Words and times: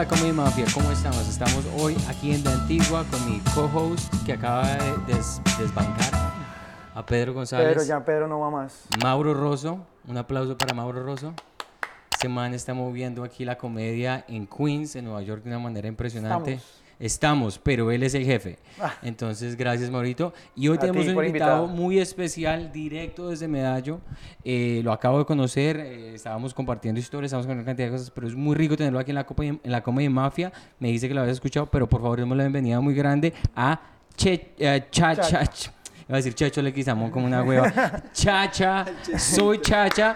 la 0.00 0.08
Comedy 0.08 0.32
Mafia, 0.32 0.64
¿cómo 0.72 0.90
estamos? 0.90 1.28
Estamos 1.28 1.62
hoy 1.78 1.94
aquí 2.08 2.32
en 2.32 2.42
la 2.42 2.52
Antigua 2.52 3.04
con 3.10 3.30
mi 3.30 3.38
co-host 3.54 4.10
que 4.24 4.32
acaba 4.32 4.66
de 4.66 5.14
des- 5.14 5.42
desbancar 5.58 6.10
a 6.94 7.04
Pedro 7.04 7.34
González. 7.34 7.68
Pero 7.68 7.84
ya 7.84 8.02
Pedro 8.02 8.26
no 8.26 8.40
va 8.40 8.48
más. 8.50 8.84
Mauro 9.02 9.34
Rosso, 9.34 9.78
un 10.08 10.16
aplauso 10.16 10.56
para 10.56 10.72
Mauro 10.72 11.02
Rosso. 11.02 11.34
Este 12.12 12.30
man 12.30 12.54
está 12.54 12.72
moviendo 12.72 13.24
aquí 13.24 13.44
la 13.44 13.58
comedia 13.58 14.24
en 14.26 14.46
Queens, 14.46 14.96
en 14.96 15.04
Nueva 15.04 15.20
York, 15.20 15.42
de 15.42 15.50
una 15.50 15.58
manera 15.58 15.86
impresionante. 15.86 16.54
Estamos. 16.54 16.79
Estamos, 17.00 17.58
pero 17.58 17.90
él 17.90 18.02
es 18.02 18.12
el 18.14 18.26
jefe. 18.26 18.58
Ah. 18.78 18.92
Entonces, 19.02 19.56
gracias, 19.56 19.90
Maurito. 19.90 20.34
Y 20.54 20.68
hoy 20.68 20.76
A 20.76 20.80
tenemos 20.80 21.06
un 21.06 21.10
invitado 21.24 21.26
invitado. 21.64 21.66
muy 21.66 21.98
especial, 21.98 22.70
directo 22.70 23.30
desde 23.30 23.48
Medallo. 23.48 24.00
Eh, 24.44 24.82
lo 24.84 24.92
acabo 24.92 25.18
de 25.18 25.24
conocer, 25.24 25.78
eh, 25.78 26.14
estábamos 26.14 26.52
compartiendo 26.52 27.00
historias, 27.00 27.28
estábamos 27.30 27.46
con 27.46 27.56
una 27.56 27.64
cantidad 27.64 27.88
de 27.88 27.92
cosas, 27.92 28.10
pero 28.10 28.26
es 28.28 28.34
muy 28.34 28.54
rico 28.54 28.76
tenerlo 28.76 28.98
aquí 28.98 29.12
en 29.12 29.14
la, 29.14 29.24
Copa, 29.24 29.44
en 29.46 29.58
la 29.64 29.82
Comedy 29.82 30.10
Mafia. 30.10 30.52
Me 30.78 30.88
dice 30.88 31.08
que 31.08 31.14
lo 31.14 31.22
habías 31.22 31.36
escuchado, 31.38 31.64
pero 31.66 31.88
por 31.88 32.02
favor, 32.02 32.18
démosle 32.18 32.42
la 32.42 32.48
bienvenida 32.48 32.80
muy 32.80 32.94
grande 32.94 33.32
a 33.56 33.80
Che, 34.14 34.52
eh, 34.58 34.84
Chacha. 34.90 35.22
Chacha. 35.22 35.72
Iba 36.06 36.16
a 36.16 36.16
decir 36.16 36.34
Checho 36.34 36.60
Leguizamón 36.60 37.10
como 37.10 37.24
una 37.24 37.42
hueva. 37.42 37.72
Chacha, 38.12 38.84
soy 39.16 39.58
Chacha. 39.62 40.14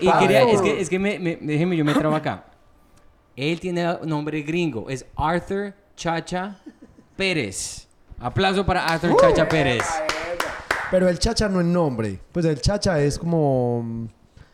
Y 0.00 0.08
quería, 0.18 0.42
es 0.48 0.62
que, 0.62 0.80
es 0.80 0.88
que 0.88 0.98
me, 0.98 1.18
me- 1.18 1.36
déjeme, 1.42 1.76
yo 1.76 1.84
me 1.84 1.92
trabo 1.92 2.14
acá. 2.16 2.44
Él 3.34 3.60
tiene 3.60 3.98
nombre 4.04 4.40
gringo, 4.42 4.88
es 4.88 5.04
Arthur 5.14 5.74
Chacha 5.96 6.56
Pérez. 7.16 7.88
Aplauso 8.20 8.64
para 8.64 8.86
Arthur 8.86 9.16
Chacha 9.20 9.48
Pérez. 9.48 9.84
Pero 10.90 11.08
el 11.08 11.18
chacha 11.18 11.48
no 11.48 11.60
es 11.60 11.66
nombre. 11.66 12.20
Pues 12.30 12.44
el 12.44 12.60
chacha 12.60 13.00
es 13.00 13.18
como. 13.18 14.08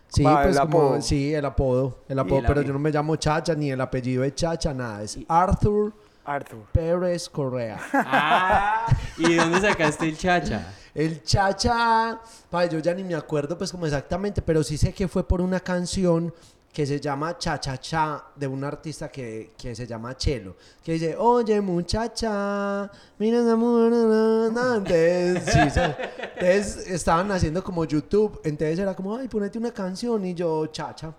Sí, 0.09 0.23
Va, 0.23 0.43
pues 0.43 0.57
el 0.57 0.63
como. 0.63 0.79
apodo. 0.79 1.03
Sí, 1.03 1.35
el 1.35 1.45
apodo. 1.45 1.99
El 2.09 2.19
apodo. 2.19 2.39
el 2.39 2.47
pero 2.47 2.63
yo 2.63 2.73
no 2.73 2.79
me 2.79 2.91
llamo 2.91 3.17
chacha 3.17 3.55
ni 3.55 3.71
el 3.71 3.81
apellido 3.81 4.25
es 4.25 4.35
chacha, 4.35 4.73
nada. 4.73 5.03
Es 5.03 5.19
Arthur 5.29 5.93
Arthur. 6.25 6.65
Pérez 6.73 7.29
Correa. 7.29 7.79
Ah, 7.93 8.87
¿y 9.19 9.29
de 9.29 9.37
dónde 9.37 9.61
sacaste 9.61 10.09
el 10.09 10.17
Chacha? 10.17 10.73
El 10.95 11.23
chacha. 11.23 12.21
Pa, 12.51 12.67
yo 12.67 12.79
ya 12.79 12.95
ni 12.95 13.03
me 13.03 13.15
acuerdo, 13.15 13.59
pues 13.59 13.73
como 13.73 13.87
exactamente. 13.87 14.41
Pero 14.43 14.63
sí 14.63 14.77
sé 14.79 14.93
que 14.93 15.09
fue 15.09 15.27
por 15.27 15.41
una 15.41 15.59
canción 15.61 16.33
que 16.73 16.87
se 16.87 16.99
llama 16.99 17.37
Cha 17.37 17.61
Cha 17.61 17.77
Cha 17.77 18.25
de 18.35 18.47
un 18.47 18.65
artista 18.65 19.09
que, 19.09 19.53
que 19.59 19.75
se 19.75 19.87
llama 19.87 20.17
Chelo. 20.17 20.57
Que 20.83 20.93
dice, 20.93 21.15
oye 21.17 21.61
muchacha, 21.61 22.91
mira 23.19 23.41
esa 23.41 23.57
mujer, 23.57 23.93
na, 23.93 24.07
na, 24.07 24.51
na". 24.51 24.77
Entonces, 24.77 25.45
sí, 25.53 25.59
entonces 25.61 26.89
estaban 26.89 27.31
haciendo 27.31 27.63
como 27.63 27.85
YouTube. 27.85 28.41
Entonces 28.45 28.79
era 28.79 28.95
como, 28.95 29.17
ay, 29.17 29.29
ponete 29.29 29.59
una 29.59 29.71
canción. 29.71 30.25
Y 30.25 30.35
yo, 30.35 30.67
chacha. 30.69 31.13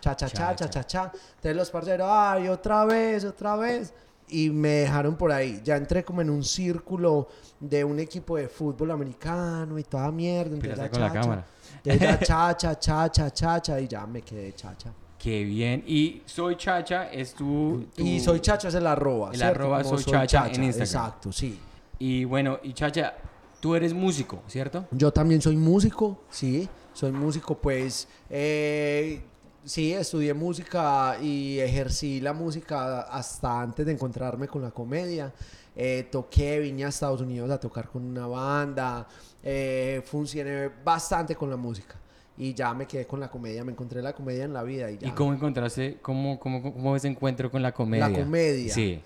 Cha 0.00 0.14
cha 0.14 0.28
cha 0.28 0.54
cha 0.54 0.68
cha 0.68 0.84
cha. 0.84 1.04
Entonces 1.36 1.56
los 1.56 1.70
parceros, 1.70 2.06
ay, 2.10 2.48
otra 2.48 2.84
vez, 2.84 3.24
otra 3.24 3.56
vez. 3.56 3.94
Y 4.28 4.50
me 4.50 4.68
dejaron 4.68 5.16
por 5.16 5.32
ahí. 5.32 5.62
Ya 5.64 5.76
entré 5.76 6.04
como 6.04 6.20
en 6.20 6.28
un 6.28 6.44
círculo 6.44 7.28
de 7.58 7.82
un 7.82 7.98
equipo 7.98 8.36
de 8.36 8.46
fútbol 8.46 8.90
americano 8.90 9.78
y 9.78 9.84
toda 9.84 10.12
mierda. 10.12 10.54
Entonces 10.54 10.90
con 10.90 11.00
la 11.00 11.12
cámara. 11.12 11.46
Ya 11.84 12.18
chacha, 12.20 12.78
chacha, 12.78 13.30
chacha. 13.30 13.80
Y 13.80 13.88
ya 13.88 14.06
me 14.06 14.22
quedé 14.22 14.54
chacha. 14.54 14.92
Qué 15.18 15.42
bien. 15.44 15.82
Y 15.86 16.22
soy 16.26 16.56
Chacha, 16.56 17.10
es 17.10 17.34
tu... 17.34 17.86
tu- 17.94 18.04
Y 18.04 18.20
soy 18.20 18.38
chacha 18.40 18.68
es 18.68 18.74
el 18.74 18.86
arroba. 18.86 19.30
El 19.32 19.36
¿cierto? 19.38 19.60
arroba 19.62 19.82
soy 19.82 20.04
chacha 20.04 20.46
en 20.46 20.62
Instagram. 20.64 20.82
Exacto, 21.06 21.32
sí. 21.32 21.58
Y 21.98 22.24
bueno, 22.24 22.60
y 22.62 22.72
Chacha, 22.72 23.14
tú 23.60 23.74
eres 23.74 23.92
músico, 23.92 24.40
¿cierto? 24.46 24.86
Yo 24.92 25.10
también 25.12 25.42
soy 25.42 25.56
músico, 25.56 26.20
sí, 26.30 26.68
soy 26.92 27.10
músico, 27.10 27.56
pues 27.58 28.06
eh, 28.30 29.20
sí, 29.68 29.92
estudié 29.92 30.34
música 30.34 31.18
y 31.20 31.58
ejercí 31.58 32.20
la 32.20 32.32
música 32.32 33.02
hasta 33.02 33.60
antes 33.60 33.84
de 33.86 33.92
encontrarme 33.92 34.48
con 34.48 34.62
la 34.62 34.70
comedia. 34.70 35.32
Eh, 35.76 36.08
toqué, 36.10 36.58
vine 36.58 36.84
a 36.84 36.88
Estados 36.88 37.20
Unidos 37.20 37.50
a 37.50 37.60
tocar 37.60 37.88
con 37.88 38.04
una 38.04 38.26
banda, 38.26 39.06
eh, 39.44 40.02
funcioné 40.04 40.70
bastante 40.84 41.36
con 41.36 41.48
la 41.48 41.56
música 41.56 41.94
y 42.36 42.52
ya 42.52 42.74
me 42.74 42.86
quedé 42.86 43.06
con 43.06 43.20
la 43.20 43.30
comedia, 43.30 43.62
me 43.62 43.72
encontré 43.72 44.02
la 44.02 44.12
comedia 44.12 44.44
en 44.44 44.52
la 44.52 44.62
vida 44.62 44.90
y 44.90 44.98
ya. 44.98 45.08
¿Y 45.08 45.10
cómo 45.12 45.32
encontraste, 45.32 45.98
cómo, 46.02 46.40
cómo, 46.40 46.62
cómo 46.62 46.96
ese 46.96 47.06
encuentro 47.08 47.50
con 47.50 47.62
la 47.62 47.72
comedia? 47.72 48.08
La 48.08 48.18
comedia. 48.18 48.72
Sí. 48.72 49.00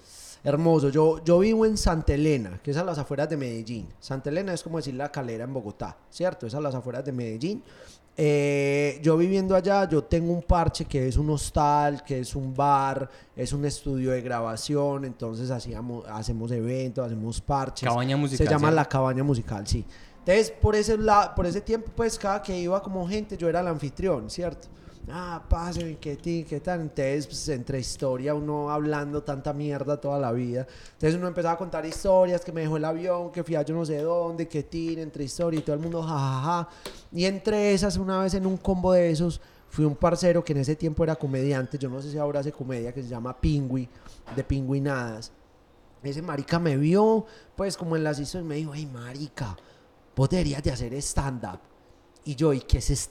Hermoso. 0.44 0.88
Yo, 0.88 1.22
yo 1.24 1.38
vivo 1.38 1.66
en 1.66 1.76
Santa 1.76 2.14
Elena, 2.14 2.60
que 2.62 2.72
es 2.72 2.76
a 2.76 2.84
las 2.84 2.98
afueras 2.98 3.28
de 3.28 3.36
Medellín. 3.36 3.88
Santa 4.00 4.30
Elena 4.30 4.52
es 4.52 4.62
como 4.62 4.78
decir 4.78 4.94
la 4.94 5.12
calera 5.12 5.44
en 5.44 5.52
Bogotá, 5.52 5.96
¿cierto? 6.10 6.46
Es 6.46 6.54
a 6.54 6.60
las 6.60 6.74
afueras 6.74 7.04
de 7.04 7.12
Medellín. 7.12 7.62
Eh, 8.14 9.00
yo 9.02 9.16
viviendo 9.16 9.56
allá, 9.56 9.88
yo 9.88 10.04
tengo 10.04 10.32
un 10.32 10.42
parche 10.42 10.84
que 10.84 11.08
es 11.08 11.16
un 11.16 11.30
hostal, 11.30 12.04
que 12.04 12.20
es 12.20 12.36
un 12.36 12.54
bar, 12.54 13.08
es 13.34 13.52
un 13.52 13.64
estudio 13.64 14.10
de 14.10 14.20
grabación, 14.20 15.06
entonces 15.06 15.50
hacíamos, 15.50 16.04
hacemos 16.06 16.50
eventos, 16.52 17.06
hacemos 17.06 17.40
parches. 17.40 17.88
Cabaña 17.88 18.16
musical, 18.16 18.46
Se 18.46 18.52
llama. 18.52 18.70
La 18.70 18.84
Cabaña 18.84 19.24
Musical, 19.24 19.66
sí. 19.66 19.84
Entonces, 20.18 20.50
por 20.50 20.76
ese, 20.76 20.98
la, 20.98 21.34
por 21.34 21.46
ese 21.46 21.60
tiempo, 21.62 21.90
pues, 21.96 22.18
cada 22.18 22.42
que 22.42 22.56
iba 22.56 22.80
como 22.82 23.08
gente, 23.08 23.36
yo 23.36 23.48
era 23.48 23.60
el 23.60 23.66
anfitrión, 23.66 24.28
¿cierto? 24.30 24.68
Ah, 25.10 25.42
pasen, 25.48 25.96
qué 25.96 26.16
ti, 26.16 26.46
qué 26.48 26.60
tal. 26.60 26.80
Entonces, 26.82 27.26
pues, 27.26 27.48
entre 27.48 27.80
historia, 27.80 28.34
uno 28.34 28.70
hablando 28.70 29.22
tanta 29.22 29.52
mierda 29.52 30.00
toda 30.00 30.18
la 30.18 30.30
vida. 30.30 30.66
Entonces, 30.92 31.18
uno 31.18 31.26
empezaba 31.26 31.54
a 31.54 31.58
contar 31.58 31.84
historias, 31.84 32.44
que 32.44 32.52
me 32.52 32.60
dejó 32.60 32.76
el 32.76 32.84
avión, 32.84 33.32
que 33.32 33.42
fui 33.42 33.56
a 33.56 33.62
yo 33.62 33.74
no 33.74 33.84
sé 33.84 33.98
dónde, 33.98 34.46
que 34.46 34.62
tin, 34.62 35.00
entre 35.00 35.24
historia 35.24 35.58
y 35.58 35.62
todo 35.62 35.74
el 35.74 35.82
mundo, 35.82 36.02
jajaja. 36.02 36.68
Y 37.10 37.24
entre 37.24 37.72
esas, 37.72 37.96
una 37.96 38.20
vez 38.20 38.34
en 38.34 38.46
un 38.46 38.56
combo 38.56 38.92
de 38.92 39.10
esos, 39.10 39.40
fui 39.68 39.84
un 39.84 39.96
parcero 39.96 40.44
que 40.44 40.52
en 40.52 40.60
ese 40.60 40.76
tiempo 40.76 41.02
era 41.02 41.16
comediante, 41.16 41.78
yo 41.78 41.88
no 41.88 42.00
sé 42.00 42.10
si 42.12 42.18
ahora 42.18 42.40
hace 42.40 42.52
comedia, 42.52 42.92
que 42.92 43.02
se 43.02 43.08
llama 43.08 43.38
Pingüi, 43.40 43.88
de 44.36 44.44
Pingüinadas. 44.44 45.32
Ese 46.02 46.22
marica 46.22 46.58
me 46.58 46.76
vio, 46.76 47.26
pues 47.56 47.76
como 47.76 47.96
en 47.96 48.04
las 48.04 48.20
historias, 48.20 48.48
me 48.48 48.56
dijo, 48.56 48.72
hey 48.74 48.88
marica, 48.92 49.56
vos 50.14 50.28
deberías 50.28 50.62
de 50.62 50.70
hacer 50.70 50.94
stand-up. 50.94 51.71
Y 52.24 52.36
yo, 52.36 52.52
¿y 52.52 52.60
qué 52.60 52.78
es? 52.78 53.08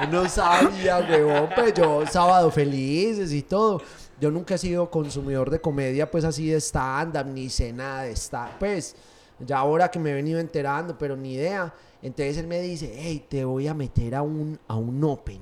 Yo 0.00 0.06
no 0.12 0.28
sabía, 0.28 0.98
huevón, 0.98 1.48
pues 1.54 1.74
yo, 1.74 2.06
sábado 2.06 2.52
felices 2.52 3.32
y 3.32 3.42
todo. 3.42 3.82
Yo 4.20 4.30
nunca 4.30 4.54
he 4.54 4.58
sido 4.58 4.88
consumidor 4.88 5.50
de 5.50 5.60
comedia, 5.60 6.08
pues 6.08 6.24
así 6.24 6.48
de 6.48 6.60
stand-up, 6.60 7.26
ni 7.26 7.48
sé 7.48 7.72
nada 7.72 8.02
de 8.02 8.12
stand 8.12 8.58
Pues, 8.58 8.94
ya 9.40 9.58
ahora 9.58 9.90
que 9.90 9.98
me 9.98 10.10
he 10.10 10.14
venido 10.14 10.38
enterando, 10.38 10.96
pero 10.96 11.16
ni 11.16 11.34
idea. 11.34 11.74
Entonces 12.00 12.38
él 12.38 12.46
me 12.46 12.60
dice, 12.60 12.94
hey, 12.96 13.24
te 13.28 13.44
voy 13.44 13.66
a 13.66 13.74
meter 13.74 14.14
a 14.14 14.22
un, 14.22 14.58
a 14.68 14.76
un 14.76 15.02
open. 15.02 15.40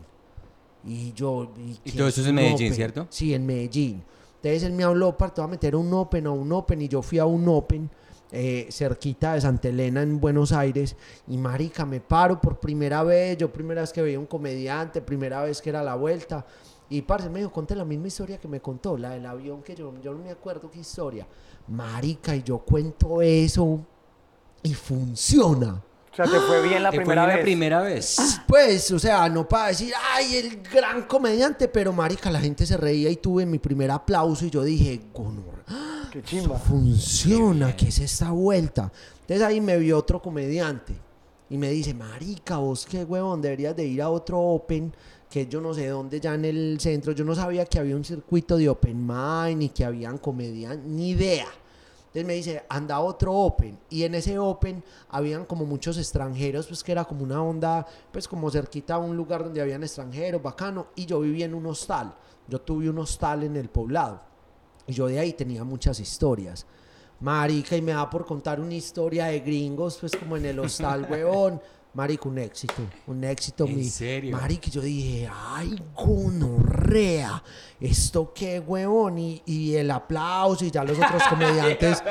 Y 0.85 1.13
yo... 1.13 1.53
Y 1.85 1.91
qué 1.91 1.99
todo 1.99 2.09
eso 2.09 2.23
es 2.23 2.27
en 2.27 2.35
Medellín, 2.35 2.67
open? 2.69 2.75
¿cierto? 2.75 3.07
Sí, 3.11 3.35
en 3.35 3.45
Medellín. 3.45 4.03
Entonces 4.37 4.63
él 4.63 4.73
me 4.73 4.85
habló 4.85 5.17
para 5.17 5.35
te 5.35 5.41
voy 5.43 5.49
a 5.49 5.51
meter 5.51 5.75
a 5.75 5.79
un 5.79 5.93
open, 5.93 6.27
a 6.27 6.31
un 6.31 6.51
open. 6.53 6.81
Y 6.81 6.89
yo 6.89 7.03
fui 7.03 7.19
a 7.19 7.27
un 7.27 7.47
open 7.49 7.91
eh, 8.33 8.69
cerquita 8.71 9.35
de 9.35 9.41
Santa 9.41 9.69
Elena 9.69 10.03
en 10.03 10.21
Buenos 10.21 10.53
Aires. 10.53 10.97
Y 11.29 11.37
marica, 11.39 11.85
me 11.87 12.01
paro 12.01 12.41
por 12.41 12.59
primera 12.61 13.03
vez. 13.03 13.37
Yo 13.39 13.53
primera 13.53 13.81
vez 13.83 13.93
que 13.93 14.03
veía 14.03 14.19
un 14.19 14.27
comediante, 14.27 15.01
primera 15.01 15.43
vez 15.43 15.61
que 15.63 15.71
era 15.71 15.83
la 15.83 15.95
vuelta. 15.95 16.45
Y 16.89 17.03
parce, 17.03 17.29
me 17.29 17.41
dijo, 17.41 17.51
conté 17.51 17.75
la 17.75 17.85
misma 17.85 18.07
historia 18.07 18.39
que 18.39 18.47
me 18.47 18.61
contó, 18.61 18.97
la 18.97 19.11
del 19.11 19.27
avión 19.27 19.63
que 19.63 19.75
yo, 19.75 19.93
yo 20.01 20.13
no 20.13 20.23
me 20.23 20.31
acuerdo 20.31 20.71
qué 20.71 20.79
historia. 20.81 21.27
Marica, 21.67 22.37
y 22.37 22.43
yo 22.45 22.59
cuento 22.59 23.21
eso 23.23 23.81
y 24.63 24.73
funciona. 24.75 25.83
O 26.13 26.17
sea, 26.17 26.25
te 26.25 26.39
fue 26.41 26.63
bien 26.63 26.83
la 26.83 26.91
¿Te 26.91 26.97
fue 26.97 27.05
primera 27.05 27.27
bien 27.27 27.37
vez. 27.37 27.39
la 27.39 27.45
primera 27.45 27.83
vez? 27.83 28.17
Pues, 28.47 28.91
o 28.93 28.99
sea, 28.99 29.29
no 29.29 29.47
para 29.49 29.69
decir, 29.69 29.93
ay, 30.15 30.37
el 30.37 30.63
gran 30.63 31.03
comediante, 31.03 31.69
pero 31.69 31.93
marica, 31.93 32.31
la 32.31 32.41
gente 32.41 32.65
se 32.65 32.77
reía 32.77 33.11
y 33.11 33.17
tuve 33.17 33.45
mi 33.45 33.59
primer 33.59 33.91
aplauso 33.91 34.47
y 34.47 34.51
yo 34.51 34.63
dije, 34.63 35.01
gonor, 35.13 35.65
Qué 36.17 36.23
chimba. 36.23 36.57
funciona, 36.57 37.77
¿qué 37.77 37.89
es 37.89 37.99
esta 37.99 38.31
vuelta? 38.31 38.91
Entonces 39.21 39.43
ahí 39.43 39.61
me 39.61 39.77
vio 39.77 39.99
otro 39.99 40.23
comediante 40.23 40.95
y 41.51 41.59
me 41.59 41.69
dice, 41.69 41.93
marica, 41.93 42.57
vos 42.57 42.87
qué 42.87 43.05
huevón, 43.05 43.43
deberías 43.43 43.77
de 43.77 43.85
ir 43.85 44.01
a 44.01 44.09
otro 44.09 44.41
Open, 44.41 44.95
que 45.29 45.47
yo 45.47 45.61
no 45.61 45.75
sé 45.75 45.89
dónde, 45.89 46.19
ya 46.19 46.33
en 46.33 46.47
el 46.47 46.79
centro, 46.81 47.13
yo 47.13 47.23
no 47.23 47.35
sabía 47.35 47.67
que 47.67 47.79
había 47.79 47.95
un 47.95 48.03
circuito 48.03 48.57
de 48.57 48.67
Open 48.67 49.07
Mind 49.07 49.65
y 49.65 49.69
que 49.69 49.85
habían 49.85 50.17
comediantes, 50.17 50.87
ni 50.87 51.11
idea. 51.11 51.49
Entonces 52.07 52.25
me 52.25 52.33
dice, 52.33 52.63
anda 52.71 52.99
otro 53.01 53.35
Open. 53.35 53.79
Y 53.91 54.05
en 54.05 54.15
ese 54.15 54.39
Open 54.39 54.83
habían 55.11 55.45
como 55.45 55.67
muchos 55.67 55.99
extranjeros, 55.99 56.67
pues 56.67 56.83
que 56.83 56.93
era 56.93 57.05
como 57.05 57.25
una 57.25 57.43
onda, 57.43 57.87
pues 58.11 58.27
como 58.27 58.51
cerquita 58.51 58.95
a 58.95 58.99
un 58.99 59.15
lugar 59.15 59.45
donde 59.45 59.61
habían 59.61 59.83
extranjeros, 59.83 60.43
bacano. 60.43 60.87
Y 60.95 61.05
yo 61.05 61.21
vivía 61.21 61.45
en 61.45 61.53
un 61.53 61.67
hostal. 61.67 62.15
Yo 62.49 62.59
tuve 62.63 62.89
un 62.89 63.01
hostal 63.01 63.43
en 63.43 63.57
el 63.57 63.69
poblado. 63.69 64.36
Y 64.87 64.93
yo 64.93 65.07
de 65.07 65.19
ahí 65.19 65.33
tenía 65.33 65.65
muchas 65.65 65.99
historias. 66.01 66.67
Marica, 67.21 67.77
y 67.77 67.83
me 67.83 67.93
da 67.93 68.09
por 68.11 68.27
contar 68.27 68.61
una 68.61 68.75
historia 68.75 69.27
de 69.27 69.41
gringos, 69.41 69.97
pues 70.01 70.13
como 70.15 70.37
en 70.37 70.45
el 70.47 70.59
hostal, 70.59 71.07
huevón. 71.11 71.61
Marica, 71.95 72.29
un 72.29 72.37
éxito, 72.37 72.75
un 73.07 73.25
éxito. 73.25 73.65
¿En 73.65 73.77
mi- 73.77 73.85
serio? 73.89 74.37
Marica, 74.37 74.69
yo 74.69 74.83
dije, 74.83 75.31
ay, 75.33 75.75
gonorrea, 75.95 77.43
esto 77.81 78.33
qué 78.35 78.61
huevón. 78.61 79.19
Y, 79.19 79.43
y 79.47 79.75
el 79.77 79.91
aplauso, 79.91 80.65
y 80.67 80.71
ya 80.71 80.85
los 80.85 80.99
otros 80.99 81.23
comediantes, 81.31 82.03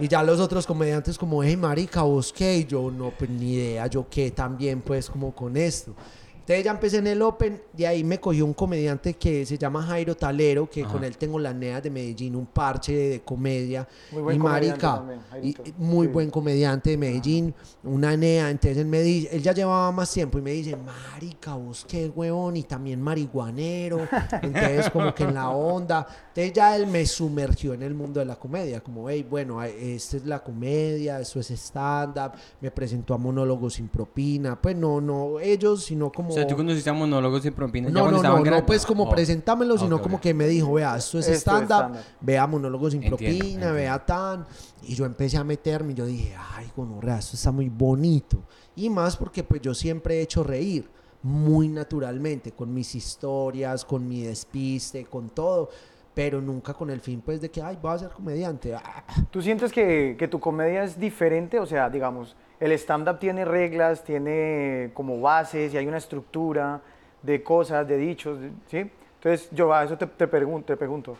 y 0.00 0.06
ya 0.08 0.22
los 0.22 0.38
otros 0.38 0.66
comediantes 0.66 1.16
como, 1.16 1.42
hey, 1.42 1.56
marica, 1.56 2.02
vos 2.02 2.30
qué, 2.30 2.58
y 2.58 2.64
yo 2.66 2.90
no, 2.90 3.10
pues 3.10 3.30
ni 3.30 3.54
idea, 3.54 3.86
yo 3.86 4.06
qué 4.10 4.30
también, 4.32 4.82
pues 4.82 5.08
como 5.08 5.34
con 5.34 5.56
esto. 5.56 5.94
Entonces 6.42 6.64
ya 6.64 6.70
empecé 6.72 6.96
en 6.98 7.06
el 7.06 7.22
Open, 7.22 7.62
de 7.72 7.86
ahí 7.86 8.02
me 8.02 8.18
cogió 8.18 8.44
un 8.44 8.52
comediante 8.52 9.14
que 9.14 9.46
se 9.46 9.56
llama 9.56 9.80
Jairo 9.82 10.16
Talero, 10.16 10.68
que 10.68 10.82
Ajá. 10.82 10.92
con 10.92 11.04
él 11.04 11.16
tengo 11.16 11.38
las 11.38 11.54
neas 11.54 11.82
de 11.82 11.88
Medellín, 11.90 12.34
un 12.34 12.46
parche 12.46 12.92
de 12.94 13.20
comedia. 13.20 13.86
Muy 14.10 14.22
buen 14.22 14.36
y 14.36 14.40
comediante 14.40 14.86
marica, 14.86 14.94
también, 14.96 15.20
y- 15.68 15.72
muy 15.78 16.08
Sí. 16.08 16.12
buen 16.12 16.30
comediante 16.30 16.90
de 16.90 16.96
Medellín, 16.96 17.54
una 17.84 18.16
nea. 18.16 18.50
Entonces 18.50 18.76
él 18.78 18.86
me 18.86 19.02
dice, 19.02 19.28
él 19.36 19.40
ya 19.42 19.52
llevaba 19.52 19.92
más 19.92 20.12
tiempo 20.12 20.36
y 20.38 20.42
me 20.42 20.50
dice, 20.50 20.76
marica, 20.76 21.54
vos 21.54 21.86
qué 21.88 22.08
huevón, 22.08 22.56
y 22.56 22.64
también 22.64 23.00
marihuanero. 23.00 24.00
Entonces 24.42 24.90
como 24.90 25.14
que 25.14 25.22
en 25.22 25.34
la 25.34 25.48
onda. 25.50 26.06
Entonces 26.28 26.52
ya 26.52 26.74
él 26.74 26.88
me 26.88 27.06
sumergió 27.06 27.72
en 27.74 27.82
el 27.84 27.94
mundo 27.94 28.18
de 28.20 28.26
la 28.26 28.36
comedia, 28.36 28.80
como, 28.80 29.08
hey, 29.08 29.24
bueno, 29.28 29.62
esta 29.62 30.16
es 30.16 30.24
la 30.26 30.42
comedia, 30.42 31.20
eso 31.20 31.38
es 31.38 31.50
stand-up, 31.52 32.32
me 32.60 32.70
presentó 32.72 33.14
a 33.14 33.18
monólogos 33.18 33.74
sin 33.74 33.86
propina. 33.88 34.60
Pues 34.60 34.74
no, 34.76 35.00
no 35.00 35.38
ellos, 35.38 35.84
sino 35.84 36.10
como... 36.10 36.31
O 36.32 36.34
sea, 36.34 36.46
tú 36.46 36.56
conociste 36.56 36.90
a 36.90 36.92
monólogos 36.92 37.42
sin 37.42 37.52
propina 37.52 37.88
ya 37.88 37.94
No, 37.94 38.00
cuando 38.00 38.22
no, 38.22 38.38
no, 38.44 38.50
no, 38.50 38.66
pues 38.66 38.84
como 38.86 39.04
Oh. 39.04 39.08
presentámelo, 39.10 39.78
sino 39.78 40.00
como 40.00 40.20
que 40.20 40.34
me 40.34 40.46
dijo, 40.46 40.72
vea, 40.74 40.96
esto 40.96 41.18
es 41.18 41.28
stand-up, 41.28 41.96
vea 42.20 42.46
monólogos 42.46 42.92
sin 42.92 43.02
Entiendo, 43.02 43.16
propina, 43.18 43.42
entiendo. 43.54 43.74
vea 43.74 44.04
tan. 44.04 44.46
Y 44.82 44.94
yo 44.94 45.04
empecé 45.04 45.36
a 45.36 45.44
meterme 45.44 45.92
y 45.92 45.96
yo 45.96 46.06
dije, 46.06 46.34
ay, 46.56 46.70
gonorrea, 46.76 47.18
esto 47.18 47.36
está 47.36 47.52
muy 47.52 47.68
bonito. 47.68 48.42
Y 48.74 48.88
más 48.90 49.16
porque 49.16 49.44
pues 49.44 49.60
yo 49.60 49.74
siempre 49.74 50.16
he 50.18 50.22
hecho 50.22 50.42
reír 50.42 50.88
muy 51.22 51.68
naturalmente, 51.68 52.50
con 52.52 52.72
mis 52.74 52.94
historias, 52.94 53.84
con 53.84 54.08
mi 54.08 54.22
despiste, 54.22 55.04
con 55.04 55.28
todo, 55.30 55.70
pero 56.14 56.40
nunca 56.40 56.74
con 56.74 56.90
el 56.90 57.00
fin 57.00 57.20
pues 57.20 57.40
de 57.40 57.50
que, 57.50 57.62
ay, 57.62 57.78
voy 57.80 57.94
a 57.94 57.98
ser 57.98 58.10
comediante. 58.10 58.74
Ah, 58.74 59.04
¿Tú 59.30 59.40
sientes 59.40 59.70
que, 59.72 60.16
que 60.18 60.26
tu 60.28 60.40
comedia 60.40 60.82
es 60.84 60.98
diferente? 60.98 61.58
O 61.60 61.66
sea, 61.66 61.88
digamos, 61.88 62.34
el 62.62 62.70
stand-up 62.72 63.18
tiene 63.18 63.44
reglas, 63.44 64.04
tiene 64.04 64.92
como 64.94 65.20
bases 65.20 65.74
y 65.74 65.76
hay 65.76 65.86
una 65.88 65.98
estructura 65.98 66.80
de 67.20 67.42
cosas, 67.42 67.88
de 67.88 67.96
dichos, 67.96 68.38
¿sí? 68.70 68.88
Entonces, 69.16 69.48
yo 69.50 69.72
a 69.74 69.82
eso 69.82 69.98
te, 69.98 70.06
te 70.06 70.28
pregunto, 70.28 70.76
pregunto. 70.76 71.16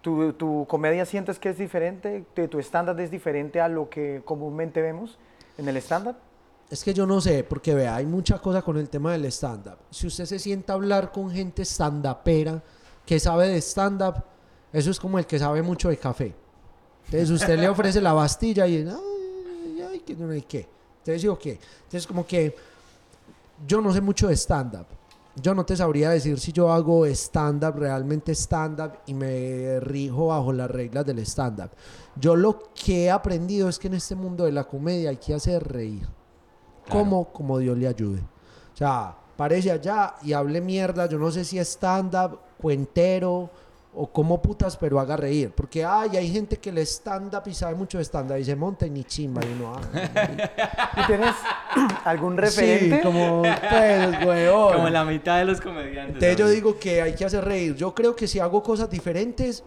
¿Tu, 0.00 0.32
¿Tu 0.34 0.64
comedia 0.68 1.04
sientes 1.04 1.40
que 1.40 1.48
es 1.48 1.58
diferente? 1.58 2.24
¿Tu 2.48 2.58
stand-up 2.60 3.00
es 3.00 3.10
diferente 3.10 3.60
a 3.60 3.68
lo 3.68 3.88
que 3.88 4.22
comúnmente 4.24 4.82
vemos 4.82 5.18
en 5.58 5.68
el 5.68 5.76
stand-up? 5.78 6.14
Es 6.70 6.84
que 6.84 6.94
yo 6.94 7.06
no 7.06 7.20
sé, 7.20 7.42
porque 7.42 7.74
vea, 7.74 7.96
hay 7.96 8.06
mucha 8.06 8.38
cosa 8.38 8.62
con 8.62 8.76
el 8.76 8.88
tema 8.88 9.10
del 9.10 9.24
stand-up. 9.26 9.78
Si 9.90 10.06
usted 10.06 10.26
se 10.26 10.38
sienta 10.38 10.74
a 10.74 10.76
hablar 10.76 11.10
con 11.10 11.28
gente 11.28 11.62
stand-upera 11.62 12.62
que 13.04 13.18
sabe 13.18 13.48
de 13.48 13.60
stand-up, 13.60 14.22
eso 14.72 14.92
es 14.92 15.00
como 15.00 15.18
el 15.18 15.26
que 15.26 15.40
sabe 15.40 15.60
mucho 15.60 15.88
de 15.88 15.96
café. 15.96 16.32
Entonces 17.06 17.30
usted 17.30 17.58
le 17.58 17.68
ofrece 17.68 18.00
la 18.00 18.12
bastilla 18.12 18.66
y 18.68 18.76
ay, 18.76 19.82
ay, 19.90 20.00
que 20.00 20.14
no 20.14 20.30
hay 20.30 20.42
qué. 20.42 20.73
Entonces 21.04 21.20
digo 21.20 21.38
qué. 21.38 21.58
Entonces 21.82 22.06
como 22.06 22.26
que 22.26 22.56
yo 23.66 23.82
no 23.82 23.92
sé 23.92 24.00
mucho 24.00 24.28
de 24.28 24.36
stand-up. 24.36 24.86
Yo 25.36 25.54
no 25.54 25.66
te 25.66 25.76
sabría 25.76 26.10
decir 26.10 26.40
si 26.40 26.50
yo 26.50 26.72
hago 26.72 27.04
stand-up, 27.06 27.74
realmente 27.76 28.32
stand-up, 28.32 28.92
y 29.04 29.12
me 29.12 29.80
rijo 29.80 30.28
bajo 30.28 30.50
las 30.52 30.70
reglas 30.70 31.04
del 31.04 31.18
stand-up. 31.18 31.70
Yo 32.16 32.36
lo 32.36 32.70
que 32.72 33.04
he 33.04 33.10
aprendido 33.10 33.68
es 33.68 33.78
que 33.78 33.88
en 33.88 33.94
este 33.94 34.14
mundo 34.14 34.44
de 34.44 34.52
la 34.52 34.64
comedia 34.64 35.10
hay 35.10 35.16
que 35.16 35.34
hacer 35.34 35.62
reír. 35.62 36.08
Claro. 36.86 37.00
Como, 37.00 37.32
como 37.32 37.58
Dios 37.58 37.76
le 37.76 37.88
ayude. 37.88 38.20
O 38.72 38.76
sea, 38.76 39.14
parece 39.36 39.72
allá 39.72 40.14
y 40.22 40.32
hable 40.32 40.60
mierda. 40.62 41.06
Yo 41.06 41.18
no 41.18 41.30
sé 41.30 41.44
si 41.44 41.58
es 41.58 41.68
stand-up, 41.68 42.38
cuentero 42.56 43.50
o 43.96 44.10
como 44.10 44.42
putas, 44.42 44.76
pero 44.76 44.98
haga 44.98 45.16
reír. 45.16 45.52
Porque 45.54 45.84
ay, 45.84 46.16
hay 46.16 46.30
gente 46.30 46.56
que 46.56 46.72
le 46.72 46.82
stand-up 46.82 47.42
y 47.46 47.54
sabe 47.54 47.74
mucho 47.74 47.98
de 47.98 48.04
stand-up 48.04 48.36
y 48.38 48.44
se 48.44 48.56
monta 48.56 48.86
y 48.86 48.90
ni 48.90 49.04
chimba. 49.04 49.42
Y 49.44 49.52
uno, 49.52 49.72
ay, 49.76 50.36
¿Y 50.96 51.06
tienes 51.06 51.34
algún 52.04 52.36
referente? 52.36 52.96
Sí, 52.96 53.02
como, 53.02 53.42
pues, 53.42 54.26
weón. 54.26 54.74
Como 54.74 54.88
la 54.88 55.04
mitad 55.04 55.38
de 55.38 55.44
los 55.44 55.60
comediantes. 55.60 56.14
Entonces 56.14 56.36
yo 56.36 56.48
digo 56.48 56.78
que 56.78 57.02
hay 57.02 57.14
que 57.14 57.24
hacer 57.24 57.44
reír. 57.44 57.74
Yo 57.76 57.94
creo 57.94 58.16
que 58.16 58.26
si 58.26 58.38
hago 58.38 58.62
cosas 58.62 58.90
diferentes, 58.90 59.64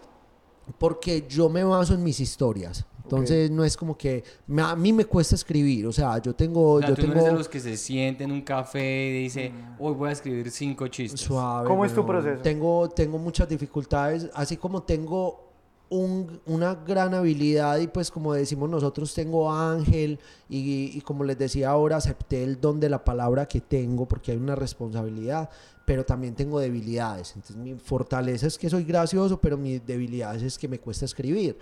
porque 0.78 1.24
yo 1.28 1.48
me 1.48 1.64
baso 1.64 1.94
en 1.94 2.02
mis 2.02 2.20
historias. 2.20 2.84
Entonces 3.16 3.50
no 3.50 3.64
es 3.64 3.76
como 3.76 3.96
que 3.96 4.22
me- 4.46 4.62
a 4.62 4.76
mí 4.76 4.92
me 4.92 5.04
cuesta 5.04 5.34
escribir. 5.34 5.86
O 5.86 5.92
sea, 5.92 6.18
yo 6.18 6.34
tengo, 6.34 6.74
O 6.74 6.80
sea, 6.80 6.88
yo 6.90 6.94
tú 6.94 7.02
no 7.02 7.08
tengo 7.08 7.20
eres 7.20 7.32
de 7.32 7.38
los 7.38 7.48
que 7.48 7.60
se 7.60 7.76
siente 7.76 8.24
en 8.24 8.32
un 8.32 8.42
café 8.42 9.08
y 9.10 9.22
dice, 9.24 9.52
hoy 9.78 9.94
voy 9.94 10.08
a 10.10 10.12
escribir 10.12 10.50
cinco 10.50 10.86
chistes. 10.88 11.20
suave. 11.20 11.66
¿Cómo 11.68 11.84
es 11.84 11.94
tu 11.94 12.04
proceso? 12.06 12.42
Tengo, 12.42 12.88
tengo 12.90 13.18
muchas 13.18 13.48
dificultades, 13.48 14.28
así 14.34 14.56
como 14.56 14.82
tengo 14.82 15.44
un- 15.90 16.38
una 16.44 16.74
gran 16.74 17.14
habilidad 17.14 17.78
y 17.78 17.86
pues 17.86 18.10
como 18.10 18.34
decimos 18.34 18.68
nosotros 18.68 19.14
tengo 19.14 19.50
ángel 19.50 20.18
y, 20.46 20.90
y 20.94 21.00
como 21.00 21.24
les 21.24 21.38
decía 21.38 21.70
ahora 21.70 21.96
acepté 21.96 22.44
el 22.44 22.60
don 22.60 22.78
de 22.78 22.90
la 22.90 23.02
palabra 23.02 23.46
que 23.48 23.62
tengo 23.62 24.06
porque 24.06 24.32
hay 24.32 24.36
una 24.36 24.54
responsabilidad 24.54 25.48
pero 25.86 26.04
también 26.04 26.34
tengo 26.34 26.60
debilidades 26.60 27.32
entonces 27.34 27.56
mi 27.56 27.72
fortaleza 27.74 28.46
es 28.46 28.58
que 28.58 28.68
soy 28.68 28.84
gracioso 28.84 29.40
pero 29.40 29.56
mi 29.56 29.78
debilidad 29.78 30.36
es 30.36 30.58
que 30.58 30.68
me 30.68 30.78
cuesta 30.78 31.06
escribir 31.06 31.56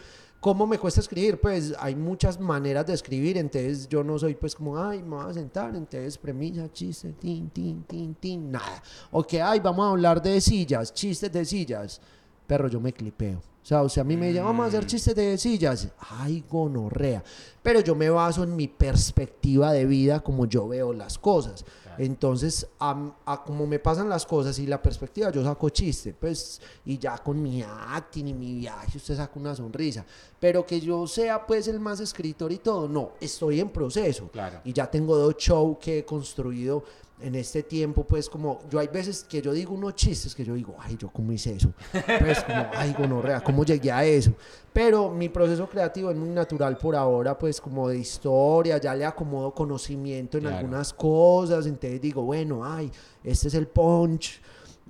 ¿Cómo 0.46 0.64
me 0.64 0.78
cuesta 0.78 1.00
escribir? 1.00 1.40
Pues 1.40 1.75
hay 1.76 1.96
muchas 1.96 2.38
maneras 2.38 2.87
de 2.87 2.94
escribir, 2.94 3.37
entonces 3.37 3.88
yo 3.88 4.04
no 4.04 4.16
soy 4.16 4.37
pues 4.37 4.54
como, 4.54 4.78
ay, 4.78 5.02
me 5.02 5.16
voy 5.16 5.28
a 5.28 5.34
sentar, 5.34 5.75
entonces 5.75 6.16
premisa, 6.16 6.72
chiste, 6.72 7.14
tin, 7.14 7.50
tin, 7.50 7.82
tin, 7.82 8.14
tin, 8.14 8.52
nada. 8.52 8.81
O 9.10 9.25
que, 9.25 9.43
ay, 9.43 9.58
vamos 9.58 9.84
a 9.84 9.90
hablar 9.90 10.22
de 10.22 10.40
sillas, 10.40 10.94
chistes 10.94 11.32
de 11.32 11.44
sillas. 11.44 12.00
Perro, 12.46 12.69
yo 12.69 12.81
me 12.81 12.93
clipeo. 12.93 13.38
O 13.38 13.66
sea, 13.66 13.82
o 13.82 13.88
sea, 13.88 14.02
a 14.02 14.04
mí 14.04 14.16
me 14.16 14.28
dice, 14.28 14.40
vamos 14.40 14.66
a 14.66 14.69
hacer 14.69 14.87
chistes 14.87 15.16
de 15.16 15.37
sillas. 15.37 15.88
Ay, 15.98 16.44
gonorrea. 16.49 17.25
Pero 17.60 17.81
yo 17.81 17.96
me 17.96 18.08
baso 18.08 18.44
en 18.44 18.54
mi 18.54 18.69
perspectiva 18.69 19.72
de 19.72 19.84
vida, 19.84 20.20
como 20.20 20.46
yo 20.46 20.69
veo 20.69 20.92
las 20.92 21.19
cosas. 21.19 21.64
Entonces, 21.98 22.66
a, 22.78 23.12
a 23.25 23.43
como 23.43 23.66
me 23.66 23.78
pasan 23.78 24.08
las 24.08 24.26
cosas 24.26 24.58
y 24.58 24.66
la 24.66 24.81
perspectiva, 24.82 25.31
yo 25.31 25.43
saco 25.43 25.69
chiste. 25.70 26.14
Pues, 26.14 26.60
y 26.84 26.98
ya 26.98 27.19
con 27.19 27.43
mi 27.43 27.62
acting 27.62 28.28
y 28.28 28.34
mi 28.34 28.58
viaje, 28.58 28.98
usted 28.98 29.16
saca 29.16 29.38
una 29.38 29.54
sonrisa. 29.54 30.04
Pero 30.38 30.66
que 30.66 30.81
yo 30.81 31.06
sea, 31.06 31.46
pues, 31.46 31.69
el 31.69 31.81
más 31.81 32.00
escritor 32.00 32.52
y 32.52 32.58
todo, 32.58 32.88
no. 32.88 33.12
Estoy 33.20 33.60
en 33.60 33.70
proceso. 33.70 34.28
Claro. 34.31 34.60
Y 34.64 34.72
ya 34.72 34.90
tengo 34.90 35.16
dos 35.16 35.37
shows 35.37 35.78
que 35.78 36.00
he 36.00 36.04
construido 36.04 36.84
en 37.20 37.34
este 37.34 37.62
tiempo, 37.62 38.04
pues 38.04 38.28
como 38.28 38.60
yo 38.70 38.78
hay 38.78 38.88
veces 38.88 39.24
que 39.24 39.40
yo 39.40 39.52
digo 39.52 39.72
unos 39.74 39.94
chistes 39.94 40.34
que 40.34 40.44
yo 40.44 40.52
digo, 40.54 40.76
ay, 40.78 40.96
yo 40.98 41.08
cómo 41.08 41.32
hice 41.32 41.54
eso. 41.54 41.72
Pues 42.18 42.44
como, 42.44 42.66
ay, 42.74 42.94
gonorrea, 42.98 43.40
¿cómo 43.42 43.64
llegué 43.64 43.90
a 43.90 44.04
eso? 44.04 44.32
Pero 44.72 45.10
mi 45.10 45.30
proceso 45.30 45.66
creativo 45.68 46.10
es 46.10 46.16
muy 46.16 46.28
natural 46.28 46.76
por 46.76 46.94
ahora, 46.94 47.38
pues 47.38 47.58
como 47.60 47.88
de 47.88 47.98
historia, 47.98 48.76
ya 48.78 48.94
le 48.94 49.06
acomodo 49.06 49.54
conocimiento 49.54 50.36
en 50.36 50.42
Claro. 50.42 50.56
algunas 50.58 50.92
cosas, 50.92 51.64
entonces 51.66 52.00
digo, 52.02 52.22
bueno, 52.22 52.62
ay, 52.64 52.90
este 53.24 53.48
es 53.48 53.54
el 53.54 53.66
punch. 53.66 54.40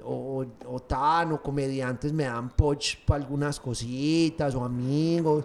O, 0.04 0.44
o 0.68 0.80
tan, 0.80 1.32
o 1.32 1.40
comediantes 1.42 2.12
me 2.12 2.24
dan 2.24 2.50
punch 2.50 3.02
para 3.06 3.22
algunas 3.24 3.58
cositas, 3.58 4.54
o 4.54 4.62
amigos. 4.62 5.44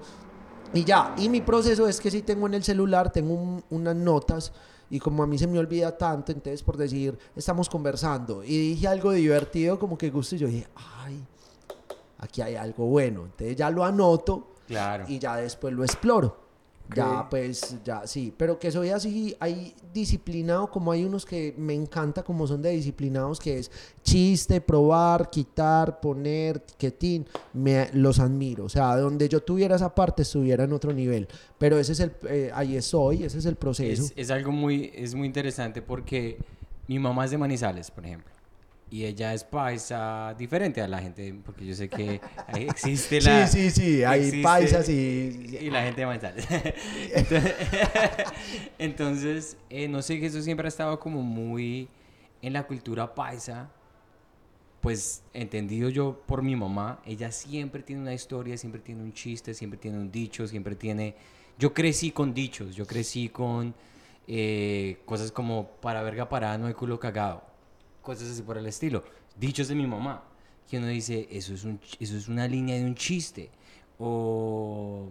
Y 0.73 0.83
ya, 0.83 1.15
y 1.17 1.29
mi 1.29 1.39
proceso 1.39 1.87
es 1.87 2.01
que 2.01 2.11
si 2.11 2.21
tengo 2.21 2.47
en 2.47 2.55
el 2.55 2.63
celular, 2.63 3.11
tengo 3.13 3.33
un- 3.33 3.63
unas 3.69 3.95
notas 3.95 4.51
y 4.91 4.99
como 4.99 5.23
a 5.23 5.27
mí 5.27 5.37
se 5.39 5.47
me 5.47 5.57
olvida 5.57 5.97
tanto, 5.97 6.31
entonces 6.31 6.61
por 6.61 6.77
decir, 6.77 7.17
estamos 7.35 7.67
conversando 7.69 8.43
y 8.43 8.55
dije 8.71 8.87
algo 8.87 9.11
divertido 9.13 9.79
como 9.79 9.97
que 9.97 10.11
gusto 10.11 10.35
y 10.35 10.39
yo 10.39 10.47
dije, 10.47 10.67
ay, 10.75 11.23
aquí 12.19 12.41
hay 12.41 12.55
algo 12.55 12.85
bueno. 12.85 13.23
Entonces 13.23 13.55
ya 13.55 13.69
lo 13.71 13.83
anoto 13.83 14.47
Claro. 14.67 15.05
y 15.07 15.17
ya 15.17 15.37
después 15.37 15.73
lo 15.73 15.83
exploro. 15.83 16.40
Ya, 16.95 17.27
pues, 17.29 17.77
ya, 17.83 18.05
sí. 18.05 18.33
Pero 18.35 18.59
que 18.59 18.71
soy 18.71 18.89
así, 18.89 19.35
hay 19.39 19.73
disciplinado, 19.93 20.69
como 20.69 20.91
hay 20.91 21.03
unos 21.03 21.25
que 21.25 21.53
me 21.57 21.73
encanta 21.73 22.23
como 22.23 22.47
son 22.47 22.61
de 22.61 22.71
disciplinados, 22.71 23.39
que 23.39 23.59
es 23.59 23.71
chiste, 24.03 24.61
probar, 24.61 25.29
quitar, 25.29 25.99
poner, 25.99 26.59
tiquetín, 26.59 27.25
me, 27.53 27.89
los 27.93 28.19
admiro. 28.19 28.65
O 28.65 28.69
sea, 28.69 28.95
donde 28.97 29.29
yo 29.29 29.41
tuviera 29.41 29.75
esa 29.75 29.93
parte, 29.93 30.23
estuviera 30.23 30.63
en 30.63 30.73
otro 30.73 30.93
nivel. 30.93 31.27
Pero 31.57 31.77
ese 31.79 31.93
es 31.93 31.99
el, 31.99 32.11
eh, 32.27 32.51
ahí 32.53 32.75
estoy, 32.75 33.23
ese 33.23 33.37
es 33.37 33.45
el 33.45 33.55
proceso. 33.55 34.03
Es, 34.03 34.13
es 34.15 34.31
algo 34.31 34.51
muy, 34.51 34.91
es 34.93 35.15
muy 35.15 35.27
interesante 35.27 35.81
porque 35.81 36.37
mi 36.87 36.99
mamá 36.99 37.25
es 37.25 37.31
de 37.31 37.37
Manizales, 37.37 37.91
por 37.91 38.05
ejemplo. 38.05 38.40
Y 38.91 39.05
ella 39.05 39.33
es 39.33 39.45
paisa 39.45 40.35
diferente 40.37 40.81
a 40.81 40.87
la 40.87 40.99
gente, 40.99 41.33
porque 41.45 41.65
yo 41.65 41.73
sé 41.73 41.87
que 41.89 42.19
ahí 42.47 42.67
existe 42.67 43.21
la... 43.21 43.47
sí, 43.47 43.71
sí, 43.71 43.71
sí, 43.71 44.03
hay 44.03 44.19
existe- 44.19 44.43
paisas 44.43 44.89
y... 44.89 45.57
Y 45.61 45.69
la 45.69 45.81
gente 45.83 46.01
de 46.01 46.07
Manizales. 46.07 46.45
Entonces, 47.15 47.55
entonces, 48.77 49.57
eh, 49.69 49.87
no 49.87 50.01
sé, 50.01 50.19
que 50.19 50.25
eso 50.25 50.41
siempre 50.41 50.67
ha 50.67 50.69
estado 50.69 50.99
como 50.99 51.21
muy 51.23 51.87
en 52.41 52.51
la 52.51 52.67
cultura 52.67 53.15
paisa. 53.15 53.71
Pues 54.81 55.23
entendido 55.33 55.87
yo 55.89 56.21
por 56.25 56.41
mi 56.41 56.55
mamá, 56.55 56.99
ella 57.05 57.31
siempre 57.31 57.83
tiene 57.83 58.01
una 58.01 58.13
historia, 58.13 58.57
siempre 58.57 58.81
tiene 58.81 59.03
un 59.03 59.13
chiste, 59.13 59.53
siempre 59.53 59.79
tiene 59.79 59.99
un 59.99 60.11
dicho, 60.11 60.45
siempre 60.47 60.75
tiene... 60.75 61.15
Yo 61.57 61.73
crecí 61.73 62.11
con 62.11 62.33
dichos, 62.33 62.75
yo 62.75 62.85
crecí 62.85 63.29
con 63.29 63.73
eh, 64.27 64.97
cosas 65.05 65.31
como 65.31 65.67
para 65.79 66.01
verga 66.01 66.27
parada 66.27 66.57
no 66.57 66.65
hay 66.67 66.73
culo 66.73 66.99
cagado, 66.99 67.43
cosas 68.01 68.29
así 68.29 68.41
por 68.41 68.57
el 68.57 68.65
estilo, 68.65 69.03
dichos 69.37 69.67
de 69.67 69.75
mi 69.75 69.87
mamá, 69.87 70.23
que 70.69 70.77
uno 70.77 70.87
dice, 70.87 71.27
eso 71.31 71.53
es, 71.53 71.63
un, 71.63 71.79
eso 71.99 72.17
es 72.17 72.27
una 72.27 72.47
línea 72.47 72.75
de 72.77 72.85
un 72.85 72.95
chiste, 72.95 73.49
o 73.99 75.07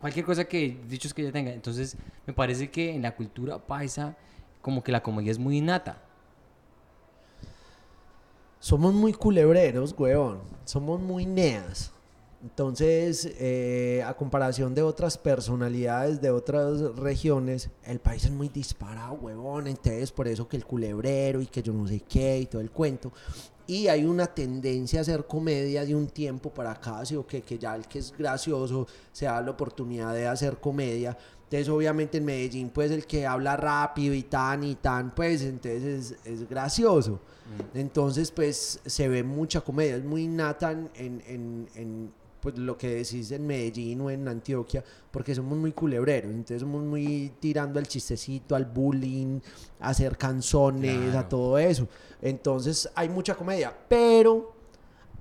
cualquier 0.00 0.24
cosa 0.24 0.44
que, 0.44 0.76
dichos 0.88 1.14
que 1.14 1.22
ella 1.22 1.32
tenga. 1.32 1.52
Entonces, 1.52 1.96
me 2.26 2.32
parece 2.32 2.70
que 2.70 2.94
en 2.94 3.02
la 3.02 3.14
cultura 3.14 3.58
paisa, 3.58 4.16
como 4.60 4.82
que 4.82 4.92
la 4.92 5.02
comedia 5.02 5.30
es 5.30 5.38
muy 5.38 5.58
innata. 5.58 6.02
somos 8.60 8.92
muy 8.92 9.12
culebreros, 9.12 9.94
weón. 9.96 10.40
Somos 10.64 11.00
muy 11.00 11.24
neas. 11.24 11.92
Entonces, 12.42 13.32
eh, 13.40 14.02
a 14.06 14.14
comparación 14.14 14.72
de 14.72 14.82
otras 14.82 15.18
personalidades 15.18 16.20
de 16.20 16.30
otras 16.30 16.80
regiones, 16.94 17.70
el 17.84 17.98
país 17.98 18.24
es 18.24 18.30
muy 18.30 18.48
disparado, 18.48 19.14
huevón. 19.14 19.66
Entonces, 19.66 20.12
por 20.12 20.28
eso 20.28 20.46
que 20.46 20.56
el 20.56 20.64
culebrero 20.64 21.40
y 21.40 21.46
que 21.46 21.62
yo 21.62 21.72
no 21.72 21.86
sé 21.88 22.00
qué 22.08 22.38
y 22.38 22.46
todo 22.46 22.60
el 22.60 22.70
cuento. 22.70 23.12
Y 23.66 23.88
hay 23.88 24.04
una 24.04 24.26
tendencia 24.26 25.00
a 25.00 25.02
hacer 25.02 25.26
comedia 25.26 25.84
de 25.84 25.94
un 25.94 26.06
tiempo 26.06 26.50
para 26.54 26.70
acá, 26.70 27.04
¿sí? 27.04 27.16
o 27.16 27.26
que, 27.26 27.42
que 27.42 27.58
ya 27.58 27.74
el 27.74 27.86
que 27.86 27.98
es 27.98 28.14
gracioso 28.16 28.86
se 29.12 29.26
da 29.26 29.42
la 29.42 29.50
oportunidad 29.50 30.14
de 30.14 30.26
hacer 30.26 30.58
comedia. 30.58 31.18
Entonces, 31.44 31.68
obviamente 31.68 32.18
en 32.18 32.24
Medellín, 32.24 32.70
pues 32.70 32.90
el 32.90 33.06
que 33.06 33.26
habla 33.26 33.56
rápido 33.56 34.14
y 34.14 34.22
tan 34.22 34.62
y 34.64 34.76
tan, 34.76 35.14
pues 35.14 35.42
entonces 35.42 36.12
es, 36.12 36.26
es 36.26 36.48
gracioso. 36.48 37.20
Entonces, 37.74 38.30
pues 38.30 38.80
se 38.84 39.08
ve 39.08 39.22
mucha 39.22 39.62
comedia, 39.62 39.96
es 39.96 40.04
muy 40.04 40.28
nata 40.28 40.72
en, 40.72 40.90
en, 40.94 41.68
en, 41.74 42.12
pues 42.40 42.58
lo 42.58 42.76
que 42.76 42.88
decís 42.88 43.30
en 43.32 43.46
Medellín 43.46 44.00
o 44.00 44.10
en 44.10 44.26
Antioquia, 44.28 44.84
porque 45.10 45.34
somos 45.34 45.58
muy 45.58 45.72
culebreros, 45.72 46.30
entonces 46.30 46.60
somos 46.60 46.82
muy 46.82 47.32
tirando 47.40 47.78
al 47.78 47.86
chistecito, 47.86 48.54
al 48.54 48.64
bullying, 48.64 49.40
a 49.80 49.90
hacer 49.90 50.16
canzones, 50.16 51.14
a 51.14 51.28
todo 51.28 51.58
eso. 51.58 51.88
Entonces 52.22 52.88
hay 52.94 53.08
mucha 53.08 53.34
comedia, 53.34 53.76
pero 53.88 54.54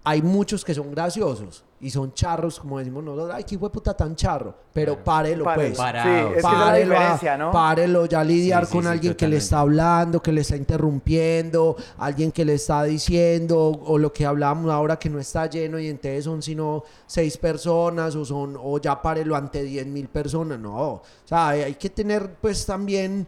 hay 0.04 0.22
muchos 0.22 0.64
que 0.64 0.74
son 0.74 0.92
graciosos 0.92 1.64
y 1.80 1.92
son 1.92 2.12
charros, 2.14 2.60
como 2.60 2.80
decimos 2.80 3.04
nosotros, 3.04 3.32
ay, 3.36 3.44
qué 3.44 3.54
hijo 3.54 3.66
de 3.68 3.74
puta 3.74 3.96
tan 3.96 4.16
charro, 4.16 4.56
pero 4.74 5.04
párelo, 5.04 5.44
Párelo. 5.44 5.68
pues. 5.68 5.78
Parado. 5.78 6.10
Sí, 6.10 6.26
es 6.26 6.34
que 6.34 6.40
esa 6.40 6.52
es 6.52 6.58
la 6.58 6.66
Párelo, 6.66 6.96
a- 6.96 6.98
diferencia, 7.00 7.38
¿no? 7.38 7.52
párelo 7.52 8.06
ya 8.08 8.24
lidiar 8.24 8.66
Sí, 8.66 8.72
sí, 8.72 8.74
con 8.78 8.84
sí, 8.86 8.90
alguien 8.90 9.14
que 9.14 9.28
le 9.28 9.38
está 9.38 9.60
hablando, 9.60 10.20
que 10.20 10.32
le 10.32 10.42
está 10.42 10.56
interrumpiendo, 10.56 11.76
alguien 12.00 12.32
que 12.32 12.44
le 12.46 12.56
está 12.56 12.84
diciendo, 12.84 13.60
o 13.86 13.98
lo 14.00 14.12
que 14.12 14.26
hablábamos 14.26 14.72
ahora 14.72 14.98
que 14.98 15.08
no 15.10 15.20
está 15.20 15.46
lleno 15.48 15.78
y 15.78 15.88
entonces 15.88 16.24
son 16.24 16.42
sino 16.42 16.84
seis 17.06 17.38
personas, 17.38 18.16
o 18.16 18.26
son, 18.26 18.58
o 18.60 18.80
ya 18.80 19.00
párelo 19.00 19.36
ante 19.36 19.62
diez 19.62 19.86
mil 19.86 20.08
personas, 20.08 20.58
no. 20.60 20.76
O 20.94 21.02
sea, 21.26 21.50
hay, 21.50 21.62
hay 21.62 21.76
que 21.76 21.92
tener 21.92 22.38
pues 22.42 22.66
también, 22.66 23.28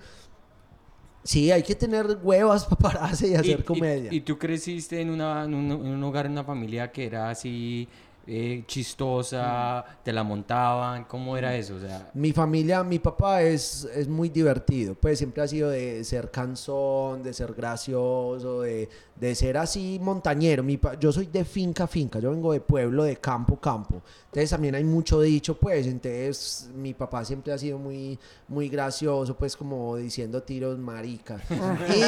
sí, 1.24 1.52
hay 1.52 1.62
que 1.64 1.76
tener 1.76 2.18
huevas 2.24 2.66
para 2.66 2.78
pararse 2.94 3.28
y 3.28 3.36
hacer 3.36 3.46
Y- 3.60 3.62
y- 3.62 3.64
comedia. 3.64 4.12
Y, 4.14 4.22
tú 4.22 4.38
creciste 4.40 5.00
en, 5.02 5.12
una, 5.12 5.44
en, 5.44 5.54
un, 5.54 5.72
en 5.72 5.88
un 5.94 6.04
hogar, 6.04 6.26
en 6.26 6.32
una 6.32 6.44
familia 6.44 6.92
que 6.92 7.06
era 7.06 7.30
así 7.30 7.88
eh, 8.32 8.64
chistosa, 8.68 9.84
te 10.04 10.14
la 10.14 10.24
montaban, 10.24 11.06
¿cómo 11.06 11.36
era 11.36 11.56
eso? 11.56 11.76
O 11.76 11.80
sea, 11.80 12.12
Mi 12.14 12.32
familia, 12.32 12.84
mi 12.84 13.00
papá 13.00 13.42
es, 13.42 13.86
es 13.96 14.08
muy 14.08 14.30
divertido, 14.30 14.94
pues 14.94 15.18
siempre 15.18 15.42
ha 15.42 15.48
sido 15.48 15.70
de 15.72 16.04
ser 16.04 16.30
cansón, 16.30 17.24
de 17.24 17.34
ser 17.34 17.54
gracioso, 17.54 18.62
de, 18.62 18.88
de 19.16 19.34
ser 19.36 19.58
así 19.58 20.00
montañero. 20.02 20.62
Mi 20.62 20.78
pa- 20.78 20.94
yo 21.00 21.12
soy 21.12 21.26
de 21.26 21.44
finca 21.44 21.86
a 21.86 21.88
finca, 21.88 22.20
yo 22.20 22.30
vengo 22.32 22.54
de 22.54 22.62
pueblo, 22.62 23.04
de 23.04 23.16
campo 23.18 23.56
a 23.56 23.60
campo. 23.62 24.02
Entonces 24.26 24.52
también 24.52 24.76
hay 24.76 24.84
mucho 24.84 25.20
dicho, 25.22 25.58
pues, 25.58 25.88
entonces 25.88 26.70
mi 26.76 26.94
papá 26.94 27.26
siempre 27.26 27.52
ha 27.52 27.58
sido 27.58 27.80
muy, 27.80 28.20
muy 28.48 28.70
gracioso, 28.70 29.36
pues 29.36 29.58
como 29.58 29.96
diciendo 29.98 30.44
tiros 30.44 30.78
maricas. 30.78 31.42
y, 31.50 32.04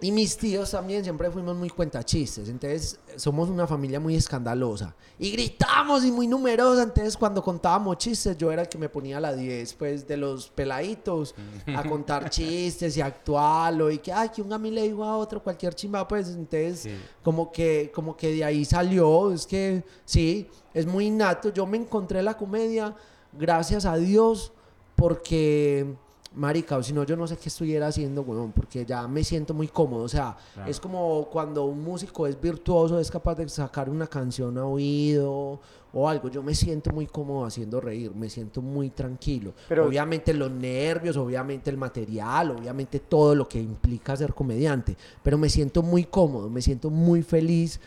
y 0.00 0.12
mis 0.12 0.36
tíos 0.36 0.70
también 0.70 1.02
siempre 1.02 1.28
fuimos 1.30 1.56
muy 1.56 1.70
cuentachistes, 1.70 2.48
entonces 2.48 3.00
somos 3.16 3.48
una 3.48 3.66
familia 3.66 3.98
muy 3.98 4.14
escandalosa. 4.14 4.94
Y 5.18 5.32
gritamos 5.32 6.04
y 6.04 6.12
muy 6.12 6.28
numerosa, 6.28 6.84
entonces 6.84 7.16
cuando 7.16 7.42
contábamos 7.42 7.98
chistes 7.98 8.38
yo 8.38 8.52
era 8.52 8.62
el 8.62 8.68
que 8.68 8.78
me 8.78 8.88
ponía 8.88 9.18
la 9.18 9.34
10 9.34 9.74
pues 9.74 10.06
de 10.06 10.16
los 10.16 10.48
peladitos 10.50 11.34
a 11.74 11.82
contar 11.88 12.30
chistes 12.30 12.96
y 12.96 13.00
actuarlo 13.00 13.90
y 13.90 13.98
que 13.98 14.12
ay 14.12 14.28
que 14.28 14.40
un 14.40 14.48
gamín 14.50 14.74
le 14.76 14.82
dijo 14.82 15.02
a 15.04 15.16
otro 15.16 15.42
cualquier 15.42 15.74
chimba 15.74 16.06
pues 16.06 16.28
entonces 16.28 16.80
Sí. 16.80 16.90
como 17.24 17.50
que 17.50 17.90
como 17.92 18.16
que 18.16 18.30
de 18.32 18.44
ahí 18.44 18.64
salió, 18.64 19.32
es 19.32 19.46
que 19.46 19.82
sí, 20.04 20.46
es 20.72 20.86
muy 20.86 21.06
innato. 21.06 21.52
Yo 21.52 21.66
me 21.66 21.76
encontré 21.76 22.22
la 22.22 22.36
comedia 22.36 22.94
gracias 23.32 23.84
a 23.84 23.96
Dios 23.96 24.52
porque 24.94 25.86
Marica, 26.34 26.76
o 26.76 26.82
si 26.82 26.92
no, 26.92 27.04
yo 27.04 27.16
no 27.16 27.26
sé 27.26 27.36
qué 27.36 27.48
estuviera 27.48 27.86
haciendo, 27.88 28.22
weón, 28.22 28.52
porque 28.52 28.84
ya 28.84 29.08
me 29.08 29.24
siento 29.24 29.54
muy 29.54 29.66
cómodo. 29.68 30.04
O 30.04 30.08
sea, 30.08 30.36
Claro. 30.54 30.70
es 30.70 30.78
como 30.78 31.26
cuando 31.30 31.64
un 31.64 31.82
músico 31.82 32.26
es 32.26 32.40
virtuoso, 32.40 33.00
es 33.00 33.10
capaz 33.10 33.34
de 33.36 33.48
sacar 33.48 33.88
una 33.88 34.06
canción 34.06 34.56
a 34.58 34.64
oído 34.66 35.58
o 35.92 36.08
algo. 36.08 36.28
Yo 36.28 36.42
me 36.42 36.54
siento 36.54 36.90
muy 36.92 37.06
cómodo 37.06 37.46
haciendo 37.46 37.80
reír, 37.80 38.14
me 38.14 38.28
siento 38.28 38.60
muy 38.60 38.90
tranquilo. 38.90 39.54
Pero- 39.68 39.86
obviamente 39.86 40.34
los 40.34 40.50
nervios, 40.50 41.16
obviamente 41.16 41.70
el 41.70 41.78
material, 41.78 42.50
obviamente 42.50 43.00
todo 43.00 43.34
lo 43.34 43.48
que 43.48 43.58
implica 43.60 44.14
ser 44.14 44.34
comediante. 44.34 44.96
Pero 45.22 45.38
me 45.38 45.48
siento 45.48 45.82
muy 45.82 46.04
cómodo, 46.04 46.50
me 46.50 46.60
siento 46.60 46.90
muy 46.90 47.22
feliz 47.22 47.80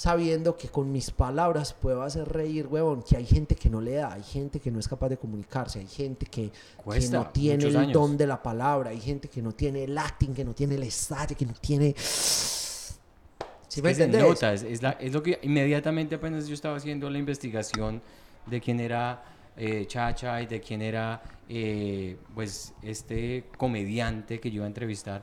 sabiendo 0.00 0.56
que 0.56 0.68
con 0.70 0.90
mis 0.90 1.10
palabras 1.10 1.74
puedo 1.74 2.00
hacer 2.02 2.26
reír, 2.26 2.66
huevón, 2.66 3.02
que 3.02 3.18
hay 3.18 3.26
gente 3.26 3.54
que 3.54 3.68
no 3.68 3.82
le 3.82 3.96
da, 3.96 4.14
hay 4.14 4.22
gente 4.22 4.58
que 4.58 4.70
no 4.70 4.78
es 4.80 4.88
capaz 4.88 5.10
de 5.10 5.18
comunicarse, 5.18 5.78
hay 5.78 5.86
gente 5.86 6.24
que, 6.24 6.50
que 6.50 7.08
no 7.10 7.26
tiene 7.26 7.64
el 7.66 7.76
años. 7.76 7.92
don 7.92 8.16
de 8.16 8.26
la 8.26 8.42
palabra, 8.42 8.88
hay 8.88 9.00
gente 9.00 9.28
que 9.28 9.42
no 9.42 9.52
tiene 9.52 9.84
el 9.84 9.98
acting, 9.98 10.32
que 10.32 10.42
no 10.42 10.54
tiene 10.54 10.76
el 10.76 10.84
estadio, 10.84 11.36
que 11.36 11.44
no 11.44 11.52
tiene... 11.52 11.94
¿Sí 11.98 13.80
es 13.80 13.82
me 13.82 13.90
entendés? 13.90 14.22
nota, 14.22 14.54
es, 14.54 14.62
es 14.62 14.80
la- 14.80 14.92
es 14.92 15.12
lo 15.12 15.22
que 15.22 15.38
inmediatamente 15.42 16.14
apenas 16.14 16.48
yo 16.48 16.54
estaba 16.54 16.78
haciendo 16.78 17.10
la 17.10 17.18
investigación 17.18 18.00
de 18.46 18.58
quién 18.58 18.80
era 18.80 19.22
eh, 19.58 19.84
Chacha 19.86 20.40
y 20.40 20.46
de 20.46 20.62
quién 20.62 20.80
era 20.80 21.22
eh, 21.46 22.16
pues 22.34 22.72
este 22.82 23.44
comediante 23.58 24.40
que 24.40 24.50
yo 24.50 24.56
iba 24.56 24.64
a 24.64 24.68
entrevistar. 24.68 25.22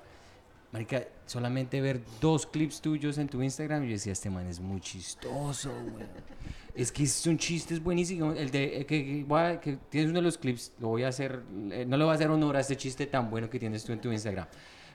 Marica, 0.72 1.04
solamente 1.28 1.80
ver 1.82 2.02
dos 2.20 2.46
clips 2.48 2.82
tuyos 2.82 3.18
en 3.20 3.28
tu 3.28 3.42
Instagram, 3.44 3.84
yo 3.84 3.92
decía, 3.92 4.14
este 4.14 4.30
man 4.30 4.48
es 4.48 4.60
muy 4.60 4.82
chistoso, 4.82 5.72
güey. 5.94 6.06
Es 6.74 6.92
que 6.92 7.08
son 7.08 7.38
chistes 7.38 7.82
buenísimos. 7.84 8.38
El 8.38 8.52
de 8.52 8.82
eh, 8.82 8.86
que, 8.86 9.26
que 9.28 9.36
a- 9.36 9.60
que 9.60 9.78
tienes 9.90 10.10
uno 10.12 10.20
de 10.20 10.24
los 10.24 10.38
clips, 10.38 10.74
lo 10.80 10.90
voy 10.90 11.04
a 11.04 11.08
hacer, 11.10 11.42
eh, 11.72 11.86
no 11.88 11.98
le 11.98 12.04
voy 12.04 12.12
a 12.12 12.16
hacer 12.16 12.30
honor 12.30 12.56
a 12.58 12.60
este 12.60 12.76
chiste 12.78 13.06
tan 13.08 13.30
bueno 13.30 13.50
que 13.50 13.60
tienes 13.60 13.84
tú 13.84 13.94
en 13.94 14.00
tu 14.02 14.12
Instagram. 14.12 14.48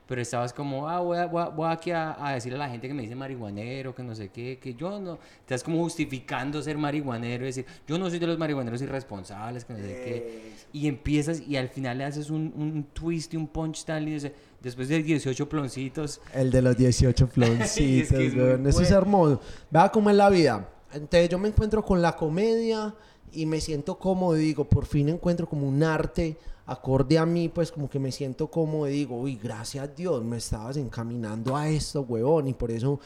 Pero 0.06 0.20
estabas 0.20 0.52
como, 0.52 0.88
ah, 0.88 1.00
voy, 1.00 1.16
a, 1.18 1.26
voy, 1.26 1.42
a- 1.42 1.48
voy 1.48 1.72
aquí 1.72 1.90
a, 1.90 2.16
decirle 2.34 2.56
a 2.56 2.66
la 2.66 2.68
gente 2.68 2.86
que 2.88 2.94
me 2.94 3.02
dice 3.02 3.14
marihuanero, 3.14 3.94
que 3.94 4.02
no 4.02 4.14
sé 4.14 4.28
qué, 4.28 4.58
que 4.60 4.74
yo 4.74 5.00
no. 5.00 5.18
Estás 5.40 5.62
como 5.64 5.78
justificando 5.78 6.60
ser 6.62 6.78
marihuanero, 6.78 7.44
decir, 7.44 7.66
yo 7.86 7.98
no 7.98 8.08
soy 8.10 8.18
de 8.20 8.26
los 8.28 8.38
marihuaneros 8.38 8.80
irresponsables, 8.82 9.64
que 9.64 9.72
no 9.72 9.78
sé 9.80 9.84
qué. 10.04 10.52
Y 10.72 10.86
empiezas 10.86 11.40
y 11.40 11.56
al 11.56 11.68
final 11.68 11.98
le 11.98 12.04
haces 12.04 12.30
un, 12.30 12.52
un 12.56 12.84
twist 12.92 13.34
y 13.34 13.36
un 13.36 13.46
punch 13.48 13.84
tal 13.84 14.08
y 14.08 14.12
dice, 14.14 14.32
después 14.62 14.88
de 14.88 15.02
18 15.02 15.48
ploncitos, 15.48 16.20
El 16.32 16.50
de 16.50 16.62
los 16.62 16.76
18 16.76 17.24
Y 17.24 17.26
floncitos, 17.28 18.18
es 18.18 18.34
que. 18.34 18.68
Eso 18.68 18.82
es 18.82 18.90
hermoso. 18.90 19.40
Vea 19.70 19.90
cómo 19.90 20.10
es 20.10 20.16
la 20.16 20.30
vida. 20.30 20.68
Entonces 20.92 21.28
yo 21.28 21.38
me 21.38 21.48
encuentro 21.48 21.84
con 21.84 22.02
la 22.02 22.16
comedia 22.16 22.94
y 23.32 23.46
me 23.46 23.60
siento 23.60 23.98
cómodo 23.98 24.36
y 24.36 24.40
digo, 24.40 24.64
por 24.64 24.86
fin 24.86 25.08
encuentro 25.08 25.48
como 25.48 25.66
un 25.66 25.82
arte 25.82 26.36
acorde 26.66 27.18
a 27.18 27.26
mí, 27.26 27.48
pues 27.48 27.72
como 27.72 27.88
que 27.88 27.98
me 27.98 28.12
siento 28.12 28.48
cómodo 28.48 28.88
y 28.88 28.92
digo, 28.92 29.18
uy, 29.18 29.38
gracias 29.42 29.84
a 29.84 29.88
Dios, 29.88 30.22
me 30.22 30.36
estabas 30.36 30.76
encaminando 30.76 31.56
a 31.56 31.68
esto, 31.68 32.02
huevón, 32.02 32.48
y 32.48 32.54
por 32.54 32.70
eso 32.70 33.00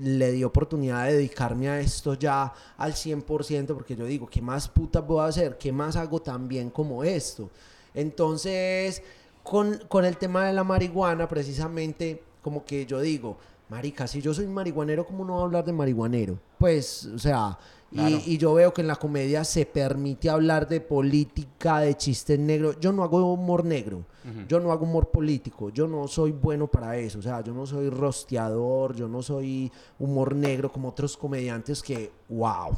le 0.00 0.32
di 0.32 0.44
oportunidad 0.44 1.06
de 1.06 1.14
dedicarme 1.14 1.68
a 1.68 1.80
esto 1.80 2.14
ya 2.14 2.52
al 2.76 2.92
100%, 2.92 3.66
porque 3.68 3.96
yo 3.96 4.04
digo, 4.04 4.26
¿qué 4.26 4.42
más 4.42 4.68
puta 4.68 5.04
puedo 5.06 5.22
hacer? 5.22 5.56
¿Qué 5.56 5.72
más 5.72 5.96
hago 5.96 6.20
tan 6.20 6.48
bien 6.48 6.70
como 6.70 7.02
esto? 7.02 7.50
Entonces, 7.94 9.02
con, 9.48 9.78
con 9.88 10.04
el 10.04 10.16
tema 10.18 10.44
de 10.46 10.52
la 10.52 10.62
marihuana, 10.64 11.26
precisamente, 11.28 12.22
como 12.42 12.64
que 12.64 12.84
yo 12.86 13.00
digo, 13.00 13.38
marica, 13.70 14.06
si 14.06 14.20
yo 14.20 14.34
soy 14.34 14.46
marihuanero, 14.46 15.06
¿cómo 15.06 15.24
no 15.24 15.32
voy 15.34 15.42
a 15.42 15.44
hablar 15.46 15.64
de 15.64 15.72
marihuanero? 15.72 16.38
Pues, 16.58 17.06
o 17.06 17.18
sea, 17.18 17.58
y- 17.90 18.34
y, 18.34 18.36
yo 18.36 18.52
veo 18.52 18.74
que 18.74 18.82
en 18.82 18.86
la 18.88 18.96
comedia 18.96 19.44
se 19.44 19.64
permite 19.64 20.28
hablar 20.28 20.68
de 20.68 20.80
política, 20.82 21.80
de 21.80 21.96
chistes 21.96 22.38
negros. 22.38 22.76
Yo 22.80 22.92
no 22.92 23.02
hago 23.02 23.32
humor 23.32 23.64
negro, 23.64 24.04
yo 24.48 24.60
no 24.60 24.72
hago 24.72 24.84
humor 24.84 25.10
político, 25.10 25.70
yo 25.70 25.86
no 25.86 26.06
soy 26.08 26.32
bueno 26.32 26.66
para 26.66 26.96
eso, 26.96 27.18
o 27.18 27.22
sea, 27.22 27.42
yo 27.42 27.52
no 27.52 27.66
soy 27.66 27.88
rosteador, 27.88 28.94
yo 28.94 29.08
no 29.08 29.22
soy 29.22 29.70
humor 29.98 30.34
negro 30.34 30.70
como 30.72 30.88
otros 30.88 31.16
comediantes 31.16 31.82
que, 31.82 32.12
wow. 32.28 32.76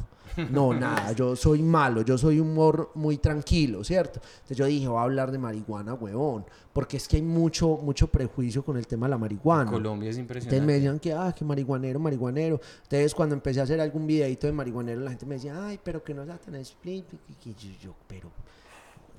No, 0.50 0.72
nada, 0.74 1.12
yo 1.12 1.34
soy 1.34 1.62
malo, 1.62 2.02
yo 2.02 2.16
soy 2.16 2.38
humor 2.38 2.90
muy 2.94 3.18
tranquilo, 3.18 3.82
¿cierto? 3.82 4.20
Entonces 4.22 4.56
yo 4.56 4.66
dije, 4.66 4.86
voy 4.86 4.98
a 4.98 5.02
hablar 5.02 5.30
de 5.32 5.38
marihuana, 5.38 5.94
huevón, 5.94 6.44
porque 6.72 6.96
es 6.96 7.08
que 7.08 7.16
hay 7.16 7.22
mucho, 7.22 7.78
mucho 7.82 8.06
prejuicio 8.06 8.64
con 8.64 8.76
el 8.76 8.86
tema 8.86 9.06
de 9.06 9.10
la 9.10 9.18
marihuana. 9.18 9.70
Colombia 9.70 10.10
es 10.10 10.18
Entonces 10.18 10.44
impresionante. 10.44 10.66
me 10.66 10.72
decían 10.74 10.98
que, 11.00 11.12
ah, 11.12 11.34
que 11.36 11.44
marihuanero, 11.44 11.98
marihuanero. 11.98 12.60
Entonces 12.84 13.14
cuando 13.14 13.34
empecé 13.34 13.60
a 13.60 13.64
hacer 13.64 13.80
algún 13.80 14.06
videito 14.06 14.46
de 14.46 14.52
marihuanero, 14.52 15.00
la 15.00 15.10
gente 15.10 15.26
me 15.26 15.34
decía, 15.34 15.66
ay, 15.66 15.80
pero 15.82 16.02
que 16.04 16.14
no 16.14 16.24
sea 16.24 16.38
tan 16.38 16.54
split. 16.56 17.06
Y 17.44 17.54
yo, 17.54 17.70
yo, 17.80 17.94
pero, 18.06 18.30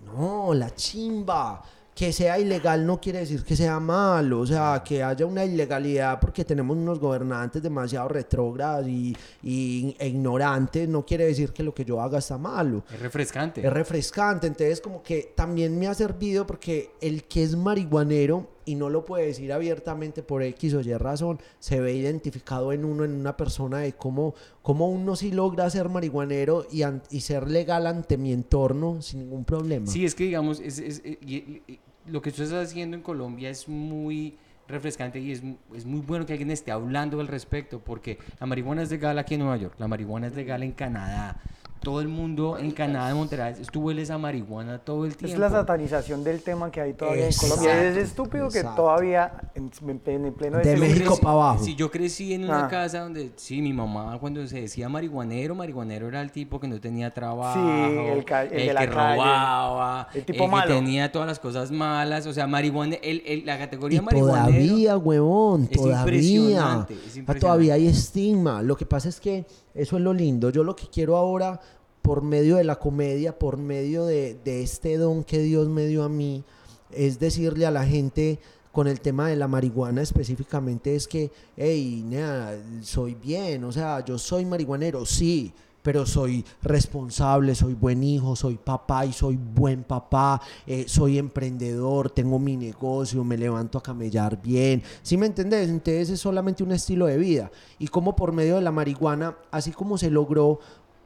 no, 0.05 0.53
la 0.53 0.73
chimba. 0.73 1.61
Que 1.93 2.13
sea 2.13 2.39
ilegal 2.39 2.85
no 2.85 3.01
quiere 3.01 3.19
decir 3.19 3.43
que 3.43 3.55
sea 3.55 3.79
malo, 3.79 4.39
o 4.39 4.45
sea, 4.47 4.81
que 4.83 5.03
haya 5.03 5.25
una 5.25 5.43
ilegalidad 5.43 6.19
porque 6.21 6.45
tenemos 6.45 6.77
unos 6.77 6.99
gobernantes 6.99 7.61
demasiado 7.61 8.07
retrógrados 8.07 8.87
y, 8.87 9.15
y- 9.43 9.95
e 9.99 10.07
ignorantes, 10.07 10.87
no 10.87 11.05
quiere 11.05 11.25
decir 11.25 11.51
que 11.51 11.63
lo 11.63 11.73
que 11.73 11.83
yo 11.83 12.01
haga 12.01 12.19
está 12.19 12.37
malo. 12.37 12.83
Es 12.91 12.99
refrescante. 12.99 13.65
Es 13.67 13.71
refrescante, 13.73 14.47
entonces 14.47 14.79
como 14.79 15.03
que 15.03 15.33
también 15.35 15.77
me 15.77 15.87
ha 15.87 15.93
servido 15.93 16.47
porque 16.47 16.91
el 17.01 17.25
que 17.25 17.43
es 17.43 17.55
marihuanero 17.57 18.47
y 18.65 18.75
no 18.75 18.89
lo 18.89 19.05
puede 19.05 19.25
decir 19.27 19.51
abiertamente 19.53 20.23
por 20.23 20.43
X 20.43 20.73
o 20.75 20.81
Y 20.81 20.93
razón, 20.95 21.39
se 21.59 21.79
ve 21.79 21.93
identificado 21.93 22.71
en 22.73 22.85
uno, 22.85 23.03
en 23.05 23.11
una 23.13 23.35
persona 23.37 23.79
de 23.79 23.93
cómo, 23.93 24.35
cómo 24.61 24.89
uno 24.89 25.15
sí 25.15 25.31
logra 25.31 25.69
ser 25.69 25.89
marihuanero 25.89 26.65
y, 26.71 26.81
y 27.09 27.21
ser 27.21 27.49
legal 27.49 27.87
ante 27.87 28.17
mi 28.17 28.31
entorno 28.33 29.01
sin 29.01 29.19
ningún 29.21 29.45
problema. 29.45 29.87
Sí, 29.87 30.05
es 30.05 30.15
que 30.15 30.25
digamos, 30.25 30.59
es, 30.59 30.79
es- 30.79 31.01
eh, 31.03 31.17
y- 31.21 31.35
y- 31.71 31.79
lo 32.07 32.21
que 32.21 32.31
tú 32.31 32.41
estás 32.43 32.67
haciendo 32.67 32.97
en 32.97 33.03
Colombia 33.03 33.49
es 33.49 33.69
muy 33.69 34.35
refrescante 34.67 35.19
y 35.19 35.31
es, 35.31 35.43
es 35.75 35.85
muy 35.85 35.99
bueno 36.01 36.25
que 36.25 36.33
alguien 36.33 36.49
esté 36.49 36.71
hablando 36.71 37.19
al 37.19 37.27
respecto, 37.27 37.79
porque 37.79 38.17
la 38.39 38.47
marihuana 38.47 38.81
es 38.83 38.89
legal 38.89 39.19
aquí 39.19 39.35
en 39.35 39.41
Nueva 39.41 39.57
York, 39.57 39.75
la 39.77 39.87
marihuana 39.87 40.27
es 40.27 40.35
legal 40.35 40.63
en 40.63 40.71
Canadá. 40.71 41.41
Todo 41.81 41.99
el 41.99 42.07
mundo 42.09 42.59
en 42.59 42.69
Canadá, 42.69 43.09
en 43.09 43.17
Monterrey, 43.17 43.55
tú 43.71 43.81
hueles 43.81 44.11
a 44.11 44.17
marihuana 44.19 44.77
todo 44.77 45.03
el 45.03 45.17
tiempo. 45.17 45.33
Es 45.33 45.39
la 45.39 45.49
satanización 45.49 46.23
del 46.23 46.43
tema 46.43 46.69
que 46.69 46.79
hay 46.79 46.93
todavía 46.93 47.25
en 47.25 47.33
Colombia. 47.33 47.71
Es 47.73 47.97
Exacto, 47.97 47.99
estúpido 48.01 48.49
que 48.49 48.63
todavía 48.63 49.31
en, 49.55 49.71
en- 49.87 50.25
en 50.27 50.33
pleno 50.35 50.57
De 50.59 50.63
siglo 50.65 50.79
México 50.79 51.13
XXI, 51.15 51.23
pa' 51.23 51.31
abajo. 51.31 51.63
Si 51.63 51.75
yo 51.75 51.89
crecí 51.89 52.33
en 52.35 52.43
una 52.43 52.65
Ah. 52.65 52.69
casa 52.69 52.99
donde, 52.99 53.31
sí, 53.35 53.63
mi 53.63 53.73
mamá 53.73 54.15
cuando 54.19 54.45
se 54.45 54.61
decía 54.61 54.89
marihuanero, 54.89 55.55
marihuanero 55.55 56.07
era 56.07 56.21
el 56.21 56.31
tipo 56.31 56.59
que 56.59 56.67
no 56.67 56.79
tenía 56.79 57.11
trabajo, 57.15 57.59
el 57.59 58.23
ca- 58.25 58.43
el 58.43 58.67
de 58.67 58.73
la 58.73 58.81
que 58.81 58.87
calle, 58.89 59.15
robaba, 59.17 60.07
el 60.13 60.23
tipo 60.23 60.45
que 60.45 60.51
malo. 60.51 60.75
tenía 60.75 61.11
todas 61.11 61.27
las 61.27 61.39
cosas 61.39 61.71
malas, 61.71 62.27
o 62.27 62.33
sea, 62.33 62.45
marihuana, 62.45 62.97
el, 63.01 63.23
el- 63.25 63.43
la 63.43 63.55
Y 63.55 63.57
categoría 63.57 64.03
marihuanero. 64.03 64.45
todavía, 64.51 64.97
huevón, 64.97 65.63
es 65.63 65.71
todavía. 65.71 65.99
impresionante, 66.01 66.93
es 66.93 66.99
Ah, 66.99 67.03
impresionante. 67.05 67.39
Todavía 67.39 67.73
hay 67.73 67.87
estigma. 67.87 68.61
Lo 68.61 68.77
que 68.77 68.85
pasa 68.85 69.09
es 69.09 69.19
que 69.19 69.47
eso 69.73 69.97
es 69.97 70.03
lo 70.03 70.13
lindo. 70.13 70.49
Yo 70.49 70.63
lo 70.63 70.75
que 70.75 70.87
quiero 70.87 71.17
ahora, 71.17 71.59
por 72.01 72.21
medio 72.21 72.57
de 72.57 72.63
la 72.63 72.77
comedia, 72.77 73.37
por 73.37 73.57
medio 73.57 74.05
de, 74.05 74.37
de 74.43 74.63
este 74.63 74.97
don 74.97 75.23
que 75.23 75.39
Dios 75.39 75.67
me 75.67 75.85
dio 75.85 76.03
a 76.03 76.09
mí, 76.09 76.43
es 76.91 77.19
decirle 77.19 77.65
a 77.65 77.71
la 77.71 77.85
gente 77.85 78.39
con 78.71 78.87
el 78.87 79.01
tema 79.01 79.27
de 79.27 79.35
la 79.35 79.47
marihuana 79.47 80.01
específicamente, 80.01 80.95
es 80.95 81.07
que, 81.07 81.31
hey, 81.57 82.03
nea, 82.05 82.57
soy 82.81 83.15
bien, 83.15 83.63
o 83.65 83.71
sea, 83.71 84.03
yo 84.03 84.17
soy 84.17 84.45
marihuanero, 84.45 85.05
sí. 85.05 85.53
Pero 85.81 86.05
soy 86.05 86.45
responsable, 86.61 87.55
soy 87.55 87.73
buen 87.73 88.03
hijo, 88.03 88.35
soy 88.35 88.57
papá 88.57 89.05
y 89.05 89.13
soy 89.13 89.37
buen 89.37 89.83
papá, 89.83 90.41
eh, 90.67 90.85
soy 90.87 91.17
emprendedor, 91.17 92.09
tengo 92.09 92.39
mi 92.39 92.55
negocio, 92.57 93.23
me 93.23 93.37
levanto 93.37 93.77
a 93.77 93.83
camellar 93.83 94.41
bien. 94.41 94.83
¿Sí 95.01 95.17
me 95.17 95.25
entendés? 95.25 95.69
Entonces 95.69 96.09
es 96.09 96.19
solamente 96.19 96.63
un 96.63 96.71
estilo 96.71 97.05
de 97.07 97.17
vida. 97.17 97.51
Y 97.79 97.87
como 97.87 98.15
por 98.15 98.31
medio 98.31 98.55
de 98.55 98.61
la 98.61 98.71
marihuana, 98.71 99.35
así 99.49 99.71
como 99.71 99.97
se 99.97 100.11
logró 100.11 100.59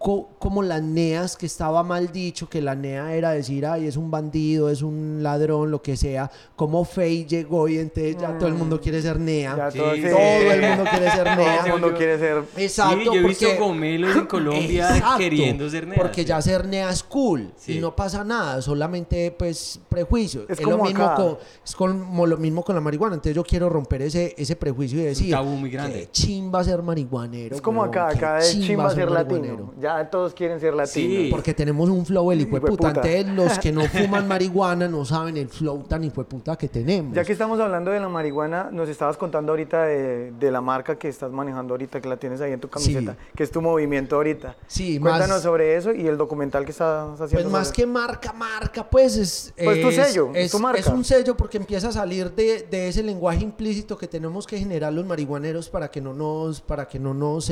como 0.06 0.62
las 0.62 0.84
neas, 0.84 1.36
que 1.36 1.48
estaba 1.48 1.82
mal 1.82 2.12
dicho, 2.12 2.48
que 2.48 2.62
la 2.62 2.76
nea 2.76 3.16
era 3.16 3.32
decir, 3.32 3.66
ay, 3.66 3.88
es 3.88 3.98
un 3.98 4.12
bandido, 4.12 4.70
es 4.70 4.84
un 4.84 5.24
ladrón, 5.24 5.72
lo 5.72 5.82
que 5.82 5.98
sea, 5.98 6.30
como 6.56 6.86
Faye 6.86 7.26
llegó 7.26 7.68
y 7.68 7.80
entonces 7.80 8.16
ya 8.18 8.38
todo 8.38 8.48
el 8.48 8.54
mundo 8.54 8.80
quiere 8.80 9.02
ser 9.02 9.20
nea. 9.20 9.56
Ya 9.58 9.72
Sí, 9.72 9.80
todo, 9.80 9.96
sí. 9.96 10.02
Todo 10.04 10.52
el 10.52 10.62
mundo 10.62 10.84
quiere 10.92 11.10
ser 11.12 11.24
Todo 11.26 11.36
nea. 11.36 11.66
el 11.66 11.72
mundo 11.72 11.94
quiere 11.98 12.20
ser. 12.20 12.44
Exacto, 12.58 12.98
sí, 13.00 13.06
yo 13.06 13.14
he 13.14 13.20
visto 13.24 13.46
porque- 13.48 13.60
gomelos 13.60 14.16
en 14.16 14.26
Colombia 14.28 14.96
Exacto, 14.96 15.18
queriendo 15.18 15.70
ser 15.72 15.88
neas. 15.88 16.00
Porque 16.00 16.24
ya 16.24 16.40
ser 16.40 16.68
nea 16.68 16.92
es 16.92 17.02
cool 17.02 17.52
Sí. 17.56 17.78
y 17.78 17.80
no 17.80 17.96
pasa 17.96 18.24
nada, 18.24 18.62
solamente 18.62 19.32
pues 19.32 19.80
prejuicio. 19.90 20.46
Es 20.48 20.62
lo 20.62 20.70
como 20.72 20.84
mismo 20.84 21.04
acá. 21.04 21.16
con, 21.16 21.38
es 21.66 21.76
como 21.76 22.28
lo 22.28 22.38
mismo 22.38 22.64
con 22.64 22.76
la 22.76 22.82
marihuana. 22.82 23.16
Entonces 23.16 23.36
yo 23.36 23.44
quiero 23.44 23.70
romper 23.70 24.04
ese, 24.04 24.36
ese 24.38 24.56
prejuicio 24.56 25.00
y 25.00 25.02
un 25.02 25.08
decir 25.08 25.32
tabú 25.32 25.50
muy 25.56 25.72
grande. 25.72 26.02
que 26.02 26.12
chimba 26.12 26.64
ser 26.64 26.84
marihuanero. 26.84 27.56
Es 27.56 27.62
como 27.62 27.84
acá, 27.84 28.10
acá 28.10 28.38
es 28.38 28.52
chimba 28.60 28.94
ser 28.94 29.10
marihuanero. 29.10 29.54
latino. 29.56 29.74
Ya 29.82 29.95
todos 30.10 30.34
quieren 30.34 30.60
ser 30.60 30.74
latinos. 30.74 31.24
Sí. 31.24 31.28
Porque 31.32 31.54
tenemos 31.54 31.90
un 31.90 32.06
flow 32.06 32.32
el 32.32 32.42
hijo 32.42 32.56
de 32.56 32.62
puta. 32.62 32.90
Hijueputa. 32.90 33.10
Entonces 33.12 33.36
los 33.36 33.60
que 33.60 33.72
no 33.72 33.82
fuman 33.88 34.28
marihuana 34.28 34.88
no 34.88 35.06
saben 35.06 35.38
el 35.38 35.48
flow 35.50 35.84
tan 35.84 36.04
hijo 36.04 36.22
de 36.22 36.26
puta 36.30 36.56
que 36.58 36.68
tenemos. 36.68 37.14
Ya 37.16 37.24
que 37.24 37.32
estamos 37.32 37.60
hablando 37.60 37.92
de 37.92 38.00
la 38.00 38.10
marihuana, 38.10 38.70
nos 38.72 38.90
estabas 38.90 39.18
contando 39.18 39.52
ahorita 39.54 39.84
de, 39.86 40.32
de 40.34 40.52
la 40.52 40.62
marca 40.62 40.98
que 40.98 41.08
estás 41.08 41.32
manejando 41.32 41.74
ahorita, 41.74 42.02
que 42.02 42.10
la 42.10 42.18
tienes 42.18 42.42
ahí 42.42 42.52
en 42.52 42.60
tu 42.60 42.68
camiseta, 42.70 43.14
Sí. 43.14 43.18
que 43.36 43.44
es 43.44 43.52
tu 43.52 43.62
movimiento 43.62 44.16
ahorita. 44.18 44.56
Sí, 44.68 45.00
Cuéntanos 45.00 45.30
más- 45.30 45.42
sobre 45.42 45.76
eso 45.78 45.94
y 45.94 46.08
el 46.08 46.18
documental 46.18 46.66
que 46.66 46.72
estás 46.72 47.10
haciendo. 47.22 47.44
Pues 47.44 47.46
más 47.52 47.68
sobre 47.68 47.76
que 47.78 47.86
marca, 47.88 48.34
marca, 48.34 48.90
pues 48.90 49.18
es... 49.18 49.54
Pues 49.62 49.82
tu 49.82 49.88
es- 49.90 49.96
sello, 49.96 50.32
es, 50.34 50.52
tu 50.52 50.60
marca. 50.60 50.80
es 50.80 50.88
un 50.88 51.04
sello 51.04 51.36
porque 51.38 51.58
empieza 51.58 51.90
a 51.90 51.92
salir 51.92 52.32
de, 52.34 52.64
de 52.70 52.88
ese 52.90 53.02
lenguaje 53.04 53.44
implícito 53.44 53.98
que 53.98 54.08
tenemos 54.08 54.46
que 54.48 54.58
generar 54.58 54.92
los 54.94 55.06
marihuaneros 55.06 55.70
para 55.70 55.90
que 55.90 56.02
no 56.02 56.14
nos, 56.14 56.62
para 56.62 56.88
que 56.88 57.00
no 57.00 57.14
nos 57.14 57.52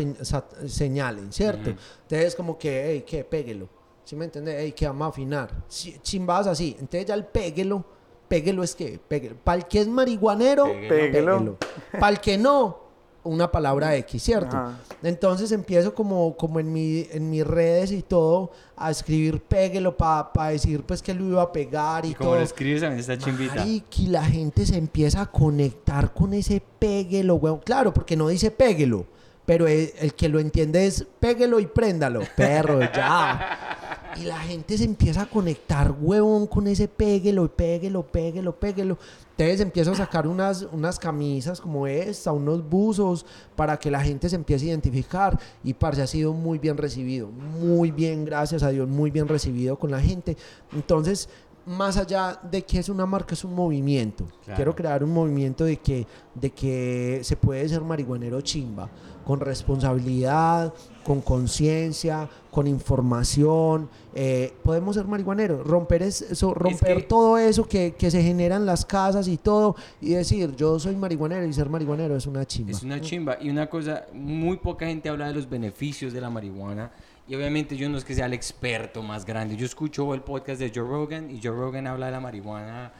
señalen, 0.67 1.31
¿cierto? 1.31 1.71
Entonces 2.03 2.32
como 2.35 2.57
que, 2.57 2.83
hey, 2.91 3.03
que 3.05 3.23
péguelo, 3.23 3.67
¿sí 4.03 4.15
me 4.15 4.25
entiendes? 4.25 4.55
Hey, 4.59 4.71
que 4.73 4.85
vamos 4.87 5.05
a 5.05 5.09
afinar, 5.09 5.49
chimbadas 5.67 6.47
así. 6.47 6.75
Entonces 6.79 7.05
ya 7.05 7.13
el 7.15 7.25
péguelo, 7.25 7.83
péguelo 8.27 8.63
es 8.63 8.75
que, 8.75 8.99
péguelo. 9.07 9.35
Para 9.43 9.57
el 9.59 9.65
que 9.65 9.81
es 9.81 9.87
marihuanero, 9.87 10.65
Péguelo. 10.65 10.89
péguelo. 10.89 11.57
Para 11.99 12.09
el 12.09 12.19
que 12.19 12.37
no, 12.37 12.81
una 13.25 13.49
palabra 13.51 13.95
X, 13.95 14.21
¿cierto? 14.21 14.55
Ajá. 14.57 14.77
Entonces 15.01 15.51
empiezo 15.53 15.93
como, 15.95 16.35
como 16.35 16.59
en, 16.59 16.73
mi, 16.73 17.07
en 17.11 17.29
mis 17.29 17.45
redes 17.47 17.91
y 17.91 18.01
todo 18.01 18.51
a 18.75 18.91
escribir 18.91 19.41
péguelo 19.41 19.95
para 19.95 20.49
decir 20.49 20.83
pues 20.83 21.01
que 21.01 21.13
lo 21.13 21.23
iba 21.25 21.41
a 21.41 21.51
pegar 21.51 22.05
y, 22.05 22.09
Y 22.09 22.13
como 22.15 22.31
todo. 22.31 22.39
lo 22.39 22.43
escribes 22.45 22.81
también 22.81 22.99
está 22.99 23.17
chimbita. 23.17 23.55
Mariqui, 23.55 24.07
la 24.07 24.23
gente 24.25 24.65
se 24.65 24.75
empieza 24.77 25.21
a 25.21 25.25
conectar 25.31 26.13
con 26.13 26.33
ese 26.33 26.61
péguelo, 26.79 27.35
weón. 27.35 27.59
Claro, 27.59 27.93
porque 27.93 28.17
no 28.17 28.27
dice 28.27 28.51
péguelo, 28.51 29.05
pero 29.45 29.67
el, 29.67 29.91
el 29.99 30.13
que 30.13 30.29
lo 30.29 30.39
entiende 30.39 30.85
es 30.85 31.05
péguelo 31.19 31.59
y 31.59 31.67
préndalo, 31.67 32.21
perro, 32.35 32.79
ya. 32.81 33.69
Y 34.15 34.25
la 34.25 34.37
gente 34.39 34.77
se 34.77 34.83
empieza 34.83 35.23
a 35.23 35.25
conectar, 35.25 35.93
huevón, 35.99 36.45
con 36.45 36.67
ese 36.67 36.87
péguelo, 36.87 37.47
péguelo, 37.47 38.05
péguelo, 38.05 38.55
péguelo. 38.57 38.97
Entonces 39.31 39.61
empiezo 39.61 39.91
a 39.91 39.95
sacar 39.95 40.27
unas, 40.27 40.67
unas 40.71 40.99
camisas 40.99 41.59
como 41.59 41.87
esta, 41.87 42.31
unos 42.31 42.67
buzos, 42.67 43.25
para 43.55 43.77
que 43.77 43.89
la 43.89 44.01
gente 44.01 44.29
se 44.29 44.35
empiece 44.35 44.65
a 44.65 44.69
identificar. 44.69 45.39
Y 45.63 45.73
parce, 45.73 46.01
ha 46.03 46.07
sido 46.07 46.33
muy 46.33 46.59
bien 46.59 46.77
recibido, 46.77 47.27
muy 47.29 47.89
bien, 47.89 48.25
gracias 48.25 48.61
a 48.61 48.69
Dios, 48.69 48.87
muy 48.87 49.09
bien 49.09 49.27
recibido 49.27 49.77
con 49.77 49.89
la 49.89 49.99
gente. 49.99 50.37
Entonces, 50.73 51.27
más 51.65 51.97
allá 51.97 52.39
de 52.51 52.61
que 52.63 52.77
es 52.77 52.89
una 52.89 53.05
marca, 53.05 53.33
es 53.33 53.43
un 53.43 53.55
movimiento. 53.55 54.25
Claro. 54.43 54.55
Quiero 54.55 54.75
crear 54.75 55.03
un 55.03 55.11
movimiento 55.11 55.65
de 55.65 55.77
que, 55.77 56.05
de 56.35 56.51
que 56.51 57.21
se 57.23 57.35
puede 57.35 57.67
ser 57.67 57.81
marihuanero 57.81 58.41
chimba, 58.41 58.89
con 59.25 59.39
responsabilidad, 59.39 60.73
con 61.03 61.21
conciencia, 61.21 62.29
con 62.51 62.67
información. 62.67 63.89
eh, 64.15 64.53
podemos 64.63 64.95
ser 64.95 65.05
marihuaneros, 65.05 65.65
romper, 65.65 66.03
es- 66.03 66.21
eso, 66.21 66.53
romper 66.53 66.97
que- 66.97 67.03
todo 67.03 67.37
eso 67.39 67.67
que, 67.67 67.95
que 67.97 68.11
se 68.11 68.21
genera 68.21 68.57
en 68.57 68.65
las 68.67 68.85
casas 68.85 69.27
y 69.27 69.37
todo, 69.37 69.75
y 70.01 70.09
decir, 70.11 70.55
yo 70.55 70.77
soy 70.77 70.95
marihuanero 70.95 71.45
y 71.47 71.51
ser 71.53 71.67
marihuanero 71.67 72.15
es 72.15 72.27
una 72.27 72.45
chimba. 72.45 72.71
Es 72.71 72.83
una 72.83 73.01
chimba. 73.01 73.37
Y 73.41 73.49
una 73.49 73.67
cosa, 73.69 74.05
muy 74.13 74.57
poca 74.57 74.85
gente 74.85 75.09
habla 75.09 75.27
de 75.27 75.33
los 75.33 75.49
beneficios 75.49 76.13
de 76.13 76.21
la 76.21 76.29
marihuana. 76.29 76.91
Y 77.27 77.33
obviamente 77.35 77.75
yo 77.75 77.89
no 77.89 77.97
es 77.97 78.03
que 78.05 78.13
sea 78.13 78.27
el 78.27 78.33
experto 78.33 79.01
más 79.01 79.25
grande. 79.25 79.55
Yo 79.55 79.65
escucho 79.65 80.13
el 80.13 80.21
podcast 80.21 80.59
de 80.59 80.69
Joe 80.73 80.87
Rogan 80.87 81.31
y 81.31 81.39
Joe 81.41 81.55
Rogan 81.55 81.87
habla 81.87 82.05
de 82.07 82.11
la 82.11 82.19
marihuana 82.19 82.91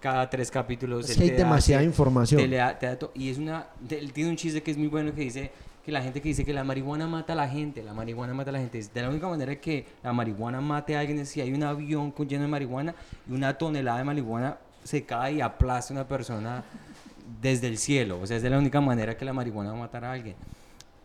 cada 0.00 0.30
tres 0.30 0.50
capítulos. 0.50 1.10
Es 1.10 1.16
que 1.18 1.24
hay 1.24 1.30
da- 1.32 1.36
demasiada 1.36 1.80
te- 1.82 1.86
información. 1.86 2.40
te 2.40 2.56
da- 2.56 2.78
te 2.78 2.86
da 2.86 2.98
y 3.14 3.28
es 3.28 3.36
una... 3.38 3.66
él 3.90 4.12
tiene 4.14 4.30
un 4.30 4.36
chiste 4.36 4.62
que 4.62 4.70
es 4.70 4.78
muy 4.78 4.88
bueno 4.88 5.14
que 5.14 5.20
dice 5.20 5.50
que 5.84 5.90
la 5.92 6.00
gente 6.02 6.20
que 6.20 6.28
dice 6.28 6.44
que 6.44 6.52
la 6.52 6.62
marihuana 6.64 7.06
mata 7.06 7.32
a 7.32 7.36
la 7.36 7.48
gente, 7.48 7.82
la 7.82 7.92
marihuana 7.92 8.34
mata 8.34 8.50
a 8.50 8.52
la 8.52 8.58
gente. 8.60 8.80
De 8.82 9.02
la 9.02 9.08
única 9.08 9.28
manera 9.28 9.60
que 9.60 9.86
la 10.02 10.12
marihuana 10.12 10.60
mate 10.60 10.96
a 10.96 11.00
alguien 11.00 11.18
es 11.18 11.28
si 11.28 11.40
hay 11.40 11.52
un 11.52 11.62
avión 11.64 12.10
con 12.12 12.28
lleno 12.28 12.42
de 12.42 12.48
marihuana 12.48 12.94
y 13.28 13.32
una 13.32 13.56
tonelada 13.58 13.98
de 13.98 14.04
marihuana 14.04 14.58
se 14.84 15.04
cae 15.04 15.34
y 15.34 15.40
aplasta 15.40 15.92
a 15.92 15.96
una 15.96 16.08
persona 16.08 16.62
desde 17.40 17.66
el 17.66 17.78
cielo. 17.78 18.20
O 18.20 18.26
sea, 18.26 18.36
es 18.36 18.42
de 18.42 18.50
la 18.50 18.58
única 18.58 18.80
manera 18.80 19.16
que 19.16 19.24
la 19.24 19.32
marihuana 19.32 19.70
va 19.72 19.76
a 19.78 19.80
matar 19.80 20.04
a 20.04 20.12
alguien. 20.12 20.36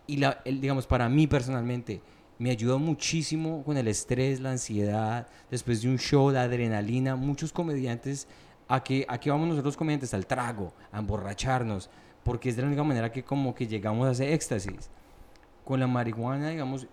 Y 0.06 0.18
la, 0.18 0.42
el- 0.46 0.62
digamos, 0.62 0.86
para 0.88 1.10
mí 1.10 1.28
personalmente, 1.28 2.02
me 2.40 2.52
ayudó 2.52 2.78
muchísimo 2.78 3.64
con 3.64 3.78
el 3.78 3.88
estrés, 3.88 4.40
la 4.40 4.52
ansiedad, 4.52 5.28
después 5.50 5.82
de 5.82 5.90
un 5.90 5.98
show, 5.98 6.30
la 6.30 6.44
adrenalina. 6.44 7.16
Muchos 7.16 7.52
comediantes, 7.52 8.28
¿a 8.68 8.84
qué, 8.84 9.06
a 9.10 9.20
qué 9.20 9.32
vamos 9.32 9.48
nosotros 9.48 9.76
comediantes? 9.76 10.14
Al 10.14 10.28
trago, 10.28 10.72
a 10.92 11.00
emborracharnos, 11.00 11.90
porque 12.28 12.50
es 12.50 12.58
de 12.58 12.62
la 12.62 12.68
única 12.68 12.84
manera 12.84 13.10
que 13.10 13.24
como 13.24 13.56
que 13.56 13.66
llegamos 13.66 14.06
a 14.06 14.12
ese 14.12 14.34
éxtasis. 14.34 14.90
Con 15.64 15.80
la 15.80 15.88
marihuana, 15.88 16.50
digamos, 16.50 16.86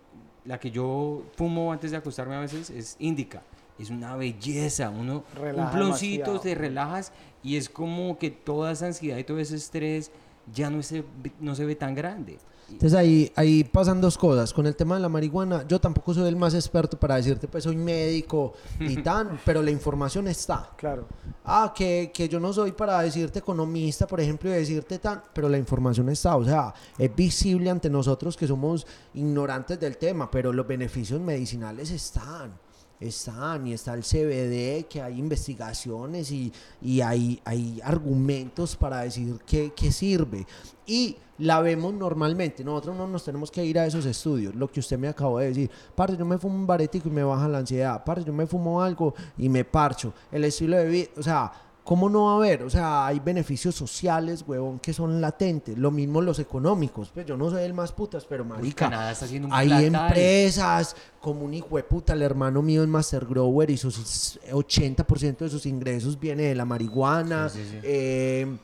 la 0.44 0.60
que 0.60 0.70
yo 0.70 1.24
fumo 1.34 1.72
antes 1.72 1.90
de 1.90 1.96
acostarme 1.96 2.36
a 2.36 2.40
veces 2.40 2.70
es 2.70 2.94
índica. 3.00 3.42
Es 3.76 3.90
una 3.90 4.14
belleza, 4.14 4.90
uno, 4.90 5.24
Relaja 5.34 5.66
un 5.66 5.74
ploncito, 5.76 6.34
demasiado. 6.34 6.40
te 6.40 6.54
relajas 6.54 7.12
y 7.42 7.56
es 7.56 7.68
como 7.68 8.16
que 8.16 8.30
toda 8.30 8.70
esa 8.70 8.86
ansiedad 8.86 9.18
y 9.18 9.24
todo 9.24 9.40
ese 9.40 9.56
estrés 9.56 10.12
ya 10.52 10.70
no 10.70 10.80
se, 10.84 11.02
no 11.40 11.56
se 11.56 11.64
ve 11.64 11.74
tan 11.74 11.96
grande. 11.96 12.38
Entonces 12.70 12.94
ahí, 12.94 13.32
ahí 13.36 13.64
pasan 13.64 14.00
dos 14.00 14.18
cosas. 14.18 14.52
Con 14.52 14.66
el 14.66 14.74
tema 14.76 14.96
de 14.96 15.02
la 15.02 15.08
marihuana, 15.08 15.66
yo 15.66 15.80
tampoco 15.80 16.14
soy 16.14 16.28
el 16.28 16.36
más 16.36 16.54
experto 16.54 16.98
para 16.98 17.16
decirte, 17.16 17.48
pues 17.48 17.64
soy 17.64 17.76
médico 17.76 18.54
y 18.80 18.96
tan, 19.02 19.38
pero 19.44 19.62
la 19.62 19.70
información 19.70 20.28
está. 20.28 20.70
Claro. 20.76 21.06
Ah, 21.44 21.72
que, 21.74 22.10
que 22.12 22.28
yo 22.28 22.40
no 22.40 22.52
soy 22.52 22.72
para 22.72 23.00
decirte 23.00 23.38
economista, 23.38 24.06
por 24.06 24.20
ejemplo, 24.20 24.50
y 24.50 24.54
decirte 24.54 24.98
tan, 24.98 25.22
pero 25.32 25.48
la 25.48 25.58
información 25.58 26.08
está. 26.08 26.36
O 26.36 26.44
sea, 26.44 26.74
es 26.98 27.14
visible 27.14 27.70
ante 27.70 27.90
nosotros 27.90 28.36
que 28.36 28.46
somos 28.46 28.86
ignorantes 29.14 29.78
del 29.78 29.96
tema, 29.96 30.30
pero 30.30 30.52
los 30.52 30.66
beneficios 30.66 31.20
medicinales 31.20 31.90
están. 31.90 32.63
Están 33.00 33.66
y 33.66 33.72
está 33.72 33.94
el 33.94 34.02
CBD, 34.02 34.86
que 34.88 35.02
hay 35.02 35.18
investigaciones 35.18 36.30
y, 36.30 36.52
y 36.80 37.00
hay, 37.00 37.40
hay 37.44 37.80
argumentos 37.82 38.76
para 38.76 39.00
decir 39.00 39.38
que, 39.46 39.72
que 39.72 39.92
sirve. 39.92 40.46
Y 40.86 41.16
la 41.38 41.60
vemos 41.60 41.92
normalmente. 41.94 42.64
Nosotros 42.64 42.96
no 42.96 43.06
nos 43.06 43.24
tenemos 43.24 43.50
que 43.50 43.64
ir 43.64 43.78
a 43.78 43.86
esos 43.86 44.06
estudios. 44.06 44.54
Lo 44.54 44.70
que 44.70 44.80
usted 44.80 44.98
me 44.98 45.08
acabó 45.08 45.38
de 45.38 45.48
decir. 45.48 45.70
Parce, 45.94 46.16
yo 46.16 46.24
me 46.24 46.38
fumo 46.38 46.54
un 46.54 46.66
baretico 46.66 47.08
y 47.08 47.12
me 47.12 47.24
baja 47.24 47.48
la 47.48 47.58
ansiedad. 47.58 48.02
Parce, 48.04 48.24
yo 48.24 48.32
me 48.32 48.46
fumo 48.46 48.82
algo 48.82 49.14
y 49.36 49.48
me 49.48 49.64
parcho. 49.64 50.12
El 50.30 50.44
estilo 50.44 50.76
de 50.76 50.86
vida, 50.86 51.08
o 51.16 51.22
sea, 51.22 51.52
¿cómo 51.84 52.08
no 52.08 52.24
va 52.24 52.32
a 52.32 52.36
haber? 52.36 52.62
O 52.62 52.70
sea, 52.70 53.06
hay 53.06 53.20
beneficios 53.20 53.74
sociales, 53.74 54.42
huevón, 54.46 54.78
que 54.78 54.92
son 54.92 55.20
latentes. 55.20 55.76
Lo 55.78 55.90
mismo 55.90 56.20
los 56.22 56.38
económicos. 56.38 57.10
Pues 57.12 57.26
yo 57.26 57.36
no 57.36 57.50
soy 57.50 57.62
el 57.62 57.74
más 57.74 57.92
putas, 57.92 58.24
pero 58.24 58.44
marica. 58.44 58.86
Canadá 58.86 59.12
está 59.12 59.26
haciendo 59.26 59.48
un 59.48 59.54
hay 59.54 59.68
empresas 59.84 60.96
como 61.20 61.42
un 61.44 61.54
hijo 61.54 61.76
de 61.76 61.82
puta. 61.84 62.14
El 62.14 62.22
hermano 62.22 62.62
mío 62.62 62.82
es 62.82 62.88
Master 62.88 63.26
Grower 63.26 63.70
y 63.70 63.76
sus 63.76 64.40
80% 64.50 65.36
de 65.38 65.48
sus 65.50 65.66
ingresos 65.66 66.18
viene 66.18 66.44
de 66.44 66.54
la 66.54 66.64
marihuana. 66.64 67.48
Sí, 67.48 67.58
sí, 67.62 67.70
sí. 67.72 67.78
Eh, 67.82 68.56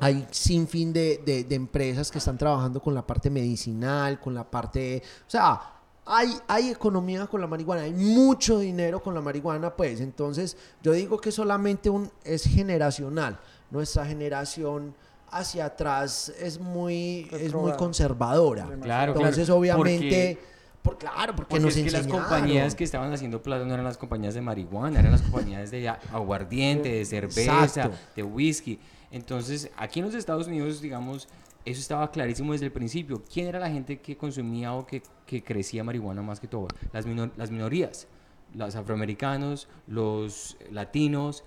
hay 0.00 0.26
sin 0.32 0.66
fin 0.66 0.92
de, 0.92 1.22
de- 1.24 1.44
de 1.44 1.54
empresas 1.54 2.10
que 2.10 2.18
están 2.18 2.36
trabajando 2.36 2.80
con 2.82 2.94
la 2.94 3.06
parte 3.06 3.30
medicinal, 3.30 4.18
con 4.20 4.34
la 4.34 4.44
parte... 4.50 5.02
O 5.26 5.30
sea, 5.30 5.60
hay, 6.06 6.36
hay 6.46 6.70
economía 6.70 7.26
con 7.26 7.40
la 7.40 7.46
marihuana, 7.46 7.82
hay 7.82 7.92
mucho 7.92 8.58
dinero 8.58 9.02
con 9.02 9.14
la 9.14 9.20
marihuana, 9.20 9.74
pues. 9.74 10.00
Entonces, 10.00 10.56
yo 10.82 10.92
digo 10.92 11.20
que 11.20 11.32
solamente 11.32 11.90
un, 11.90 12.10
es 12.24 12.44
generacional. 12.44 13.38
Nuestra 13.70 14.04
generación 14.04 14.94
hacia 15.30 15.66
atrás 15.66 16.32
es 16.38 16.58
muy, 16.60 17.28
es 17.32 17.52
muy 17.54 17.72
conservadora. 17.72 18.68
Claro, 18.82 19.12
Entonces, 19.12 19.46
claro, 19.46 19.60
obviamente... 19.60 20.38
por, 20.84 20.98
claro, 20.98 21.34
porque, 21.34 21.48
Porque 21.50 21.64
nos 21.64 21.76
es 21.76 21.82
que 21.84 21.90
las 21.90 22.06
compañías 22.06 22.74
que 22.74 22.84
estaban 22.84 23.10
haciendo 23.12 23.42
plata 23.42 23.64
no 23.64 23.72
eran 23.72 23.84
las 23.84 23.96
compañías 23.96 24.34
de 24.34 24.42
marihuana, 24.42 25.00
eran 25.00 25.12
las 25.12 25.22
compañías 25.22 25.70
de 25.70 25.88
aguardiente, 25.88 26.90
de 26.92 27.04
cerveza, 27.06 27.64
Exacto. 27.64 27.96
de 28.14 28.22
whisky. 28.22 28.78
Entonces, 29.10 29.70
aquí 29.78 30.00
en 30.00 30.04
los 30.06 30.14
Estados 30.14 30.46
Unidos, 30.46 30.82
digamos, 30.82 31.26
eso 31.64 31.80
estaba 31.80 32.10
clarísimo 32.10 32.52
desde 32.52 32.66
el 32.66 32.72
principio. 32.72 33.22
¿Quién 33.32 33.46
era 33.46 33.58
la 33.58 33.70
gente 33.70 33.98
que 33.98 34.16
consumía 34.18 34.74
o 34.74 34.86
que, 34.86 35.02
que 35.24 35.42
crecía 35.42 35.82
marihuana 35.82 36.20
más 36.20 36.38
que 36.38 36.48
todo? 36.48 36.68
Las, 36.92 37.06
minor- 37.06 37.32
las 37.38 37.50
minorías, 37.50 38.06
los 38.54 38.76
afroamericanos, 38.76 39.68
los 39.86 40.58
latinos. 40.70 41.44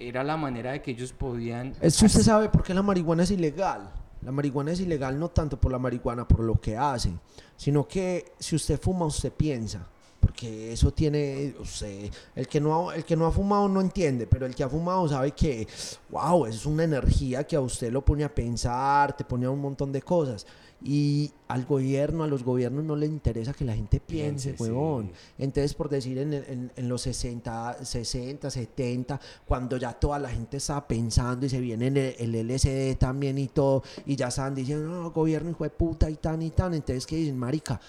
Era 0.00 0.24
la 0.24 0.36
manera 0.36 0.72
de 0.72 0.82
que 0.82 0.90
ellos 0.90 1.12
podían... 1.12 1.74
Es 1.80 1.96
que 1.96 2.06
usted 2.06 2.22
sabe 2.22 2.48
por 2.48 2.64
qué 2.64 2.74
la 2.74 2.82
marihuana 2.82 3.22
es 3.22 3.30
ilegal. 3.30 3.88
La 4.24 4.32
marihuana 4.32 4.72
es 4.72 4.80
ilegal 4.80 5.18
no 5.18 5.28
tanto 5.28 5.60
por 5.60 5.70
la 5.70 5.78
marihuana, 5.78 6.26
por 6.26 6.40
lo 6.40 6.60
que 6.60 6.76
hace, 6.76 7.12
sino 7.56 7.86
que 7.86 8.32
si 8.38 8.56
usted 8.56 8.80
fuma, 8.80 9.06
usted 9.06 9.32
piensa. 9.32 9.86
Porque 10.18 10.72
eso 10.72 10.90
tiene, 10.90 11.54
usted, 11.60 12.10
el 12.34 12.48
que, 12.48 12.58
no 12.58 12.88
ha, 12.88 12.96
el 12.96 13.04
que 13.04 13.14
no 13.14 13.26
ha 13.26 13.30
fumado 13.30 13.68
no 13.68 13.82
entiende, 13.82 14.26
pero 14.26 14.46
el 14.46 14.54
que 14.54 14.64
ha 14.64 14.68
fumado 14.70 15.06
sabe 15.06 15.32
que, 15.32 15.68
wow, 16.08 16.46
es 16.46 16.64
una 16.64 16.84
energía 16.84 17.44
que 17.44 17.56
a 17.56 17.60
usted 17.60 17.92
lo 17.92 18.02
pone 18.02 18.24
a 18.24 18.34
pensar, 18.34 19.14
te 19.14 19.22
pone 19.22 19.44
a 19.44 19.50
un 19.50 19.60
montón 19.60 19.92
de 19.92 20.00
cosas. 20.00 20.46
Y 20.82 21.30
al 21.48 21.64
gobierno, 21.64 22.24
a 22.24 22.26
los 22.26 22.42
gobiernos 22.44 22.84
no 22.84 22.94
les 22.94 23.08
interesa 23.08 23.54
que 23.54 23.64
la 23.64 23.74
gente 23.74 24.00
piense, 24.00 24.50
Piense, 24.50 24.62
huevón. 24.62 25.06
sí. 25.06 25.42
Entonces, 25.44 25.72
por 25.74 25.88
decir, 25.88 26.18
en, 26.18 26.34
en- 26.34 26.72
en 26.76 26.88
los 26.88 27.02
60, 27.02 27.84
60, 27.84 28.50
70, 28.50 29.18
cuando 29.46 29.76
ya 29.78 29.92
toda 29.94 30.18
la 30.18 30.28
gente 30.28 30.58
estaba 30.58 30.86
pensando 30.86 31.46
y 31.46 31.48
se 31.48 31.60
viene 31.60 31.86
en 31.86 31.96
el, 31.96 32.34
el 32.36 32.50
LSD 32.50 32.96
también 32.98 33.38
y 33.38 33.48
todo, 33.48 33.82
y 34.04 34.14
ya 34.16 34.28
estaban 34.28 34.54
diciendo, 34.54 34.86
no, 34.88 35.10
gobierno 35.10 35.50
hijo 35.50 35.64
de 35.64 35.70
puta 35.70 36.10
y 36.10 36.16
tan 36.16 36.42
y 36.42 36.50
tan, 36.50 36.74
entonces 36.74 37.06
que 37.06 37.16
dicen, 37.16 37.38
marica, 37.38 37.80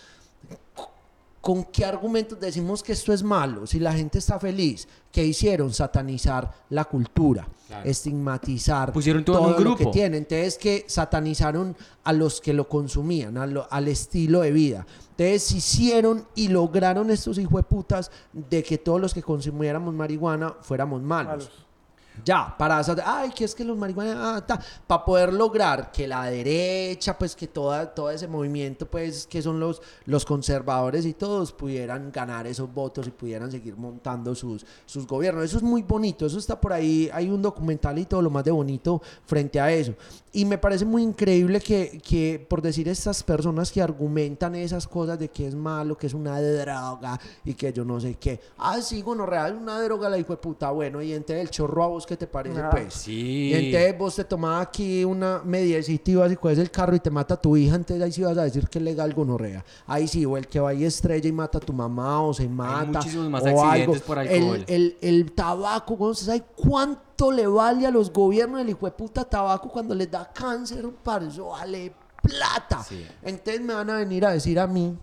¿con 1.45 1.63
qué 1.65 1.85
argumentos 1.85 2.39
decimos 2.39 2.81
que 2.81 2.93
esto 2.93 3.13
es 3.13 3.21
malo? 3.21 3.67
Si 3.67 3.79
la 3.79 3.93
gente 3.93 4.17
está 4.17 4.39
feliz, 4.39 4.87
¿qué 5.11 5.23
hicieron? 5.23 5.71
Satanizar 5.71 6.51
la 6.71 6.85
cultura, 6.85 7.47
Claro. 7.67 7.87
estigmatizar 7.87 8.91
Pusieron 8.91 9.23
todo 9.23 9.37
en 9.37 9.43
un 9.57 9.63
lo 9.63 9.75
que 9.75 9.83
grupo. 9.83 9.91
tiene. 9.91 10.17
Entonces 10.17 10.57
que 10.57 10.85
satanizaron 10.87 11.77
a 12.03 12.13
los 12.13 12.41
que 12.41 12.51
lo 12.51 12.67
consumían, 12.67 13.37
a 13.37 13.45
lo- 13.45 13.67
al 13.71 13.87
estilo 13.87 14.41
de 14.41 14.51
vida. 14.51 14.87
Entonces 15.11 15.51
hicieron 15.51 16.25
y 16.33 16.47
lograron 16.47 17.11
estos 17.11 17.37
hijueputas 17.37 18.09
de 18.33 18.63
que 18.63 18.79
todos 18.79 18.99
los 18.99 19.13
que 19.13 19.21
consumiéramos 19.21 19.93
marihuana 19.93 20.55
fuéramos 20.61 21.03
malos. 21.03 21.45
Malos. 21.45 21.64
Ya, 22.23 22.55
para 22.57 22.79
esa- 22.79 22.95
ay, 23.05 23.31
que 23.31 23.43
es 23.43 23.53
que 23.53 23.65
los 23.65 23.77
marihuana, 23.77 24.37
ah, 24.37 24.59
para 24.87 25.03
poder 25.03 25.33
lograr 25.33 25.91
que 25.91 26.07
la 26.07 26.23
derecha, 26.25 27.17
pues 27.17 27.35
que 27.35 27.47
toda, 27.47 27.93
todo 27.93 28.09
ese 28.09 28.27
movimiento, 28.27 28.85
pues 28.89 29.27
que 29.27 29.41
son 29.41 29.59
los, 29.59 29.81
los 30.05 30.23
conservadores 30.23 31.05
y 31.05 31.13
todos 31.13 31.51
pudieran 31.51 32.11
ganar 32.13 32.47
esos 32.47 32.73
votos 32.73 33.07
y 33.07 33.11
pudieran 33.11 33.51
seguir 33.51 33.75
montando 33.75 34.33
sus, 34.33 34.65
sus 34.85 35.05
gobiernos. 35.05 35.43
Eso 35.43 35.57
es 35.57 35.63
muy 35.63 35.81
bonito, 35.81 36.25
eso 36.25 36.37
está 36.39 36.59
por 36.59 36.71
ahí, 36.71 37.09
hay 37.11 37.29
un 37.29 37.41
documental 37.41 37.99
y 37.99 38.05
todo 38.05 38.21
lo 38.21 38.29
más 38.29 38.45
de 38.45 38.51
bonito 38.51 39.01
frente 39.25 39.59
a 39.59 39.71
eso. 39.71 39.93
Y 40.31 40.45
me 40.45 40.57
parece 40.57 40.85
muy 40.85 41.01
increíble 41.03 41.59
que, 41.59 42.01
que 42.03 42.45
por 42.49 42.61
decir 42.61 42.87
estas 42.87 43.23
personas 43.23 43.71
que 43.71 43.81
argumentan 43.81 44.55
esas 44.55 44.87
cosas 44.87 45.17
de 45.19 45.29
que 45.29 45.47
es 45.47 45.55
malo, 45.55 45.97
que 45.97 46.07
es 46.07 46.13
una 46.13 46.39
droga 46.41 47.19
y 47.43 47.53
que 47.53 47.71
yo 47.73 47.83
no 47.85 47.99
sé 47.99 48.15
qué. 48.15 48.39
Ah, 48.57 48.81
sí, 48.81 49.01
bueno, 49.01 49.25
real, 49.25 49.55
una 49.55 49.81
droga 49.81 50.09
la 50.09 50.17
hijo 50.17 50.33
de 50.33 50.37
puta, 50.37 50.71
bueno, 50.71 51.01
y 51.01 51.13
entonces 51.13 51.41
el 51.41 51.49
chorro 51.49 51.83
a 51.83 51.87
vos, 51.87 52.04
¿qué 52.05 52.15
te 52.17 52.27
parece, 52.27 52.59
Ah, 52.61 52.69
pues? 52.71 52.93
Sí. 52.93 53.49
Y 53.49 53.53
entonces 53.53 53.97
vos 53.97 54.15
te 54.15 54.23
tomás 54.23 54.65
aquí 54.67 55.03
una 55.03 55.41
mediecita 55.43 56.11
y 56.11 56.15
vas 56.15 56.31
y 56.31 56.35
coges 56.35 56.59
el 56.59 56.71
carro 56.71 56.95
y 56.95 56.99
te 56.99 57.09
mata 57.09 57.33
a 57.33 57.41
tu 57.41 57.55
hija, 57.57 57.75
entonces 57.75 58.03
ahí 58.03 58.11
sí 58.11 58.21
vas 58.23 58.37
a 58.37 58.43
decir 58.43 58.67
que 58.69 58.79
es 58.79 58.83
legal 58.85 59.13
gonorrea. 59.13 59.63
Ahí 59.87 60.07
sí, 60.07 60.25
o 60.25 60.37
el 60.37 60.47
que 60.47 60.59
va 60.59 60.73
y 60.73 60.83
estrella 60.85 61.27
y 61.27 61.31
mata 61.31 61.57
a 61.57 61.61
tu 61.61 61.73
mamá 61.73 62.21
o 62.21 62.33
se 62.33 62.47
mata. 62.47 62.99
muchísimos 62.99 63.29
más 63.29 63.43
o 63.43 63.45
accidentes 63.47 63.95
algo. 63.95 64.05
por 64.05 64.17
El- 64.19 64.27
alcohol. 64.27 64.63
El, 64.67 64.97
el 65.01 65.31
tabaco, 65.31 65.93
¿usted 65.95 66.25
sabe 66.27 66.43
cuánto 66.55 67.31
le 67.31 67.47
vale 67.47 67.85
a 67.87 67.91
los 67.91 68.11
gobiernos 68.11 68.61
el 68.61 68.69
hijo 68.69 68.85
de 68.85 68.91
puta 68.91 69.23
tabaco 69.23 69.69
cuando 69.69 69.95
les 69.95 70.09
da 70.11 70.31
cáncer? 70.33 70.85
Para 71.03 71.25
eso 71.27 71.47
vale 71.47 71.93
plata. 72.21 72.83
Sí. 72.83 73.05
Entonces 73.21 73.61
me 73.61 73.73
van 73.73 73.89
a 73.89 73.97
venir 73.97 74.25
a 74.25 74.31
decir 74.31 74.59
a 74.59 74.67
mí 74.67 74.97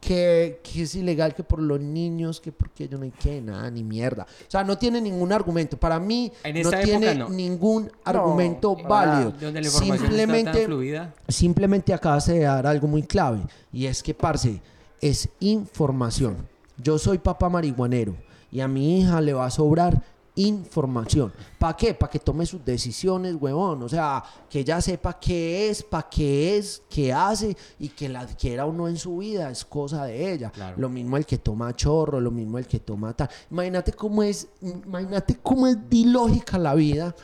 que, 0.00 0.60
que 0.62 0.82
es 0.82 0.94
ilegal 0.94 1.34
que 1.34 1.42
por 1.42 1.60
los 1.60 1.80
niños, 1.80 2.40
que 2.40 2.52
porque 2.52 2.88
yo 2.88 2.98
no 2.98 3.04
hay 3.04 3.10
que 3.10 3.40
nada, 3.40 3.70
ni 3.70 3.82
mierda. 3.84 4.24
O 4.46 4.50
sea, 4.50 4.64
no 4.64 4.76
tiene 4.78 5.00
ningún 5.00 5.32
argumento. 5.32 5.76
Para 5.76 5.98
mí 5.98 6.32
En 6.44 6.62
no 6.62 6.70
tiene 6.70 7.14
no. 7.14 7.28
ningún 7.28 7.90
argumento 8.04 8.76
para 8.76 9.10
válido. 9.12 9.30
Donde 9.40 9.60
la 9.60 9.66
información 9.66 9.94
está 9.94 10.00
tan 10.00 10.16
Simplemente, 10.26 10.64
fluida. 10.66 11.14
simplemente 11.28 11.94
acabas 11.94 12.26
de 12.26 12.40
dar 12.40 12.66
algo 12.66 12.86
muy 12.88 13.02
clave. 13.02 13.40
Y 13.72 13.86
es 13.86 14.02
que, 14.02 14.14
parce, 14.14 14.60
es 15.00 15.28
información. 15.40 16.36
Yo 16.76 16.98
soy 16.98 17.18
papá 17.18 17.48
marihuanero 17.48 18.16
y 18.50 18.60
a 18.60 18.68
mi 18.68 19.00
hija 19.00 19.20
le 19.20 19.32
va 19.32 19.46
a 19.46 19.50
sobrar 19.50 20.02
información. 20.36 21.32
¿Para 21.58 21.76
qué? 21.76 21.94
Para 21.94 22.10
que 22.10 22.18
tome 22.18 22.46
sus 22.46 22.64
decisiones, 22.64 23.34
huevón. 23.38 23.82
O 23.82 23.88
sea, 23.88 24.22
que 24.48 24.60
ella 24.60 24.80
sepa 24.80 25.18
qué 25.18 25.68
es, 25.70 25.82
para 25.82 26.08
qué 26.08 26.56
es, 26.56 26.82
qué 26.88 27.12
hace 27.12 27.56
y 27.78 27.88
que 27.88 28.08
la 28.08 28.20
adquiera 28.20 28.66
o 28.66 28.72
no 28.72 28.88
en 28.88 28.96
su 28.96 29.18
vida 29.18 29.50
es 29.50 29.64
cosa 29.64 30.04
de 30.04 30.32
ella. 30.32 30.50
Claro. 30.50 30.76
Lo 30.78 30.88
mismo 30.88 31.16
el 31.16 31.26
que 31.26 31.38
toma 31.38 31.74
chorro, 31.74 32.20
lo 32.20 32.30
mismo 32.30 32.58
el 32.58 32.66
que 32.66 32.80
toma 32.80 33.12
tal. 33.12 33.28
Imagínate 33.50 33.92
cómo 33.92 34.22
es, 34.22 34.48
imagínate 34.62 35.38
cómo 35.42 35.66
es 35.66 35.76
de 35.88 35.96
ilógica 35.96 36.58
la 36.58 36.74
vida 36.74 37.14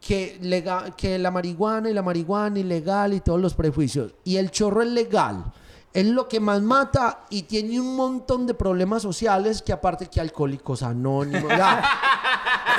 que, 0.00 0.38
lega- 0.40 0.94
que 0.96 1.18
la 1.18 1.30
marihuana 1.30 1.90
y 1.90 1.94
la 1.94 2.02
marihuana 2.02 2.58
ilegal 2.58 3.12
y 3.14 3.20
todos 3.20 3.40
los 3.40 3.54
prejuicios. 3.54 4.14
Y 4.24 4.36
el 4.36 4.50
chorro 4.50 4.82
es 4.82 4.88
legal. 4.88 5.52
Es 5.96 6.04
lo 6.04 6.28
que 6.28 6.40
más 6.40 6.60
mata 6.60 7.20
y 7.30 7.44
tiene 7.44 7.80
un 7.80 7.96
montón 7.96 8.46
de 8.46 8.52
problemas 8.52 9.00
sociales 9.00 9.62
que 9.62 9.72
aparte 9.72 10.08
que 10.08 10.20
alcohólicos 10.20 10.82
anónimos. 10.82 11.48
ya. 11.48 11.82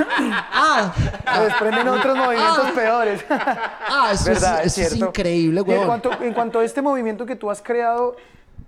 ah, 0.54 0.94
Se 1.34 1.44
desprenden 1.46 1.88
otros 1.88 2.16
movimientos 2.16 2.72
peores. 2.76 3.26
ah, 3.28 4.12
eso, 4.14 4.26
¿Verdad? 4.26 4.60
es, 4.64 4.78
Es 4.78 4.86
eso 4.86 4.96
es 4.96 5.02
increíble, 5.02 5.64
Y 5.66 5.72
en 5.72 5.86
cuanto, 5.88 6.12
en 6.22 6.34
cuanto 6.36 6.60
a 6.60 6.64
este 6.64 6.84
movimiento 6.84 7.26
que 7.26 7.36
tú 7.36 7.50
has 7.50 7.60
creado, 7.60 8.16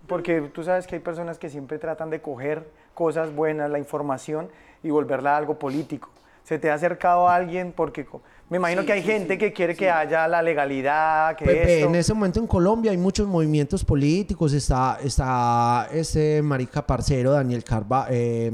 porque 0.08 0.42
tú 0.42 0.64
sabes 0.64 0.88
que 0.88 0.96
hay 0.96 1.02
personas 1.02 1.38
que 1.38 1.52
siempre 1.52 1.78
tratan 1.78 2.10
de 2.10 2.20
coger 2.20 2.68
cosas 2.96 3.32
buenas, 3.36 3.70
la 3.70 3.78
información, 3.78 4.50
y 4.82 4.90
volverla 4.90 5.36
a 5.36 5.38
algo 5.38 5.60
político. 5.60 6.10
¿Se 6.44 6.58
te 6.58 6.72
ha 6.72 6.74
acercado 6.74 7.30
a 7.30 7.36
alguien? 7.36 7.72
Porque 7.72 8.08
me 8.50 8.58
imagino 8.58 8.82
Sí, 8.82 8.88
que 8.88 8.94
hay 8.94 9.02
sí, 9.02 9.08
gente 9.08 9.34
sí, 9.34 9.38
que 9.40 9.54
quiere 9.54 9.76
que 9.76 9.90
haya 9.90 10.28
la 10.28 10.42
legalidad, 10.42 11.36
que 11.36 11.46
Pepe, 11.46 11.76
esto... 11.76 11.88
en 11.90 11.96
ese 11.96 12.14
momento 12.14 12.40
en 12.40 12.48
Colombia 12.48 12.92
hay 12.92 12.98
muchos 12.98 13.28
movimientos 13.28 13.86
políticos. 13.86 14.54
Está, 14.54 14.98
está 15.04 15.88
ese 15.92 16.42
marica 16.42 16.86
parcero 16.86 17.32
Daniel 17.32 17.64
Carva, 17.64 18.08
eh, 18.10 18.52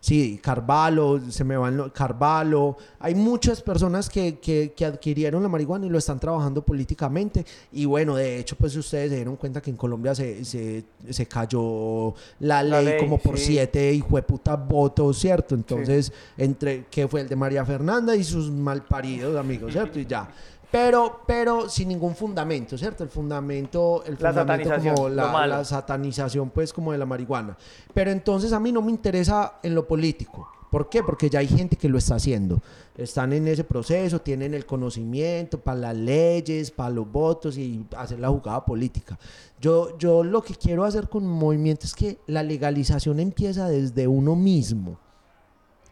sí, 0.00 0.40
Carvalho, 0.42 1.20
se 1.30 1.44
me 1.44 1.56
van 1.56 1.76
los- 1.76 1.92
Carvalho. 1.92 2.76
Hay 2.98 3.14
muchas 3.14 3.60
personas 3.62 4.08
que, 4.08 4.38
que, 4.38 4.72
que 4.74 4.84
adquirieron 4.86 5.42
la 5.42 5.48
marihuana 5.48 5.86
y 5.86 5.90
lo 5.90 5.98
están 5.98 6.18
trabajando 6.18 6.62
políticamente. 6.62 7.44
Y 7.72 7.84
bueno, 7.84 8.16
de 8.16 8.38
hecho, 8.38 8.56
pues 8.56 8.74
ustedes 8.76 9.10
se 9.10 9.16
dieron 9.16 9.36
cuenta 9.36 9.60
que 9.60 9.70
en 9.70 9.76
Colombia 9.76 10.14
se, 10.14 10.44
se, 10.44 10.84
se 11.10 11.26
cayó 11.26 12.14
la 12.40 12.62
ley, 12.62 12.70
La 12.72 12.82
ley, 12.82 12.98
como 13.00 13.18
por 13.18 13.38
sí. 13.38 13.46
siete 13.46 13.92
hijueputas 13.92 14.58
votos, 14.66 15.18
¿cierto? 15.18 15.54
Entonces, 15.54 16.12
entre 16.36 16.86
que 16.90 17.06
fue 17.06 17.20
el 17.20 17.28
de 17.28 17.36
María 17.36 17.64
Fernanda 17.64 18.16
y 18.16 18.24
sus 18.24 18.50
malparidos 18.50 19.36
amigos, 19.36 19.72
¿cierto? 19.72 19.98
Y 20.00 20.06
ya. 20.06 20.28
Pero, 20.70 21.22
pero 21.26 21.68
sin 21.68 21.88
ningún 21.88 22.14
fundamento, 22.14 22.78
¿cierto? 22.78 23.02
El 23.02 23.10
fundamento, 23.10 24.04
el 24.04 24.16
La 24.20 24.32
fundamento 24.32 24.68
satanización, 24.68 24.94
como 24.94 25.08
la, 25.08 25.64
satanización, 25.64 26.50
pues, 26.50 26.72
como 26.72 26.92
de 26.92 26.98
la 26.98 27.06
marihuana. 27.06 27.56
Pero 27.92 28.10
entonces 28.10 28.52
a 28.52 28.60
mí 28.60 28.70
no 28.70 28.80
me 28.80 28.90
interesa 28.90 29.54
en 29.62 29.74
lo 29.74 29.86
político. 29.86 30.48
¿Por 30.70 30.88
qué? 30.88 31.02
Porque 31.02 31.28
ya 31.28 31.40
hay 31.40 31.48
gente 31.48 31.74
que 31.74 31.88
lo 31.88 31.98
está 31.98 32.14
haciendo. 32.14 32.62
Están 32.96 33.32
en 33.32 33.48
ese 33.48 33.64
proceso, 33.64 34.20
tienen 34.20 34.54
el 34.54 34.64
conocimiento 34.64 35.58
para 35.58 35.80
las 35.80 35.96
leyes, 35.96 36.70
para 36.70 36.90
los 36.90 37.10
votos 37.10 37.58
y 37.58 37.84
hacer 37.96 38.20
la 38.20 38.28
jugada 38.28 38.64
política. 38.64 39.18
Yo, 39.60 39.98
yo 39.98 40.22
lo 40.22 40.42
que 40.42 40.54
quiero 40.54 40.84
hacer 40.84 41.08
con 41.08 41.26
movimiento 41.26 41.86
es 41.86 41.94
que 41.94 42.18
la 42.28 42.44
legalización 42.44 43.18
empieza 43.18 43.68
desde 43.68 44.06
uno 44.06 44.36
mismo. 44.36 45.00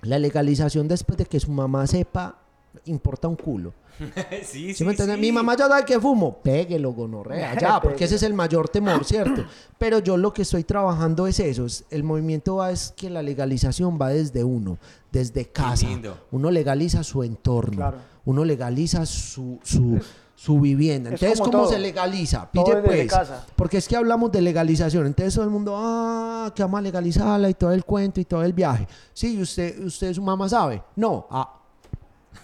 La 0.02 0.20
legalización 0.20 0.86
después 0.86 1.18
de 1.18 1.26
que 1.26 1.40
su 1.40 1.50
mamá 1.50 1.84
sepa 1.88 2.38
importa 2.86 3.28
un 3.28 3.36
culo. 3.36 3.72
sí, 4.44 4.74
¿Sí 4.74 4.84
me 4.84 4.90
entiendes? 4.92 5.18
Mi 5.18 5.32
mamá 5.32 5.56
ya 5.56 5.66
sabe 5.66 5.84
que 5.84 5.98
fumo. 5.98 6.38
Péguelo, 6.40 6.92
gonorrea, 6.92 7.58
ya, 7.60 7.80
porque 7.80 8.04
ese 8.04 8.14
es 8.14 8.22
el 8.22 8.32
mayor 8.34 8.68
temor, 8.68 9.04
¿cierto? 9.04 9.44
Pero 9.78 9.98
yo 9.98 10.16
lo 10.16 10.32
que 10.32 10.42
estoy 10.42 10.64
trabajando 10.64 11.26
es 11.26 11.40
eso. 11.40 11.66
es- 11.66 11.84
el 11.90 12.04
movimiento 12.04 12.56
va 12.56 12.70
es 12.70 12.92
que 12.96 13.10
la 13.10 13.22
legalización 13.22 13.98
va 14.00 14.10
desde 14.10 14.44
uno, 14.44 14.78
desde 15.10 15.46
casa. 15.46 15.86
lindo. 15.86 16.16
Uno 16.30 16.50
legaliza 16.50 17.02
su 17.02 17.22
entorno. 17.22 17.76
Claro. 17.76 17.98
Uno 18.24 18.44
legaliza 18.44 19.04
su, 19.06 19.58
su, 19.64 19.98
su 20.34 20.60
vivienda. 20.60 21.08
es 21.10 21.14
Entonces, 21.14 21.40
como 21.40 21.50
¿cómo 21.50 21.62
todo. 21.64 21.72
se 21.72 21.78
legaliza? 21.80 22.48
Todo 22.52 22.64
Pille 22.66 22.76
desde 22.82 22.88
pues. 22.96 23.06
casa. 23.10 23.46
Porque 23.56 23.78
es 23.78 23.88
que 23.88 23.96
hablamos 23.96 24.30
de 24.30 24.42
legalización. 24.42 25.06
Entonces 25.06 25.34
todo 25.34 25.44
el 25.44 25.50
mundo, 25.50 25.74
ah, 25.76 26.52
que 26.54 26.62
vamos 26.62 26.78
a 26.78 26.82
legalizarla 26.82 27.48
y 27.48 27.54
todo 27.54 27.72
el 27.72 27.84
cuento 27.84 28.20
y 28.20 28.26
todo 28.26 28.44
el 28.44 28.52
viaje. 28.52 28.86
Sí, 29.14 29.36
¿y 29.38 29.42
usted, 29.42 29.82
usted 29.82 30.12
su 30.12 30.22
mamá 30.22 30.48
sabe. 30.48 30.82
No, 30.94 31.26
ah. 31.30 31.54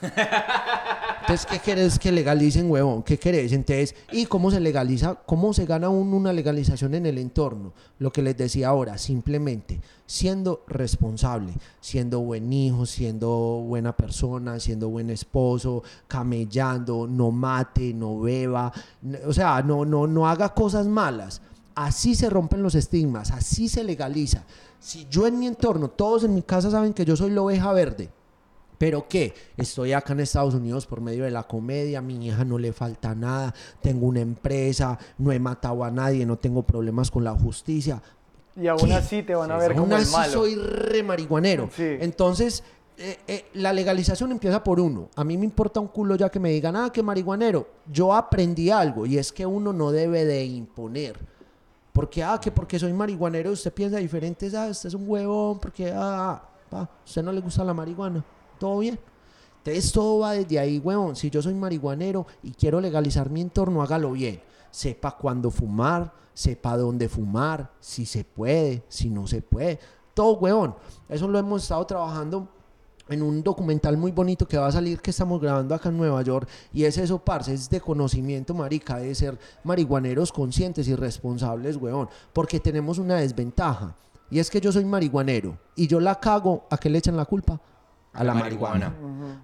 Entonces, 0.03 1.47
¿qué 1.51 1.59
querés 1.59 1.99
que 1.99 2.13
legalicen, 2.13 2.71
huevón? 2.71 3.03
¿Qué 3.03 3.19
querés? 3.19 3.53
Entonces, 3.53 3.95
¿y 4.13 4.27
cómo 4.27 4.51
se 4.51 4.61
legaliza? 4.61 5.15
¿Cómo 5.27 5.55
se 5.55 5.65
gana 5.65 5.89
una 5.89 6.33
legalización 6.33 6.95
en 6.95 7.07
el 7.07 7.17
entorno? 7.17 7.73
Lo 7.99 8.13
que 8.13 8.21
les 8.21 8.37
decía 8.37 8.69
ahora, 8.69 8.99
simplemente 8.99 9.81
siendo 10.07 10.65
responsable, 10.67 11.53
siendo 11.81 12.21
buen 12.21 12.53
hijo, 12.53 12.87
siendo 12.87 13.29
buena 13.67 13.97
persona, 13.97 14.61
siendo 14.61 14.89
buen 14.89 15.11
esposo, 15.11 15.83
camellando, 16.07 17.07
no 17.07 17.31
mate, 17.31 17.95
no 17.95 18.21
beba, 18.21 18.73
o 19.27 19.33
sea, 19.33 19.63
no, 19.63 19.85
no, 19.85 20.07
no 20.07 20.29
haga 20.29 20.51
cosas 20.51 20.87
malas. 20.87 21.41
Así 21.75 22.15
se 22.15 22.31
rompen 22.31 22.63
los 22.63 22.75
estigmas, 22.75 23.31
así 23.33 23.69
se 23.69 23.83
legaliza. 23.83 24.45
Si 24.79 25.07
yo 25.11 25.27
en 25.27 25.39
mi 25.39 25.47
entorno, 25.47 25.89
todos 25.89 26.25
en 26.25 26.35
mi 26.35 26.43
casa 26.43 26.71
saben 26.71 26.93
que 26.93 27.05
yo 27.05 27.17
soy 27.17 27.31
la 27.31 27.43
oveja 27.43 27.73
verde, 27.73 28.11
pero 28.79 29.07
qué, 29.09 29.35
estoy 29.57 29.93
acá 29.93 30.13
en 30.13 30.21
Estados 30.21 30.55
Unidos 30.55 30.87
por 30.87 31.01
medio 31.01 31.25
de 31.25 31.31
la 31.31 31.45
comedia, 31.45 31.99
a 31.99 32.03
mi 32.03 32.27
hija 32.27 32.45
no 32.45 32.59
le 32.59 32.73
falta 32.73 33.15
nada, 33.15 33.55
tengo 33.81 34.07
una 34.07 34.21
empresa, 34.21 34.99
no 35.19 35.33
he 35.33 35.39
matado 35.39 35.85
a 35.85 35.91
nadie, 35.91 36.27
no 36.27 36.37
tengo 36.37 36.63
problemas 36.63 37.11
con 37.11 37.25
la 37.25 37.33
justicia. 37.33 38.03
Y 38.57 38.67
aún 38.69 38.87
¿Qué? 38.87 38.95
así 38.95 39.23
te 39.23 39.35
van 39.35 39.51
a 39.51 39.55
Sí, 39.57 39.61
ver 39.61 39.73
Aún 39.73 39.81
como 39.83 39.97
el 39.97 40.03
así 40.03 40.13
malo. 40.13 40.33
soy 40.33 40.55
re 40.55 41.03
marihuanero. 41.03 41.69
Sí. 41.75 41.97
Entonces, 42.01 42.63
eh, 42.97 43.19
eh, 43.27 43.47
la 43.55 43.73
legalización 43.73 44.31
empieza 44.31 44.63
por 44.63 44.79
uno. 44.79 45.09
A 45.17 45.25
mí 45.25 45.37
me 45.37 45.45
importa 45.45 45.81
un 45.81 45.89
culo 45.89 46.15
ya 46.15 46.31
que 46.31 46.39
me 46.39 46.51
digan, 46.51 46.77
ah, 46.77 46.91
que 46.93 47.03
marihuanero. 47.03 47.67
Yo 47.91 48.15
aprendí 48.15 48.71
algo 48.71 49.07
y 49.07 49.19
es 49.19 49.33
que 49.33 49.45
uno 49.45 49.73
no 49.73 49.91
debe 49.91 50.25
de 50.25 50.45
imponer. 50.45 51.19
Porque, 51.93 52.23
ah, 52.23 52.39
que 52.41 52.51
porque 52.53 52.79
soy 52.79 52.93
marihuanero 52.93 53.51
usted 53.53 53.73
piensa 53.73 53.99
diferente, 53.99 54.51
ah, 54.57 54.69
usted 54.71 54.89
es 54.89 54.95
un 54.95 55.09
huevón, 55.09 55.59
porque, 55.59 55.93
ah, 55.93 56.41
ah, 56.71 56.77
a 56.79 56.89
usted 57.05 57.23
no 57.23 57.33
le 57.33 57.41
gusta 57.41 57.65
la 57.65 57.75
marihuana. 57.75 58.25
¿Todo 58.59 58.79
bien? 58.79 58.99
Entonces 59.59 59.93
todo 59.93 60.19
va 60.19 60.33
desde 60.33 60.59
ahí, 60.59 60.79
huevón. 60.79 61.17
Si 61.17 61.31
yo 61.31 61.41
soy 61.41 61.55
marihuanero 61.55 62.27
y 62.43 62.53
quiero 62.53 62.81
legalizar 62.81 63.31
mi 63.31 63.41
entorno, 63.41 63.83
hágalo 63.83 64.13
bien. 64.13 64.41
Sepa 64.71 65.17
cuándo 65.17 65.51
fumar, 65.51 66.13
sepa 66.35 66.77
dónde 66.77 67.09
fumar, 67.09 67.71
si 67.81 68.05
se 68.05 68.25
puede, 68.25 68.83
si 68.89 69.09
no 69.09 69.27
se 69.27 69.41
puede. 69.41 69.79
Todo, 70.13 70.35
huevón. 70.35 70.75
Eso 71.09 71.29
lo 71.29 71.39
hemos 71.39 71.63
estado 71.63 71.87
trabajando 71.87 72.49
en 73.09 73.23
un 73.23 73.43
documental 73.43 73.97
muy 73.97 74.13
bonito 74.13 74.47
que 74.47 74.57
va 74.57 74.67
a 74.67 74.73
salir 74.73 75.01
que 75.01 75.11
estamos 75.11 75.41
grabando 75.41 75.75
acá 75.75 75.89
en 75.89 75.97
Nueva 75.97 76.23
York 76.23 76.49
y 76.73 76.85
es 76.85 76.97
eso, 76.97 77.19
parce, 77.19 77.53
es 77.53 77.69
de 77.69 77.81
conocimiento, 77.81 78.55
marica, 78.55 78.97
de 78.97 79.15
ser 79.15 79.39
marihuaneros 79.63 80.33
conscientes 80.33 80.89
y 80.89 80.95
responsables, 80.95 81.77
weón, 81.77 82.09
porque 82.33 82.61
tenemos 82.61 82.99
una 82.99 83.17
desventaja 83.17 83.95
y 84.31 84.39
es 84.39 84.51
que 84.51 84.61
yo 84.61 84.73
soy 84.73 84.85
marihuanero 84.85 85.59
y 85.77 85.87
yo 85.87 86.01
la 86.01 86.19
cago, 86.19 86.65
¿a 86.71 86.79
qué 86.79 86.89
le 86.89 86.99
echan 86.99 87.17
la 87.17 87.27
culpa? 87.27 87.61
A, 88.15 88.25
la, 88.25 88.35
marihuana. 88.35 88.95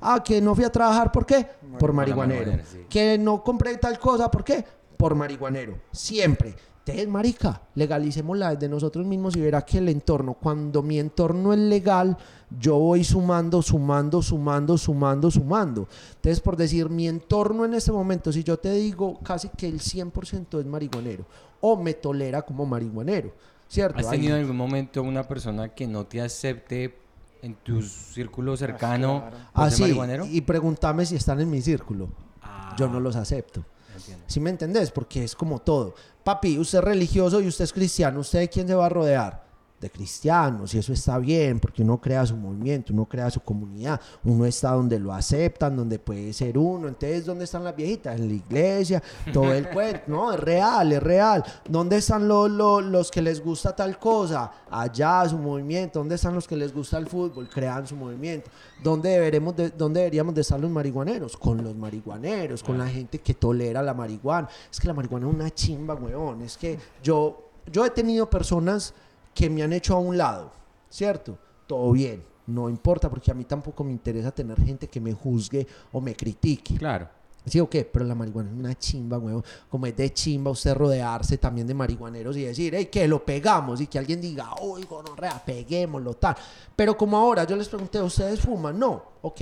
Ah, 0.01 0.23
que 0.25 0.41
no 0.41 0.55
fui 0.55 0.65
a 0.65 0.71
trabajar, 0.71 1.13
¿por 1.13 1.27
qué? 1.27 1.47
Por 1.79 1.93
marihuanero. 1.93 2.53
sí. 2.65 2.87
Que 2.89 3.19
no 3.19 3.43
compré 3.43 3.77
tal 3.77 3.99
cosa, 3.99 4.31
¿por 4.31 4.45
qué? 4.45 4.65
Por 4.97 5.15
marihuanero. 5.15 5.79
Siempre. 5.91 6.55
Entonces, 6.91 7.09
marica, 7.09 7.63
legalicémosla 7.75 8.55
desde 8.55 8.69
nosotros 8.69 9.07
mismos 9.07 9.37
y 9.37 9.41
verá 9.41 9.63
que 9.63 9.79
el 9.79 9.89
entorno, 9.89 10.35
cuando 10.35 10.83
mi 10.83 10.99
entorno 10.99 11.53
es 11.53 11.59
legal, 11.59 12.17
yo 12.59 12.79
voy 12.79 13.05
sumando, 13.05 13.61
sumando, 13.61 14.23
sumando, 14.23 14.79
sumando, 14.79 15.31
sumando. 15.31 15.89
Entonces, 16.17 16.41
por 16.41 16.57
decir, 16.57 16.89
mi 16.89 17.07
entorno 17.07 17.65
en 17.65 17.75
este 17.75 17.93
momento, 17.93 18.33
si 18.33 18.43
yo 18.43 18.59
te 18.59 18.73
digo 18.73 19.21
casi 19.23 19.51
que 19.51 19.69
el 19.69 19.79
100% 19.79 20.59
es 20.59 20.67
marihuanero 20.67 21.27
o 21.61 21.77
me 21.77 21.95
tolera 21.95 22.43
como 22.43 22.65
marihuanero, 22.65 23.33
¿cierto? 23.69 23.99
¿Has 23.99 24.11
tenido 24.11 24.35
en 24.35 24.43
algún 24.43 24.57
momento 24.57 25.03
una 25.03 25.29
persona 25.29 25.69
que 25.69 25.87
no 25.87 26.07
te 26.07 26.21
acepte 26.21 26.97
en 27.43 27.55
tu 27.57 27.81
círculo 27.83 28.57
cercano 28.57 29.21
claro. 29.21 29.37
por 29.55 29.65
Ah, 29.65 29.71
sí, 29.71 29.83
marihuanero? 29.83 30.27
y 30.27 30.41
pregúntame 30.43 31.07
si 31.07 31.17
están 31.17 31.41
en 31.41 31.51
mi 31.51 31.61
círculo. 31.63 32.09
Ah, 32.43 32.75
Yo 32.79 32.89
no 32.89 33.01
los 33.01 33.17
acepto. 33.17 33.65
entiendo. 33.95 34.25
¿Sí 34.29 34.41
me 34.41 34.51
entendés? 34.51 34.91
Porque 34.91 35.25
es 35.25 35.35
como 35.35 35.59
todo. 35.61 35.95
Papi, 36.25 36.59
usted 36.59 36.79
es 36.79 36.85
religioso 36.85 37.41
y 37.41 37.47
usted 37.49 37.65
es 37.65 37.73
cristiano. 37.73 38.21
¿Usted 38.21 38.41
de 38.41 38.49
quién 38.49 38.67
se 38.69 38.75
va 38.75 38.87
a 38.87 38.89
rodear? 38.91 39.50
De 39.81 39.89
cristianos. 39.89 40.75
Y 40.75 40.79
eso 40.79 40.93
está 40.93 41.17
bien, 41.19 41.59
porque 41.59 41.83
uno 41.83 41.99
crea 41.99 42.27
su 42.27 42.37
movimiento, 42.37 42.93
uno 42.93 43.07
crea 43.07 43.31
su 43.31 43.41
comunidad. 43.41 43.99
Uno 44.25 44.45
está 44.45 44.73
donde 44.73 44.99
lo 44.99 45.11
aceptan, 45.13 45.75
donde 45.75 45.99
puede 45.99 46.35
ser 46.35 46.59
uno. 46.59 46.87
Entonces, 46.87 47.25
¿dónde 47.25 47.45
están 47.45 47.65
las 47.65 47.75
viejitas? 47.75 48.21
En 48.21 48.29
la 48.29 48.35
iglesia, 48.35 49.03
todo 49.33 49.53
el 49.55 49.71
cuento. 49.71 50.03
No, 50.09 50.33
es 50.35 50.41
real, 50.41 50.93
es 50.93 51.03
real. 51.03 51.43
¿Dónde 51.67 51.97
están 51.97 52.29
los, 52.29 52.51
los, 52.51 52.85
los 52.85 53.11
que 53.11 53.23
les 53.23 53.43
gusta 53.43 53.75
tal 53.75 53.99
cosa? 53.99 54.53
Allá, 54.71 55.27
su 55.27 55.39
movimiento. 55.39 55.99
¿Dónde 56.01 56.17
están 56.17 56.35
los 56.35 56.47
que 56.47 56.57
les 56.57 56.75
gusta 56.75 56.99
el 56.99 57.07
fútbol? 57.07 57.49
Crean 57.49 57.87
su 57.87 57.97
movimiento. 57.97 58.51
¿Dónde, 58.85 59.09
deberemos 59.09 59.57
de- 59.57 59.71
dónde 59.71 60.01
deberíamos 60.01 60.35
de 60.35 60.43
estar 60.43 60.61
los 60.61 60.71
marihuaneros? 60.71 61.39
Con 61.39 61.65
los 61.65 61.75
marihuaneros, 61.75 62.63
con 62.63 62.77
la 62.77 62.87
gente 62.87 63.19
que 63.21 63.33
tolera 63.33 63.83
la 63.83 63.95
marihuana. 63.95 64.47
Es 64.71 64.79
que 64.79 64.89
la 64.89 64.93
marihuana 64.95 65.27
es 65.27 65.35
una 65.35 65.51
chimba, 65.51 65.95
weón. 65.95 66.43
Es 66.43 66.59
que 66.59 66.79
yo, 67.03 67.49
yo 67.73 67.87
he 67.87 67.91
tenido 67.91 68.29
personas 68.29 68.93
que 69.35 69.51
me 69.51 69.63
han 69.63 69.73
hecho 69.73 69.95
a 69.95 69.99
un 69.99 70.17
lado, 70.17 70.53
¿cierto? 70.89 71.39
Todo 71.67 71.93
bien, 71.93 72.25
no 72.47 72.69
importa, 72.69 73.09
porque 73.09 73.31
a 73.31 73.35
mí 73.35 73.45
tampoco 73.45 73.85
me 73.85 73.93
interesa 73.93 74.31
tener 74.33 74.61
gente 74.61 74.89
que 74.89 75.01
me 75.01 75.13
juzgue 75.13 75.67
o 75.93 76.01
me 76.01 76.15
critique. 76.15 76.77
Claro. 76.77 77.09
¿Sí 77.47 77.59
o 77.59 77.71
qué? 77.71 77.85
Pero 77.85 78.05
la 78.05 78.15
marihuana 78.15 78.51
es 78.51 78.57
una 78.57 78.79
chimba, 78.79 79.19
weón. 79.19 79.43
Como 79.69 79.87
es 79.87 79.97
de 79.97 80.13
chimba 80.13 80.51
usted 80.51 80.75
rodearse 80.75 81.39
también 81.39 81.67
de 81.67 81.75
marihuaneros 81.75 82.37
y 82.37 82.43
decir, 82.43 82.75
hey, 82.75 82.87
que 82.87 83.09
lo 83.09 83.25
pegamos 83.25 83.81
y 83.81 83.87
que 83.87 83.99
alguien 83.99 84.21
diga, 84.21 84.55
uy, 84.61 84.85
gonorrea, 84.85 85.43
peguémoslo, 85.45 86.15
tal. 86.15 86.37
Pero 86.77 86.97
como 86.97 87.17
ahora 87.17 87.45
yo 87.45 87.57
les 87.57 87.69
pregunté, 87.69 88.01
¿ustedes 88.03 88.41
fuman? 88.41 88.79
No, 88.79 89.03
ok. 89.23 89.41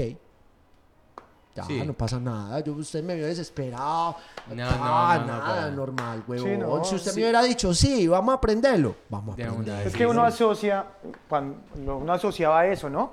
Ya, 1.59 1.65
Sí. 1.65 1.83
no 1.85 1.93
pasa 1.93 2.21
nada. 2.21 2.61
Yo, 2.61 2.73
usted 2.75 3.03
me 3.03 3.15
vio 3.17 3.27
desesperado. 3.27 4.17
No, 4.55 4.65
Ah, 4.69 5.17
no, 5.21 5.27
no, 5.27 5.33
no, 5.33 5.39
nada, 5.45 5.63
pero- 5.65 5.77
normal, 5.77 6.23
huevón. 6.27 6.49
Sí, 6.51 6.57
no, 6.57 6.85
si 6.85 6.95
usted 6.95 7.11
sí. 7.11 7.17
me 7.21 7.25
hubiera 7.25 7.43
dicho, 7.43 7.75
sí, 7.75 8.07
vamos 8.07 8.33
a 8.33 8.37
aprenderlo, 8.37 8.95
vamos 9.09 9.35
a 9.35 9.37
De 9.37 9.45
aprenderlo. 9.45 9.89
Es 9.89 9.97
que 9.97 10.07
uno 10.07 10.23
asocia, 10.25 10.85
cuando 11.29 11.57
uno 11.97 12.13
asociaba 12.13 12.67
eso, 12.67 12.89
¿no? 12.89 13.11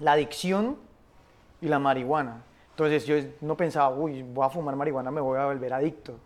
La 0.00 0.12
adicción 0.12 0.76
y 1.60 1.68
la 1.68 1.78
marihuana. 1.78 2.42
Entonces 2.70 3.06
yo 3.06 3.16
no 3.40 3.56
pensaba, 3.56 3.90
uy, 3.90 4.22
voy 4.22 4.44
a 4.46 4.50
fumar 4.50 4.74
marihuana, 4.76 5.10
me 5.10 5.20
voy 5.20 5.38
a 5.38 5.44
volver 5.46 5.72
adicto. 5.74 6.18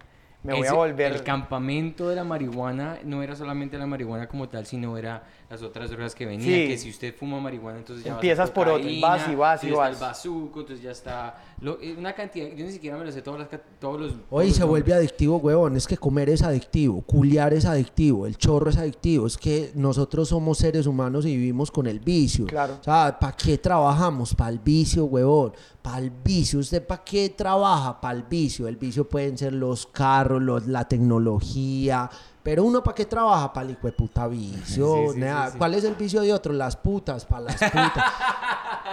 Me 0.43 0.53
voy 0.53 0.63
Ese- 0.63 0.71
a 0.71 0.75
volver... 0.75 1.13
El 1.13 1.25
campamento 1.25 2.09
de 2.09 2.15
la 2.15 2.23
marihuana 2.23 2.99
no 3.05 3.25
era 3.25 3.35
solamente 3.35 3.77
la 3.77 3.87
marihuana 3.87 4.29
como 4.29 4.49
tal, 4.49 4.65
sino 4.67 4.97
era 4.97 5.25
las 5.51 5.63
otras 5.63 5.91
drogas 5.91 6.15
que 6.15 6.25
venían. 6.27 6.43
Sí. 6.49 6.69
Que 6.69 6.79
si 6.79 6.91
usted 6.91 7.13
fuma 7.15 7.41
marihuana, 7.41 7.79
entonces 7.79 8.05
ya 8.05 8.13
vas 8.13 8.17
a 8.17 8.21
Empiezas 8.21 8.51
por 8.53 8.69
otro, 8.69 8.89
vas 9.03 9.29
y 9.29 9.35
vas 9.35 9.65
y 9.65 9.71
vas. 9.73 9.89
está 9.89 9.89
el 9.89 9.97
bazuco, 9.97 10.61
entonces 10.61 10.83
ya 10.83 10.93
está 10.93 11.35
lo- 11.61 11.81
eh, 11.81 11.95
una 11.99 12.15
cantidad. 12.15 12.49
Yo 12.49 12.65
ni 12.65 12.73
siquiera 12.73 12.97
me 12.97 13.05
lo 13.05 13.13
sé 13.13 13.23
todos 13.23 13.39
los. 13.41 13.49
Hoy 13.51 14.17
todos 14.31 14.47
los 14.47 14.57
se 14.57 14.65
vuelve 14.65 14.95
adictivo, 14.95 15.37
huevón. 15.39 15.77
Es 15.77 15.87
que 15.87 15.97
comer 15.97 16.29
es 16.31 16.43
adictivo, 16.43 17.03
culiar 17.03 17.53
es 17.55 17.65
adictivo, 17.65 18.27
el 18.27 18.37
chorro 18.37 18.71
es 18.71 18.77
adictivo. 18.77 19.27
Es 19.27 19.37
que 19.37 19.73
nosotros 19.75 20.29
somos 20.29 20.59
seres 20.59 20.87
humanos 20.87 21.27
y 21.27 21.37
vivimos 21.37 21.71
con 21.71 21.87
el 21.87 22.01
vicio. 22.01 22.47
Claro. 22.47 22.79
O 22.81 22.85
sea, 22.85 23.17
¿para 23.19 23.37
qué 23.37 23.59
trabajamos? 23.59 24.35
Para 24.35 24.51
el 24.51 24.59
vicio, 24.59 25.05
huevón. 25.07 25.53
Para 25.83 25.99
el 25.99 26.11
vicio. 26.11 26.59
¿Usted 26.59 26.87
para 26.87 27.03
qué 27.03 27.31
trabaja? 27.31 28.01
Para 28.01 28.17
el 28.19 28.25
vicio. 28.25 28.69
El 28.69 28.77
vicio 28.77 29.09
pueden 29.09 29.39
ser 29.39 29.53
los 29.53 29.87
carros, 29.87 30.43
los, 30.43 30.67
la 30.67 30.87
tecnología. 30.87 32.11
Pero 32.43 32.65
uno 32.65 32.83
para 32.83 32.95
qué 32.95 33.05
trabaja? 33.05 33.53
Para 33.53 33.67
el 33.67 33.73
hijo 33.73 33.87
de 33.87 33.93
puta 33.93 34.27
vicio. 34.27 34.95
Sí, 35.09 35.13
sí, 35.15 35.19
nea. 35.19 35.47
sí, 35.47 35.53
sí. 35.53 35.59
¿Cuál 35.59 35.75
es 35.75 35.85
el 35.85 35.95
vicio 35.95 36.21
de 36.23 36.33
otro? 36.33 36.53
Las 36.53 36.77
putas, 36.77 37.25
para 37.27 37.43
las 37.43 37.57
putas. 37.57 38.05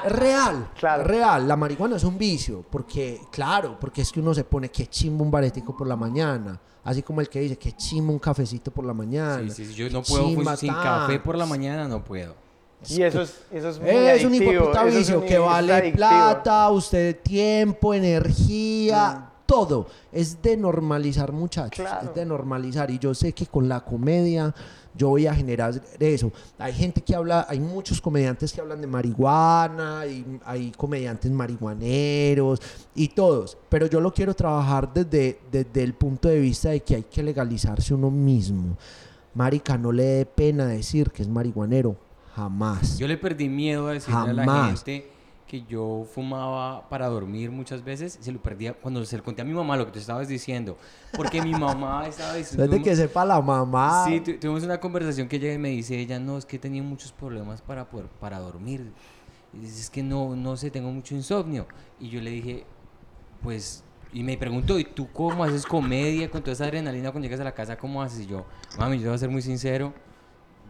Es 0.06 0.12
real, 0.20 0.70
Claro. 0.78 1.02
es 1.04 1.08
real. 1.08 1.48
La 1.48 1.56
marihuana 1.56 1.96
es 1.96 2.04
un 2.04 2.18
vicio, 2.18 2.66
porque, 2.70 3.22
claro, 3.32 3.78
porque 3.80 4.02
es 4.02 4.12
que 4.12 4.20
uno 4.20 4.34
se 4.34 4.44
pone 4.44 4.70
que 4.70 4.88
chimbo 4.88 5.24
un 5.24 5.32
baretico 5.32 5.76
por 5.76 5.88
la 5.88 5.96
mañana. 5.96 6.60
Así 6.84 7.02
como 7.02 7.22
el 7.22 7.30
que 7.30 7.40
dice 7.40 7.58
que 7.58 7.72
chimbo 7.72 8.12
un 8.14 8.20
cafecito 8.20 8.72
por 8.72 8.86
la 8.86 8.94
mañana. 8.94 9.40
Sí, 9.44 9.50
sí, 9.52 9.66
sí, 9.68 9.74
yo 9.74 9.90
no 9.90 10.04
puedo 10.04 10.26
chimba 10.28 10.44
pues, 10.52 10.60
sin 10.60 10.74
tan. 10.74 10.84
café 10.84 11.20
por 11.20 11.38
la 11.38 11.46
mañana, 11.46 11.88
no 11.88 12.04
puedo. 12.04 12.36
Y 12.90 13.02
eso 13.02 13.22
es, 13.22 13.42
eso 13.52 13.70
es 13.70 13.80
muy 13.80 13.90
Es 13.90 14.24
un 14.26 14.36
hijo 14.36 14.44
de 14.44 14.50
adictivo, 14.50 14.66
puta 14.68 14.80
eso 14.82 14.88
es 14.90 14.96
vicio 14.98 15.20
un- 15.22 15.26
que 15.26 15.38
vale 15.40 15.74
adictivo. 15.74 15.96
plata, 15.98 16.70
usted 16.70 17.20
tiempo, 17.22 17.94
energía, 17.94 19.14
Mm. 19.32 19.35
Todo. 19.46 19.88
Es 20.12 20.42
de 20.42 20.58
normalizar, 20.58 21.32
muchachos. 21.32 21.86
Claro. 21.86 22.10
Es 22.10 22.16
de 22.16 22.26
normalizar. 22.26 22.90
Y 22.92 23.00
yo 23.00 23.14
sé 23.14 23.34
que 23.34 23.46
con 23.46 23.68
la 23.68 23.82
comedia 23.82 24.54
yo 24.98 25.10
voy 25.10 25.28
a 25.28 25.36
generar 25.36 25.82
eso. 26.00 26.32
Hay 26.58 26.74
gente 26.74 27.02
que 27.02 27.16
habla, 27.16 27.46
hay 27.50 27.60
muchos 27.60 28.00
comediantes 28.00 28.54
que 28.54 28.62
hablan 28.62 28.82
de 28.82 28.88
marihuana, 28.88 30.06
y 30.06 30.40
hay 30.46 30.72
comediantes 30.72 31.32
marihuaneros 31.32 32.62
y 32.94 33.10
todos. 33.10 33.58
Pero 33.70 33.88
yo 33.88 34.00
lo 34.00 34.14
quiero 34.14 34.34
trabajar 34.34 34.94
desde, 34.94 35.40
desde 35.52 35.84
el 35.84 35.94
punto 35.94 36.30
de 36.30 36.40
vista 36.40 36.70
de 36.70 36.82
que 36.82 36.96
hay 36.96 37.04
que 37.04 37.24
legalizarse 37.24 37.94
uno 37.94 38.10
mismo. 38.10 38.78
Marica, 39.34 39.78
no 39.78 39.92
le 39.92 40.04
dé 40.04 40.26
pena 40.26 40.66
decir 40.66 41.12
que 41.12 41.22
es 41.22 41.28
marihuanero. 41.28 41.98
Jamás. 42.36 42.98
Yo 42.98 43.08
le 43.08 43.18
perdí 43.18 43.50
miedo 43.50 43.88
a 43.88 43.94
decirle 43.94 44.30
a 44.30 44.34
la 44.34 44.68
gente 44.68 45.15
que 45.48 45.64
yo 45.66 46.06
fumaba 46.12 46.90
para 46.90 47.08
dormir 47.08 47.52
muchas 47.52 47.84
veces. 47.84 48.18
Se 48.20 48.32
lo 48.32 48.42
perdía 48.42 48.74
cuando 48.74 49.06
se 49.06 49.16
lo 49.18 49.24
conté 49.24 49.42
a 49.44 49.46
mi 49.46 49.54
mamá 49.54 49.78
lo 49.78 49.86
que 49.86 49.92
te 49.92 50.00
estabas 50.00 50.28
diciendo. 50.28 50.78
Porque 51.16 51.42
mi 51.42 51.52
mamá 51.52 52.06
estaba 52.08 52.34
diciendo... 52.34 52.68
Desde 52.68 52.84
que 52.84 52.96
sepa 52.96 53.24
la 53.26 53.40
mamá. 53.42 54.06
Sí, 54.08 54.20
tu- 54.22 54.38
tuvimos 54.40 54.64
una 54.64 54.80
conversación 54.80 55.28
que 55.28 55.36
ella 55.36 55.58
me 55.60 55.70
dice, 55.70 56.00
ella 56.00 56.20
no, 56.20 56.38
es 56.38 56.46
que 56.46 56.58
tenía 56.58 56.82
muchos 56.82 57.12
problemas 57.12 57.62
para 57.62 57.88
poder, 57.90 58.08
para 58.20 58.40
dormir. 58.40 58.92
Y 59.54 59.66
es 59.66 59.90
que 59.90 60.02
no, 60.04 60.36
no 60.36 60.58
sé, 60.58 60.72
tengo 60.72 60.92
mucho 60.92 61.14
insomnio. 61.16 61.68
Y 62.00 62.10
yo 62.10 62.20
le 62.22 62.32
dije, 62.32 62.66
pues, 63.44 63.84
y 64.12 64.24
me 64.24 64.38
preguntó, 64.38 64.80
¿y 64.80 64.84
tú 64.84 65.08
cómo 65.14 65.44
haces 65.44 65.66
comedia 65.66 66.30
con 66.32 66.42
toda 66.42 66.54
esa 66.54 66.64
adrenalina 66.66 67.12
cuando 67.12 67.26
llegas 67.26 67.40
a 67.40 67.44
la 67.44 67.54
casa? 67.54 67.78
¿Cómo 67.78 68.02
haces? 68.02 68.22
Y 68.22 68.26
yo, 68.26 68.46
mami, 68.80 68.96
yo 68.98 69.04
te 69.04 69.08
voy 69.10 69.16
a 69.16 69.20
ser 69.20 69.30
muy 69.30 69.42
sincero, 69.42 69.94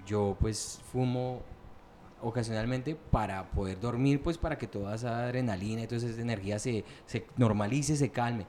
yo 0.06 0.36
pues 0.40 0.80
fumo 0.92 1.42
ocasionalmente 2.26 2.96
para 2.96 3.52
poder 3.52 3.80
dormir, 3.80 4.22
pues 4.22 4.38
para 4.38 4.58
que 4.58 4.68
toda 4.68 4.96
esa 4.96 5.26
adrenalina 5.26 5.84
y 5.84 5.88
toda 5.88 5.98
esa 5.98 6.22
energía 6.22 6.58
se, 6.60 6.84
se 7.06 7.26
normalice, 7.38 7.96
se 7.96 8.10
calme. 8.10 8.48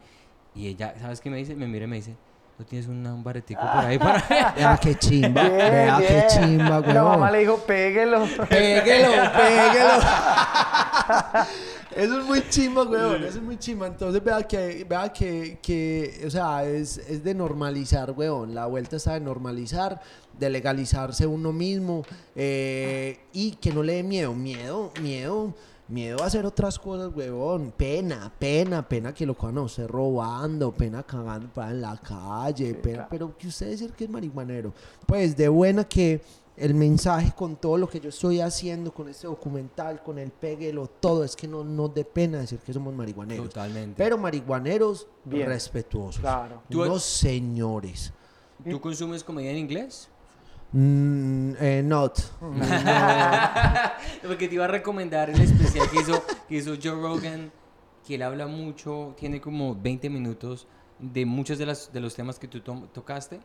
Y 0.55 0.69
ella, 0.69 0.95
¿sabes 0.99 1.21
qué 1.21 1.29
me 1.29 1.37
dice? 1.37 1.55
Me 1.55 1.67
mira 1.67 1.85
y 1.85 1.89
me 1.89 1.97
dice, 1.97 2.17
¿no 2.59 2.64
tienes 2.64 2.88
una- 2.88 3.12
un 3.14 3.23
baretico 3.23 3.61
por 3.61 3.85
ahí 3.85 3.99
para...? 3.99 4.53
Vea 4.57 4.79
qué 4.83 4.95
chimba. 4.95 5.42
Bien, 5.42 5.57
Vea 5.59 5.99
qué 5.99 6.25
chimba, 6.29 6.81
La 6.81 7.03
mamá 7.03 7.31
le 7.31 7.40
dijo, 7.40 7.59
péguelo. 7.59 8.25
Péguelo, 8.49 9.09
péguelo. 9.37 9.90
Eso 11.97 12.21
es 12.21 12.27
muy 12.27 12.42
chimba, 12.51 12.83
weón. 12.83 13.25
Eso 13.25 13.38
es 13.38 13.42
muy 13.42 13.57
chimba. 13.59 13.87
Entonces, 13.87 14.23
vea 14.23 14.42
que, 14.42 14.85
vea 14.88 15.11
que, 15.12 15.59
que 15.62 16.23
o 16.27 16.31
sea, 16.31 16.64
es, 16.64 16.99
es 16.99 17.25
de 17.25 17.35
normalizar, 17.35 18.11
weón. 18.12 18.55
La 18.55 18.66
vuelta 18.66 18.97
está 18.97 19.14
de 19.14 19.21
normalizar, 19.21 20.01
de 20.38 20.51
legalizarse 20.51 21.27
uno 21.27 21.53
mismo 21.53 22.03
eh, 22.35 23.19
y 23.33 23.53
que 23.53 23.73
no 23.73 23.83
le 23.83 23.95
dé 23.95 24.03
miedo. 24.03 24.35
Miedo, 24.35 24.92
miedo. 25.01 25.55
Miedo 25.88 26.20
a 26.22 26.27
hacer 26.27 26.44
otras 26.44 26.79
cosas, 26.79 27.12
weón. 27.14 27.72
Pena, 27.77 28.33
pena, 28.38 28.88
pena 28.88 29.14
que 29.14 29.25
lo 29.25 29.35
cojan 29.37 29.59
a 29.59 29.62
usted 29.62 29.87
robando, 29.87 30.72
pena 30.72 31.03
cagando 31.05 31.49
para 31.53 31.70
en 31.70 31.81
la 31.81 31.96
calle, 31.96 32.75
pena, 32.75 32.94
claro. 32.94 33.09
pero 33.11 33.38
que 33.38 33.46
usted 33.49 33.68
decir 33.70 33.92
que 33.92 34.05
es 34.05 34.11
marihuanero. 34.11 34.72
Pues 35.07 35.37
de 35.37 35.49
buena 35.49 35.85
que 35.85 36.20
el 36.57 36.75
mensaje 36.75 37.33
con 37.37 37.55
todo 37.55 37.77
lo 37.79 37.88
que 37.88 38.01
yo 38.01 38.09
estoy 38.09 38.40
haciendo, 38.40 38.92
con 38.92 39.09
este 39.09 39.29
documental, 39.29 40.03
con 40.03 40.18
el 40.18 40.31
péguelo, 40.33 40.88
todo, 40.88 41.22
es 41.22 41.37
que 41.37 41.46
no 41.46 41.62
nos 41.62 41.94
dé 41.94 42.05
pena 42.05 42.38
decir 42.38 42.59
que 42.59 42.72
somos 42.72 42.92
marihuaneros. 42.92 43.46
Totalmente. 43.51 43.94
Pero 43.96 44.18
marihuaneros 44.18 45.07
Bien. 45.25 45.46
respetuosos. 45.46 46.20
Claro. 46.20 46.62
Tú- 46.68 46.83
Unos 46.83 47.05
señores. 47.05 48.12
¿Tú 48.68 48.81
consumes 48.81 49.22
comedia 49.22 49.51
en 49.53 49.59
inglés? 49.59 50.09
Mm, 50.79 51.53
eh, 51.59 51.83
not. 51.83 52.19
Porque 54.27 54.47
te 54.47 54.55
iba 54.57 54.67
a 54.67 54.69
recomendar 54.69 55.31
el 55.31 55.41
especial 55.41 55.89
que 55.91 56.01
hizo, 56.01 56.23
que 56.47 56.57
hizo 56.57 56.75
Joe 56.83 57.01
Rogan, 57.01 57.51
que 58.07 58.17
él 58.17 58.23
habla 58.23 58.47
mucho, 58.47 59.15
tiene 59.19 59.41
como 59.41 59.75
20 59.75 60.11
minutos 60.11 60.67
de 60.99 61.25
muchos 61.25 61.57
de, 61.57 61.65
las, 61.65 61.91
de 61.95 62.01
los 62.01 62.15
temas 62.15 62.39
que 62.39 62.47
tú 62.47 62.61
to- 62.61 62.89
tocaste 62.93 63.41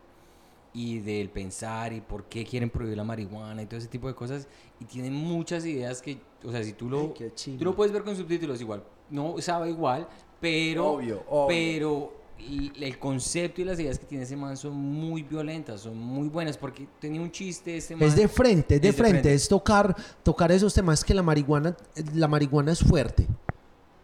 y 0.74 0.98
del 1.00 1.30
pensar 1.30 1.94
y 1.94 2.02
por 2.02 2.24
qué 2.24 2.44
quieren 2.44 2.68
prohibir 2.68 2.98
la 2.98 3.04
marihuana 3.04 3.62
y 3.62 3.66
todo 3.66 3.78
ese 3.78 3.88
tipo 3.88 4.08
de 4.08 4.14
cosas. 4.14 4.46
Y 4.78 4.84
tiene 4.84 5.10
muchas 5.10 5.64
ideas 5.64 6.02
que, 6.02 6.18
o 6.44 6.50
sea, 6.52 6.62
si 6.62 6.74
tú 6.74 6.90
lo, 6.90 7.14
Ay, 7.18 7.32
tú 7.58 7.64
lo 7.64 7.74
puedes 7.74 7.94
ver 7.94 8.04
con 8.04 8.14
subtítulos 8.14 8.60
igual, 8.60 8.82
no 9.08 9.36
sabe 9.40 9.70
igual, 9.70 10.06
pero, 10.38 10.86
Obvio, 10.92 11.22
obvio. 11.30 11.46
pero 11.48 12.12
y 12.38 12.72
el 12.84 12.98
concepto 12.98 13.60
y 13.60 13.64
las 13.64 13.78
ideas 13.78 13.98
que 13.98 14.06
tiene 14.06 14.24
ese 14.24 14.36
man 14.36 14.56
son 14.56 14.74
muy 14.74 15.22
violentas, 15.22 15.82
son 15.82 15.96
muy 15.98 16.28
buenas, 16.28 16.56
porque 16.56 16.88
tenía 17.00 17.20
un 17.20 17.30
chiste 17.30 17.76
este 17.76 17.94
man. 17.94 18.08
Es 18.08 18.16
de 18.16 18.26
frente, 18.28 18.76
es 18.76 18.82
de 18.82 18.88
Es 18.88 18.96
de 18.96 19.02
frente, 19.02 19.20
frente. 19.20 19.34
es 19.34 19.48
tocar, 19.48 19.94
tocar 20.22 20.50
esos 20.50 20.74
temas 20.74 21.04
que 21.04 21.14
la 21.14 21.22
marihuana, 21.22 21.76
la 22.14 22.26
marihuana 22.28 22.72
es 22.72 22.80
fuerte. 22.80 23.26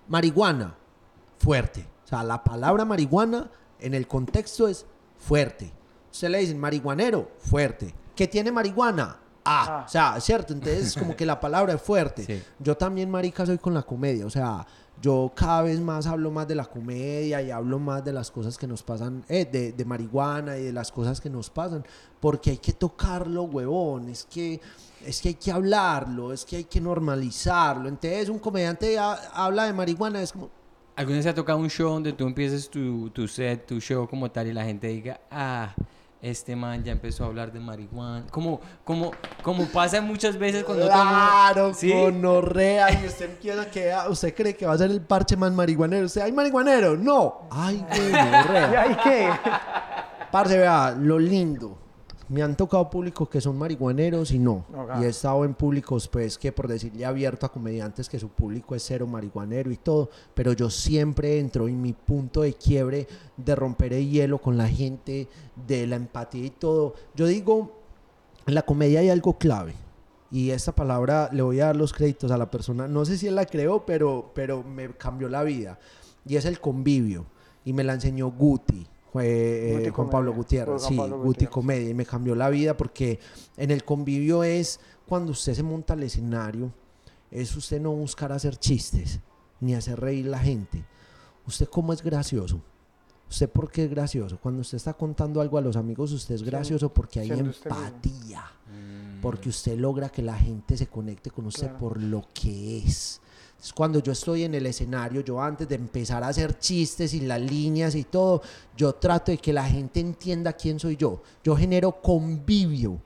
Marihuana, 0.09 0.75
fuerte. 1.39 1.87
O 2.05 2.09
sea, 2.09 2.23
la 2.23 2.43
palabra 2.43 2.85
marihuana 2.85 3.51
en 3.81 3.95
el 3.95 4.07
contexto 4.07 4.69
es 4.69 4.87
fuerte. 5.19 5.71
Usted 6.11 6.29
le 6.31 6.39
dicen 6.39 6.59
marihuanero, 6.59 7.31
fuerte. 7.39 7.95
¿Qué 8.17 8.27
tiene 8.27 8.51
marihuana? 8.51 9.19
Ah, 9.45 9.67
Ah. 9.81 9.85
o 9.87 9.89
sea, 9.89 10.21
cierto, 10.21 10.53
entonces 10.53 10.89
es 10.89 10.97
como 10.97 11.17
que 11.17 11.25
la 11.27 11.41
palabra 11.41 11.75
es 11.75 11.81
fuerte. 11.83 12.25
Sí. 12.25 12.43
Yo 12.59 12.77
también, 12.77 13.11
marica, 13.11 13.47
soy 13.47 13.59
con 13.59 13.73
la 13.75 13.83
comedia, 13.83 14.27
o 14.27 14.31
sea, 14.31 14.67
yo 15.01 15.33
cada 15.35 15.63
vez 15.63 15.81
más 15.81 16.07
hablo 16.07 16.31
más 16.31 16.49
de 16.49 16.55
la 16.55 16.65
comedia 16.67 17.41
y 17.43 17.51
hablo 17.51 17.79
más 17.79 18.05
de 18.05 18.13
las 18.13 18.31
cosas 18.31 18.59
que 18.59 18.67
nos 18.67 18.83
pasan, 18.83 19.25
eh, 19.29 19.45
de, 19.51 19.73
de 19.73 19.85
marihuana 19.85 20.57
y 20.59 20.65
de 20.65 20.73
las 20.73 20.91
cosas 20.91 21.21
que 21.21 21.31
nos 21.31 21.51
pasan, 21.51 21.85
porque 22.21 22.51
hay 22.51 22.59
que 22.59 22.73
tocarlo, 22.73 23.45
huevón, 23.45 24.09
es 24.09 24.25
que, 24.25 24.61
es 25.07 25.21
que 25.21 25.29
hay 25.29 25.35
que 25.35 25.53
hablarlo, 25.53 26.33
es 26.33 26.45
que 26.45 26.57
hay 26.57 26.65
que 26.65 26.81
normalizarlo. 26.81 27.89
Entonces, 27.89 28.29
un 28.29 28.39
comediante 28.41 28.99
ha- 28.99 29.15
habla 29.35 29.65
de 29.67 29.73
marihuana, 29.73 30.21
es 30.23 30.33
como, 30.33 30.51
¿Alguna 30.97 31.19
vez 31.19 31.25
te 31.27 31.31
ha 31.31 31.35
tocado 31.35 31.59
un 31.61 31.71
show 31.71 31.91
donde 31.93 32.13
tú 32.13 32.27
empieces 32.27 32.69
tu, 32.69 33.09
tu 33.11 33.29
set, 33.29 33.67
tu 33.67 33.79
show 33.81 34.09
como 34.09 34.29
tal 34.33 34.49
y 34.49 34.53
la 34.53 34.65
gente 34.65 34.89
diga, 34.89 35.21
ah, 35.31 35.73
este 36.21 36.57
man 36.57 36.83
ya 36.83 36.93
empezó 36.93 37.25
a 37.25 37.27
hablar 37.29 37.53
de 37.53 37.61
marihuana? 37.61 38.27
Como, 38.31 38.61
como, 38.85 39.13
como 39.43 39.67
pasa 39.67 40.01
muchas 40.01 40.37
veces 40.39 40.65
cuando 40.65 40.87
Claro, 40.87 41.75
¿Sí? 41.75 41.93
gonorrea, 41.93 42.91
y 43.03 43.07
usted 43.07 43.31
empieza 43.31 43.71
que 43.71 43.93
ah, 43.93 44.09
usted 44.09 44.35
cree 44.35 44.57
que 44.57 44.67
va 44.67 44.73
a 44.75 44.79
ser 44.79 44.91
el 44.91 45.01
parche 45.01 45.37
más 45.37 45.53
marihuanero. 45.53 46.07
Usted, 46.07 46.23
¿hay 46.23 46.33
marihuanero? 46.33 46.97
No. 46.97 47.43
Ay, 47.51 47.85
¿Y 47.95 48.11
gonorrea. 48.11 48.83
ahí 48.83 48.97
qué? 49.03 49.31
Parce, 50.31 50.59
vea, 50.59 50.95
lo 50.99 51.19
lindo. 51.19 51.79
Me 52.29 52.43
han 52.43 52.57
tocado 52.57 52.91
públicos 52.91 53.29
que 53.29 53.41
son 53.41 53.57
marihuaneros 53.57 54.33
y 54.33 54.39
no. 54.39 54.67
Ok. 54.75 55.01
Y 55.01 55.05
he 55.05 55.09
estado 55.09 55.45
en 55.45 55.55
públicos, 55.55 56.09
pues, 56.09 56.37
que 56.37 56.53
por 56.53 56.69
decirle 56.69 57.07
abierto 57.07 57.47
a 57.47 57.53
comediantes 57.53 58.09
que 58.09 58.19
su 58.19 58.29
público 58.29 58.75
es 58.75 58.83
cero 58.85 59.07
marihuanero 59.07 59.71
y 59.71 59.77
todo. 59.77 60.11
Pero 60.35 60.53
yo 60.53 60.69
siempre 60.69 61.39
entro 61.39 61.69
en 61.69 61.81
mi 61.81 61.95
punto 61.95 62.43
de 62.43 62.53
quiebre 62.53 63.07
de 63.37 63.55
romper 63.55 63.95
el 63.95 64.11
hielo 64.11 64.39
con 64.39 64.59
la 64.59 64.69
gente, 64.69 65.29
de 65.67 65.87
la 65.87 65.97
empatía 65.97 66.45
y 66.45 66.51
todo. 66.51 66.95
Yo 67.15 67.27
digo, 67.27 67.73
en 68.47 68.55
la 68.55 68.63
comedia 68.63 69.01
hay 69.01 69.11
algo 69.11 69.39
clave. 69.39 69.75
Y 70.31 70.51
esta 70.51 70.73
palabra 70.73 71.31
le 71.33 71.43
voy 71.43 71.61
a 71.61 71.67
dar 71.67 71.77
los 71.77 71.93
créditos 71.93 72.31
a 72.31 72.37
la 72.37 72.51
persona. 72.51 72.87
No 72.87 73.05
sé 73.05 73.17
si 73.17 73.27
él 73.27 73.35
la 73.35 73.47
creó, 73.47 73.87
pero, 73.87 74.31
pero 74.35 74.63
me 74.63 74.91
cambió 74.91 75.29
la 75.29 75.43
vida. 75.43 75.79
Y 76.27 76.37
es 76.37 76.45
el 76.45 76.61
convivio. 76.61 77.27
Y 77.65 77.73
me 77.73 77.85
la 77.85 77.95
enseñó 77.95 78.31
Guti. 78.31 78.87
Fue 79.13 79.27
eh, 79.27 79.77
Guti 79.79 79.91
Juan 79.91 80.11
Pablo. 80.11 80.33
Gutiérrez. 80.35 80.83
Sí, 80.83 80.97
Pablo 80.97 81.17
Guti 81.17 81.27
Gutiérrez. 81.29 81.53
Comedia. 81.55 81.89
Y 81.91 81.95
me 81.95 82.05
cambió 82.07 82.35
la 82.35 82.51
vida 82.51 82.77
porque 82.77 83.19
en 83.57 83.71
el 83.71 83.85
convivio 83.85 84.45
es 84.45 84.81
cuando 85.07 85.33
usted 85.33 85.55
se 85.55 85.63
monta 85.63 85.95
al 85.95 86.03
escenario. 86.03 86.73
Es 87.31 87.55
usted 87.57 87.81
no 87.81 87.93
buscar 87.93 88.33
hacer 88.33 88.57
chistes 88.57 89.21
ni 89.61 89.75
hacer 89.75 89.99
reír 90.01 90.27
la 90.27 90.39
gente. 90.39 90.85
Usted 91.47 91.67
cómo 91.69 91.93
es 91.93 92.03
gracioso. 92.03 92.61
¿Usted 93.31 93.49
por 93.51 93.71
qué 93.71 93.85
es 93.85 93.91
gracioso? 93.91 94.39
Cuando 94.41 94.63
usted 94.63 94.77
está 94.77 94.95
contando 94.95 95.41
algo 95.43 95.59
a 95.59 95.61
los 95.61 95.77
amigos, 95.77 96.13
usted 96.13 96.35
es 96.35 96.43
gracioso 96.43 96.93
porque 96.93 97.21
hay 97.21 97.31
empatía 97.31 98.45
Mm. 98.69 99.21
porque 99.23 99.49
usted 99.49 99.79
logra 99.79 100.11
que 100.11 100.21
la 100.23 100.35
gente 100.37 100.77
se 100.77 100.87
conecte 100.89 101.31
con 101.31 101.47
usted 101.47 101.69
Claro. 101.69 101.79
por 101.79 102.03
lo 102.03 102.25
que 102.35 102.79
es. 102.79 103.21
Es 103.61 103.73
cuando 103.73 103.99
yo 103.99 104.13
estoy 104.13 104.45
en 104.45 104.55
el 104.55 104.67
escenario, 104.67 105.21
yo 105.23 105.41
antes 105.43 105.69
de 105.69 105.75
empezar 105.75 106.23
a 106.23 106.29
hacer 106.29 106.59
chistes 106.61 107.13
y 107.15 107.21
las 107.21 107.41
líneas 107.41 107.95
y 107.97 108.05
todo, 108.05 108.41
yo 108.77 108.95
trato 108.95 109.33
de 109.33 109.39
que 109.39 109.53
la 109.53 109.65
gente 109.65 109.99
entienda 109.99 110.53
quién 110.53 110.79
soy 110.79 110.97
yo. 110.97 111.23
Yo 111.43 111.57
genero 111.57 112.01
convivio 112.01 113.01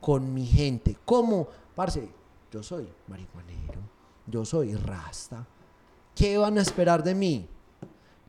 con 0.00 0.32
mi 0.32 0.46
gente. 0.46 0.96
¿Cómo? 1.04 1.46
Parce, 1.74 2.08
yo 2.50 2.62
soy 2.62 2.88
marihuanero, 3.06 3.80
yo 4.26 4.44
soy 4.46 4.74
rasta. 4.74 5.46
¿Qué 6.14 6.38
van 6.38 6.56
a 6.58 6.62
esperar 6.62 7.02
de 7.04 7.14
mí? 7.14 7.46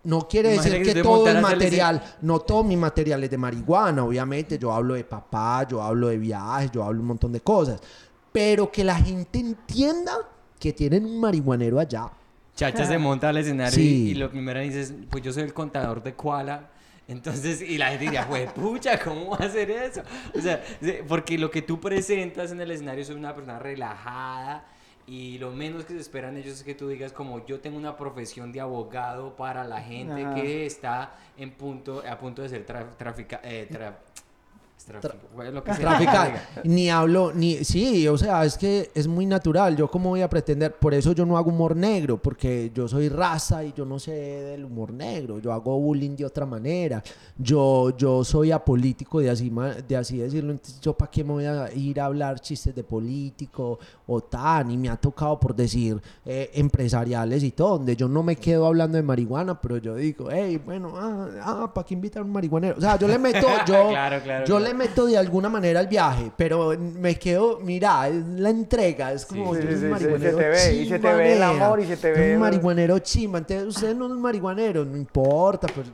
No 0.03 0.27
quiere 0.27 0.49
decir 0.49 0.73
que 0.73 0.83
que 0.83 0.89
usted 0.89 1.03
todo 1.03 1.27
el 1.27 1.37
ese- 1.37 1.41
material, 1.41 2.03
no 2.21 2.39
todo 2.39 2.63
mi 2.63 2.75
material 2.77 3.23
es 3.23 3.29
de 3.31 3.37
marihuana, 3.37 4.03
obviamente. 4.03 4.57
Yo 4.59 4.71
hablo 4.73 4.93
de 4.95 5.03
papá, 5.05 5.65
yo 5.67 5.81
hablo 5.81 6.07
de 6.09 6.17
viajes, 6.17 6.71
yo 6.71 6.83
hablo 6.83 6.99
un 7.01 7.07
montón 7.07 7.31
de 7.31 7.39
cosas. 7.41 7.79
Pero 8.31 8.69
que 8.71 8.83
la 8.83 8.95
gente 8.95 9.39
entienda 9.39 10.17
que 10.59 10.73
tienen 10.73 11.05
un 11.05 11.19
marihuanero 11.19 11.79
allá. 11.79 12.09
Chacha 12.55 12.85
se 12.85 12.97
monta 12.97 13.29
al 13.29 13.37
escenario 13.37 13.73
Sí. 13.73 14.07
y, 14.07 14.09
y 14.11 14.13
lo 14.15 14.29
primero 14.29 14.59
dice 14.59 14.81
es, 14.81 14.93
pues 15.09 15.23
yo 15.23 15.31
soy 15.31 15.43
el 15.43 15.53
contador 15.53 16.03
de 16.03 16.13
Koala. 16.13 16.69
Entonces, 17.07 17.61
y 17.61 17.77
la 17.79 17.87
gente 17.89 18.03
diría, 18.05 18.25
güey, 18.25 18.47
pucha, 18.53 18.99
¿cómo 18.99 19.31
va 19.31 19.37
a 19.37 19.45
hacer 19.47 19.71
eso? 19.71 20.01
O 20.35 20.41
sea, 20.41 20.63
se- 20.79 21.03
porque 21.07 21.37
lo 21.39 21.49
que 21.49 21.61
tú 21.63 21.79
presentas 21.79 22.51
en 22.51 22.61
el 22.61 22.69
escenario 22.69 23.01
es 23.01 23.09
una 23.09 23.33
persona 23.33 23.57
relajada 23.57 24.65
y 25.07 25.39
lo 25.39 25.49
menos 25.51 25.85
que 25.85 25.93
se 25.93 25.99
esperan 26.01 26.37
ellos 26.37 26.53
es 26.57 26.63
que 26.63 26.75
tú 26.75 26.87
digas 26.87 27.11
como 27.11 27.43
yo 27.47 27.59
tengo 27.61 27.77
una 27.79 27.97
profesión 27.97 28.51
de 28.51 28.59
abogado 28.61 29.35
para 29.35 29.63
la 29.63 29.81
gente 29.81 30.23
Ajá. 30.23 30.35
que 30.35 30.67
está 30.67 31.15
en 31.35 31.49
punto, 31.49 32.03
a 32.07 32.15
punto 32.19 32.43
de 32.43 32.49
ser 32.49 32.67
tra- 32.67 32.95
trafica, 32.95 33.39
eh, 33.43 33.67
tra- 33.71 33.95
tráfico, 34.89 35.27
güey, 35.33 35.51
lo 35.51 35.63
que 35.63 35.73
sea. 35.73 35.81
Traficar. 35.81 36.41
Ni 36.63 36.89
hablo, 36.89 37.31
ni. 37.33 37.63
Sí, 37.63 38.07
o 38.07 38.17
sea, 38.17 38.45
es 38.45 38.57
que 38.57 38.91
es 38.93 39.07
muy 39.07 39.25
natural. 39.25 39.75
Yo, 39.75 39.89
¿cómo 39.89 40.09
voy 40.09 40.21
a 40.21 40.29
pretender? 40.29 40.75
Por 40.75 40.93
eso 40.93 41.13
yo 41.13 41.25
no 41.25 41.37
hago 41.37 41.49
humor 41.49 41.75
negro, 41.75 42.21
porque 42.21 42.71
yo 42.73 42.87
soy 42.87 43.09
raza 43.09 43.63
y 43.63 43.73
yo 43.73 43.85
no 43.85 43.99
sé 43.99 44.11
del 44.11 44.65
humor 44.65 44.91
negro. 44.93 45.39
Yo 45.39 45.53
hago 45.53 45.79
bullying 45.79 46.15
de 46.15 46.25
otra 46.25 46.45
manera. 46.45 47.01
Yo, 47.37 47.95
yo 47.97 48.23
soy 48.23 48.51
apolítico, 48.51 49.19
de 49.19 49.29
así, 49.29 49.51
de 49.87 49.97
así 49.97 50.17
decirlo. 50.17 50.51
Entonces, 50.51 50.79
¿yo 50.81 50.93
para 50.93 51.11
qué 51.11 51.23
me 51.23 51.33
voy 51.33 51.45
a 51.45 51.71
ir 51.73 51.99
a 51.99 52.05
hablar 52.05 52.39
chistes 52.39 52.75
de 52.75 52.83
político 52.83 53.79
o 54.07 54.21
tan? 54.21 54.71
Y 54.71 54.77
me 54.77 54.89
ha 54.89 54.97
tocado, 54.97 55.39
por 55.39 55.55
decir, 55.55 56.01
eh, 56.25 56.51
empresariales 56.53 57.43
y 57.43 57.51
todo, 57.51 57.77
donde 57.77 57.95
yo 57.95 58.07
no 58.07 58.23
me 58.23 58.35
quedo 58.35 58.65
hablando 58.65 58.97
de 58.97 59.03
marihuana, 59.03 59.59
pero 59.59 59.77
yo 59.77 59.95
digo, 59.95 60.29
hey, 60.31 60.61
bueno, 60.63 60.93
ah, 60.95 61.29
ah 61.43 61.73
¿para 61.73 61.85
qué 61.85 61.93
invitar 61.93 62.21
a 62.21 62.25
un 62.25 62.31
marihuanero? 62.31 62.77
O 62.77 62.81
sea, 62.81 62.97
yo 62.97 63.07
le 63.07 63.17
meto, 63.17 63.47
yo, 63.67 63.89
Claro, 63.89 64.21
claro, 64.21 64.45
yo 64.45 64.57
claro. 64.57 64.59
le 64.59 64.73
meto 64.79 65.05
de 65.05 65.17
alguna 65.17 65.49
manera 65.49 65.79
el 65.81 65.87
viaje, 65.87 66.31
pero 66.35 66.73
me 66.79 67.19
quedo, 67.19 67.59
mira, 67.61 68.07
es 68.07 68.15
la 68.25 68.49
entrega, 68.49 69.11
es 69.11 69.25
como 69.25 69.53
Sí, 69.53 69.61
yo 69.61 69.67
sí, 69.71 69.79
soy 69.79 69.79
sí, 69.79 69.85
un 69.85 69.97
sí, 69.97 70.03
se 70.03 70.07
marihuanero 70.07 70.37
te 70.37 70.49
ve, 70.49 70.73
y 70.75 70.89
se 70.89 70.99
te 70.99 71.13
ve 71.13 71.33
el 71.33 71.39
chimba, 71.39 71.65
amor, 71.65 71.79
y 71.81 71.85
se 71.85 71.97
te 71.97 72.11
ve 72.11 72.33
Un 72.33 72.39
marihuanero 72.39 72.99
chimba, 72.99 73.37
entonces 73.39 73.67
usted 73.67 73.95
no 73.95 74.05
es 74.07 74.11
marihuanero, 74.13 74.85
no 74.85 74.95
importa, 74.97 75.67
pero... 75.75 75.89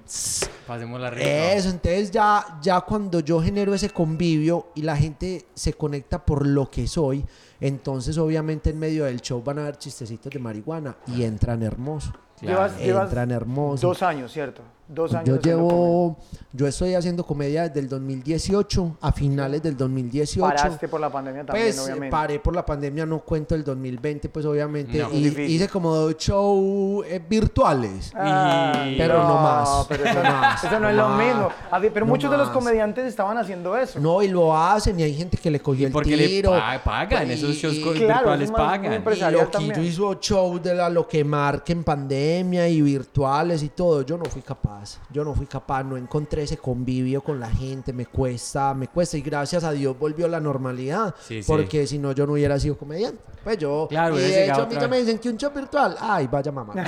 Pasemos 0.67 0.99
la 0.99 1.09
rica. 1.09 1.53
Eso, 1.53 1.69
entonces 1.69 2.11
ya, 2.11 2.59
ya 2.61 2.81
cuando 2.81 3.19
yo 3.19 3.41
genero 3.41 3.73
ese 3.73 3.89
convivio 3.89 4.67
y 4.75 4.81
la 4.83 4.95
gente 4.95 5.45
se 5.53 5.73
conecta 5.73 6.23
por 6.25 6.45
lo 6.47 6.69
que 6.71 6.87
soy, 6.87 7.25
entonces 7.59 8.17
obviamente 8.17 8.69
en 8.69 8.79
medio 8.79 9.05
del 9.05 9.21
show 9.21 9.41
van 9.43 9.59
a 9.59 9.61
haber 9.63 9.77
chistecitos 9.77 10.31
de 10.31 10.39
marihuana 10.39 10.95
y 11.07 11.23
entran 11.23 11.63
hermoso. 11.63 12.11
Claro. 12.39 12.57
Llevas, 12.57 12.77
llevas 12.79 13.03
Entran 13.05 13.31
hermosos. 13.31 13.81
dos 13.81 14.03
años, 14.03 14.31
¿cierto? 14.31 14.61
Dos 14.87 15.13
años. 15.15 15.27
Yo 15.27 15.39
llevo, 15.41 16.17
yo 16.53 16.67
estoy 16.67 16.93
haciendo 16.93 17.25
comedia 17.25 17.63
desde 17.67 17.79
el 17.79 17.89
2018 17.89 18.97
a 19.01 19.11
finales 19.11 19.63
del 19.63 19.75
2018. 19.75 20.41
Paraste 20.47 20.87
por 20.87 20.99
la 21.01 21.09
pandemia 21.11 21.43
también, 21.43 21.67
Pues 21.67 21.79
obviamente. 21.79 22.11
paré 22.11 22.39
por 22.39 22.53
la 22.55 22.63
pandemia, 22.63 23.03
no 23.05 23.19
cuento 23.21 23.55
el 23.55 23.63
2020, 23.63 24.29
pues 24.29 24.45
obviamente. 24.45 24.99
No. 24.99 25.09
y 25.11 25.25
hice 25.51 25.67
como 25.69 25.93
dos 25.95 26.15
shows 26.17 27.03
eh, 27.07 27.19
virtuales. 27.27 28.09
Y- 28.13 28.95
Pero 28.97 29.23
no 29.23 29.35
más, 29.41 29.85
Pero 29.89 30.03
no 30.05 30.09
eso, 30.11 30.21
más, 30.23 30.63
eso 30.63 30.73
no, 30.73 30.79
no 30.81 30.89
es 30.89 30.95
lo 30.95 31.09
más, 31.09 31.25
mismo. 31.25 31.49
Pero 31.93 32.05
no 32.05 32.11
muchos 32.11 32.29
de 32.29 32.37
los 32.37 32.49
comediantes 32.49 33.05
estaban 33.05 33.37
haciendo 33.39 33.75
eso. 33.75 33.99
No, 33.99 34.21
y 34.21 34.27
lo 34.27 34.55
hacen, 34.55 34.99
y 34.99 35.03
hay 35.03 35.15
gente 35.15 35.37
que 35.37 35.49
le 35.49 35.59
cogió 35.59 35.87
el 35.87 35.93
Porque 35.93 36.15
le 36.15 36.27
tiro. 36.27 36.51
pa- 36.51 36.79
pagan, 36.83 37.27
Y- 37.29 37.33
esos 37.33 37.55
shows 37.55 37.73
y- 37.75 37.81
Claro, 37.81 37.95
virtuales 38.29 38.43
es 38.45 38.51
muy 38.51 38.57
pagan. 38.59 38.93
y 38.93 38.97
Loquillo 38.99 39.47
también. 39.47 39.83
hizo 39.83 40.13
shows 40.21 40.61
de 40.61 40.75
la 40.75 40.89
lo 40.89 41.07
que 41.07 41.23
marca 41.23 41.73
en 41.73 41.83
pandemia 41.83 42.67
y 42.67 42.81
virtuales 42.81 43.63
y 43.63 43.69
todo. 43.69 44.03
Yo 44.03 44.17
no 44.17 44.25
fui 44.25 44.41
capaz. 44.43 44.74
Yo 45.11 45.23
no 45.23 45.33
fui 45.33 45.45
capaz. 45.45 45.83
No 45.83 45.97
encontré 45.97 46.43
ese 46.43 46.57
convivio 46.57 47.21
con 47.23 47.39
la 47.39 47.49
gente. 47.49 47.93
Me 47.93 48.05
cuesta, 48.05 48.73
me 48.73 48.87
cuesta. 48.87 49.17
Y 49.17 49.21
gracias 49.21 49.63
a 49.63 49.71
Dios 49.71 49.97
volvió 49.97 50.27
la 50.27 50.39
normalidad. 50.39 51.13
Sí, 51.19 51.41
sí. 51.43 51.47
porque 51.51 51.85
si 51.87 51.97
no, 51.99 52.11
yo 52.11 52.25
no 52.27 52.33
hubiera 52.33 52.59
sido 52.59 52.77
comediante. 52.77 53.19
Pues 53.43 53.57
yo. 53.57 53.87
Claro, 53.89 54.17
y 54.17 54.21
de 54.21 54.45
hecho, 54.45 54.63
a 54.63 54.65
mí 54.65 54.75
ya 54.75 54.87
me 54.87 54.99
dicen 54.99 55.19
que 55.19 55.29
un 55.29 55.37
show 55.37 55.51
virtual. 55.53 55.95
Ay, 55.99 56.27
vaya 56.27 56.51
mamá. 56.51 56.73
no. 56.75 56.83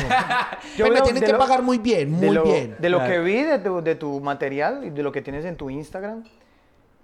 Yo 0.77 0.85
Pues 0.87 0.91
me 0.91 1.01
tienen 1.01 1.21
de 1.21 1.25
que 1.27 1.33
lo- 1.33 1.37
pagar 1.39 1.61
muy 1.63 1.77
bien, 1.77 2.19
de 2.19 2.25
muy 2.27 2.35
lo, 2.35 2.43
bien. 2.43 2.75
De 2.79 2.89
lo 2.89 2.97
Claro. 2.97 3.13
que 3.13 3.19
vi 3.19 3.43
de 3.43 3.59
tu, 3.59 3.81
de 3.81 3.95
tu 3.95 4.19
material 4.19 4.83
y 4.83 4.89
de 4.89 5.03
lo 5.03 5.11
que 5.11 5.21
tienes 5.21 5.45
en 5.45 5.55
tu 5.55 5.69
Instagram, 5.69 6.23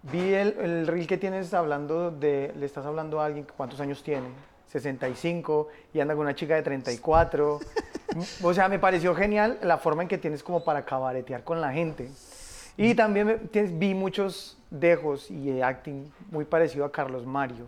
vi 0.04 0.34
el, 0.34 0.56
el 0.60 0.88
reel 0.88 1.08
que 1.08 1.18
tienes 1.18 1.54
hablando 1.54 2.12
de, 2.12 2.54
le 2.58 2.66
estás 2.66 2.86
hablando 2.86 3.22
a 3.22 3.26
alguien, 3.26 3.46
¿cuántos 3.56 3.80
años 3.80 4.04
tiene? 4.04 4.28
65 4.74 5.68
y 5.94 6.00
anda 6.00 6.16
con 6.16 6.24
una 6.24 6.36
chica 6.36 6.56
de 6.56 6.64
34. 6.64 7.60
o 8.44 8.54
sea, 8.54 8.68
me 8.68 8.80
pareció 8.80 9.14
genial 9.16 9.60
la 9.62 9.78
forma 9.78 10.02
en 10.04 10.08
que 10.10 10.18
tienes 10.18 10.44
como 10.44 10.64
para 10.64 10.84
cabaretear 10.84 11.44
con 11.44 11.62
la 11.62 11.72
gente. 11.72 12.10
Y 12.76 12.96
también 12.96 13.28
me- 13.28 13.36
tienes- 13.38 13.78
vi 13.78 13.94
muchos 13.94 14.58
dejos 14.72 15.30
y 15.30 15.62
acting 15.62 16.12
muy 16.32 16.44
parecido 16.46 16.86
a 16.86 16.92
Carlos 16.92 17.26
Mario. 17.26 17.68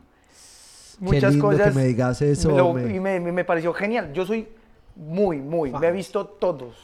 Qué 1.00 1.06
lindo 1.34 1.50
que 1.50 1.72
me 1.76 1.86
digas 1.86 2.22
eso, 2.22 2.50
lo- 2.58 2.74
y 2.90 3.00
me, 3.00 3.44
pareció 3.44 3.72
genial. 3.74 4.12
Yo 4.14 4.26
soy 4.26 4.48
muy, 4.96 5.38
muy, 5.42 5.72
me 5.72 5.88
he 5.88 5.92
visto 5.92 6.26
todos. 6.26 6.76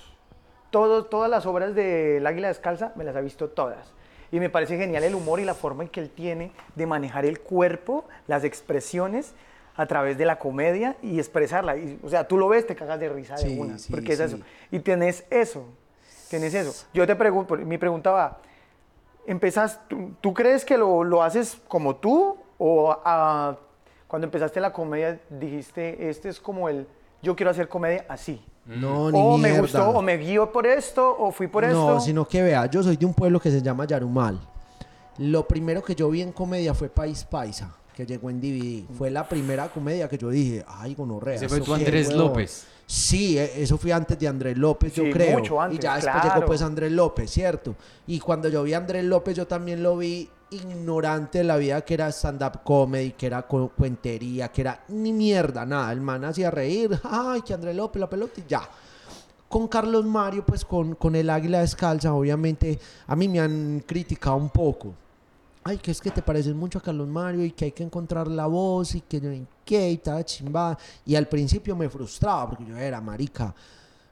Todos, 0.69 1.09
todas 1.09 1.29
las 1.29 1.45
obras 1.45 1.73
del 1.75 2.25
Águila 2.25 2.47
Descalza 2.49 2.93
me 2.95 3.03
las 3.03 3.15
he 3.15 3.21
visto 3.21 3.49
todas. 3.49 3.91
Y 4.31 4.39
me 4.39 4.49
parece 4.49 4.77
genial 4.77 5.03
el 5.03 5.15
humor 5.15 5.39
y 5.41 5.45
la 5.45 5.53
forma 5.53 5.83
en 5.83 5.89
que 5.89 5.99
él 5.99 6.09
tiene 6.09 6.51
de 6.75 6.85
manejar 6.85 7.25
el 7.25 7.39
cuerpo, 7.41 8.05
las 8.27 8.43
expresiones 8.45 9.33
a 9.75 9.85
través 9.85 10.17
de 10.17 10.25
la 10.25 10.37
comedia 10.37 10.97
y 11.01 11.17
expresarla. 11.19 11.77
Y, 11.77 11.99
o 12.03 12.09
sea, 12.09 12.27
tú 12.27 12.37
lo 12.37 12.47
ves, 12.49 12.67
te 12.67 12.75
cagas 12.75 12.99
de 12.99 13.09
risa 13.09 13.35
de 13.35 13.59
una. 13.59 13.77
sí, 13.77 13.91
porque 13.91 14.13
es 14.13 14.19
sí. 14.19 14.25
eso. 14.25 14.39
Y 14.71 14.79
tienes 14.79 15.25
eso. 15.29 15.65
Tienes 16.29 16.53
eso. 16.53 16.87
Yo 16.93 17.05
te 17.05 17.15
pregunto, 17.15 17.55
mi 17.57 17.77
pregunta 17.77 18.11
va, 18.11 18.37
¿empezas, 19.25 19.79
tú, 19.87 20.11
tú 20.21 20.33
crees 20.33 20.63
que 20.63 20.77
lo, 20.77 21.03
lo 21.03 21.23
haces 21.23 21.57
como 21.67 21.95
tú? 21.95 22.37
¿O 22.57 22.95
cuando 24.07 24.27
empezaste 24.27 24.59
la 24.59 24.71
comedia 24.71 25.19
dijiste, 25.29 26.09
este 26.09 26.29
es 26.29 26.39
como 26.39 26.69
el, 26.69 26.87
yo 27.21 27.35
quiero 27.35 27.49
hacer 27.49 27.67
comedia 27.67 28.05
así? 28.07 28.43
No, 28.65 29.11
ni 29.11 29.19
O 29.19 29.37
me 29.37 29.59
gustó, 29.59 29.89
o 29.89 30.01
me 30.01 30.17
guío 30.17 30.51
por 30.51 30.67
esto, 30.67 31.17
o 31.17 31.31
fui 31.31 31.47
por 31.47 31.63
no, 31.63 31.69
esto. 31.69 31.99
sino 32.01 32.27
que 32.27 32.43
vea, 32.43 32.67
yo 32.67 32.83
soy 32.83 32.95
de 32.95 33.05
un 33.05 33.13
pueblo 33.13 33.39
que 33.39 33.49
se 33.49 33.61
llama 33.61 33.85
Yarumal. 33.85 34.39
Lo 35.17 35.47
primero 35.47 35.83
que 35.83 35.95
yo 35.95 36.09
vi 36.09 36.21
en 36.21 36.31
comedia 36.31 36.73
fue 36.73 36.87
País 36.87 37.23
Paisa, 37.23 37.75
que 38.05 38.13
llegó 38.13 38.29
en 38.29 38.41
DVD. 38.41 38.83
Fue 38.97 39.09
la 39.11 39.27
primera 39.27 39.69
comedia 39.69 40.07
que 40.09 40.17
yo 40.17 40.29
dije, 40.29 40.63
ay, 40.67 40.95
gonorrea. 40.95 41.35
Ese 41.35 41.47
fue 41.47 41.59
¿esto 41.59 41.71
tu 41.71 41.73
Andrés 41.75 42.07
huevón?". 42.09 42.27
López. 42.27 42.65
Sí, 42.85 43.37
e- 43.37 43.61
eso 43.63 43.77
fue 43.77 43.93
antes 43.93 44.19
de 44.19 44.27
Andrés 44.27 44.57
López, 44.57 44.93
yo 44.93 45.03
creo. 45.11 45.39
mucho 45.39 45.61
antes, 45.61 45.79
y 45.79 45.81
ya 45.81 45.95
después 45.95 46.13
claro. 46.21 46.35
llegó 46.35 46.45
pues 46.47 46.61
Andrés 46.61 46.91
López, 46.91 47.31
¿cierto? 47.31 47.75
Y 48.07 48.19
cuando 48.19 48.49
yo 48.49 48.63
vi 48.63 48.73
a 48.73 48.77
Andrés 48.77 49.05
López, 49.05 49.35
yo 49.37 49.47
también 49.47 49.81
lo 49.81 49.95
vi 49.97 50.27
ignorante 50.49 51.37
de 51.37 51.43
la 51.45 51.55
vida 51.57 51.79
que 51.81 51.93
era 51.93 52.11
stand-up 52.11 52.63
comedy, 52.65 53.11
que 53.11 53.27
era 53.27 53.43
cu- 53.43 53.71
cuentería, 53.77 54.49
que 54.49 54.61
era 54.61 54.83
ni 54.89 55.13
mierda, 55.13 55.65
nada. 55.65 55.91
El 55.93 56.01
man 56.01 56.25
hacía 56.25 56.51
reír, 56.51 56.99
ay, 57.03 57.41
que 57.43 57.53
Andrés 57.53 57.75
López, 57.75 57.99
la 57.99 58.09
pelota 58.09 58.41
y 58.41 58.43
ya 58.47 58.61
con 59.47 59.67
Carlos 59.67 60.05
Mario, 60.05 60.45
pues 60.45 60.63
con, 60.63 60.95
con 60.95 61.13
el 61.15 61.29
Águila 61.29 61.59
Descalza, 61.59 62.13
obviamente 62.13 62.79
a 63.07 63.15
mí 63.17 63.27
me 63.27 63.39
han 63.41 63.83
criticado 63.85 64.37
un 64.37 64.49
poco. 64.49 64.93
Ay, 65.63 65.77
que 65.77 65.91
es 65.91 66.01
que 66.01 66.09
te 66.09 66.21
pareces 66.23 66.55
mucho 66.55 66.79
a 66.79 66.81
Carlos 66.81 67.07
Mario 67.07 67.45
y 67.45 67.51
que 67.51 67.65
hay 67.65 67.71
que 67.71 67.83
encontrar 67.83 68.27
la 68.27 68.47
voz 68.47 68.95
y 68.95 69.01
que 69.01 69.21
no 69.21 69.29
sé 69.29 69.43
qué 69.63 69.91
y 69.91 69.97
tal, 69.97 70.25
chimba. 70.25 70.77
Y 71.05 71.15
al 71.15 71.27
principio 71.27 71.75
me 71.75 71.87
frustraba 71.89 72.49
porque 72.49 72.65
yo 72.65 72.75
era 72.75 72.99
marica, 72.99 73.53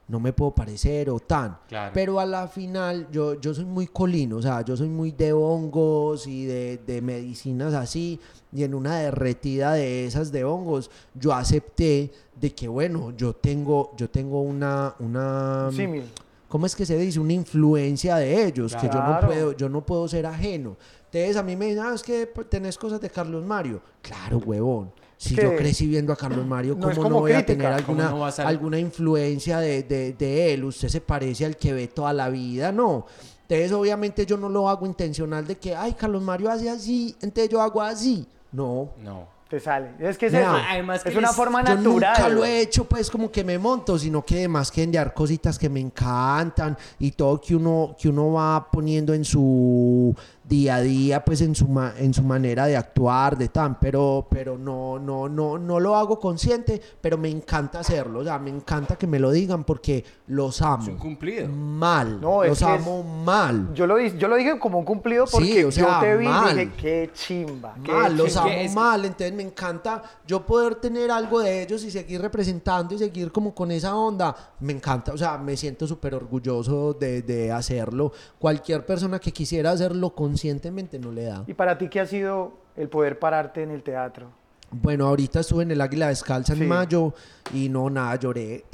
no 0.06 0.20
me 0.20 0.32
puedo 0.32 0.52
parecer 0.52 1.10
o 1.10 1.18
tan. 1.18 1.56
Claro. 1.68 1.90
Pero 1.92 2.20
a 2.20 2.26
la 2.26 2.46
final 2.46 3.08
yo, 3.10 3.40
yo 3.40 3.52
soy 3.52 3.64
muy 3.64 3.88
colino, 3.88 4.36
o 4.36 4.42
sea, 4.42 4.62
yo 4.62 4.76
soy 4.76 4.88
muy 4.88 5.10
de 5.10 5.32
hongos 5.32 6.28
y 6.28 6.44
de, 6.44 6.78
de 6.86 7.02
medicinas 7.02 7.74
así. 7.74 8.20
Y 8.52 8.62
en 8.62 8.74
una 8.74 8.98
derretida 9.00 9.72
de 9.72 10.06
esas 10.06 10.30
de 10.30 10.44
hongos, 10.44 10.88
yo 11.14 11.32
acepté 11.32 12.12
de 12.40 12.54
que, 12.54 12.68
bueno, 12.68 13.10
yo 13.16 13.32
tengo, 13.34 13.92
yo 13.96 14.08
tengo 14.08 14.40
una, 14.40 14.94
una, 15.00 15.68
Símil. 15.72 16.04
¿cómo 16.48 16.66
es 16.66 16.74
que 16.74 16.86
se 16.86 16.96
dice? 16.98 17.20
Una 17.20 17.32
influencia 17.32 18.16
de 18.16 18.46
ellos, 18.46 18.74
que 18.74 18.86
yo 18.88 18.94
no 18.94 19.04
Claro. 19.18 19.26
puedo, 19.28 19.52
yo 19.56 19.68
no 19.68 19.84
puedo 19.86 20.08
ser 20.08 20.26
ajeno. 20.26 20.76
Entonces 21.12 21.36
a 21.36 21.42
mí 21.42 21.56
me 21.56 21.66
dicen, 21.66 21.82
ah, 21.84 21.92
es 21.94 22.02
que 22.02 22.26
tenés 22.48 22.78
cosas 22.78 23.00
de 23.00 23.10
Carlos 23.10 23.44
Mario. 23.44 23.80
Claro, 24.02 24.38
huevón. 24.38 24.92
Si 25.16 25.34
yo 25.34 25.54
crecí 25.54 25.86
viendo 25.86 26.12
a 26.14 26.16
Carlos 26.16 26.46
Mario, 26.46 26.78
¿cómo 26.78 26.94
no, 26.94 27.02
como 27.02 27.20
voy 27.20 27.32
a 27.32 27.44
tener 27.44 27.66
¿cómo 27.84 28.00
alguna, 28.00 28.10
no 28.10 28.20
vas 28.20 28.38
a- 28.38 28.48
alguna 28.48 28.78
influencia 28.78 29.58
de, 29.58 29.82
de- 29.82 30.12
de 30.14 30.54
él? 30.54 30.64
Usted 30.64 30.88
se 30.88 31.00
parece 31.02 31.44
al 31.44 31.56
que 31.58 31.74
ve 31.74 31.88
toda 31.88 32.12
la 32.14 32.30
vida, 32.30 32.72
no. 32.72 33.04
Entonces, 33.42 33.72
obviamente, 33.72 34.24
yo 34.24 34.36
no 34.38 34.48
lo 34.48 34.68
hago 34.68 34.86
intencional 34.86 35.46
de 35.46 35.56
que, 35.56 35.74
ay, 35.74 35.92
Carlos 35.92 36.22
Mario 36.22 36.50
hace 36.50 36.70
así, 36.70 37.14
entonces 37.20 37.50
yo 37.50 37.60
hago 37.60 37.82
así. 37.82 38.26
No. 38.52 38.90
No. 39.02 39.40
Te 39.50 39.58
sale. 39.58 39.90
Es 39.98 40.16
que 40.16 40.26
es 40.26 40.32
Mira, 40.32 40.44
eso. 40.58 40.66
además 40.70 41.02
que 41.02 41.08
es 41.08 41.16
una 41.16 41.32
forma 41.32 41.58
Yo 41.64 41.74
natural. 41.74 42.14
nunca 42.16 42.28
lo 42.28 42.44
he 42.44 42.60
hecho, 42.60 42.84
pues, 42.84 43.10
como 43.10 43.32
que 43.32 43.42
me 43.42 43.58
monto, 43.58 43.98
sino 43.98 44.24
que 44.24 44.36
además 44.36 44.70
que 44.70 44.84
enviar 44.84 45.12
cositas 45.12 45.58
que 45.58 45.68
me 45.68 45.80
encantan 45.80 46.78
y 47.00 47.10
todo 47.10 47.40
que 47.40 47.56
uno, 47.56 47.96
que 48.00 48.08
uno 48.08 48.32
va 48.34 48.70
poniendo 48.70 49.12
en 49.12 49.24
su 49.24 50.14
día 50.50 50.74
a 50.74 50.80
día, 50.82 51.24
pues 51.24 51.40
en 51.42 51.54
su, 51.54 51.68
ma- 51.68 51.94
en 51.96 52.12
su 52.12 52.22
manera 52.22 52.66
de 52.66 52.76
actuar, 52.76 53.38
de 53.38 53.48
tan, 53.48 53.78
pero, 53.78 54.26
pero 54.28 54.58
no, 54.58 54.98
no, 54.98 55.28
no, 55.28 55.56
no 55.58 55.78
lo 55.80 55.94
hago 55.96 56.18
consciente, 56.18 56.82
pero 57.00 57.16
me 57.16 57.30
encanta 57.30 57.78
hacerlo, 57.78 58.18
o 58.18 58.24
sea, 58.24 58.38
me 58.40 58.50
encanta 58.50 58.96
que 58.96 59.06
me 59.06 59.20
lo 59.20 59.30
digan 59.30 59.62
porque 59.64 60.04
los 60.26 60.56
Es 60.56 60.60
un 60.62 60.66
amo. 60.66 60.98
cumplido. 60.98 61.48
Mal, 61.48 62.20
No, 62.20 62.42
es 62.42 62.48
los 62.50 62.62
es- 62.62 62.66
amo 62.68 63.02
mal. 63.04 63.72
Yo 63.74 63.86
lo, 63.86 63.96
di- 63.96 64.18
yo 64.18 64.26
lo 64.26 64.34
dije 64.36 64.58
como 64.58 64.80
un 64.80 64.84
cumplido 64.84 65.24
porque 65.30 65.46
Sí, 65.46 65.62
o 65.64 65.70
sea, 65.70 65.84
yo 65.84 66.00
te 66.00 66.16
vi 66.16 66.26
mal. 66.26 66.56
y 66.56 66.58
dije, 66.66 66.72
qué 66.76 67.10
chimba. 67.14 67.74
qué 67.84 67.92
Mal, 67.92 68.16
los 68.16 68.26
chimba". 68.28 68.40
amo 68.42 68.50
que 68.50 68.64
es 68.64 68.70
que- 68.72 68.74
mal, 68.76 69.04
entonces 69.04 69.32
me 69.32 69.42
encanta 69.44 70.02
yo 70.26 70.44
poder 70.44 70.74
tener 70.74 71.12
algo 71.12 71.38
de 71.40 71.62
ellos 71.62 71.84
y 71.84 71.92
seguir 71.92 72.20
representando 72.20 72.92
y 72.94 72.98
seguir 72.98 73.30
como 73.30 73.54
con 73.54 73.70
esa 73.70 73.94
onda. 73.94 74.34
Me 74.58 74.72
encanta, 74.72 75.12
o 75.12 75.16
sea, 75.16 75.38
me 75.38 75.56
siento 75.56 75.86
súper 75.86 76.12
orgulloso 76.14 76.92
de, 76.94 77.22
de 77.22 77.52
hacerlo. 77.52 78.10
Cualquier 78.38 78.84
persona 78.84 79.20
que 79.20 79.32
quisiera 79.32 79.70
hacerlo 79.70 80.10
conscientemente 80.40 80.98
no 80.98 81.12
le 81.12 81.24
da. 81.24 81.44
¿Y 81.46 81.54
para 81.54 81.76
ti 81.76 81.88
qué 81.88 82.00
ha 82.00 82.06
sido 82.06 82.54
el 82.76 82.88
poder 82.88 83.18
pararte 83.18 83.62
en 83.62 83.70
el 83.70 83.82
teatro? 83.82 84.30
Bueno, 84.72 85.06
ahorita 85.08 85.40
estuve 85.40 85.64
en 85.64 85.72
el 85.72 85.80
Águila 85.80 86.08
Descalza 86.08 86.54
Sí. 86.54 86.62
en 86.62 86.68
mayo 86.68 87.12
y 87.52 87.68
no, 87.68 87.90
nada, 87.90 88.14
lloré. 88.16 88.64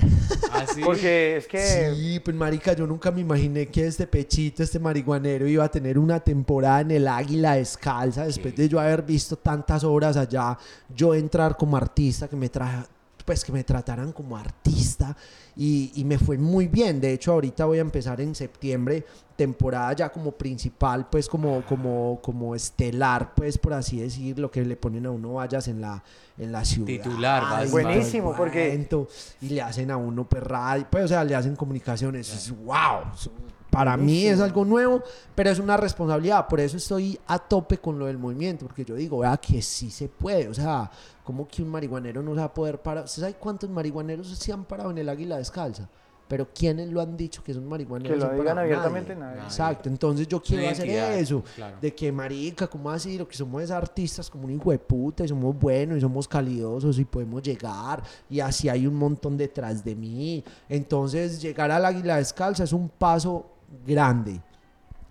¿Ah, 0.52 0.64
sí? 0.72 0.82
Porque 0.84 1.38
es 1.38 1.46
que 1.48 1.90
Sí, 1.94 2.20
pues 2.20 2.36
marica, 2.36 2.74
yo 2.74 2.86
nunca 2.86 3.10
me 3.10 3.22
imaginé 3.22 3.66
que 3.66 3.86
este 3.86 4.06
pechito, 4.06 4.62
este 4.62 4.78
marihuanero 4.78 5.48
iba 5.48 5.64
a 5.64 5.70
tener 5.70 5.98
una 5.98 6.20
temporada 6.20 6.82
en 6.82 6.90
el 6.92 7.08
Águila 7.08 7.54
Descalza 7.54 8.26
después 8.26 8.54
de 8.54 8.68
yo 8.68 8.78
haber 8.78 9.02
visto 9.02 9.36
tantas 9.36 9.82
obras 9.84 10.16
allá, 10.18 10.56
yo 10.94 11.14
entrar 11.14 11.56
como 11.56 11.76
artista, 11.78 12.28
que 12.28 12.36
me 12.36 12.48
tra 12.50 12.86
pues 13.26 13.44
que 13.44 13.52
me 13.52 13.62
trataran 13.64 14.12
como 14.12 14.36
artista 14.38 15.14
y, 15.54 15.92
y 15.96 16.04
me 16.04 16.16
fue 16.18 16.38
muy 16.38 16.68
bien. 16.68 17.00
De 17.00 17.12
hecho, 17.12 17.32
ahorita 17.32 17.66
voy 17.66 17.78
a 17.78 17.82
empezar 17.82 18.20
en 18.22 18.34
septiembre 18.34 19.04
temporada 19.36 19.92
ya 19.92 20.08
como 20.10 20.30
principal, 20.32 21.08
pues 21.10 21.28
como 21.28 21.62
como 21.66 22.18
como 22.22 22.54
estelar, 22.54 23.34
pues 23.34 23.58
por 23.58 23.74
así 23.74 24.00
decir, 24.00 24.38
lo 24.38 24.50
que 24.50 24.64
le 24.64 24.76
ponen 24.76 25.04
a 25.04 25.10
uno 25.10 25.34
vallas 25.34 25.68
en 25.68 25.82
la 25.82 26.02
en 26.38 26.52
la 26.52 26.64
ciudad. 26.64 26.86
Titular, 26.86 27.42
vas, 27.42 27.52
y 27.52 27.62
vas. 27.64 27.70
Buenísimo, 27.72 28.34
porque- 28.34 28.68
cuento, 28.68 29.08
y 29.42 29.50
le 29.50 29.60
hacen 29.60 29.90
a 29.90 29.96
uno 29.98 30.24
pues 30.24 30.42
radio, 30.42 30.86
pues 30.90 31.04
o 31.04 31.08
sea, 31.08 31.22
le 31.24 31.34
hacen 31.34 31.54
comunicaciones, 31.56 32.32
es 32.32 32.50
wow. 32.64 33.12
es- 33.14 33.28
Para 33.70 33.94
mí 33.98 34.24
es 34.24 34.40
algo 34.40 34.64
nuevo, 34.64 35.02
pero 35.34 35.50
es 35.50 35.58
una 35.58 35.76
responsabilidad, 35.76 36.46
por 36.48 36.60
eso 36.60 36.78
estoy 36.78 37.18
a 37.26 37.38
tope 37.38 37.76
con 37.76 37.98
lo 37.98 38.06
del 38.06 38.16
movimiento, 38.16 38.64
porque 38.64 38.86
yo 38.86 38.94
digo, 38.94 39.18
vea 39.18 39.36
que 39.36 39.60
sí 39.60 39.90
se 39.90 40.08
puede, 40.08 40.48
o 40.48 40.54
sea, 40.54 40.90
como 41.26 41.48
que 41.48 41.60
un 41.60 41.68
marihuanero 41.68 42.22
no 42.22 42.34
se 42.34 42.38
va 42.38 42.44
a 42.44 42.54
poder 42.54 42.80
parar, 42.80 43.04
¿usted 43.04 43.20
sabe 43.20 43.34
cuántos 43.34 43.68
marihuaneros 43.68 44.28
se 44.28 44.52
han 44.52 44.64
parado 44.64 44.92
en 44.92 44.98
el 44.98 45.08
águila 45.08 45.38
descalza? 45.38 45.88
Pero 46.28 46.48
¿quiénes 46.54 46.88
lo 46.88 47.00
han 47.00 47.16
dicho 47.16 47.42
que 47.42 47.52
son 47.52 47.66
marihuaneros? 47.66 48.16
que 48.16 48.24
lo 48.24 48.30
digan 48.30 48.46
parado? 48.46 48.60
abiertamente 48.60 49.16
Nadie. 49.16 49.34
nadie. 49.34 49.48
Exacto, 49.48 49.88
entonces 49.88 50.28
yo 50.28 50.40
quiero 50.40 50.68
hacer 50.68 50.86
identidad, 50.86 51.18
eso, 51.18 51.42
claro. 51.56 51.78
de 51.80 51.92
que 51.92 52.12
marica, 52.12 52.68
¿cómo 52.68 52.90
así? 52.90 53.18
Lo 53.18 53.26
que 53.26 53.36
somos 53.36 53.60
es 53.60 53.72
artistas 53.72 54.30
como 54.30 54.44
un 54.44 54.52
hijo 54.52 54.70
de 54.70 54.78
puta 54.78 55.24
y 55.24 55.28
somos 55.28 55.58
buenos 55.58 55.98
y 55.98 56.00
somos 56.00 56.28
calidosos 56.28 56.96
y 57.00 57.04
podemos 57.04 57.42
llegar 57.42 58.04
y 58.30 58.38
así 58.38 58.68
hay 58.68 58.86
un 58.86 58.94
montón 58.94 59.36
detrás 59.36 59.84
de 59.84 59.96
mí. 59.96 60.44
Entonces 60.68 61.42
llegar 61.42 61.72
al 61.72 61.84
águila 61.84 62.18
descalza 62.18 62.62
es 62.62 62.72
un 62.72 62.88
paso 62.88 63.50
grande. 63.84 64.40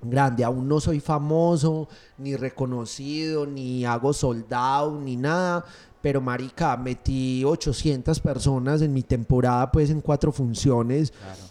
Grande, 0.10 0.43
aún 0.43 0.68
no 0.68 0.80
soy 0.80 0.99
famoso, 0.99 1.88
ni 2.18 2.36
reconocido, 2.36 3.45
ni 3.45 3.86
hago 3.86 4.14
soldado, 4.14 4.99
ni 4.99 5.16
nada, 5.16 5.66
pero 6.01 6.22
marica, 6.22 6.76
metí 6.78 7.43
800 7.43 8.20
personas 8.20 8.82
en 8.82 8.93
mi 8.93 9.01
temporada, 9.03 9.72
pues 9.72 9.89
en 9.89 10.01
cuatro 10.01 10.32
funciones, 10.32 11.12
Claro. 11.12 11.41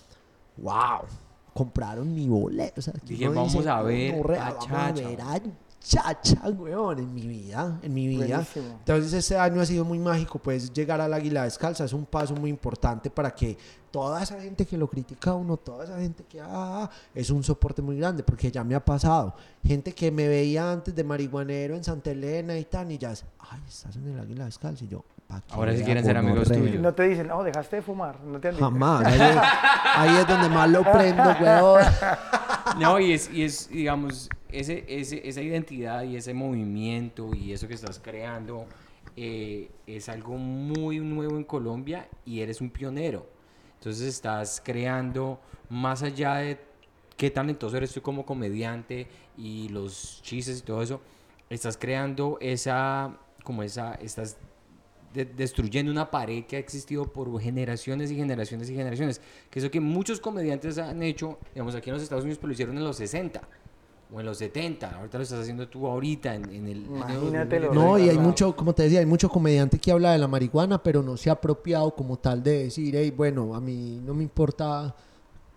wow, 0.59 1.07
compraron 1.53 2.13
mi 2.15 2.29
boleto. 2.29 2.81
O 2.81 2.83
sea, 2.83 2.93
que 2.95 3.07
Dije, 3.15 3.29
vamos 3.29 3.67
a 3.67 3.83
ver 3.83 4.13
"Gonorrea, 4.13 4.47
a 4.47 4.51
vamos 4.53 4.67
Chacha". 4.67 4.89
a 4.89 4.93
ver 4.93 5.21
a 5.21 5.41
Chacha, 5.85 6.49
weón, 6.49 6.99
en 6.99 7.12
mi 7.12 7.26
vida, 7.28 7.78
en 7.82 7.93
mi 7.93 8.09
vida. 8.09 8.37
Buenísimo. 8.37 8.78
Entonces 8.78 9.12
este 9.12 9.37
año 9.37 9.61
ha 9.61 9.66
sido 9.66 9.85
muy 9.85 9.99
mágico, 9.99 10.39
pues 10.39 10.72
llegar 10.72 10.99
al 10.99 11.12
Águila 11.12 11.45
Descalza 11.45 11.85
es 11.85 11.93
un 11.93 12.07
paso 12.07 12.35
muy 12.35 12.49
importante 12.49 13.11
para 13.11 13.35
que 13.35 13.59
toda 13.91 14.22
esa 14.22 14.41
gente 14.41 14.64
que 14.64 14.78
lo 14.78 14.89
critica 14.89 15.32
a 15.32 15.35
uno, 15.35 15.59
toda 15.59 15.85
esa 15.85 15.99
gente 16.01 16.24
que 16.24 16.41
ah, 16.43 16.91
es 17.14 17.28
un 17.28 17.45
soporte 17.45 17.82
muy 17.82 17.99
grande, 17.99 18.22
porque 18.22 18.51
ya 18.51 18.64
me 18.64 18.74
ha 18.74 18.82
pasado. 18.82 19.35
Gente 19.62 19.93
que 19.93 20.11
me 20.11 20.26
veía 20.26 20.72
antes 20.72 20.95
de 20.95 21.05
marihuanero 21.05 21.76
en 21.76 21.85
Santa 21.85 22.11
Elena 22.11 22.59
y 22.59 22.64
tan, 22.64 22.91
y 22.91 22.97
ya, 22.97 23.12
es, 23.12 23.24
ay, 23.39 23.61
estás 23.68 23.95
en 23.97 24.09
el 24.09 24.18
Águila 24.18 24.47
Descalza, 24.47 24.85
y 24.85 24.89
yo, 24.89 25.01
¿pa' 25.01 25.14
qué 25.14 25.14
Ahora 25.51 25.72
sí 25.72 25.79
vea, 25.79 25.87
quieren 25.87 26.05
ser 26.05 26.16
amigos 26.16 26.49
tuyos. 26.49 26.81
No 26.81 26.95
te 26.95 27.09
dicen, 27.09 27.31
oh, 27.31 27.43
dejaste 27.43 27.77
de 27.77 27.83
fumar. 27.83 28.20
No 28.20 28.39
te 28.41 28.49
han 28.49 28.55
dicho. 28.55 28.64
Jamás. 28.64 29.07
Ahí 29.07 29.20
es, 29.20 29.37
ahí 29.97 30.16
es 30.16 30.29
donde 30.29 30.49
más 30.49 30.70
lo 30.70 30.83
prendo, 30.83 31.22
weón. 31.41 31.85
No, 32.79 32.99
y 32.99 33.12
es, 33.12 33.31
y 33.31 33.45
es 33.45 33.68
digamos, 33.68 34.29
ese, 34.51 34.85
ese, 34.89 35.27
esa 35.29 35.43
identidad 35.43 36.03
y 36.03 36.16
ese 36.16 36.35
movimiento 36.35 37.31
y 37.35 37.53
eso 37.53 37.68
que 37.68 37.75
estás 37.75 38.01
creando 38.01 38.66
eh, 39.16 39.70
es 39.87 40.09
algo 40.09 40.37
muy 40.37 40.99
nuevo 40.99 41.37
en 41.37 41.45
Colombia 41.45 42.09
y 42.25 42.41
eres 42.41 42.61
un 42.61 42.70
pionero. 42.70 43.27
Entonces 43.79 44.09
estás 44.09 44.61
creando, 44.64 45.41
más 45.68 46.03
allá 46.03 46.37
de 46.37 46.59
qué 47.16 47.31
talentoso 47.31 47.77
eres 47.77 47.93
tú 47.93 48.03
como 48.03 48.25
comediante 48.25 49.07
y 49.37 49.68
los 49.68 50.20
chistes 50.22 50.59
y 50.61 50.62
todo 50.62 50.83
eso, 50.83 51.01
estás 51.51 51.77
creando 51.77 52.39
esa, 52.41 53.16
como 53.45 53.62
esa, 53.62 53.95
estás 53.95 54.37
de- 55.15 55.25
destruyendo 55.25 55.91
una 55.91 56.11
pared 56.11 56.45
que 56.45 56.57
ha 56.57 56.59
existido 56.59 57.07
por 57.07 57.41
generaciones 57.41 58.11
y 58.11 58.17
generaciones 58.17 58.69
y 58.69 58.75
generaciones. 58.75 59.21
Que 59.49 59.61
eso 59.61 59.71
que 59.71 59.81
muchos 59.81 60.21
comediantes 60.21 60.77
han 60.79 61.03
hecho, 61.03 61.39
digamos, 61.55 61.75
aquí 61.75 61.89
en 61.91 61.95
los 61.95 62.03
Estados 62.03 62.25
Unidos, 62.25 62.39
pero 62.39 62.49
lo 62.49 62.53
hicieron 62.53 62.77
en 62.77 62.85
los 62.85 62.97
60 62.97 63.41
o 64.12 64.21
en 64.21 64.27
los 64.27 64.37
70. 64.39 64.91
Ahorita 64.99 65.17
lo 65.19 65.25
estás 65.25 65.41
haciendo 65.41 65.69
tú 65.69 65.87
ahorita 65.87 66.35
en, 66.35 66.45
en 66.53 66.69
el... 66.69 66.85
Imagínatelo. 66.85 67.73
No, 67.73 67.99
y 67.99 68.09
hay 68.11 68.19
mucho, 68.19 68.55
como 68.55 68.75
te 68.75 68.83
decía, 68.85 69.01
hay 69.01 69.07
mucho 69.07 69.29
comediante 69.29 69.79
que 69.79 69.91
habla 69.93 70.12
de 70.12 70.19
la 70.19 70.29
marihuana, 70.29 70.83
pero 70.83 71.03
no 71.03 71.17
se 71.17 71.31
ha 71.31 71.35
apropiado 71.35 71.95
como 71.95 72.19
tal 72.19 72.43
de 72.43 72.65
decir, 72.65 72.95
hey, 72.97 73.12
bueno, 73.17 73.55
a 73.55 73.61
mí 73.61 74.01
no 74.05 74.12
me 74.15 74.23
importa 74.23 74.95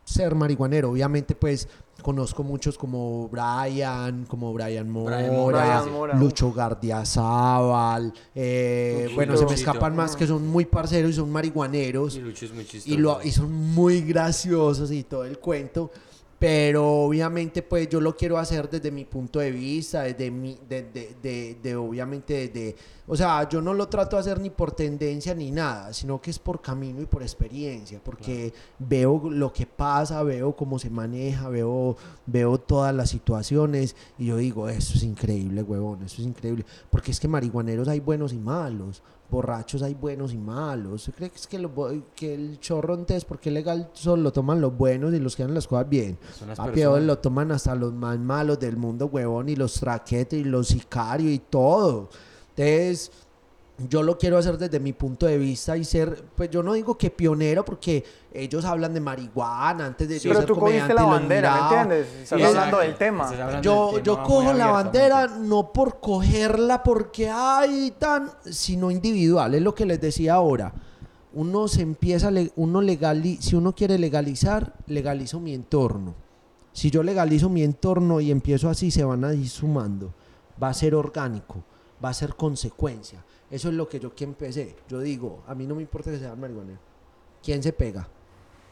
ser 0.08 0.34
marihuanero. 0.36 0.92
Obviamente, 0.92 1.36
pues, 1.36 1.68
conozco 2.02 2.44
muchos 2.44 2.78
como 2.78 3.28
Brian, 3.28 4.26
como 4.26 4.54
Brian 4.54 4.90
Mora, 4.90 5.18
Brian 5.18 5.34
Mora, 5.36 5.60
Brian 5.62 5.84
sí. 5.84 5.90
Mora. 5.90 6.14
Lucho 6.16 6.54
Gardiazabal, 6.54 8.14
eh, 8.34 9.00
Luchito. 9.02 9.16
bueno, 9.16 9.34
se 9.36 9.44
me 9.46 9.52
Luchito. 9.52 9.70
escapan 9.70 9.96
más 9.96 10.16
que 10.16 10.26
son 10.28 10.48
muy 10.48 10.66
parceros 10.66 11.12
y 11.12 11.14
son 11.16 11.30
marihuaneros 11.32 12.16
Y 12.16 12.22
Lucho 12.22 12.46
es 12.46 12.54
muy 12.54 12.66
chistoso. 12.66 12.94
y, 12.94 12.98
lo, 12.98 13.20
y 13.24 13.32
son 13.32 13.52
muy 13.52 14.02
graciosos 14.02 14.92
y 14.92 15.04
todo 15.04 15.26
el 15.26 15.40
cuento. 15.40 15.92
Pero 16.40 16.88
obviamente 17.06 17.64
pues 17.64 17.90
yo 17.90 18.00
lo 18.00 18.16
quiero 18.16 18.38
hacer 18.38 18.70
desde 18.70 18.92
mi 18.92 19.06
punto 19.06 19.40
de 19.40 19.50
vista, 19.52 20.04
desde 20.04 20.30
mi, 20.30 20.56
de, 20.70 20.84
de, 20.84 21.16
de- 21.20 21.58
de, 21.64 21.76
obviamente 21.76 22.48
desde, 22.48 22.76
o 23.08 23.16
sea, 23.16 23.50
yo 23.50 23.60
no 23.60 23.74
lo 23.74 23.88
trato 23.88 24.18
de 24.18 24.20
hacer 24.20 24.40
ni 24.40 24.52
por 24.52 24.72
tendencia 24.72 25.34
ni 25.34 25.50
nada, 25.50 25.92
sino 25.94 26.22
que 26.22 26.30
es 26.30 26.38
por 26.38 26.62
camino 26.62 27.02
y 27.02 27.08
por 27.08 27.24
experiencia, 27.24 28.00
porque 28.04 28.54
veo 28.78 29.30
lo 29.32 29.52
que 29.52 29.66
pasa, 29.66 30.22
veo 30.22 30.56
cómo 30.56 30.78
se 30.78 30.92
maneja, 30.92 31.50
veo, 31.50 31.98
veo 32.28 32.60
todas 32.60 32.94
las 32.94 33.10
situaciones 33.10 33.96
y 34.20 34.28
yo 34.28 34.38
digo, 34.38 34.70
eso 34.70 34.94
es 34.94 35.02
increíble, 35.02 35.64
huevón, 35.64 36.04
eso 36.04 36.22
es 36.22 36.28
increíble, 36.28 36.66
porque 36.92 37.10
es 37.10 37.20
que 37.20 37.28
marihuaneros 37.28 37.88
hay 37.88 38.00
buenos 38.00 38.32
y 38.32 38.38
malos 38.38 39.02
borrachos 39.30 39.82
hay 39.82 39.94
buenos 39.94 40.34
y 40.34 40.38
malos. 40.38 40.94
¿Usted 40.94 41.14
cree 41.14 41.30
que 41.30 41.38
es 41.38 41.48
que, 41.48 41.60
lo 41.60 41.72
que 42.16 42.34
el 42.34 42.60
chorro 42.60 42.94
entonces, 42.96 43.26
porque 43.26 43.50
es 43.50 43.54
legal, 43.54 43.90
solo 43.94 44.24
lo 44.24 44.32
toman 44.32 44.62
los 44.62 44.76
buenos 44.76 45.14
y 45.14 45.20
los 45.20 45.36
que 45.36 45.44
hacen 45.44 45.56
las 45.56 45.68
cosas 45.68 45.90
bien? 45.90 46.18
Papi, 46.56 46.82
lo 46.82 47.18
toman 47.20 47.52
hasta 47.52 47.76
los 47.76 47.94
más 47.94 48.18
malos 48.20 48.60
del 48.60 48.78
mundo, 48.78 49.08
huevón, 49.08 49.50
y 49.50 49.56
los 49.56 49.74
traquetes 49.74 50.40
y 50.40 50.44
los 50.44 50.68
sicarios 50.68 51.32
y 51.32 51.40
todo. 51.40 52.10
Entonces, 52.56 53.12
yo 53.90 54.02
lo 54.02 54.18
quiero 54.18 54.38
hacer 54.40 54.58
desde 54.58 54.80
mi 54.80 54.92
punto 54.94 55.28
de 55.28 55.38
vista 55.38 55.78
y 55.78 55.84
ser, 55.86 56.24
pues 56.36 56.50
yo 56.50 56.64
no 56.64 56.74
digo 56.74 56.98
que 56.98 57.12
pionero 57.12 57.64
porque 57.64 58.04
ellos 58.34 58.66
hablan 58.66 58.94
de 58.94 59.00
marihuana 59.00 59.86
antes 59.86 60.10
de 60.10 60.20
Sí, 60.20 60.28
yo 60.28 60.32
pero 60.32 60.40
ser 60.42 60.48
tú 60.48 60.60
cogiste 60.60 60.94
la 60.96 61.04
bandera, 61.04 61.54
¿me 61.54 61.60
entiendes? 61.62 62.08
Estás 62.24 62.40
Sí, 62.40 62.46
hablando 62.46 62.80
del 62.80 62.96
tema. 62.96 63.30
Hablando 63.30 63.62
Yo, 63.62 63.92
del 63.94 64.04
yo 64.04 64.14
tema 64.16 64.24
cojo 64.26 64.54
la 64.54 64.68
bandera 64.68 65.28
no 65.28 65.72
por 65.72 66.00
cogerla 66.00 66.82
porque 66.82 67.30
hay 67.30 67.92
tan, 68.00 68.32
sino 68.50 68.90
individual, 68.90 69.54
es 69.54 69.62
lo 69.62 69.76
que 69.76 69.86
les 69.86 70.02
decía 70.02 70.34
ahora. 70.34 70.74
Uno 71.34 71.68
se 71.68 71.82
empieza, 71.84 72.30
a 72.30 72.32
le- 72.32 72.52
uno 72.56 72.82
legali, 72.82 73.38
si 73.42 73.56
uno 73.56 73.76
quiere 73.76 74.00
legalizar, 74.00 74.74
legalizo 74.88 75.40
mi 75.40 75.54
entorno. 75.54 76.16
Si 76.74 76.90
yo 76.90 77.04
legalizo 77.04 77.48
mi 77.50 77.64
entorno 77.64 78.22
y 78.22 78.32
empiezo 78.32 78.70
así, 78.70 78.90
se 78.90 79.04
van 79.04 79.24
a 79.24 79.34
ir 79.36 79.48
sumando. 79.50 80.14
Va 80.62 80.70
a 80.70 80.74
ser 80.74 80.96
orgánico, 80.96 81.64
va 82.04 82.10
a 82.10 82.14
ser 82.14 82.34
consecuencia. 82.36 83.24
Eso 83.50 83.70
es 83.70 83.76
lo 83.76 83.88
que 83.88 84.00
yo 84.00 84.14
que 84.14 84.24
empecé. 84.26 84.76
Yo 84.90 85.00
digo, 85.00 85.44
a 85.48 85.56
mí 85.56 85.66
no 85.66 85.76
me 85.76 85.82
importa 85.82 86.12
que 86.12 86.20
sea 86.20 86.36
marihuanero. 86.36 86.80
¿Quién 87.44 87.64
se 87.64 87.72
pega? 87.72 88.08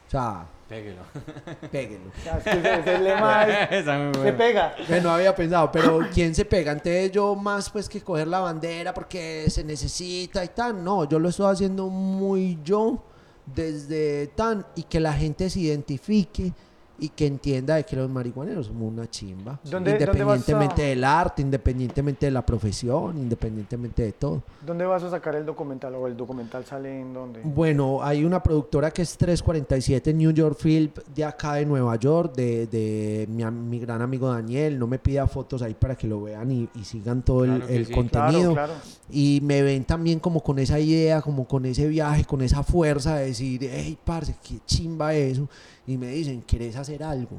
O 0.08 0.10
sea, 0.12 0.48
Péguelo. 0.68 1.02
péguelo. 1.72 2.12
Ese- 2.44 3.00
lema 3.00 3.44
es- 3.70 3.86
se 3.86 4.34
pega. 4.34 4.76
Pues 4.88 5.02
no 5.04 5.12
había 5.12 5.36
pensado, 5.36 5.72
pero 5.72 6.00
¿quién 6.14 6.34
se 6.36 6.44
pega? 6.46 6.72
Entonces 6.72 7.12
yo 7.12 7.36
más 7.36 7.70
pues 7.70 7.88
que 7.88 8.02
coger 8.02 8.28
la 8.28 8.40
bandera 8.40 8.94
porque 8.94 9.46
se 9.50 9.64
necesita 9.64 10.44
y 10.44 10.50
tal. 10.50 10.84
No, 10.84 11.08
yo 11.08 11.20
lo 11.20 11.30
estoy 11.30 11.52
haciendo 11.52 11.88
muy 11.88 12.60
yo 12.64 13.02
desde 13.46 14.28
tan 14.36 14.66
y 14.76 14.84
que 14.84 15.00
la 15.00 15.14
gente 15.14 15.50
se 15.50 15.60
identifique 15.60 16.52
y 16.98 17.10
que 17.10 17.28
entienda 17.28 17.76
de 17.76 17.84
que 17.84 17.96
los 17.96 18.10
marihuaneros 18.10 18.68
somos 18.68 18.92
una 18.94 19.10
chimba. 19.10 19.60
¿Dónde- 19.64 19.92
dónde 19.92 20.06
vas 20.06 20.08
a- 20.08 20.12
independientemente 20.36 20.82
del 20.84 21.04
arte, 21.04 21.42
independientemente 21.42 22.26
de 22.28 22.32
la 22.32 22.46
profesión, 22.46 23.18
independientemente 23.18 24.04
de 24.04 24.12
todo. 24.14 24.44
¿Dónde 24.66 24.86
vas 24.86 25.04
a 25.04 25.10
sacar 25.10 25.36
el 25.36 25.46
documental? 25.46 25.94
¿O 25.96 26.08
el 26.08 26.16
documental 26.16 26.64
sale 26.66 27.02
en 27.02 27.14
dónde? 27.14 27.42
Bueno, 27.44 28.02
hay 28.04 28.24
una 28.24 28.42
productora 28.42 28.92
que 28.92 29.02
es 29.02 29.18
347 29.18 30.14
New 30.14 30.32
York 30.32 30.58
Film 30.60 30.92
de 31.14 31.24
acá 31.26 31.54
de 31.56 31.66
Nueva 31.66 31.96
York, 31.98 32.34
de, 32.36 32.68
de 32.68 33.28
mi, 33.30 33.44
mi 33.46 33.80
gran 33.80 34.02
amigo 34.02 34.30
Daniel. 34.32 34.80
No 34.80 34.88
me 34.88 35.00
pida 35.00 35.28
fotos 35.28 35.62
ahí 35.62 35.74
para 35.74 35.96
que 35.96 36.08
lo 36.08 36.22
vean 36.24 36.52
y, 36.52 36.70
y 36.76 36.84
sigan 36.84 37.22
todo 37.24 37.44
el, 37.44 37.52
Claro 37.56 37.68
que 37.68 37.76
el 37.76 37.86
sí. 37.88 37.94
contenido. 37.94 38.54
Claro, 38.54 38.74
claro. 38.74 38.74
Y 39.10 39.40
me 39.44 39.62
ven 39.62 39.84
también 39.86 40.20
como 40.20 40.42
con 40.42 40.58
esa 40.60 40.80
idea, 40.80 41.22
como 41.22 41.46
con 41.48 41.66
ese 41.66 41.88
viaje, 41.88 42.26
con 42.26 42.42
esa 42.42 42.64
fuerza 42.64 43.18
de 43.18 43.28
decir, 43.28 43.70
hey, 43.72 43.98
parce, 44.04 44.36
qué 44.48 44.56
chimba 44.66 45.14
eso. 45.14 45.48
Y 45.88 45.98
me 45.98 46.08
dicen, 46.08 46.42
¿querés 46.42 46.76
hacer 46.76 47.04
algo? 47.04 47.38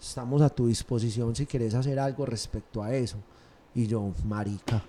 Estamos 0.00 0.42
a 0.42 0.48
tu 0.48 0.66
disposición 0.66 1.34
si 1.34 1.46
querés 1.46 1.74
hacer 1.74 1.98
algo 1.98 2.26
respecto 2.26 2.82
a 2.82 2.94
eso. 2.94 3.18
Y 3.74 3.86
yo, 3.86 4.12
marica, 4.24 4.82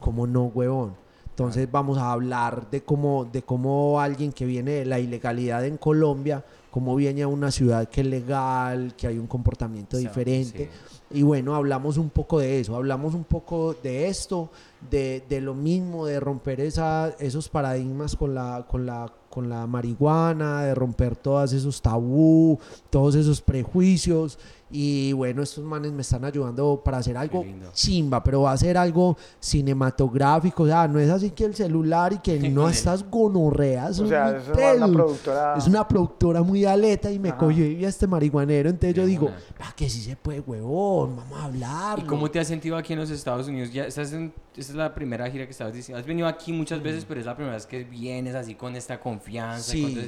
¿cómo 0.00 0.26
no, 0.26 0.44
huevón? 0.44 0.94
Entonces 1.30 1.70
vamos 1.70 1.98
a 1.98 2.10
hablar 2.10 2.68
de 2.68 2.82
cómo, 2.82 3.24
de 3.24 3.42
cómo 3.42 4.00
alguien 4.00 4.32
que 4.32 4.44
viene 4.44 4.72
de 4.72 4.84
la 4.84 4.98
ilegalidad 4.98 5.64
en 5.64 5.76
Colombia, 5.76 6.44
cómo 6.70 6.96
viene 6.96 7.22
a 7.22 7.28
una 7.28 7.52
ciudad 7.52 7.88
que 7.88 8.00
es 8.00 8.06
legal, 8.08 8.94
que 8.96 9.06
hay 9.06 9.18
un 9.18 9.28
comportamiento 9.28 9.96
sea, 9.96 10.08
diferente. 10.08 10.68
sí. 10.72 10.98
Y 11.10 11.22
bueno, 11.22 11.54
hablamos 11.54 11.96
un 11.96 12.10
poco 12.10 12.38
de 12.38 12.60
eso, 12.60 12.76
hablamos 12.76 13.14
un 13.14 13.24
poco 13.24 13.74
de 13.82 14.08
esto, 14.08 14.50
de, 14.90 15.22
de 15.28 15.40
lo 15.40 15.54
mismo, 15.54 16.04
de 16.04 16.20
romper 16.20 16.60
esa, 16.60 17.14
esos 17.18 17.48
paradigmas 17.48 18.14
con 18.14 18.34
la, 18.34 18.66
con, 18.68 18.84
la, 18.84 19.10
con 19.30 19.48
la 19.48 19.66
marihuana, 19.66 20.62
de 20.62 20.74
romper 20.74 21.16
todos 21.16 21.52
esos 21.52 21.82
tabú, 21.82 22.58
todos 22.90 23.14
esos 23.14 23.40
prejuicios. 23.40 24.38
Y 24.70 25.12
bueno, 25.14 25.42
estos 25.42 25.64
manes 25.64 25.92
me 25.92 26.02
están 26.02 26.24
ayudando 26.26 26.82
para 26.84 26.98
hacer 26.98 27.16
algo 27.16 27.44
chimba, 27.72 28.22
pero 28.22 28.42
va 28.42 28.52
a 28.52 28.56
ser 28.56 28.76
algo 28.76 29.16
cinematográfico. 29.40 30.64
O 30.64 30.66
sea, 30.66 30.86
no 30.88 30.98
es 30.98 31.10
así 31.10 31.30
que 31.30 31.44
el 31.44 31.54
celular 31.54 32.12
y 32.12 32.18
que 32.18 32.38
no 32.50 32.68
estás 32.68 33.08
gonorreas. 33.08 33.98
O 34.00 34.06
sea, 34.06 34.36
eso 34.36 34.52
es 34.52 34.76
una 34.76 34.88
productora. 34.92 35.54
Es 35.56 35.66
una 35.66 35.88
productora 35.88 36.42
muy 36.42 36.64
aleta 36.64 37.10
y 37.10 37.18
me 37.18 37.30
Ajá. 37.30 37.38
cogió 37.38 37.64
y 37.64 37.76
vi 37.76 37.84
a 37.84 37.88
este 37.88 38.06
marihuanero. 38.06 38.68
Entonces 38.70 38.94
yo 38.94 39.06
digo, 39.06 39.30
ah, 39.60 39.72
que 39.74 39.88
sí 39.88 40.00
se 40.02 40.16
puede, 40.16 40.40
huevón, 40.40 41.16
vamos 41.16 41.38
a 41.40 41.44
hablar. 41.44 41.98
¿Y 42.00 42.02
cómo 42.02 42.30
te 42.30 42.38
has 42.40 42.48
sentido 42.48 42.76
aquí 42.76 42.92
en 42.92 42.98
los 43.00 43.10
Estados 43.10 43.48
Unidos? 43.48 43.72
Ya 43.72 43.84
estás 43.86 44.12
en- 44.12 44.32
esta 44.56 44.72
es 44.72 44.76
la 44.76 44.92
primera 44.94 45.30
gira 45.30 45.44
que 45.44 45.52
estabas 45.52 45.72
diciendo. 45.72 46.00
Has 46.00 46.06
venido 46.06 46.26
aquí 46.26 46.52
muchas 46.52 46.82
veces, 46.82 47.04
pero 47.06 47.20
es 47.20 47.26
la 47.26 47.34
primera 47.36 47.54
vez 47.54 47.64
que 47.64 47.84
vienes 47.84 48.34
así 48.34 48.54
con 48.54 48.74
esta 48.74 48.98
confianza. 49.00 49.76
y 49.76 49.82
con 49.82 49.94
todo 49.94 50.02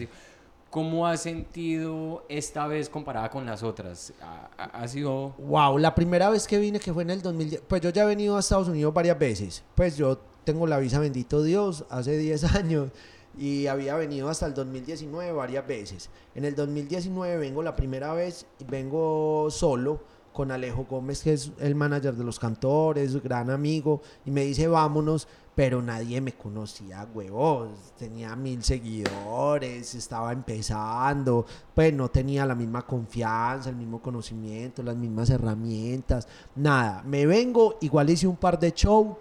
¿Cómo 0.71 1.07
has 1.07 1.23
sentido 1.23 2.25
esta 2.29 2.67
vez 2.69 2.89
comparada 2.89 3.29
con 3.29 3.45
las 3.45 3.63
otras? 3.65 4.13
¿Ha, 4.23 4.65
ha- 4.65 4.89
sido...? 4.89 5.35
Wow, 5.39 5.79
la 5.79 5.95
primera 5.97 6.31
vez 6.31 6.47
que 6.47 6.59
vine, 6.59 6.79
que 6.79 6.93
fue 6.95 7.03
en 7.03 7.11
el 7.11 7.23
2010, 7.23 7.63
pues 7.67 7.83
yo 7.83 7.91
ya 7.91 8.05
he 8.05 8.07
venido 8.07 8.37
a 8.37 8.41
Estados 8.41 8.69
Unidos 8.69 8.95
varias 8.95 9.19
veces. 9.19 9.65
Pues 9.75 9.97
yo 9.97 10.19
tengo 10.45 10.69
la 10.69 10.79
visa, 10.79 11.01
bendito 11.01 11.43
Dios, 11.43 11.85
hace 11.91 12.17
10 12.17 12.45
años 12.57 12.91
y 13.37 13.67
había 13.67 13.97
venido 13.97 14.29
hasta 14.29 14.47
el 14.47 14.55
2019 14.55 15.33
varias 15.33 15.67
veces. 15.67 16.09
En 16.37 16.45
el 16.45 16.55
2019 16.55 17.37
vengo 17.37 17.63
la 17.63 17.75
primera 17.75 18.13
vez, 18.15 18.47
y 18.61 18.65
vengo 18.65 19.49
solo 19.51 20.01
con 20.33 20.53
Alejo 20.53 20.87
Gómez, 20.89 21.23
que 21.25 21.33
es 21.33 21.51
el 21.59 21.75
manager 21.75 22.15
de 22.15 22.23
los 22.25 22.39
cantores, 22.39 23.21
gran 23.23 23.51
amigo, 23.51 24.03
y 24.25 24.31
me 24.31 24.45
dice 24.45 24.69
vámonos, 24.69 25.27
pero 25.61 25.83
nadie 25.83 26.23
me 26.23 26.33
conocía, 26.33 27.07
huevos, 27.13 27.69
tenía 27.99 28.35
mil 28.35 28.65
seguidores, 28.65 29.95
estaba 29.95 30.33
empezando, 30.33 31.45
pues 31.75 31.93
no 31.93 32.09
tenía 32.09 32.47
la 32.47 32.55
misma 32.55 32.87
confianza, 32.87 33.69
el 33.69 33.77
mismo 33.77 34.01
conocimiento, 34.01 34.83
las 34.83 34.97
mismas 34.97 35.29
herramientas, 35.29 36.27
nada, 36.57 37.03
me 37.03 37.27
vengo, 37.27 37.77
igual 37.83 38.09
hice 38.09 38.27
un 38.27 38.37
par 38.37 38.59
de 38.59 38.73
shows 38.75 39.19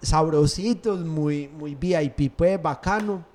sabrositos, 0.00 1.04
muy, 1.04 1.48
muy 1.48 1.74
VIP, 1.74 2.34
pues 2.34 2.62
bacano. 2.62 3.26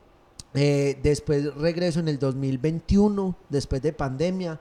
Eh, 0.56 1.00
después 1.04 1.54
regreso 1.54 2.00
en 2.00 2.08
el 2.08 2.18
2021, 2.18 3.36
después 3.48 3.80
de 3.84 3.94
pandemia. 3.94 4.60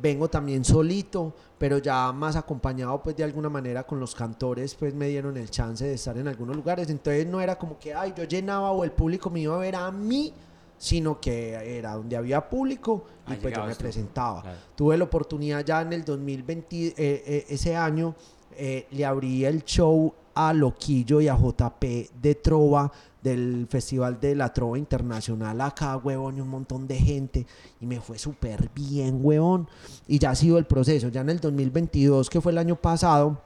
Vengo 0.00 0.28
también 0.28 0.64
solito, 0.64 1.34
pero 1.58 1.78
ya 1.78 2.12
más 2.12 2.36
acompañado 2.36 3.02
pues 3.02 3.14
de 3.16 3.24
alguna 3.24 3.48
manera 3.48 3.84
con 3.84 4.00
los 4.00 4.14
cantores, 4.14 4.74
pues 4.74 4.94
me 4.94 5.08
dieron 5.08 5.36
el 5.36 5.50
chance 5.50 5.84
de 5.84 5.94
estar 5.94 6.16
en 6.16 6.28
algunos 6.28 6.56
lugares. 6.56 6.88
Entonces 6.88 7.26
no 7.26 7.40
era 7.40 7.56
como 7.56 7.78
que, 7.78 7.94
ay, 7.94 8.14
yo 8.16 8.24
llenaba 8.24 8.70
o 8.72 8.84
el 8.84 8.92
público 8.92 9.28
me 9.30 9.40
iba 9.40 9.54
a 9.54 9.58
ver 9.58 9.76
a 9.76 9.90
mí, 9.90 10.32
sino 10.78 11.20
que 11.20 11.78
era 11.78 11.94
donde 11.94 12.16
había 12.16 12.48
público 12.48 13.04
y 13.28 13.34
Ah, 13.34 13.38
pues 13.40 13.54
yo 13.54 13.64
me 13.64 13.74
presentaba. 13.74 14.42
Claro. 14.42 14.58
Tuve 14.74 14.96
la 14.96 15.04
oportunidad 15.04 15.64
ya 15.64 15.82
en 15.82 15.92
el 15.92 16.04
2020, 16.04 16.76
eh, 16.76 16.94
eh, 16.96 17.46
ese 17.48 17.76
año, 17.76 18.14
eh, 18.56 18.86
le 18.90 19.04
abrí 19.04 19.44
el 19.44 19.62
show 19.64 20.12
a 20.34 20.52
Loquillo 20.52 21.20
y 21.20 21.28
a 21.28 21.36
JP 21.36 22.10
de 22.20 22.34
Trova 22.34 22.90
del 23.22 23.66
Festival 23.68 24.18
de 24.20 24.34
la 24.34 24.52
Trova 24.52 24.78
Internacional 24.78 25.60
acá, 25.60 25.96
huevón, 25.96 26.38
y 26.38 26.40
un 26.40 26.48
montón 26.48 26.86
de 26.86 26.96
gente. 26.96 27.46
Y 27.80 27.86
me 27.86 28.00
fue 28.00 28.18
súper 28.18 28.70
bien, 28.74 29.20
huevón. 29.22 29.68
Y 30.08 30.18
ya 30.18 30.30
ha 30.30 30.34
sido 30.34 30.58
el 30.58 30.64
proceso. 30.64 31.08
Ya 31.08 31.20
en 31.20 31.30
el 31.30 31.40
2022, 31.40 32.28
que 32.28 32.40
fue 32.40 32.52
el 32.52 32.58
año 32.58 32.76
pasado, 32.76 33.40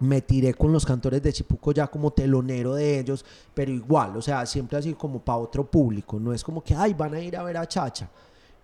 me 0.00 0.22
tiré 0.22 0.54
con 0.54 0.72
los 0.72 0.86
cantores 0.86 1.22
de 1.22 1.32
Chipuco 1.32 1.72
ya 1.72 1.88
como 1.88 2.12
telonero 2.12 2.74
de 2.74 3.00
ellos, 3.00 3.24
pero 3.52 3.72
igual, 3.72 4.16
o 4.16 4.22
sea, 4.22 4.46
siempre 4.46 4.78
así 4.78 4.94
como 4.94 5.20
para 5.20 5.38
otro 5.38 5.68
público. 5.68 6.18
No 6.20 6.32
es 6.32 6.44
como 6.44 6.62
que, 6.62 6.74
ay, 6.74 6.94
van 6.94 7.14
a 7.14 7.20
ir 7.20 7.36
a 7.36 7.42
ver 7.42 7.56
a 7.56 7.66
Chacha. 7.66 8.08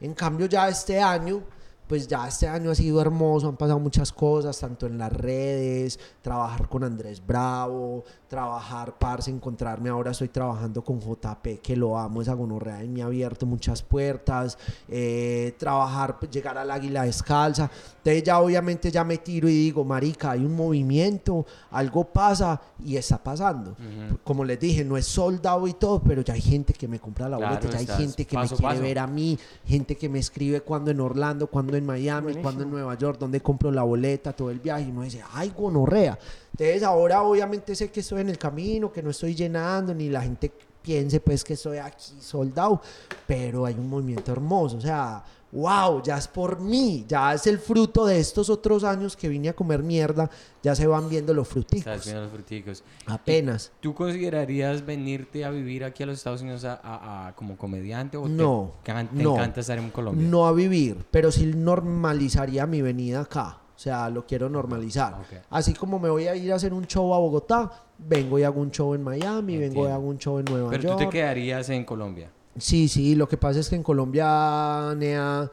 En 0.00 0.14
cambio, 0.14 0.46
ya 0.46 0.68
este 0.68 1.00
año, 1.00 1.42
pues 1.86 2.08
ya 2.08 2.26
este 2.26 2.48
año 2.48 2.70
ha 2.70 2.74
sido 2.74 3.00
hermoso, 3.00 3.48
han 3.48 3.56
pasado 3.56 3.78
muchas 3.78 4.12
cosas, 4.12 4.58
tanto 4.58 4.86
en 4.86 4.96
las 4.98 5.12
redes, 5.12 5.98
trabajar 6.22 6.68
con 6.68 6.82
Andrés 6.84 7.22
Bravo, 7.24 8.04
trabajar, 8.28 8.96
parce, 8.98 9.30
encontrarme 9.30 9.90
ahora 9.90 10.10
estoy 10.12 10.28
trabajando 10.28 10.82
con 10.82 11.00
JP, 11.00 11.60
que 11.62 11.76
lo 11.76 11.98
amo, 11.98 12.22
esa 12.22 12.32
gonorrea 12.34 12.82
y 12.82 12.88
me 12.88 13.02
ha 13.02 13.06
abierto 13.06 13.46
muchas 13.46 13.82
puertas, 13.82 14.58
eh, 14.88 15.54
trabajar, 15.58 16.18
pues, 16.18 16.30
llegar 16.30 16.56
al 16.58 16.70
águila 16.70 17.02
descalza, 17.04 17.70
entonces 17.98 18.22
ya 18.22 18.40
obviamente 18.40 18.90
ya 18.90 19.04
me 19.04 19.18
tiro 19.18 19.48
y 19.48 19.52
digo, 19.52 19.84
marica, 19.84 20.32
hay 20.32 20.44
un 20.44 20.56
movimiento, 20.56 21.44
algo 21.70 22.04
pasa 22.04 22.60
y 22.84 22.96
está 22.96 23.22
pasando. 23.22 23.76
Como 24.24 24.44
les 24.44 24.58
dije, 24.58 24.84
no 24.84 24.96
es 24.96 25.06
soldado 25.06 25.66
y 25.68 25.74
todo, 25.74 26.02
pero 26.02 26.22
ya 26.22 26.34
hay 26.34 26.40
gente 26.40 26.72
que 26.72 26.88
me 26.88 26.98
compra 26.98 27.28
la 27.28 27.36
Claro, 27.36 27.56
boleta, 27.56 27.70
ya 27.70 27.78
hay 27.78 27.98
gente 28.04 28.24
que 28.24 28.34
paso 28.34 28.54
me 28.54 28.58
quiere 28.58 28.74
paso. 28.74 28.82
ver 28.82 28.98
a 28.98 29.06
mí, 29.06 29.38
gente 29.64 29.96
que 29.96 30.08
me 30.08 30.18
escribe 30.18 30.60
cuando 30.62 30.90
en 30.90 31.00
Orlando, 31.00 31.46
cuando 31.46 31.73
en 31.76 31.86
Miami, 31.86 32.24
Buenísimo. 32.24 32.42
cuando 32.42 32.62
en 32.64 32.70
Nueva 32.70 32.96
York, 32.96 33.18
donde 33.18 33.40
compro 33.40 33.70
la 33.70 33.82
boleta, 33.82 34.32
todo 34.32 34.50
el 34.50 34.60
viaje, 34.60 34.84
y 34.84 34.90
uno 34.90 35.02
dice, 35.02 35.22
ay, 35.32 35.52
gonorrea. 35.56 36.18
Entonces 36.52 36.82
ahora 36.82 37.22
obviamente 37.22 37.74
sé 37.74 37.90
que 37.90 38.00
estoy 38.00 38.20
en 38.20 38.30
el 38.30 38.38
camino, 38.38 38.92
que 38.92 39.02
no 39.02 39.10
estoy 39.10 39.34
llenando, 39.34 39.94
ni 39.94 40.08
la 40.08 40.22
gente 40.22 40.52
piense 40.82 41.18
pues 41.18 41.42
que 41.42 41.54
estoy 41.54 41.78
aquí 41.78 42.12
soldado, 42.20 42.80
pero 43.26 43.64
hay 43.64 43.74
un 43.74 43.88
movimiento 43.88 44.32
hermoso, 44.32 44.76
o 44.76 44.80
sea, 44.80 45.24
wow, 45.54 46.02
ya 46.02 46.18
es 46.18 46.26
por 46.28 46.60
mí, 46.60 47.04
ya 47.08 47.32
es 47.32 47.46
el 47.46 47.58
fruto 47.60 48.04
de 48.04 48.18
estos 48.18 48.50
otros 48.50 48.82
años 48.84 49.16
que 49.16 49.28
vine 49.28 49.48
a 49.48 49.52
comer 49.54 49.82
mierda, 49.84 50.28
ya 50.62 50.74
se 50.74 50.86
van 50.86 51.08
viendo 51.08 51.32
los 51.32 51.46
Estás 51.46 51.52
fruticos, 51.52 52.04
viendo 52.04 52.22
los 52.22 52.30
fruticos. 52.32 52.84
apenas. 53.06 53.70
¿Tú 53.80 53.94
considerarías 53.94 54.84
venirte 54.84 55.44
a 55.44 55.50
vivir 55.50 55.84
aquí 55.84 56.02
a 56.02 56.06
los 56.06 56.18
Estados 56.18 56.42
Unidos 56.42 56.64
a, 56.64 56.74
a- 56.82 57.28
a- 57.28 57.36
como 57.36 57.56
comediante 57.56 58.16
o 58.16 58.26
No, 58.28 58.72
te, 58.82 58.92
te 58.92 59.22
no. 59.22 59.34
encanta 59.36 59.60
estar 59.60 59.78
en 59.78 59.90
Colombia? 59.90 60.26
No 60.28 60.46
a 60.46 60.52
vivir, 60.52 61.04
pero 61.10 61.30
sí 61.30 61.46
normalizaría 61.54 62.66
mi 62.66 62.82
venida 62.82 63.20
acá. 63.20 63.58
O 63.76 63.78
sea, 63.78 64.08
lo 64.08 64.24
quiero 64.24 64.48
normalizar. 64.48 65.16
Así 65.50 65.74
como 65.74 65.98
me 65.98 66.08
voy 66.08 66.28
a 66.28 66.36
ir 66.36 66.52
a 66.52 66.56
hacer 66.56 66.72
un 66.72 66.86
show 66.86 67.12
a 67.12 67.18
Bogotá, 67.18 67.70
vengo 67.98 68.38
y 68.38 68.44
hago 68.44 68.60
un 68.60 68.70
show 68.70 68.94
en 68.94 69.02
Miami, 69.02 69.56
vengo 69.58 69.86
y 69.88 69.90
hago 69.90 70.06
un 70.06 70.16
show 70.18 70.38
en 70.38 70.44
Nueva 70.46 70.70
Pero 70.70 70.82
tú 70.82 70.88
York. 70.88 70.98
te 71.00 71.08
quedarías 71.08 71.68
en 71.70 71.84
Colombia. 71.84 72.30
Sí, 72.56 72.88
sí, 72.88 73.14
lo 73.16 73.28
que 73.28 73.36
pasa 73.36 73.60
es 73.60 73.68
que 73.68 73.74
en 73.76 73.82
Colombia, 73.82 74.94
Nea, 74.96 75.50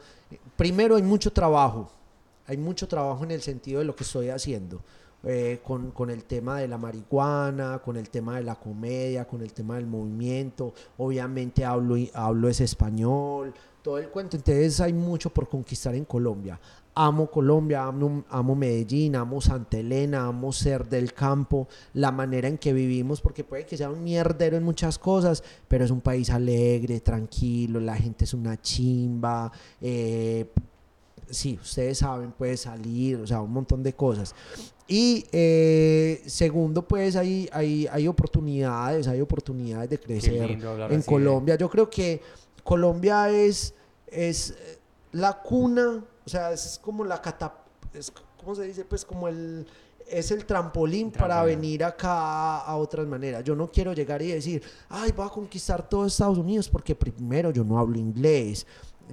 primero 0.56 0.96
hay 0.96 1.02
mucho 1.02 1.32
trabajo. 1.32 1.90
Hay 2.46 2.56
mucho 2.56 2.86
trabajo 2.88 3.24
en 3.24 3.30
el 3.32 3.42
sentido 3.42 3.80
de 3.80 3.84
lo 3.86 3.94
que 3.96 4.04
estoy 4.04 4.28
haciendo. 4.28 4.80
eh, 5.24 5.60
con, 5.64 5.92
con 5.92 6.10
el 6.10 6.24
tema 6.24 6.58
de 6.60 6.68
la 6.68 6.78
marihuana, 6.78 7.78
con 7.78 7.96
el 7.96 8.10
tema 8.10 8.36
de 8.36 8.42
la 8.42 8.56
comedia, 8.56 9.24
con 9.26 9.40
el 9.42 9.52
tema 9.52 9.76
del 9.76 9.86
movimiento. 9.86 10.74
Obviamente 10.98 11.64
hablo, 11.64 11.96
hablo 12.14 12.48
es 12.48 12.60
español, 12.60 13.54
todo 13.82 13.98
el 13.98 14.08
cuento. 14.08 14.36
Entonces 14.36 14.80
hay 14.80 14.92
mucho 14.92 15.30
por 15.30 15.48
conquistar 15.48 15.94
en 15.94 16.04
Colombia. 16.04 16.58
Amo 16.94 17.30
Colombia, 17.30 17.84
amo, 17.84 18.24
amo 18.28 18.54
Medellín, 18.54 19.16
amo 19.16 19.40
Santa 19.40 19.78
Elena, 19.78 20.26
amo 20.26 20.52
ser 20.52 20.86
del 20.86 21.14
campo, 21.14 21.66
la 21.94 22.12
manera 22.12 22.48
en 22.48 22.58
que 22.58 22.72
vivimos, 22.72 23.20
porque 23.20 23.44
puede 23.44 23.64
que 23.64 23.76
sea 23.76 23.88
un 23.88 24.04
mierdero 24.04 24.56
en 24.56 24.62
muchas 24.62 24.98
cosas, 24.98 25.42
pero 25.68 25.84
es 25.84 25.90
un 25.90 26.02
país 26.02 26.28
alegre, 26.30 27.00
tranquilo, 27.00 27.80
la 27.80 27.96
gente 27.96 28.24
es 28.24 28.34
una 28.34 28.60
chimba, 28.60 29.50
eh, 29.80 30.46
sí, 31.30 31.58
ustedes 31.60 31.98
saben, 31.98 32.32
puede 32.32 32.56
salir, 32.56 33.16
o 33.16 33.26
sea, 33.26 33.40
un 33.40 33.52
montón 33.52 33.82
de 33.82 33.94
cosas. 33.94 34.34
Y 34.86 35.24
eh, 35.32 36.22
segundo, 36.26 36.86
pues 36.86 37.16
hay, 37.16 37.48
hay, 37.52 37.88
hay 37.90 38.06
oportunidades, 38.06 39.08
hay 39.08 39.20
oportunidades 39.20 39.88
de 39.88 39.98
crecer 39.98 40.50
en 40.50 40.62
así 40.66 41.08
Colombia. 41.08 41.56
Yo 41.56 41.70
creo 41.70 41.88
que 41.88 42.20
Colombia 42.62 43.30
es, 43.30 43.74
es 44.08 44.54
la 45.12 45.40
cuna 45.40 46.04
o 46.24 46.28
sea, 46.28 46.52
es 46.52 46.78
como 46.82 47.04
la 47.04 47.20
catap... 47.20 47.54
Es, 47.94 48.12
¿Cómo 48.38 48.54
se 48.54 48.64
dice? 48.64 48.84
Pues 48.84 49.04
como 49.04 49.28
el... 49.28 49.66
Es 50.08 50.30
el 50.30 50.44
trampolín, 50.44 51.10
para 51.10 51.42
venir 51.44 51.84
acá 51.84 52.58
a 52.58 52.76
otras 52.76 53.06
maneras. 53.06 53.44
Yo 53.44 53.54
no 53.54 53.70
quiero 53.70 53.92
llegar 53.92 54.20
y 54.20 54.32
decir, 54.32 54.62
ay, 54.88 55.12
voy 55.12 55.24
a 55.24 55.30
conquistar 55.30 55.88
todo 55.88 56.04
Estados 56.04 56.36
Unidos 56.36 56.68
porque 56.68 56.94
primero 56.94 57.50
yo 57.50 57.64
no 57.64 57.78
hablo 57.78 57.96
inglés, 57.98 58.66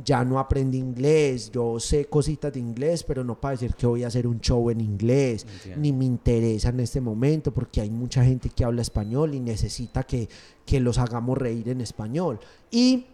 ya 0.03 0.25
no 0.25 0.39
aprendí 0.39 0.77
inglés, 0.77 1.51
yo 1.51 1.79
sé 1.79 2.05
cositas 2.05 2.51
de 2.53 2.59
inglés, 2.59 3.03
pero 3.03 3.23
no 3.23 3.39
para 3.39 3.51
decir 3.51 3.75
que 3.75 3.85
voy 3.85 4.03
a 4.03 4.07
hacer 4.07 4.27
un 4.27 4.39
show 4.41 4.69
en 4.69 4.81
inglés, 4.81 5.45
Entiendo. 5.49 5.81
ni 5.81 5.93
me 5.93 6.05
interesa 6.05 6.69
en 6.69 6.79
este 6.79 7.01
momento 7.01 7.53
porque 7.53 7.81
hay 7.81 7.89
mucha 7.89 8.23
gente 8.23 8.49
que 8.49 8.65
habla 8.65 8.81
español 8.81 9.35
y 9.35 9.39
necesita 9.39 10.03
que, 10.03 10.27
que 10.65 10.79
los 10.79 10.97
hagamos 10.97 11.37
reír 11.37 11.69
en 11.69 11.81
español. 11.81 12.39
Y 12.71 13.05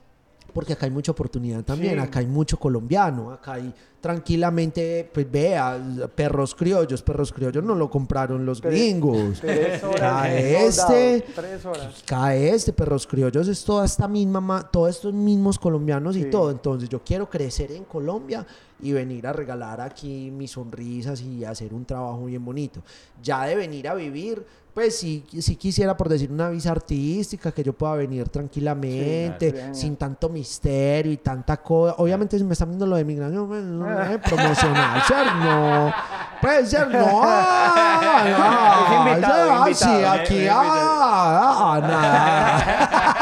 porque 0.55 0.71
acá 0.73 0.85
hay 0.85 0.91
mucha 0.91 1.11
oportunidad 1.11 1.63
también, 1.63 1.95
Sí. 1.95 1.99
acá 1.99 2.19
hay 2.19 2.27
mucho 2.27 2.57
colombiano, 2.57 3.29
acá 3.29 3.53
hay 3.55 3.73
tranquilamente, 3.99 5.09
pues 5.13 5.29
vea, 5.29 5.77
perros 6.15 6.55
criollos, 6.55 7.01
perros 7.03 7.33
criollos 7.33 7.63
no 7.63 7.75
lo 7.75 7.89
compraron 7.89 8.45
los 8.45 8.61
Tres- 8.61 8.73
gringos. 8.73 9.39
Tres 9.41 9.83
horas. 9.83 9.99
Cae 9.99 10.65
este, 10.67 11.25
Tres 11.35 11.65
horas. 11.65 12.03
cae 12.05 12.49
este, 12.49 12.71
perros 12.73 13.05
criollos 13.05 13.47
es 13.49 13.63
toda 13.65 13.85
esta 13.85 14.07
misma, 14.07 14.39
ma- 14.41 14.63
todos 14.71 14.89
estos 14.91 15.13
mismos 15.13 15.59
colombianos 15.59 16.15
y 16.15 16.25
todo. 16.25 16.49
Entonces 16.51 16.87
yo 16.87 17.01
quiero 17.03 17.29
crecer 17.29 17.71
en 17.73 17.83
Colombia 17.83 18.45
y 18.81 18.91
venir 18.91 19.25
a 19.27 19.33
regalar 19.33 19.81
aquí 19.81 20.29
mis 20.31 20.51
sonrisas 20.51 21.21
y 21.21 21.45
hacer 21.45 21.73
un 21.73 21.85
trabajo 21.85 22.25
bien 22.25 22.43
bonito. 22.43 22.81
Ya 23.21 23.45
de 23.45 23.55
venir 23.55 23.87
a 23.87 23.93
vivir, 23.93 24.45
pues 24.73 24.97
sí, 24.99 25.23
sí 25.39 25.55
quisiera 25.55 25.95
por 25.95 26.09
decir 26.09 26.29
una 26.31 26.49
visa 26.49 26.71
artística, 26.71 27.51
que 27.53 27.63
yo 27.63 27.71
pueda 27.71 27.95
venir 27.95 28.27
tranquilamente, 28.27 29.47
Sí, 29.49 29.55
claro. 29.55 29.73
sin 29.75 29.95
tanto 29.95 30.27
misterio 30.27 31.11
y 31.13 31.17
tanta 31.17 31.55
cosa. 31.57 31.95
Obviamente 31.97 32.37
si 32.37 32.43
me 32.43 32.51
están 32.53 32.67
viendo 32.69 32.85
lo 32.85 32.97
de 32.97 33.05
migración, 33.05 33.47
pues, 33.47 33.63
no 33.63 34.01
es 34.03 34.17
promocional, 34.29 35.01
¿cierto? 35.03 35.33
No, 35.35 35.93
puede 36.41 36.65
ser, 36.65 36.89
no. 36.89 37.21
ah, 37.23 39.05
invitado, 39.07 39.51
ah, 39.53 39.67
sí, 39.73 40.03
aquí, 40.03 40.47
ah, 40.51 41.73
ah, 41.73 41.79
nada. 41.81 43.11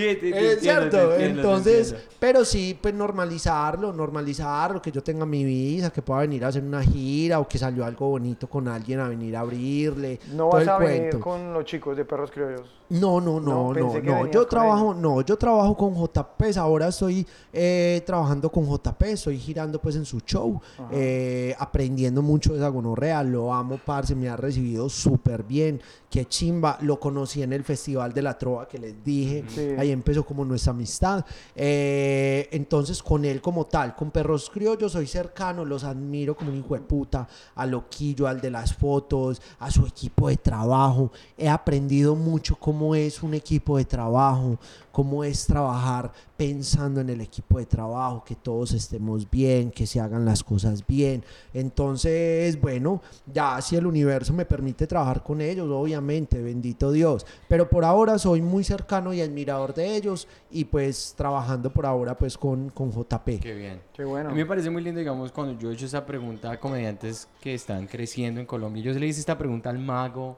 Sí, 0.00 0.16
te- 0.16 0.30
te 0.32 0.52
Es 0.52 0.60
cierto, 0.60 1.12
entiendo, 1.12 1.40
entonces, 1.40 1.94
pero 2.18 2.44
sí, 2.44 2.78
pues 2.80 2.94
normalizarlo, 2.94 3.92
normalizarlo, 3.92 4.80
que 4.80 4.90
yo 4.92 5.02
tenga 5.02 5.26
mi 5.26 5.44
visa, 5.44 5.90
que 5.90 6.02
pueda 6.02 6.20
venir 6.20 6.44
a 6.44 6.48
hacer 6.48 6.62
una 6.62 6.82
gira 6.82 7.38
o 7.40 7.46
que 7.48 7.58
salió 7.58 7.84
algo 7.84 8.08
bonito 8.08 8.48
con 8.48 8.68
alguien 8.68 9.00
a 9.00 9.08
venir 9.08 9.36
a 9.36 9.40
abrirle. 9.40 10.18
No 10.32 10.44
todo 10.44 10.50
vas 10.52 10.62
el 10.62 10.68
a 10.68 10.78
venir 10.78 11.00
cuento. 11.10 11.20
con 11.20 11.52
los 11.52 11.64
chicos 11.64 11.96
de 11.96 12.04
perros 12.04 12.30
criollos. 12.30 12.62
No, 12.90 13.20
no, 13.20 13.38
no, 13.38 13.72
No, 13.72 14.26
Yo 14.30 14.46
trabajo, 14.46 14.94
no, 14.94 15.20
yo 15.22 15.36
trabajo 15.36 15.76
con 15.76 15.94
JP. 15.94 16.56
Ahora 16.58 16.88
estoy 16.88 17.24
eh, 17.52 18.02
trabajando 18.04 18.50
con 18.50 18.66
JP, 18.66 19.02
estoy 19.12 19.38
girando 19.38 19.80
pues 19.80 19.94
en 19.94 20.04
su 20.04 20.18
show, 20.20 20.60
eh, 20.90 21.54
aprendiendo 21.58 22.20
mucho 22.20 22.50
de 22.52 22.58
esa 22.58 22.68
gonorrea. 22.68 23.22
Lo 23.22 23.54
amo, 23.54 23.78
parce, 23.84 24.16
me 24.16 24.28
ha 24.28 24.36
recibido 24.36 24.88
súper 24.88 25.44
bien. 25.44 25.80
Qué 26.10 26.24
chimba. 26.26 26.78
Lo 26.80 26.98
conocí 26.98 27.44
en 27.44 27.52
el 27.52 27.62
Festival 27.62 28.12
de 28.12 28.22
la 28.22 28.36
Trova 28.36 28.66
que 28.66 28.78
les 28.78 29.04
dije. 29.04 29.44
Sí. 29.46 29.68
Ahí 29.78 29.89
empezó 29.92 30.24
como 30.24 30.44
nuestra 30.44 30.72
amistad. 30.72 31.24
Eh, 31.54 32.48
entonces, 32.52 33.02
con 33.02 33.24
él 33.24 33.40
como 33.40 33.66
tal, 33.66 33.94
con 33.94 34.10
Perros 34.10 34.50
Criollos, 34.50 34.92
soy 34.92 35.06
cercano, 35.06 35.64
los 35.64 35.84
admiro 35.84 36.36
como 36.36 36.50
un 36.50 36.58
hijo 36.58 36.74
de 36.74 36.80
puta. 36.80 37.28
A 37.54 37.66
Loquillo, 37.66 38.26
al 38.26 38.40
de 38.40 38.50
las 38.50 38.74
fotos, 38.74 39.40
a 39.58 39.70
su 39.70 39.86
equipo 39.86 40.28
de 40.28 40.36
trabajo. 40.36 41.12
He 41.36 41.48
aprendido 41.48 42.14
mucho 42.14 42.56
cómo 42.56 42.94
es 42.94 43.22
un 43.22 43.34
equipo 43.34 43.76
de 43.76 43.84
trabajo, 43.84 44.58
cómo 45.00 45.24
es 45.24 45.46
trabajar 45.46 46.12
pensando 46.36 47.00
en 47.00 47.08
el 47.08 47.22
equipo 47.22 47.58
de 47.58 47.64
trabajo, 47.64 48.22
que 48.22 48.34
todos 48.34 48.72
estemos 48.72 49.30
bien, 49.30 49.70
que 49.70 49.86
se 49.86 49.98
hagan 49.98 50.26
las 50.26 50.44
cosas 50.44 50.86
bien. 50.86 51.24
Entonces, 51.54 52.60
bueno, 52.60 53.00
ya 53.24 53.58
si 53.62 53.76
el 53.76 53.86
universo 53.86 54.34
me 54.34 54.44
permite 54.44 54.86
trabajar 54.86 55.22
con 55.22 55.40
ellos, 55.40 55.70
obviamente, 55.70 56.42
bendito 56.42 56.92
Dios. 56.92 57.24
Pero 57.48 57.70
por 57.70 57.86
ahora 57.86 58.18
soy 58.18 58.42
muy 58.42 58.62
cercano 58.62 59.14
y 59.14 59.22
admirador 59.22 59.72
de 59.72 59.96
ellos 59.96 60.28
y 60.50 60.66
pues 60.66 61.14
trabajando 61.16 61.72
por 61.72 61.86
ahora 61.86 62.18
pues 62.18 62.36
con, 62.36 62.68
con 62.68 62.92
JP. 62.92 63.40
Qué 63.40 63.54
bien. 63.54 63.80
Qué 63.94 64.04
bueno. 64.04 64.28
A 64.28 64.32
mí 64.32 64.40
me 64.40 64.46
parece 64.46 64.68
muy 64.68 64.82
lindo, 64.82 64.98
digamos, 64.98 65.32
cuando 65.32 65.58
yo 65.58 65.70
he 65.70 65.72
hecho 65.72 65.86
esa 65.86 66.04
pregunta 66.04 66.50
a 66.50 66.60
comediantes 66.60 67.26
que 67.40 67.54
están 67.54 67.86
creciendo 67.86 68.38
en 68.38 68.44
Colombia. 68.44 68.82
Yo 68.82 68.92
se 68.92 69.00
le 69.00 69.06
hice 69.06 69.20
esta 69.20 69.38
pregunta 69.38 69.70
al 69.70 69.78
mago 69.78 70.36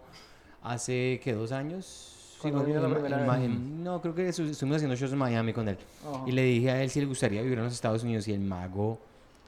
hace, 0.63 1.21
¿qué? 1.25 1.33
¿Dos 1.33 1.51
años? 1.51 2.12
Cuando 2.51 2.68
no, 2.68 2.88
la 2.88 2.95
primera 2.95 3.16
vez. 3.38 4.01
Creo 4.03 4.14
que 4.14 4.28
estu- 4.28 4.49
estuvimos 4.51 4.76
haciendo 4.76 4.97
shows 4.97 5.12
en 5.12 5.18
Miami 5.18 5.53
con 5.53 5.68
él. 5.68 5.76
Ajá. 6.09 6.24
Y 6.26 6.32
le 6.32 6.43
dije 6.45 6.70
a 6.70 6.82
él 6.82 6.90
si 6.90 7.01
le 7.01 7.07
gustaría 7.07 7.43
vivir 7.43 7.59
en 7.59 7.64
los 7.64 7.72
Estados 7.72 8.03
Unidos. 8.03 8.26
Y 8.28 8.32
el 8.32 8.40
mago, 8.40 8.99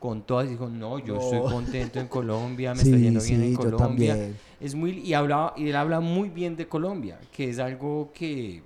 con 0.01 0.23
todas, 0.23 0.49
dijo: 0.49 0.69
No, 0.69 0.99
yo 0.99 1.15
No. 1.15 1.21
estoy 1.21 1.41
contento 1.41 2.01
en 2.01 2.09
Colombia, 2.19 2.75
me 2.75 2.83
está 2.83 2.97
yendo 2.97 3.21
bien 3.23 3.43
en 3.43 3.53
yo 3.53 3.59
Colombia. 3.59 4.15
también. 4.15 4.37
Es 4.61 4.75
muy, 4.75 4.99
y, 5.01 5.13
habla, 5.15 5.53
y 5.57 5.69
él 5.69 5.77
habla 5.77 6.01
muy 6.01 6.29
bien 6.31 6.57
de 6.57 6.67
Colombia, 6.67 7.19
que 7.33 7.51
es 7.51 7.59
algo 7.59 8.11
que 8.15 8.63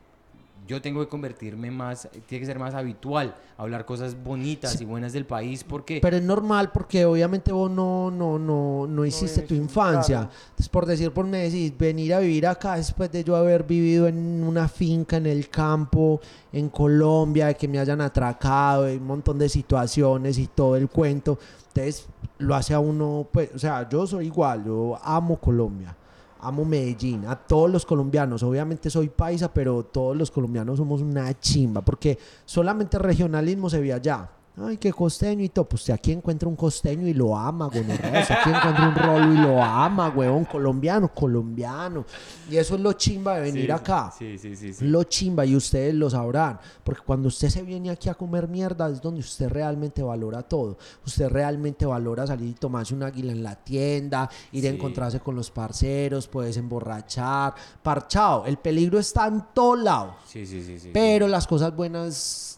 yo 0.68 0.82
tengo 0.82 1.00
que 1.00 1.08
convertirme 1.08 1.70
más, 1.70 2.08
tiene 2.26 2.40
que 2.40 2.46
ser 2.46 2.58
más 2.58 2.74
habitual, 2.74 3.34
hablar 3.56 3.86
cosas 3.86 4.14
bonitas 4.22 4.78
y 4.82 4.84
buenas 4.84 5.14
del 5.14 5.24
país, 5.24 5.64
porque... 5.64 5.98
Pero 6.02 6.18
es 6.18 6.22
normal 6.22 6.70
porque 6.72 7.06
obviamente 7.06 7.52
vos 7.52 7.70
no, 7.70 8.10
no, 8.10 8.38
no, 8.38 8.86
no 8.86 9.04
hiciste 9.06 9.40
tu 9.42 9.54
infancia. 9.54 10.18
claro. 10.18 10.32
Entonces, 10.50 10.68
por 10.68 10.84
decir, 10.84 11.10
por 11.10 11.24
me 11.24 11.38
decís, 11.38 11.72
venir 11.76 12.12
a 12.12 12.18
vivir 12.18 12.46
acá 12.46 12.76
después 12.76 13.10
de 13.10 13.24
yo 13.24 13.34
haber 13.34 13.64
vivido 13.64 14.08
en 14.08 14.44
una 14.44 14.68
finca 14.68 15.16
en 15.16 15.26
el 15.26 15.48
campo, 15.48 16.20
en 16.52 16.68
Colombia, 16.68 17.46
de 17.46 17.54
que 17.54 17.66
me 17.66 17.78
hayan 17.78 18.02
atracado, 18.02 18.82
de 18.82 18.98
un 18.98 19.06
montón 19.06 19.38
de 19.38 19.48
situaciones 19.48 20.36
y 20.36 20.48
todo 20.48 20.76
el 20.76 20.90
cuento. 20.90 21.38
Entonces, 21.68 22.06
lo 22.36 22.54
hace 22.54 22.74
a 22.74 22.78
uno, 22.78 23.26
pues, 23.32 23.50
o 23.54 23.58
sea, 23.58 23.88
yo 23.88 24.06
soy 24.06 24.26
igual, 24.26 24.66
yo 24.66 24.98
amo 25.02 25.38
Colombia. 25.38 25.96
Amo 26.40 26.64
Medellín, 26.64 27.26
a 27.26 27.36
todos 27.36 27.70
los 27.70 27.84
colombianos, 27.84 28.42
obviamente 28.42 28.90
soy 28.90 29.08
paisa, 29.08 29.52
pero 29.52 29.84
todos 29.84 30.16
los 30.16 30.30
colombianos 30.30 30.78
somos 30.78 31.00
una 31.00 31.38
chimba, 31.40 31.82
porque 31.82 32.18
solamente 32.44 32.98
regionalismo 32.98 33.68
se 33.68 33.80
ve 33.80 33.92
allá. 33.92 34.30
Ay, 34.60 34.76
qué 34.76 34.92
costeño 34.92 35.44
y 35.44 35.48
todo. 35.48 35.68
Pues 35.68 35.82
usted 35.82 35.94
aquí 35.94 36.12
encuentra 36.12 36.48
un 36.48 36.56
costeño 36.56 37.06
y 37.06 37.14
lo 37.14 37.36
ama, 37.36 37.66
gonorrea. 37.68 38.22
Usted 38.22 38.34
aquí 38.34 38.50
encuentra 38.50 38.88
un 38.88 38.94
rolo 38.94 39.32
y 39.34 39.36
lo 39.38 39.62
ama, 39.62 40.08
huevón. 40.08 40.44
Colombiano, 40.46 41.12
colombiano. 41.14 42.04
Y 42.50 42.56
eso 42.56 42.74
es 42.74 42.80
lo 42.80 42.92
chimba 42.94 43.36
de 43.36 43.42
venir 43.42 43.66
Sí, 43.66 43.70
acá. 43.70 44.12
Sí, 44.18 44.36
sí, 44.38 44.56
sí. 44.56 44.72
sí. 44.72 44.84
Lo 44.86 45.04
chimba 45.04 45.44
y 45.46 45.54
ustedes 45.54 45.94
lo 45.94 46.10
sabrán. 46.10 46.58
Porque 46.82 47.02
cuando 47.04 47.28
usted 47.28 47.48
se 47.50 47.62
viene 47.62 47.90
aquí 47.90 48.08
a 48.08 48.14
comer 48.14 48.48
mierda 48.48 48.88
es 48.90 49.00
donde 49.00 49.20
usted 49.20 49.48
realmente 49.48 50.02
valora 50.02 50.42
todo. 50.42 50.78
Usted 51.06 51.28
realmente 51.28 51.86
valora 51.86 52.26
salir 52.26 52.48
y 52.50 52.54
tomarse 52.54 52.94
un 52.94 53.02
águila 53.02 53.32
en 53.32 53.42
la 53.42 53.54
tienda, 53.54 54.28
ir 54.52 54.66
a 54.66 54.70
Sí. 54.70 54.74
encontrarse 54.74 55.20
con 55.20 55.34
los 55.36 55.50
parceros, 55.50 56.26
puedes 56.26 56.56
emborrachar, 56.56 57.54
parchado. 57.82 58.44
El 58.46 58.56
peligro 58.58 58.98
está 58.98 59.26
en 59.26 59.44
todos 59.54 59.78
lados. 59.78 60.14
Sí, 60.26 60.46
sí, 60.46 60.62
sí, 60.62 60.78
sí, 60.78 60.90
Pero 60.92 61.28
las 61.28 61.46
cosas 61.46 61.74
buenas 61.74 62.57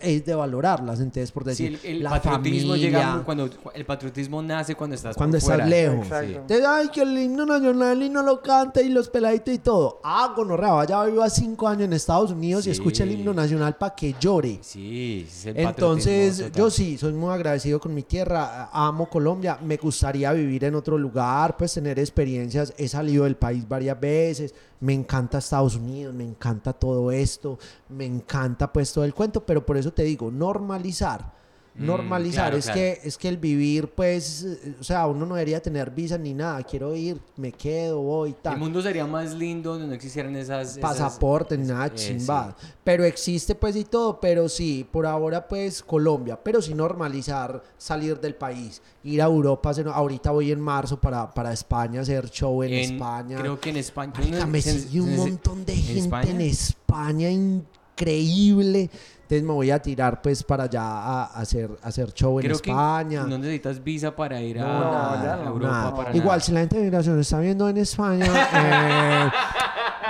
es 0.00 0.24
de 0.26 0.34
valorarlas. 0.34 1.00
Entonces, 1.00 1.30
por 1.32 1.44
Sí, 1.44 1.48
decir, 1.50 1.80
el, 1.84 1.96
el 1.96 2.02
la 2.02 2.10
patriotismo 2.10 2.72
familia, 2.72 2.76
llega 2.90 3.22
cuando 3.24 3.48
el 3.74 3.84
patriotismo 3.86 4.42
nace 4.42 4.74
cuando 4.74 4.94
estás 4.96 5.16
Cuando 5.16 5.34
por 5.34 5.38
estás 5.38 5.54
fuera. 5.56 5.66
lejos. 5.66 6.06
Sí. 6.48 6.54
Ay, 6.66 6.88
que 6.88 7.02
el 7.02 7.18
himno 7.18 7.46
nacional 7.46 8.02
y 8.02 8.08
no 8.10 8.22
lo 8.22 8.40
canta 8.42 8.82
y 8.82 8.88
los 8.88 9.08
peladitos 9.08 9.54
y 9.54 9.58
todo. 9.58 10.00
Ah, 10.04 10.32
gonorrea, 10.36 10.72
vaya, 10.72 11.04
viva 11.04 11.28
cinco 11.30 11.66
años 11.68 11.84
en 11.84 11.92
Estados 11.94 12.30
Unidos 12.30 12.66
y 12.66 12.70
escucha 12.70 13.02
el 13.04 13.10
Sí. 13.10 13.14
himno 13.16 13.32
nacional 13.34 13.76
para 13.76 13.94
que 13.94 14.14
llore. 14.20 14.58
Sí, 14.62 15.24
es 15.28 15.46
el 15.46 15.56
Entonces, 15.58 16.52
yo 16.52 16.70
sí, 16.70 16.98
soy 16.98 17.12
muy 17.12 17.32
agradecido 17.32 17.80
con 17.80 17.94
mi 17.94 18.02
tierra, 18.02 18.68
amo 18.72 19.08
Colombia, 19.08 19.58
me 19.62 19.76
gustaría 19.76 20.32
vivir 20.32 20.64
en 20.64 20.74
otro 20.74 20.98
lugar, 20.98 21.56
pues 21.56 21.72
tener 21.74 21.98
experiencias, 21.98 22.74
he 22.76 22.88
salido 22.88 23.24
del 23.24 23.36
país 23.36 23.66
varias 23.68 23.98
veces, 23.98 24.54
me 24.80 24.92
encanta 24.92 25.38
Estados 25.38 25.76
Unidos, 25.76 26.14
me 26.14 26.24
encanta 26.24 26.72
todo 26.72 27.10
esto, 27.10 27.58
me 27.88 28.04
encanta 28.04 28.70
pues 28.72 28.92
todo 28.92 29.04
el 29.04 29.14
cuento, 29.14 29.44
pero 29.44 29.64
por 29.64 29.76
eso 29.76 29.85
te 29.92 30.02
digo, 30.04 30.30
normalizar. 30.30 31.34
Mm, 31.78 31.84
Normalizar, 31.84 32.44
claro, 32.44 32.56
es, 32.56 32.64
claro. 32.64 32.80
Que, 32.80 33.00
es 33.04 33.18
que 33.18 33.28
el 33.28 33.36
vivir, 33.36 33.88
pues, 33.88 34.44
eh, 34.44 34.76
o 34.80 34.82
sea, 34.82 35.06
uno 35.06 35.26
no 35.26 35.34
debería 35.34 35.60
tener 35.60 35.90
visa 35.90 36.16
ni 36.16 36.32
nada. 36.32 36.62
Quiero 36.62 36.96
ir, 36.96 37.20
me 37.36 37.52
quedo, 37.52 38.00
voy, 38.00 38.32
tal 38.40 38.54
El 38.54 38.60
mundo 38.60 38.80
sería 38.80 39.04
más 39.06 39.34
lindo 39.34 39.72
donde 39.72 39.86
no 39.88 39.92
existieran 39.92 40.34
esas... 40.36 40.68
esas- 40.70 40.78
pasaporte, 40.80 41.58
ni 41.58 41.66
nada 41.66 41.88
eh, 41.88 41.92
chimba. 41.94 42.56
Pero 42.82 43.04
existe 43.04 43.54
pues 43.54 43.76
y 43.76 43.84
todo, 43.84 44.18
pero 44.18 44.48
sí, 44.48 44.88
por 44.90 45.04
ahora 45.04 45.46
pues 45.46 45.82
Colombia, 45.82 46.42
pero 46.42 46.62
sí 46.62 46.72
normalizar 46.72 47.62
salir 47.76 48.18
del 48.20 48.36
país, 48.36 48.80
ir 49.04 49.20
a 49.20 49.26
Europa, 49.26 49.72
ahorita 49.92 50.30
voy 50.30 50.52
en 50.52 50.60
marzo 50.62 50.98
para, 50.98 51.30
para 51.30 51.52
España, 51.52 52.00
hacer 52.00 52.30
show 52.30 52.62
en, 52.62 52.72
En- 52.72 52.94
España. 52.94 53.36
Creo 53.38 53.60
que 53.60 53.68
en 53.68 53.76
España... 53.76 54.14
Marica, 54.16 54.46
me 54.46 54.62
se- 54.62 54.80
sigue 54.80 55.02
un 55.02 55.14
montón 55.14 55.66
de 55.66 55.74
¿en 55.74 55.82
gente 55.82 56.00
España? 56.00 56.30
en 56.30 56.40
España, 56.40 57.28
increíble. 57.30 58.88
Entonces 59.26 59.42
me 59.42 59.52
voy 59.54 59.72
a 59.72 59.82
tirar 59.82 60.22
pues 60.22 60.40
para 60.44 60.64
allá 60.64 60.82
a, 60.82 61.24
a 61.24 61.40
hacer, 61.40 61.68
a 61.82 61.88
hacer 61.88 62.12
show 62.12 62.38
en 62.38 62.46
que 62.46 62.52
España. 62.52 63.24
no 63.24 63.36
necesitas 63.38 63.82
visa 63.82 64.14
para 64.14 64.40
ir 64.40 64.60
a, 64.60 64.62
No, 64.62 64.92
a 64.96 65.22
ya 65.24 65.36
no. 65.36 65.48
Europa. 65.50 65.66
Nada. 65.72 65.96
para 65.96 66.10
Igual, 66.10 66.26
nada. 66.28 66.40
si 66.40 66.52
la 66.52 66.60
gente 66.60 66.76
de 66.78 66.82
migración 66.84 67.18
está 67.20 67.40
viendo 67.40 67.68
en 67.68 67.76
España, 67.78 68.24
eh, 68.54 69.30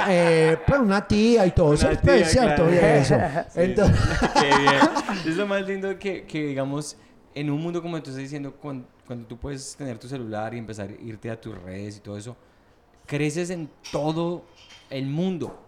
eh, 0.09 0.59
pues 0.67 0.81
una 0.81 1.07
tía 1.09 1.47
y 1.47 1.51
todo 1.53 1.73
eso, 1.73 1.89
Una 1.89 1.99
pues, 2.01 2.17
tía, 2.23 2.27
¿cierto? 2.29 2.67
claro. 2.67 2.73
Y 2.75 2.77
eso. 2.77 3.15
Sí. 3.55 3.61
Entonces, 3.63 4.01
Qué 4.35 4.59
bien. 4.59 4.81
Es 5.27 5.37
lo 5.37 5.47
más 5.47 5.67
lindo 5.67 5.99
que, 5.99 6.25
que, 6.27 6.47
digamos, 6.49 6.97
en 7.35 7.51
un 7.51 7.61
mundo 7.63 7.81
como 7.81 7.97
tú 8.03 8.11
estás 8.11 8.17
diciendo, 8.17 8.53
cuando, 8.61 8.87
cuando 9.07 9.27
tú 9.27 9.39
puedes 9.39 9.77
tener 9.77 9.99
tu 9.99 10.09
celular 10.09 10.53
y 10.55 10.59
empezar 10.59 10.91
a 10.91 11.03
irte 11.03 11.31
a 11.31 11.41
tus 11.41 11.57
redes 11.63 11.97
y 11.97 12.01
todo 12.01 12.19
eso, 12.19 12.37
creces 13.07 13.49
en 13.49 13.71
todo 13.91 14.45
el 14.91 15.07
mundo. 15.07 15.59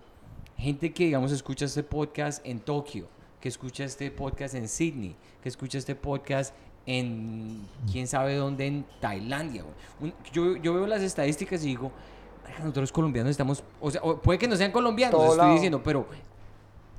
Gente 0.58 0.92
que, 0.92 1.04
digamos, 1.04 1.32
escucha 1.32 1.64
este 1.64 1.82
podcast 1.82 2.44
en 2.46 2.60
Tokio, 2.60 3.06
que 3.40 3.48
escucha 3.48 3.84
este 3.84 4.10
podcast 4.10 4.54
en 4.54 4.68
Sydney, 4.68 5.14
que 5.42 5.48
escucha 5.48 5.78
este 5.78 5.94
podcast 5.94 6.54
en 6.86 7.66
quién 7.92 8.06
sabe 8.06 8.36
dónde, 8.36 8.66
en 8.66 8.84
Tailandia. 9.00 9.64
Un- 10.00 10.12
yo, 10.32 10.56
yo 10.56 10.74
veo 10.74 10.86
las 10.86 11.02
estadísticas 11.02 11.62
y 11.64 11.68
digo, 11.68 11.92
"Marica, 12.42 12.60
nosotros 12.60 12.82
los 12.84 12.92
colombianos 12.92 13.30
estamos, 13.30 13.62
o 13.80 13.90
sea, 13.90 14.00
puede 14.00 14.38
que 14.38 14.48
no 14.48 14.56
sean 14.56 14.72
colombianos, 14.72 15.22
estoy 15.22 15.36
lado. 15.38 15.52
diciendo, 15.52 15.82
pero 15.82 16.06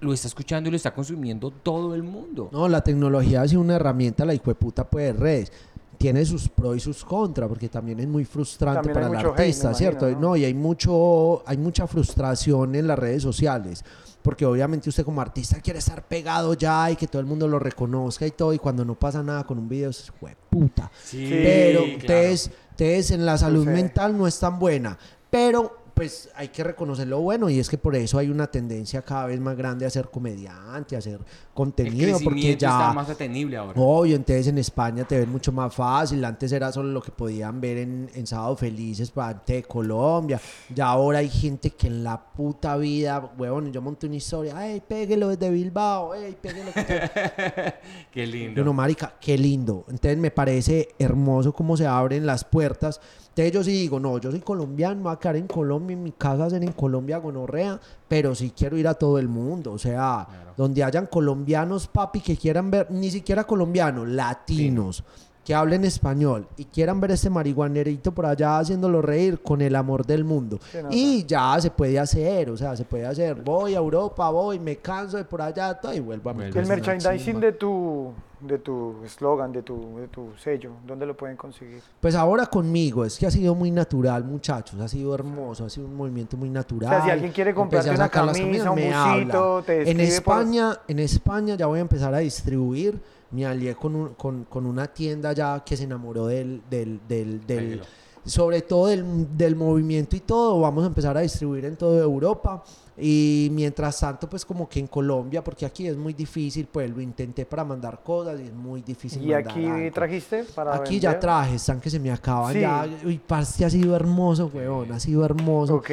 lo 0.01 0.13
está 0.13 0.27
escuchando 0.27 0.69
y 0.69 0.71
lo 0.71 0.77
está 0.77 0.93
consumiendo 0.93 1.51
todo 1.51 1.93
el 1.95 2.03
mundo. 2.03 2.49
No, 2.53 2.67
la 2.69 2.81
tecnología 2.83 3.41
ha 3.41 3.47
sido 3.47 3.61
una 3.61 3.75
herramienta, 3.75 4.23
la 4.25 4.33
hijueputa 4.33 4.87
pues 4.89 5.07
de 5.13 5.13
redes. 5.19 5.51
Tiene 5.97 6.23
sus 6.23 6.47
pros 6.47 6.77
y 6.77 6.79
sus 6.79 7.03
contras, 7.03 7.49
porque 7.49 7.67
también 7.67 7.99
es 7.99 8.07
muy 8.07 8.23
frustrante 8.23 8.87
También 8.87 8.93
para 8.93 9.07
el 9.07 9.25
hate, 9.27 9.39
artista, 9.39 9.73
¿cierto? 9.73 10.07
imagino, 10.07 10.29
¿no? 10.29 10.37
y 10.37 10.45
hay 10.45 10.53
mucho, 10.53 11.43
hay 11.45 11.57
mucha 11.57 11.85
frustración 11.87 12.75
en 12.75 12.87
las 12.87 12.97
redes 12.97 13.21
sociales. 13.21 13.83
Porque 14.21 14.45
obviamente 14.45 14.89
usted 14.89 15.05
como 15.05 15.21
artista 15.21 15.61
quiere 15.61 15.79
estar 15.79 16.03
pegado 16.03 16.53
ya 16.53 16.91
y 16.91 16.95
que 16.95 17.07
todo 17.07 17.19
el 17.21 17.25
mundo 17.25 17.47
lo 17.47 17.57
reconozca 17.59 18.27
y 18.27 18.31
todo, 18.31 18.53
y 18.53 18.59
cuando 18.59 18.83
no 18.83 18.95
pasa 18.95 19.23
nada 19.23 19.45
con 19.45 19.57
un 19.57 19.69
video, 19.69 19.89
es 19.89 20.11
puta. 20.49 20.91
Sí, 21.03 21.27
Pero 21.29 21.83
claro. 21.99 21.99
entonces 22.01 23.11
en 23.11 23.25
la 23.25 23.37
salud 23.37 23.65
mental 23.65 24.17
no 24.17 24.27
es 24.27 24.39
tan 24.39 24.59
buena. 24.59 24.97
Pero 25.29 25.78
pues 25.99 26.29
hay 26.33 26.47
que 26.47 26.63
reconocer 26.63 27.09
lo 27.09 27.19
bueno 27.19 27.49
y 27.49 27.59
es 27.59 27.69
que 27.69 27.77
por 27.77 27.93
eso 27.93 28.17
hay 28.17 28.29
una 28.29 28.47
tendencia 28.47 29.01
cada 29.01 29.25
vez 29.25 29.37
más 29.41 29.57
grande 29.57 29.85
a 29.85 29.89
ser 29.89 30.09
comediante, 30.09 30.95
a 30.95 30.99
hacer 30.99 31.15
El 31.15 31.25
contenido, 31.53 32.17
porque 32.23 32.55
ya... 32.55 32.69
está 32.69 32.93
más 32.93 33.09
atenible 33.09 33.57
ahora. 33.57 33.73
Obvio, 33.75 34.15
entonces 34.15 34.47
en 34.47 34.59
España 34.59 35.03
te 35.03 35.19
ven 35.19 35.29
mucho 35.29 35.51
más 35.51 35.75
fácil. 35.75 36.23
Antes 36.23 36.53
era 36.53 36.71
solo 36.71 36.89
lo 36.93 37.01
que 37.01 37.11
podían 37.11 37.59
ver 37.59 37.79
en, 37.79 38.09
en 38.13 38.25
Sábado 38.25 38.55
Felices 38.55 39.11
parte 39.11 39.55
de 39.55 39.63
Colombia. 39.63 40.39
Ya 40.73 40.87
ahora 40.87 41.19
hay 41.19 41.27
gente 41.27 41.71
que 41.71 41.87
en 41.87 42.01
la 42.01 42.17
puta 42.31 42.77
vida, 42.77 43.33
huevón, 43.37 43.73
yo 43.73 43.81
monté 43.81 44.07
una 44.07 44.15
historia, 44.15 44.57
¡ay, 44.57 44.81
péguelo 44.87 45.27
desde 45.27 45.49
Bilbao! 45.49 46.13
¡ay, 46.13 46.37
péguelo! 46.41 46.71
que 46.73 46.81
te-". 46.81 47.73
Qué 48.13 48.25
lindo. 48.25 48.61
uno, 48.61 48.71
marica, 48.71 49.15
qué 49.19 49.37
lindo. 49.37 49.83
Entonces 49.89 50.17
me 50.17 50.31
parece 50.31 50.95
hermoso 50.97 51.51
cómo 51.51 51.75
se 51.75 51.85
abren 51.85 52.25
las 52.25 52.45
puertas. 52.45 53.01
Entonces 53.47 53.53
yo 53.53 53.63
sí 53.63 53.71
digo, 53.71 53.99
no, 53.99 54.17
yo 54.17 54.31
soy 54.31 54.41
colombiano, 54.41 54.95
me 54.97 55.03
voy 55.03 55.13
a 55.13 55.15
quedar 55.17 55.37
en 55.37 55.47
Colombia, 55.47 55.93
en 55.93 56.03
mi 56.03 56.11
casa 56.11 56.45
hacer 56.45 56.61
en 56.61 56.73
Colombia 56.73 57.17
gonorrea, 57.19 57.79
pero 58.07 58.35
sí 58.35 58.51
quiero 58.55 58.77
ir 58.77 58.87
a 58.87 58.93
todo 58.95 59.17
el 59.17 59.27
mundo. 59.29 59.71
O 59.71 59.77
sea, 59.77 60.25
Claro. 60.29 60.53
donde 60.57 60.83
hayan 60.83 61.05
colombianos, 61.05 61.87
papi, 61.87 62.19
que 62.19 62.35
quieran 62.35 62.69
ver, 62.69 62.91
ni 62.91 63.09
siquiera 63.09 63.45
colombianos, 63.45 64.07
latinos, 64.09 65.03
que 65.45 65.55
hablen 65.55 65.83
español 65.83 66.45
y 66.57 66.65
quieran 66.65 66.99
ver 67.01 67.11
este 67.11 67.29
marihuanerito 67.29 68.11
por 68.11 68.25
allá 68.27 68.59
haciéndolo 68.59 69.01
reír 69.01 69.41
con 69.41 69.61
el 69.61 69.75
amor 69.75 70.05
del 70.05 70.23
mundo. 70.23 70.59
Y 70.91 71.25
ya 71.25 71.59
se 71.59 71.71
puede 71.71 71.97
hacer, 71.97 72.49
o 72.51 72.57
sea, 72.57 72.75
se 72.75 72.85
puede 72.85 73.05
hacer. 73.05 73.35
Voy 73.41 73.73
a 73.73 73.77
Europa, 73.77 74.29
voy, 74.29 74.59
me 74.59 74.75
canso 74.77 75.17
de 75.17 75.23
por 75.23 75.41
allá, 75.41 75.73
todo, 75.73 75.93
y 75.93 75.99
vuelvo 75.99 76.29
a 76.29 76.33
mi 76.33 76.43
el 76.45 76.65
merchandising 76.65 77.39
de 77.39 77.51
tu 77.53 78.11
de 78.41 78.57
tu 78.57 79.03
eslogan, 79.03 79.51
de 79.51 79.61
tu, 79.63 79.97
de 79.97 80.07
tu 80.07 80.29
sello, 80.41 80.71
¿dónde 80.87 81.05
lo 81.05 81.17
pueden 81.17 81.35
conseguir? 81.35 81.81
Pues 81.99 82.15
ahora 82.15 82.45
conmigo, 82.45 83.03
es 83.03 83.17
que 83.19 83.27
ha 83.27 83.31
sido 83.31 83.53
muy 83.53 83.69
natural, 83.69 84.23
muchachos, 84.23 84.79
ha 84.79 84.87
sido 84.87 85.13
hermoso, 85.13 85.65
ha 85.65 85.69
sido 85.69 85.87
un 85.87 85.95
movimiento 85.97 86.37
muy 86.37 86.49
natural. 86.49 86.87
O 86.89 86.95
sea, 86.95 87.03
si 87.03 87.09
alguien 87.11 87.33
quiere 87.33 87.53
comprarte 87.53 87.89
una 87.89 88.07
camisa, 88.07 88.39
camisas, 88.43 88.67
un 88.69 88.75
me 88.75 88.83
busito, 88.85 89.55
habla. 89.57 89.65
te 89.65 89.73
En 89.81 89.99
escribe 89.99 90.21
por- 90.21 90.35
España, 90.41 90.77
en 90.87 90.99
España 90.99 91.55
ya 91.55 91.65
voy 91.65 91.79
a 91.79 91.81
empezar 91.81 92.13
a 92.13 92.19
distribuir. 92.19 92.97
Me 93.31 93.45
alié 93.45 93.75
con, 93.75 93.95
un- 93.95 94.13
con, 94.15 94.45
con 94.45 94.65
una 94.65 94.87
tienda 94.87 95.33
ya 95.33 95.63
que 95.63 95.77
se 95.77 95.83
enamoró 95.83 96.27
del, 96.27 96.61
del, 96.69 96.99
del, 97.07 97.45
del- 97.45 97.81
sobre 98.25 98.61
todo 98.61 98.87
del, 98.87 99.37
del 99.37 99.55
movimiento 99.55 100.15
y 100.15 100.19
todo. 100.21 100.59
Vamos 100.59 100.83
a 100.83 100.87
empezar 100.87 101.15
a 101.17 101.21
distribuir 101.21 101.65
en 101.65 101.75
toda 101.77 102.01
Europa. 102.03 102.63
Y 103.01 103.47
mientras 103.53 103.97
tanto, 103.99 104.29
pues 104.29 104.43
como 104.45 104.67
que 104.67 104.79
en 104.79 104.87
Colombia, 104.87 105.41
porque 105.41 105.65
aquí 105.65 105.87
es 105.87 105.95
muy 105.95 106.11
difícil, 106.13 106.67
pues 106.69 106.89
lo 106.93 106.99
intenté 107.01 107.45
para 107.45 107.63
mandar 107.63 108.03
cosas 108.03 108.39
y 108.41 108.43
es 108.43 108.53
muy 108.53 108.81
difícil. 108.81 109.23
¿Y 109.23 109.27
mandar 109.31 109.51
aquí 109.53 109.65
algo. 109.65 109.93
trajiste 109.93 110.43
para 110.53 110.75
Aquí 110.75 110.99
ya 110.99 111.17
traje, 111.17 111.55
están 111.55 111.79
que 111.79 111.89
se 111.89 111.97
me 111.97 112.11
acaban 112.11 112.53
Sí. 112.53 112.59
ya. 112.59 112.85
Uy, 113.05 113.17
parce, 113.25 113.63
ha 113.63 113.69
sido 113.69 113.95
hermoso, 113.95 114.51
weón, 114.53 114.91
ha 114.91 114.99
sido 114.99 115.23
hermoso. 115.23 115.75
Ok. 115.75 115.89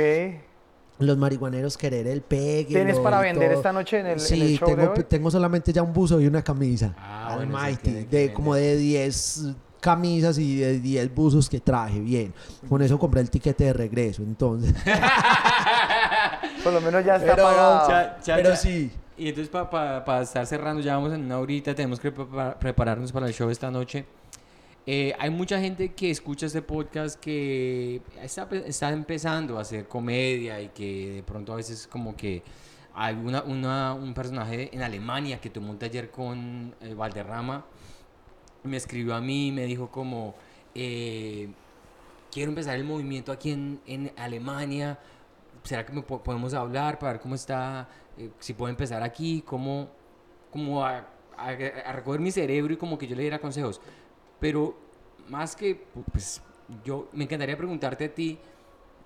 Los 0.98 1.18
marihuaneros 1.18 1.76
querer 1.76 2.06
el 2.06 2.22
pegue. 2.22 2.64
¿Tienes 2.74 2.98
para 2.98 3.20
vender 3.20 3.48
todo. 3.50 3.58
esta 3.58 3.72
noche 3.72 4.00
en 4.00 4.06
el, 4.06 4.12
en 4.12 4.20
Sí, 4.20 4.40
el 4.40 4.58
show 4.58 4.68
tengo, 4.68 4.82
de 4.82 4.88
hoy? 4.88 5.04
tengo 5.08 5.30
solamente 5.30 5.72
ya 5.72 5.82
un 5.82 5.92
buzo 5.92 6.20
y 6.20 6.26
una 6.26 6.42
camisa. 6.42 6.94
Ah, 6.98 7.34
bueno, 7.36 7.58
que 7.82 8.04
de 8.06 8.32
como 8.32 8.54
de 8.54 8.76
10 8.76 9.48
camisas 9.80 10.38
y 10.38 10.56
de 10.56 10.80
10 10.80 11.14
buzos 11.14 11.48
que 11.50 11.60
traje, 11.60 12.00
bien. 12.00 12.32
Con 12.68 12.80
eso 12.82 12.98
compré 12.98 13.20
el 13.20 13.28
tiquete 13.30 13.64
de 13.64 13.72
regreso, 13.74 14.22
entonces. 14.22 14.74
Por 16.64 16.72
lo 16.72 16.80
menos 16.80 17.04
ya 17.04 17.16
está 17.16 17.34
Pero- 17.36 17.42
pagado. 17.46 17.88
Ya- 17.88 18.18
ya- 18.24 18.36
Pero 18.36 18.48
ya. 18.50 18.56
sí. 18.56 18.90
Y 19.18 19.28
entonces 19.28 19.48
para 19.50 20.22
estar 20.22 20.46
cerrando, 20.46 20.82
ya 20.82 20.94
vamos 20.96 21.12
en 21.12 21.24
una 21.24 21.38
horita, 21.38 21.74
tenemos 21.74 21.98
que 22.00 22.12
prepara- 22.12 22.58
prepararnos 22.58 23.12
para 23.12 23.26
el 23.26 23.32
show 23.32 23.48
esta 23.48 23.70
noche. 23.70 24.04
Eh, 24.88 25.12
hay 25.18 25.30
mucha 25.30 25.60
gente 25.60 25.94
que 25.94 26.10
escucha 26.12 26.46
este 26.46 26.62
podcast 26.62 27.18
que 27.20 28.00
está, 28.22 28.48
pe- 28.48 28.68
está 28.68 28.90
empezando 28.90 29.58
a 29.58 29.62
hacer 29.62 29.88
comedia 29.88 30.60
y 30.60 30.68
que 30.68 31.10
de 31.16 31.22
pronto 31.24 31.52
a 31.52 31.56
veces 31.56 31.88
como 31.88 32.14
que 32.16 32.42
hay 32.94 33.16
una, 33.16 33.94
un 33.94 34.14
personaje 34.14 34.70
en 34.72 34.82
Alemania 34.82 35.40
que 35.40 35.50
tomó 35.50 35.72
un 35.72 35.78
taller 35.78 36.10
con 36.10 36.72
eh, 36.80 36.94
Valderrama. 36.94 37.64
Me 38.62 38.76
escribió 38.76 39.14
a 39.16 39.20
mí 39.20 39.48
y 39.48 39.52
me 39.52 39.64
dijo 39.64 39.90
como 39.90 40.34
eh, 40.74 41.48
quiero 42.30 42.50
empezar 42.50 42.76
el 42.76 42.84
movimiento 42.84 43.32
aquí 43.32 43.50
en, 43.86 44.12
Alemania. 44.16 44.98
¿será 45.64 45.84
que 45.84 45.92
me 45.92 46.02
po- 46.02 46.22
podemos 46.22 46.54
hablar 46.54 47.00
para 47.00 47.14
ver 47.14 47.20
cómo 47.20 47.34
está 47.34 47.88
eh, 48.16 48.30
si 48.38 48.54
puedo 48.54 48.70
empezar 48.70 49.02
aquí 49.02 49.42
cómo 49.44 49.88
a, 50.84 51.04
a 51.36 51.92
recoger 51.92 52.20
mi 52.20 52.30
cerebro 52.30 52.72
y 52.72 52.76
como 52.76 52.96
que 52.96 53.08
yo 53.08 53.16
le 53.16 53.22
diera 53.22 53.40
consejos 53.40 53.80
pero 54.40 54.76
más 55.28 55.56
que 55.56 55.84
pues 56.12 56.40
yo 56.84 57.08
me 57.12 57.24
encantaría 57.24 57.56
preguntarte 57.56 58.04
a 58.06 58.14
ti 58.14 58.38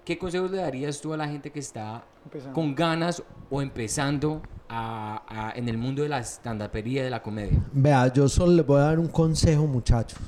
qué 0.04 0.18
consejos 0.18 0.50
le 0.50 0.58
darías 0.58 1.00
tú 1.00 1.12
a 1.12 1.16
la 1.16 1.28
gente 1.28 1.50
que 1.50 1.60
está 1.60 2.04
Empezando. 2.24 2.54
con 2.54 2.74
ganas 2.74 3.22
o 3.50 3.62
empezando 3.62 4.42
a- 4.68 5.22
a- 5.28 5.52
en 5.58 5.68
el 5.68 5.76
mundo 5.78 6.02
de 6.02 6.08
la 6.08 6.18
estandapería 6.20 7.02
de 7.04 7.10
la 7.10 7.22
comedia 7.22 7.58
Vea, 7.72 8.12
yo 8.12 8.28
solo 8.28 8.52
les 8.52 8.66
voy 8.66 8.78
a 8.80 8.84
dar 8.84 8.98
un 8.98 9.08
consejo, 9.08 9.66
muchachos. 9.66 10.18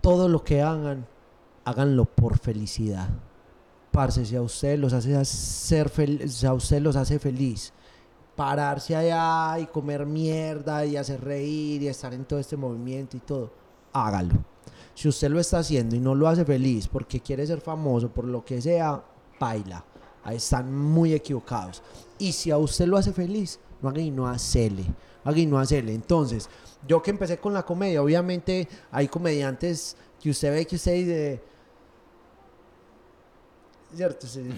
Todo 0.00 0.28
lo 0.28 0.42
que 0.44 0.62
hagan, 0.62 1.06
háganlo 1.64 2.04
por 2.04 2.38
felicidad. 2.38 3.08
Parce, 3.90 4.24
si 4.24 4.36
a 4.36 4.42
usted 4.42 4.78
los 4.78 4.92
hace 4.92 5.22
ser 5.24 5.90
fel- 5.90 6.26
si 6.28 6.46
a 6.46 6.52
usted 6.54 6.80
los 6.80 6.96
hace 6.96 7.18
feliz, 7.18 7.72
pararse 8.38 8.94
allá 8.94 9.58
y 9.58 9.66
comer 9.66 10.06
mierda 10.06 10.86
y 10.86 10.96
hacer 10.96 11.20
reír 11.20 11.82
y 11.82 11.88
estar 11.88 12.14
en 12.14 12.24
todo 12.24 12.38
este 12.38 12.56
movimiento 12.56 13.16
y 13.16 13.20
todo, 13.20 13.50
hágalo. 13.92 14.36
Si 14.94 15.08
usted 15.08 15.28
lo 15.28 15.40
está 15.40 15.58
haciendo 15.58 15.96
y 15.96 15.98
no 15.98 16.14
lo 16.14 16.28
hace 16.28 16.44
feliz 16.44 16.86
porque 16.86 17.18
quiere 17.18 17.44
ser 17.48 17.60
famoso, 17.60 18.08
por 18.08 18.24
lo 18.24 18.44
que 18.44 18.62
sea, 18.62 19.02
baila. 19.40 19.84
Ahí 20.22 20.36
están 20.36 20.72
muy 20.72 21.14
equivocados. 21.14 21.82
Y 22.16 22.30
si 22.30 22.52
a 22.52 22.58
usted 22.58 22.86
lo 22.86 22.96
hace 22.96 23.12
feliz, 23.12 23.58
no 23.82 23.88
haga 23.88 24.00
y 24.00 24.12
no 24.12 24.28
hacele. 24.28 24.84
Y 25.34 25.46
no 25.46 25.58
hacele. 25.58 25.92
Entonces, 25.92 26.48
yo 26.86 27.02
que 27.02 27.10
empecé 27.10 27.38
con 27.38 27.52
la 27.52 27.64
comedia, 27.64 28.00
obviamente 28.00 28.68
hay 28.92 29.08
comediantes 29.08 29.96
que 30.22 30.30
usted 30.30 30.52
ve 30.52 30.64
que 30.64 30.76
usted 30.76 30.92
dice. 30.92 31.42
¿Cierto? 33.94 34.26
Sí. 34.26 34.42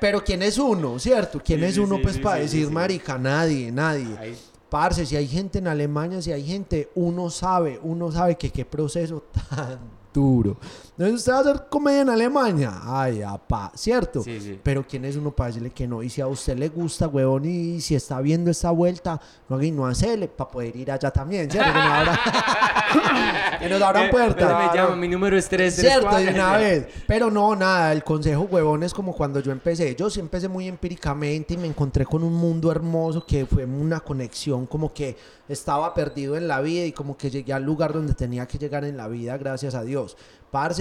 Pero 0.00 0.22
¿quién 0.22 0.42
es 0.42 0.58
uno? 0.58 0.98
¿Cierto? 0.98 1.40
¿Quién 1.44 1.60
Sí, 1.60 1.66
es 1.66 1.78
uno 1.78 1.96
sí, 1.96 2.02
pues 2.02 2.18
para 2.18 2.40
decir, 2.40 2.70
marica? 2.70 3.18
Nadie, 3.18 3.72
nadie. 3.72 4.16
Ahí- 4.18 4.38
Parce, 4.68 5.06
si 5.06 5.16
hay 5.16 5.26
gente 5.26 5.60
en 5.60 5.66
Alemania, 5.66 6.20
si 6.20 6.30
hay 6.30 6.44
gente, 6.46 6.90
uno 6.94 7.30
sabe, 7.30 7.80
uno 7.82 8.12
sabe 8.12 8.36
que 8.36 8.50
qué 8.50 8.66
proceso 8.66 9.24
tan 9.50 9.78
duro. 10.12 10.58
Entonces 10.98 11.20
usted 11.20 11.32
va 11.32 11.36
a 11.36 11.40
hacer 11.42 11.66
comedia 11.70 12.00
en 12.00 12.08
Alemania. 12.08 12.72
Ay, 12.82 13.22
apá, 13.22 13.70
¿cierto? 13.76 14.20
Sí, 14.20 14.40
sí. 14.40 14.58
Pero 14.60 14.84
¿quién 14.84 15.04
es 15.04 15.14
uno 15.14 15.30
para 15.30 15.46
decirle 15.46 15.70
que 15.70 15.86
no? 15.86 16.02
Y 16.02 16.10
si 16.10 16.20
a 16.20 16.26
usted 16.26 16.58
le 16.58 16.68
gusta, 16.70 17.06
huevón, 17.06 17.44
y 17.44 17.80
si 17.80 17.94
está 17.94 18.20
viendo 18.20 18.50
esta 18.50 18.72
vuelta, 18.72 19.20
no 19.48 19.54
haga 19.54 19.64
y 19.64 19.70
no 19.70 19.86
hacerle 19.86 20.26
para 20.26 20.50
poder 20.50 20.74
ir 20.74 20.90
allá 20.90 21.12
también, 21.12 21.48
¿cierto? 21.48 21.70
Que 21.72 21.78
nos 21.78 21.86
abran, 21.88 22.18
que 23.60 23.68
nos 23.68 23.82
abran 23.82 24.04
Eh, 24.06 24.08
puertas. 24.10 24.66
me 24.72 24.76
llama, 24.76 24.96
mi 24.96 25.06
número 25.06 25.36
es 25.38 25.48
3 25.48 25.72
Cierto, 25.74 26.16
de 26.16 26.28
una 26.30 26.56
vez. 26.56 26.86
Pero 27.06 27.30
no, 27.30 27.54
nada, 27.54 27.92
el 27.92 28.02
consejo, 28.02 28.48
huevón, 28.50 28.82
es 28.82 28.92
como 28.92 29.14
cuando 29.14 29.38
yo 29.38 29.52
empecé. 29.52 29.94
Yo 29.94 30.10
sí 30.10 30.18
empecé 30.18 30.48
muy 30.48 30.66
empíricamente 30.66 31.54
y 31.54 31.58
me 31.58 31.68
encontré 31.68 32.06
con 32.06 32.24
un 32.24 32.34
mundo 32.34 32.72
hermoso 32.72 33.24
que 33.24 33.46
fue 33.46 33.64
una 33.64 34.00
conexión, 34.00 34.66
como 34.66 34.92
que 34.92 35.16
estaba 35.48 35.94
perdido 35.94 36.36
en 36.36 36.48
la 36.48 36.60
vida 36.60 36.84
y 36.84 36.92
como 36.92 37.16
que 37.16 37.30
llegué 37.30 37.52
al 37.52 37.62
lugar 37.62 37.92
donde 37.92 38.14
tenía 38.14 38.46
que 38.46 38.58
llegar 38.58 38.84
en 38.84 38.96
la 38.96 39.06
vida, 39.08 39.36
gracias 39.38 39.74
a 39.76 39.82
Dios. 39.84 40.16
Parce, 40.50 40.80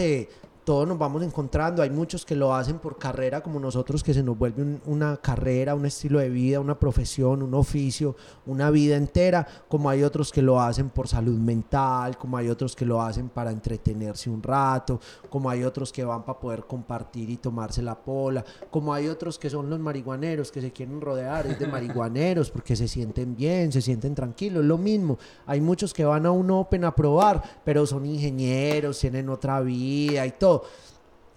todos 0.68 0.86
nos 0.86 0.98
vamos 0.98 1.24
encontrando. 1.24 1.82
Hay 1.82 1.90
muchos 1.90 2.26
que 2.26 2.36
lo 2.36 2.54
hacen 2.54 2.80
por 2.80 2.98
carrera, 2.98 3.40
como 3.40 3.58
nosotros, 3.58 4.04
que 4.04 4.14
se 4.14 4.22
nos 4.22 4.38
vuelve 4.38 4.62
un- 4.64 4.82
una 4.86 5.16
carrera, 5.16 5.74
un 5.76 5.86
estilo 5.86 6.20
de 6.20 6.28
vida, 6.28 6.60
una 6.60 6.78
profesión, 6.78 7.42
un 7.42 7.54
oficio, 7.54 8.18
una 8.46 8.70
vida 8.70 8.98
entera. 8.98 9.48
Como 9.70 9.90
hay 9.90 10.04
otros 10.04 10.30
que 10.30 10.42
lo 10.42 10.60
hacen 10.60 10.90
por 10.90 11.08
salud 11.08 11.38
mental, 11.40 12.18
como 12.18 12.36
hay 12.36 12.50
otros 12.50 12.76
que 12.76 12.84
lo 12.86 13.02
hacen 13.02 13.30
para 13.30 13.52
entretenerse 13.52 14.30
un 14.30 14.44
rato, 14.44 15.00
como 15.30 15.50
hay 15.50 15.64
otros 15.64 15.94
que 15.94 16.04
van 16.04 16.26
para 16.26 16.38
poder 16.38 16.66
compartir 16.66 17.30
y 17.30 17.38
tomarse 17.38 17.82
la 17.82 17.96
pola, 17.96 18.44
como 18.70 18.94
hay 18.94 19.08
otros 19.08 19.40
que 19.40 19.50
son 19.50 19.70
los 19.70 19.80
marihuaneros 19.80 20.52
que 20.52 20.60
se 20.60 20.74
quieren 20.74 21.00
rodear 21.00 21.48
es 21.48 21.58
de 21.60 21.68
marihuaneros 21.68 22.52
porque 22.52 22.76
se 22.76 22.90
sienten 22.90 23.38
bien, 23.38 23.72
se 23.72 23.82
sienten 23.82 24.14
tranquilos. 24.14 24.66
Lo 24.66 24.78
mismo, 24.78 25.18
hay 25.46 25.62
muchos 25.62 25.94
que 25.94 26.04
van 26.04 26.26
a 26.26 26.32
un 26.32 26.52
Open 26.52 26.84
a 26.84 26.94
probar, 26.94 27.42
pero 27.64 27.86
son 27.86 28.06
ingenieros, 28.06 29.00
tienen 29.00 29.30
otra 29.30 29.62
vida 29.62 30.26
y 30.26 30.32
todo. 30.32 30.57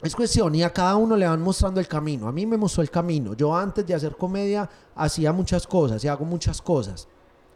Es 0.03 0.17
cuestión 0.17 0.55
y 0.55 0.63
a 0.63 0.73
cada 0.73 0.97
uno 0.97 1.17
le 1.17 1.27
van 1.27 1.43
mostrando 1.43 1.79
el 1.79 1.87
camino. 1.87 2.27
A 2.27 2.33
mí 2.33 2.47
me 2.47 2.57
mostró 2.57 2.83
el 2.83 2.91
camino. 2.91 3.35
Yo 3.35 3.55
antes 3.55 3.87
de 3.87 3.95
hacer 3.95 4.17
comedia 4.17 4.69
hacía 4.95 5.33
muchas 5.33 5.67
cosas 5.67 6.03
y 6.03 6.09
hago 6.09 6.25
muchas 6.25 6.63
cosas. 6.63 7.07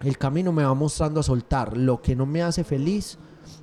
El 0.01 0.19
camino 0.19 0.53
me 0.53 0.65
va 0.65 0.75
mostrando 0.75 1.21
a 1.21 1.23
soltar 1.23 1.77
lo 1.77 2.03
que 2.03 2.15
no 2.15 2.27
me 2.27 2.43
hace 2.43 2.63
feliz 2.63 3.17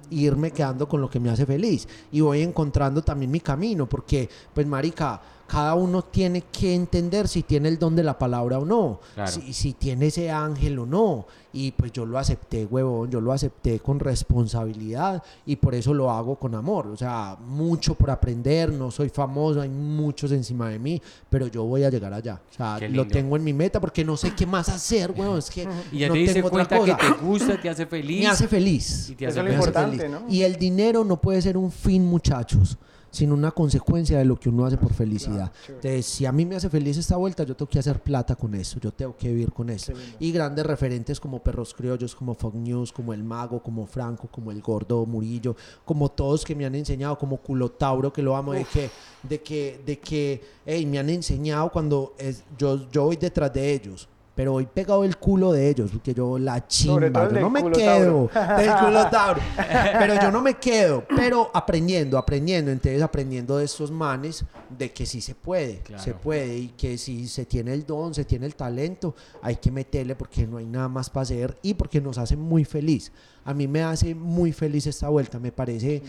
e 0.10 0.16
irme 0.16 0.52
quedando 0.52 0.88
con 0.88 1.00
lo 1.00 1.10
que 1.10 1.20
me 1.20 1.30
hace 1.30 1.46
feliz. 1.46 1.88
Y 2.12 2.22
voy 2.22 2.42
encontrando 2.42 3.04
también 3.04 3.30
mi 3.30 3.40
camino 3.40 3.88
porque, 3.88 4.28
pues, 4.54 4.66
marica, 4.66 5.22
cada 5.52 5.76
uno 5.76 6.02
tiene 6.02 6.44
que 6.44 6.74
entender 6.74 7.28
si 7.28 7.44
tiene 7.44 7.68
el 7.68 7.78
don 7.78 7.94
de 7.94 8.04
la 8.04 8.18
palabra 8.18 8.58
o 8.58 8.64
no. 8.64 9.02
Claro. 9.16 9.30
Si, 9.30 9.52
si 9.52 9.74
tiene 9.74 10.08
ese 10.08 10.32
ángel 10.32 10.80
o 10.80 10.86
no. 10.86 11.26
Y 11.52 11.74
pues 11.74 11.92
yo 11.92 12.06
lo 12.06 12.18
acepté, 12.18 12.64
huevón, 12.66 13.12
yo 13.12 13.20
lo 13.20 13.34
acepté 13.34 13.82
con 13.82 14.00
responsabilidad 14.00 15.22
y 15.46 15.58
por 15.58 15.76
eso 15.76 15.94
lo 15.94 16.10
hago 16.10 16.38
con 16.38 16.56
amor. 16.56 16.88
O 16.88 16.96
sea, 16.96 17.36
mucho 17.46 17.96
por 17.96 18.10
aprender, 18.12 18.72
no 18.72 18.90
soy 18.92 19.10
famoso, 19.10 19.60
hay 19.60 19.68
muchos 19.68 20.32
encima 20.32 20.70
de 20.70 20.80
mí, 20.80 21.02
pero 21.30 21.48
yo 21.48 21.66
voy 21.66 21.84
a 21.84 21.90
llegar 21.90 22.14
allá. 22.14 22.42
O 22.50 22.54
sea, 22.56 22.80
lo 22.88 23.06
tengo 23.06 23.36
en 23.36 23.44
mi 23.44 23.52
meta 23.52 23.82
porque 23.82 24.06
no 24.06 24.16
sé 24.16 24.34
qué 24.34 24.46
más 24.46 24.70
hacer, 24.70 25.12
huevón. 25.12 25.40
Es 25.40 25.50
que 25.50 25.68
Y 25.92 26.00
ya 26.00 26.08
no 26.08 26.14
te 26.14 26.20
diste 26.20 26.36
tengo 26.36 26.48
otra 26.48 26.66
cuenta 26.66 26.86
que 26.86 27.06
cosa. 27.08 27.20
te 27.20 27.26
gusta, 27.26 27.62
te 27.62 27.70
hace 27.70 27.86
feliz. 27.86 28.22
Me 28.22 28.28
hace 28.28 28.48
feliz. 28.48 29.10
Y 29.10 29.16
te 29.16 29.26
Eso 29.26 29.32
hace 29.32 29.40
es 29.42 29.44
lo 29.44 29.44
Me 29.44 29.50
hace 29.50 29.68
importante, 29.70 29.98
feliz. 29.98 30.22
¿no? 30.22 30.34
Y 30.34 30.44
el 30.44 30.56
dinero 30.56 31.04
no 31.04 31.20
puede 31.20 31.42
ser 31.42 31.58
un 31.58 31.70
fin, 31.70 32.06
muchachos, 32.06 32.78
sino 33.12 33.34
una 33.36 33.52
consecuencia 33.52 34.18
de 34.18 34.26
lo 34.26 34.40
que 34.40 34.50
uno 34.50 34.66
hace 34.66 34.78
por 34.78 34.94
felicidad. 34.94 35.52
Entonces, 35.68 36.06
si 36.06 36.26
a 36.26 36.32
mí 36.32 36.46
me 36.46 36.56
hace 36.56 36.70
feliz 36.70 36.98
esta 36.98 37.18
vuelta, 37.18 37.44
yo 37.44 37.56
tengo 37.56 37.70
que 37.70 37.78
hacer 37.78 38.02
plata 38.02 38.36
con 38.36 38.56
eso, 38.56 38.80
yo 38.80 38.92
tengo 38.92 39.16
que 39.18 39.28
vivir 39.28 39.52
con 39.52 39.70
eso. 39.70 39.92
Y 40.20 40.32
grandes 40.32 40.66
referentes 40.66 41.20
como 41.20 41.44
Perros 41.44 41.74
Criollos, 41.74 42.16
como 42.16 42.34
Fox 42.34 42.56
News, 42.56 42.92
como 42.92 43.14
El 43.14 43.24
Mago, 43.24 43.62
como 43.62 43.86
Franco, 43.86 44.28
como 44.32 44.52
El 44.52 44.62
Gordo 44.62 45.06
Murillo, 45.06 45.56
como 45.86 46.10
todos 46.10 46.44
que 46.46 46.56
me 46.56 46.66
han 46.66 46.74
enseñado, 46.76 47.18
como 47.18 47.38
Culotauro, 47.38 48.12
que 48.14 48.22
lo 48.24 48.36
amo, 48.36 48.54
de 48.54 48.66
que, 48.66 48.90
de 49.24 49.42
que, 49.42 49.82
de 49.86 50.00
que, 50.00 50.42
hey, 50.66 50.86
me 50.86 50.98
han 50.98 51.10
enseñado 51.10 51.70
cuando 51.72 52.14
es- 52.18 52.44
yo, 52.58 52.90
yo 52.92 53.04
voy 53.04 53.18
detrás 53.18 53.54
de 53.54 53.74
ellos. 53.74 54.08
Pero 54.34 54.54
voy 54.54 54.66
pegado 54.66 55.04
el 55.04 55.18
culo 55.18 55.52
de 55.52 55.70
ellos, 55.70 55.92
porque 55.92 56.14
yo 56.14 56.40
la 56.40 56.66
chimba, 56.66 57.30
yo 57.30 57.42
no 57.42 57.50
me 57.50 57.70
quedo 57.72 58.28
Tauro. 58.28 58.58
del 58.58 58.74
culo 58.76 59.10
Tauro. 59.10 59.42
Pero 60.00 60.22
yo 60.22 60.32
no 60.32 60.42
me 60.42 60.54
quedo, 60.56 61.04
pero 61.16 61.52
aprendiendo, 61.54 62.18
aprendiendo, 62.18 62.72
entonces 62.72 63.02
aprendiendo 63.02 63.58
de 63.58 63.66
estos 63.66 63.92
manes 63.92 64.46
de 64.70 64.92
que 64.94 65.06
sí 65.06 65.20
se 65.20 65.36
puede, 65.36 65.80
Claro. 65.80 66.02
se 66.02 66.14
puede 66.14 66.58
y 66.58 66.68
que 66.70 66.98
si 66.98 67.28
se 67.28 67.46
tiene 67.46 67.74
el 67.74 67.86
don, 67.86 68.14
se 68.14 68.24
tiene 68.24 68.46
el 68.46 68.56
talento, 68.56 69.16
hay 69.42 69.58
que 69.58 69.70
meterle 69.70 70.16
porque 70.16 70.48
no 70.48 70.58
hay 70.58 70.66
nada 70.66 70.88
más 70.88 71.10
para 71.10 71.24
hacer 71.24 71.58
y 71.62 71.74
porque 71.74 72.00
nos 72.00 72.18
hace 72.18 72.38
muy 72.38 72.64
feliz. 72.64 73.12
A 73.44 73.54
mí 73.54 73.68
me 73.68 73.84
hace 73.84 74.16
muy 74.16 74.54
feliz 74.54 74.88
esta 74.88 75.10
vuelta, 75.10 75.40
me 75.40 75.52
parece 75.52 76.02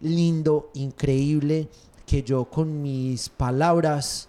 lindo, 0.00 0.70
increíble 0.74 1.68
que 2.06 2.22
yo 2.22 2.44
con 2.44 2.82
mis 2.82 3.28
palabras 3.30 4.28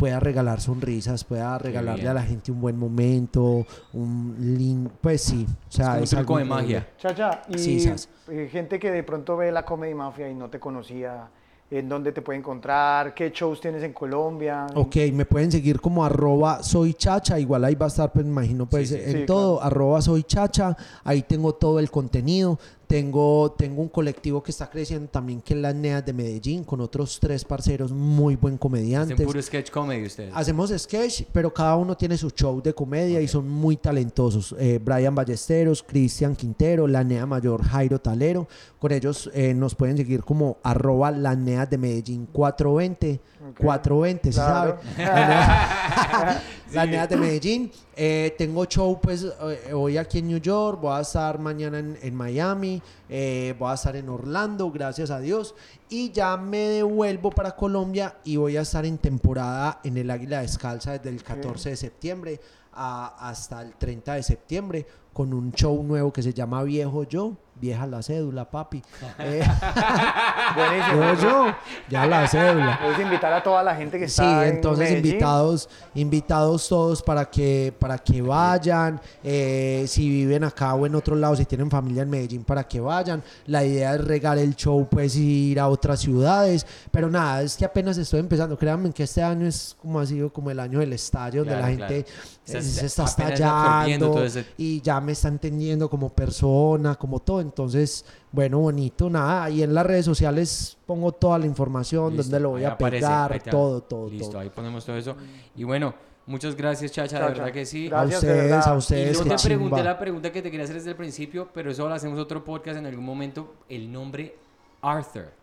pueda 0.00 0.18
regalar 0.18 0.62
sonrisas, 0.62 1.24
pueda 1.24 1.58
regalarle 1.58 2.08
a 2.08 2.14
la 2.14 2.22
gente 2.22 2.50
un 2.50 2.58
buen 2.60 2.76
momento, 2.78 3.66
un 3.92 4.34
lin- 4.56 4.90
pues 5.00 5.20
sí, 5.20 5.46
o 5.46 5.70
sea, 5.72 5.96
un 5.98 6.02
es 6.04 6.10
truco 6.10 6.20
algo 6.20 6.38
de 6.38 6.44
magia. 6.46 6.88
Chacha, 6.96 7.42
y 7.50 7.58
Sí, 7.58 7.92
eh, 8.28 8.48
gente 8.50 8.78
que 8.78 8.90
de 8.90 9.02
pronto 9.02 9.36
ve 9.36 9.52
la 9.52 9.62
Comedy 9.62 9.92
Mafia 9.92 10.26
y 10.30 10.34
no 10.34 10.48
te 10.48 10.58
conocía, 10.58 11.28
¿en 11.70 11.86
dónde 11.86 12.12
te 12.12 12.22
puede 12.22 12.38
encontrar? 12.38 13.12
¿Qué 13.14 13.30
shows 13.30 13.60
tienes 13.60 13.82
en 13.82 13.92
Colombia? 13.92 14.66
Ok, 14.74 14.96
me 15.12 15.26
pueden 15.26 15.52
seguir 15.52 15.82
como 15.82 16.02
arroba 16.02 16.62
soy 16.62 16.94
chacha, 16.94 17.38
igual 17.38 17.62
ahí 17.66 17.74
va 17.74 17.84
a 17.84 17.88
estar, 17.88 18.10
pues 18.10 18.24
me 18.24 18.30
imagino, 18.32 18.64
pues 18.66 18.88
Sí, 18.88 18.96
sí, 18.96 19.02
en 19.04 19.18
sí, 19.18 19.26
todo, 19.26 19.62
arroba 19.62 20.00
soy 20.00 20.22
chacha, 20.22 20.74
ahí 21.04 21.20
tengo 21.22 21.52
todo 21.54 21.78
el 21.78 21.90
contenido, 21.90 22.58
tengo, 22.90 23.52
tengo 23.56 23.82
un 23.82 23.88
colectivo 23.88 24.42
que 24.42 24.50
está 24.50 24.68
creciendo 24.68 25.08
también 25.08 25.40
que 25.40 25.54
es 25.54 25.60
las 25.60 25.72
NEAS 25.76 26.04
de 26.04 26.12
Medellín, 26.12 26.64
con 26.64 26.80
otros 26.80 27.20
tres 27.20 27.44
parceros 27.44 27.92
muy 27.92 28.34
buen 28.34 28.54
Hacen 28.54 28.58
comediantes. 28.58 29.24
puro 29.24 29.40
sketch 29.40 29.70
comedy 29.70 30.04
ustedes. 30.06 30.32
Hacemos 30.34 30.70
sketch, 30.76 31.22
pero 31.32 31.54
cada 31.54 31.76
uno 31.76 31.96
tiene 31.96 32.18
su 32.18 32.30
show 32.30 32.60
de 32.60 32.74
comedia 32.74 33.20
y 33.20 33.28
son 33.28 33.48
muy 33.48 33.76
talentosos. 33.76 34.56
Eh, 34.58 34.80
Brian 34.84 35.14
Ballesteros, 35.14 35.84
Cristian 35.84 36.34
Quintero, 36.34 36.88
la 36.88 37.04
NEA 37.04 37.26
Mayor 37.26 37.62
Jairo 37.62 38.00
Talero. 38.00 38.48
Con 38.80 38.90
ellos 38.90 39.30
eh, 39.34 39.54
nos 39.54 39.76
pueden 39.76 39.96
seguir 39.96 40.24
como 40.24 40.56
arroba 40.64 41.12
la 41.12 41.36
NEA 41.36 41.66
de 41.66 41.78
Medellín 41.78 42.26
420. 42.32 43.20
Ok. 43.50 43.60
420, 43.60 44.32
¿sí 44.32 44.34
Claro. 44.34 44.78
sabe? 44.96 45.04
La 45.04 45.26
NEA, 45.28 46.42
la 46.72 46.86
NEA 46.86 47.06
de 47.06 47.16
Medellín. 47.16 47.70
Eh, 48.02 48.34
tengo 48.38 48.64
show 48.64 48.98
pues 48.98 49.24
eh, 49.24 49.74
hoy 49.74 49.98
aquí 49.98 50.20
en 50.20 50.28
New 50.28 50.38
York, 50.38 50.80
voy 50.80 50.96
a 50.96 51.00
estar 51.02 51.38
mañana 51.38 51.80
en, 51.80 51.98
en 52.00 52.14
Miami, 52.14 52.80
eh, 53.10 53.54
voy 53.58 53.70
a 53.70 53.74
estar 53.74 53.94
en 53.94 54.08
Orlando, 54.08 54.70
gracias 54.70 55.10
a 55.10 55.20
Dios. 55.20 55.54
Y 55.90 56.10
ya 56.10 56.34
me 56.38 56.60
devuelvo 56.60 57.30
para 57.30 57.54
Colombia 57.54 58.16
y 58.24 58.36
voy 58.36 58.56
a 58.56 58.62
estar 58.62 58.86
en 58.86 58.96
temporada 58.96 59.80
en 59.84 59.98
el 59.98 60.10
Águila 60.10 60.40
Descalza 60.40 60.92
desde 60.92 61.10
el 61.10 61.22
14 61.22 61.68
de 61.70 61.76
septiembre 61.76 62.40
a- 62.72 63.28
hasta 63.28 63.60
el 63.60 63.74
30 63.74 64.14
de 64.14 64.22
septiembre 64.22 64.86
con 65.12 65.34
un 65.34 65.52
show 65.52 65.82
nuevo 65.82 66.10
que 66.10 66.22
se 66.22 66.32
llama 66.32 66.62
Viejo 66.62 67.02
Yo, 67.04 67.36
vieja 67.60 67.86
la 67.86 68.02
cédula, 68.02 68.44
papi. 68.50 68.82
Eh, 69.18 69.42
Buenísimo. 70.56 71.00
Viejo 71.00 71.22
Yo, 71.22 71.46
ya 71.88 72.06
la 72.06 72.26
cédula. 72.26 72.78
Puedes 72.82 73.00
invitar 73.00 73.32
a 73.32 73.42
toda 73.42 73.62
la 73.62 73.74
gente 73.76 73.98
que 73.98 74.08
Sí, 74.08 74.22
está 74.22 74.46
en 74.46 74.56
entonces 74.56 74.90
invitados, 74.92 75.68
invitados 75.94 76.68
todos 76.68 77.02
para 77.02 77.24
que, 77.30 77.72
para 77.78 77.98
que 77.98 78.22
vayan. 78.22 79.00
eh, 79.22 79.84
si 79.86 80.08
viven 80.08 80.44
acá 80.44 80.74
o 80.74 80.86
en 80.86 80.94
otro 80.94 81.14
lado, 81.16 81.36
si 81.36 81.44
tienen 81.44 81.70
familia 81.70 82.02
en 82.02 82.10
Medellín, 82.10 82.44
para 82.44 82.64
que 82.66 82.80
vayan. 82.80 83.22
La 83.46 83.64
idea 83.64 83.94
es 83.94 84.04
regar 84.04 84.38
el 84.38 84.54
show, 84.56 84.86
pues 84.90 85.16
ir 85.16 85.60
a 85.60 85.68
otras 85.68 86.00
ciudades. 86.00 86.66
Pero 86.90 87.10
nada, 87.10 87.42
es 87.42 87.56
que 87.56 87.64
apenas 87.64 87.96
estoy 87.98 88.20
empezando. 88.20 88.56
Créanme 88.56 88.90
que 88.92 89.02
este 89.04 89.22
año 89.22 89.46
es 89.46 89.76
como 89.80 90.00
ha 90.00 90.06
sido 90.06 90.32
como 90.32 90.50
el 90.50 90.58
año 90.60 90.78
del 90.80 90.92
estadio, 90.92 91.44
donde 91.44 91.60
la 91.60 91.68
gente 91.68 92.04
claro. 92.04 92.08
eh, 92.08 92.40
Estás 92.46 92.64
se 92.64 92.86
está 92.86 93.04
estallando 93.04 94.24
y 94.58 94.80
ya 94.80 95.00
me 95.00 95.12
está 95.12 95.28
entendiendo 95.28 95.88
como 95.88 96.08
persona, 96.10 96.94
como 96.96 97.20
todo. 97.20 97.40
Entonces, 97.50 98.04
bueno, 98.32 98.58
bonito, 98.58 99.10
nada. 99.10 99.48
Y 99.50 99.62
en 99.62 99.74
las 99.74 99.84
redes 99.86 100.04
sociales 100.04 100.76
pongo 100.86 101.12
toda 101.12 101.38
la 101.38 101.46
información, 101.46 102.16
Listo, 102.16 102.22
donde 102.22 102.40
lo 102.40 102.50
voy 102.50 102.60
ahí 102.62 102.66
a 102.66 102.72
aparece, 102.72 103.04
pegar, 103.06 103.32
ahí 103.32 103.40
todo, 103.40 103.82
todo, 103.82 104.08
Listo, 104.08 104.30
todo. 104.30 104.40
ahí 104.40 104.48
ponemos 104.50 104.84
todo 104.84 104.96
eso. 104.96 105.14
Y 105.54 105.64
bueno, 105.64 105.94
muchas 106.26 106.56
gracias, 106.56 106.92
Chacha, 106.92 107.18
de 107.20 107.26
verdad 107.26 107.52
que 107.52 107.66
sí. 107.66 107.88
Gracias. 107.88 108.24
a 108.24 108.26
de 108.26 108.32
ustedes, 108.32 108.66
a 108.66 108.70
Y 108.70 108.74
Y 108.74 108.78
ustedes, 108.78 109.18
yo 109.18 109.36
te 109.36 109.42
pregunté 109.42 109.82
la 109.84 109.98
pregunta 109.98 110.32
que 110.32 110.42
te 110.42 110.50
quería 110.50 110.64
hacer 110.64 110.76
desde 110.76 110.90
el 110.90 110.96
principio, 110.96 111.48
pero 111.52 111.70
eso 111.70 111.86
lo 111.88 111.94
hacemos 111.94 112.18
otro 112.18 112.42
podcast 112.44 112.78
en 112.78 112.86
algún 112.86 113.04
momento. 113.04 113.54
El 113.68 113.92
nombre 113.92 114.36
Arthur. 114.82 115.38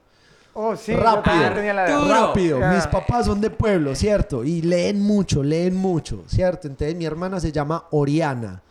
Oh, 0.59 0.75
sí, 0.75 0.91
Rápido. 0.91 1.53
tenía 1.53 1.71
la. 1.71 1.85
Rápido, 1.85 2.59
mis 2.73 2.87
papás 2.87 3.27
son 3.27 3.39
de 3.39 3.51
pueblo, 3.51 3.93
¿cierto? 3.93 4.43
Y 4.43 4.63
leen 4.63 4.99
mucho, 4.99 5.43
leen 5.43 5.75
mucho, 5.75 6.23
¿cierto? 6.25 6.67
Entonces 6.67 6.95
mi 6.95 7.05
hermana 7.05 7.39
se 7.39 7.51
llama 7.51 7.85
Oriana, 7.91 8.63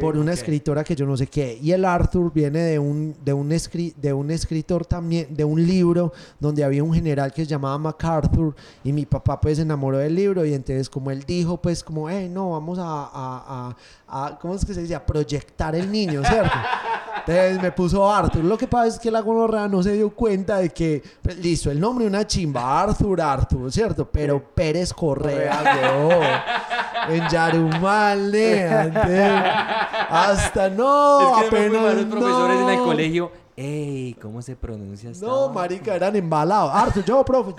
Por 0.00 0.16
una 0.16 0.32
escritora 0.32 0.82
que 0.84 0.94
yo 0.96 1.06
no 1.06 1.16
sé 1.16 1.26
qué. 1.26 1.58
Y 1.62 1.72
el 1.72 1.84
Arthur 1.84 2.32
viene 2.32 2.60
de 2.60 2.78
un, 2.78 3.14
de, 3.24 3.32
un 3.32 3.50
escri- 3.50 3.94
de 3.96 4.12
un 4.12 4.30
escritor 4.30 4.84
también, 4.86 5.34
de 5.34 5.44
un 5.44 5.64
libro 5.66 6.12
donde 6.40 6.64
había 6.64 6.82
un 6.82 6.92
general 6.94 7.32
que 7.32 7.44
se 7.44 7.50
llamaba 7.50 7.76
MacArthur 7.78 8.54
y 8.82 8.92
mi 8.92 9.04
papá 9.06 9.40
pues 9.40 9.56
se 9.56 9.62
enamoró 9.62 9.98
del 9.98 10.14
libro 10.14 10.44
y 10.44 10.54
entonces 10.54 10.88
como 10.88 11.10
él 11.10 11.24
dijo 11.26 11.56
pues 11.60 11.82
como, 11.82 12.08
hey, 12.08 12.28
no, 12.32 12.50
vamos 12.50 12.78
a, 12.78 12.84
a, 12.84 13.74
a, 14.08 14.26
a- 14.26 14.38
¿cómo 14.38 14.54
es 14.54 14.64
que 14.64 14.74
se 14.74 14.82
dice? 14.82 14.94
A 14.94 15.04
proyectar 15.04 15.74
el 15.74 15.90
niño, 15.90 16.22
¿cierto? 16.24 16.50
Entonces 17.26 17.62
me 17.62 17.72
puso 17.72 18.12
Arthur. 18.12 18.44
Lo 18.44 18.58
que 18.58 18.66
pasa 18.66 18.88
es 18.88 18.98
que 18.98 19.10
la 19.10 19.20
gonorrea 19.20 19.66
no 19.68 19.82
se 19.82 19.92
dio 19.92 20.10
cuenta 20.10 20.58
de 20.58 20.70
que, 20.70 21.02
pues, 21.22 21.38
listo, 21.38 21.70
el 21.70 21.80
nombre 21.80 22.06
una 22.06 22.26
chimba, 22.26 22.82
Arthur, 22.82 23.20
Arthur, 23.20 23.72
¿cierto? 23.72 24.08
Pero 24.10 24.42
Pérez 24.54 24.92
Correa, 24.92 25.62
weón. 26.08 26.24
En 27.08 27.28
Yarumal, 27.28 28.34
Hasta 30.08 30.70
no, 30.70 31.20
es 31.20 31.40
que 31.40 31.56
apenas 31.56 31.94
los 31.94 32.04
profesores 32.06 32.60
en 32.60 32.68
el 32.68 32.76
no. 32.76 32.84
colegio, 32.84 33.32
Ey, 33.56 34.16
¿cómo 34.20 34.42
se 34.42 34.56
pronuncia 34.56 35.10
esta 35.10 35.26
No, 35.26 35.48
marica, 35.50 35.94
eran 35.94 36.16
embalados. 36.16 36.72
Arthur, 36.74 37.04
yo, 37.04 37.24
profe, 37.24 37.54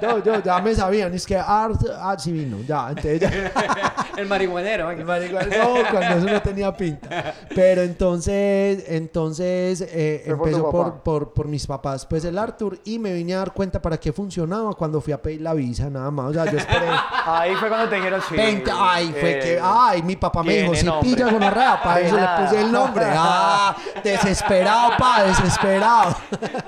yo, 0.00 0.18
yo, 0.18 0.22
yo, 0.22 0.42
ya 0.42 0.60
me 0.60 0.72
sabían. 0.76 1.12
Es 1.12 1.26
que 1.26 1.36
Arthur, 1.36 1.90
ah, 1.98 2.14
sí 2.16 2.30
vino, 2.30 2.58
ya, 2.60 2.90
entonces 2.90 3.18
ya. 3.20 3.30
El 4.16 4.28
marihuanero. 4.28 4.92
El 4.92 5.04
marihuana, 5.04 5.56
no, 5.56 5.74
cuando 5.90 6.16
eso 6.18 6.26
no 6.32 6.42
tenía 6.42 6.76
pinta. 6.76 7.34
Pero 7.52 7.82
entonces, 7.82 8.84
entonces 8.86 9.80
eh, 9.80 10.22
empezó 10.24 10.70
por, 10.70 11.00
por, 11.00 11.32
por 11.32 11.48
mis 11.48 11.66
papás, 11.66 12.06
pues 12.06 12.24
el 12.24 12.38
Arthur, 12.38 12.78
y 12.84 13.00
me 13.00 13.12
vine 13.12 13.34
a 13.34 13.38
dar 13.38 13.52
cuenta 13.52 13.82
para 13.82 13.98
qué 13.98 14.12
funcionaba 14.12 14.72
cuando 14.74 15.00
fui 15.00 15.12
a 15.12 15.20
pedir 15.20 15.40
la 15.40 15.54
visa, 15.54 15.90
nada 15.90 16.12
más. 16.12 16.30
O 16.30 16.32
sea, 16.32 16.44
yo 16.44 16.58
esperé 16.58 16.86
Ahí 17.24 17.54
fue 17.56 17.68
cuando 17.68 17.88
te 17.88 17.96
dijeron 17.96 18.20
sí. 18.28 18.36
20. 18.36 18.70
Ay, 18.72 19.14
fue 19.18 19.30
eh, 19.32 19.40
que, 19.40 19.60
ay, 19.60 20.02
mi 20.02 20.14
papá 20.14 20.44
me 20.44 20.58
dijo, 20.58 20.74
si 20.76 20.86
nombre. 20.86 21.10
pilla 21.10 21.30
gonorrea, 21.30 21.82
para 21.82 21.96
De 21.96 22.06
eso 22.06 22.16
le 22.16 22.26
puse 22.38 22.60
el 22.60 22.70
nombre. 22.70 23.04
Ah, 23.24 23.76
desesperado, 24.02 24.91
pa, 24.98 25.24
desesperado. 25.24 26.16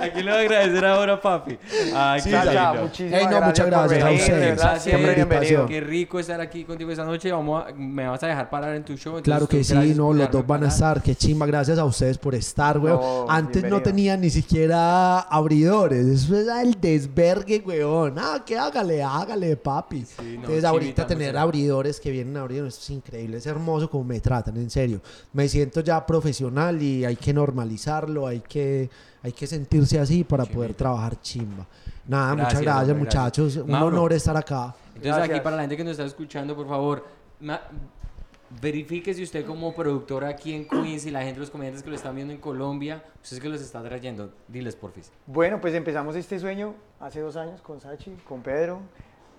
Aquí 0.00 0.22
le 0.22 0.30
voy 0.30 0.40
a 0.40 0.40
agradecer 0.40 0.84
ahora, 0.84 1.20
papi. 1.20 1.58
Ay, 1.94 2.20
Sí, 2.20 2.30
Chacha, 2.30 2.70
lindo. 2.72 2.82
muchísimas 2.86 3.20
Ey, 3.20 3.26
no, 3.26 3.40
muchas 3.42 3.66
por 3.66 3.70
gracias 3.74 4.02
a 4.04 4.10
ustedes. 4.10 4.28
de 4.40 4.46
verdad, 4.46 4.80
siempre 4.80 5.14
bienvenido. 5.14 5.66
Qué 5.66 5.80
rico 5.80 6.18
estar 6.18 6.40
aquí 6.40 6.64
contigo 6.64 6.90
esta 6.90 7.04
noche. 7.04 7.30
Vamos 7.32 7.64
a- 7.66 7.72
me 7.74 8.06
vas 8.06 8.22
a 8.22 8.26
dejar 8.28 8.50
parar 8.50 8.74
en 8.74 8.84
tu 8.84 8.96
show. 8.96 9.16
entonces, 9.18 9.24
Claro 9.24 9.46
que 9.48 9.64
sí, 9.64 9.94
no, 9.94 10.12
los 10.12 10.30
dos 10.30 10.46
van 10.46 10.64
a 10.64 10.68
estar. 10.68 11.02
Qué 11.02 11.14
chimba, 11.14 11.46
gracias 11.46 11.78
a 11.78 11.84
ustedes 11.84 12.18
por 12.18 12.34
estar, 12.34 12.78
weón. 12.78 13.00
No, 13.00 13.26
Antes 13.28 13.64
no 13.64 13.80
tenían 13.82 14.20
ni 14.20 14.30
siquiera 14.30 15.20
abridores. 15.20 16.06
Eso 16.06 16.36
era 16.36 16.62
el 16.62 16.80
desvergue, 16.80 17.62
weón. 17.64 18.14
Ah, 18.18 18.42
que 18.44 18.58
hágale, 18.58 19.02
hágale, 19.02 19.56
papi. 19.56 20.04
no, 20.18 20.22
Entonces, 20.34 20.64
ahorita 20.64 21.06
tener 21.06 21.36
abridores 21.36 22.00
que 22.00 22.10
vienen 22.10 22.36
a 22.36 22.40
abrir, 22.42 22.64
eso 22.64 22.78
es 22.80 22.90
increíble. 22.90 23.36
Es 23.38 23.46
hermoso 23.46 23.88
como 23.90 24.04
me 24.04 24.20
tratan, 24.20 24.56
en 24.56 24.70
serio. 24.70 25.00
Me 25.32 25.48
siento 25.48 25.80
ya 25.80 26.04
profesional 26.06 26.80
y 26.80 27.04
hay 27.04 27.16
que 27.16 27.32
normalizarlo, 27.32 28.13
hay 28.26 28.40
que, 28.40 28.88
hay 29.22 29.32
que 29.32 29.46
sentirse 29.46 29.98
así 29.98 30.24
para 30.24 30.44
poder 30.44 30.74
trabajar 30.74 31.20
chimba. 31.20 31.66
Nada, 32.06 32.32
muchas 32.34 32.60
Gracias, 32.60 32.62
gracias, 32.62 32.88
hombre, 32.90 33.04
muchachos. 33.04 33.44
gracias. 33.44 33.64
Un 33.64 33.70
Mauro. 33.70 33.96
honor 33.96 34.12
estar 34.12 34.36
acá. 34.36 34.74
Entonces, 34.94 35.12
aquí 35.12 35.28
Gracias. 35.28 35.40
para 35.40 35.56
la 35.56 35.62
gente 35.62 35.76
que 35.76 35.84
nos 35.84 35.92
está 35.92 36.04
escuchando, 36.04 36.54
por 36.54 36.68
favor, 36.68 37.04
verifique 38.60 39.12
si 39.14 39.22
usted 39.22 39.44
como 39.44 39.74
productor 39.74 40.24
aquí 40.24 40.54
en 40.54 40.68
Queens 40.68 41.06
y 41.06 41.10
la 41.10 41.22
gente, 41.22 41.40
los 41.40 41.50
comediantes 41.50 41.82
que 41.82 41.90
lo 41.90 41.96
están 41.96 42.14
viendo 42.14 42.32
en 42.32 42.40
Colombia, 42.40 43.02
usted 43.22 43.36
es 43.38 43.42
que 43.42 43.48
los 43.48 43.60
está 43.60 43.82
trayendo. 43.82 44.30
Diles, 44.48 44.76
porfis. 44.76 45.10
Bueno, 45.26 45.60
pues 45.60 45.74
empezamos 45.74 46.14
este 46.16 46.38
sueño 46.38 46.74
hace 47.00 47.20
dos 47.20 47.36
años 47.36 47.60
con 47.62 47.80
Sachi, 47.80 48.12
con 48.28 48.42
Pedro. 48.42 48.80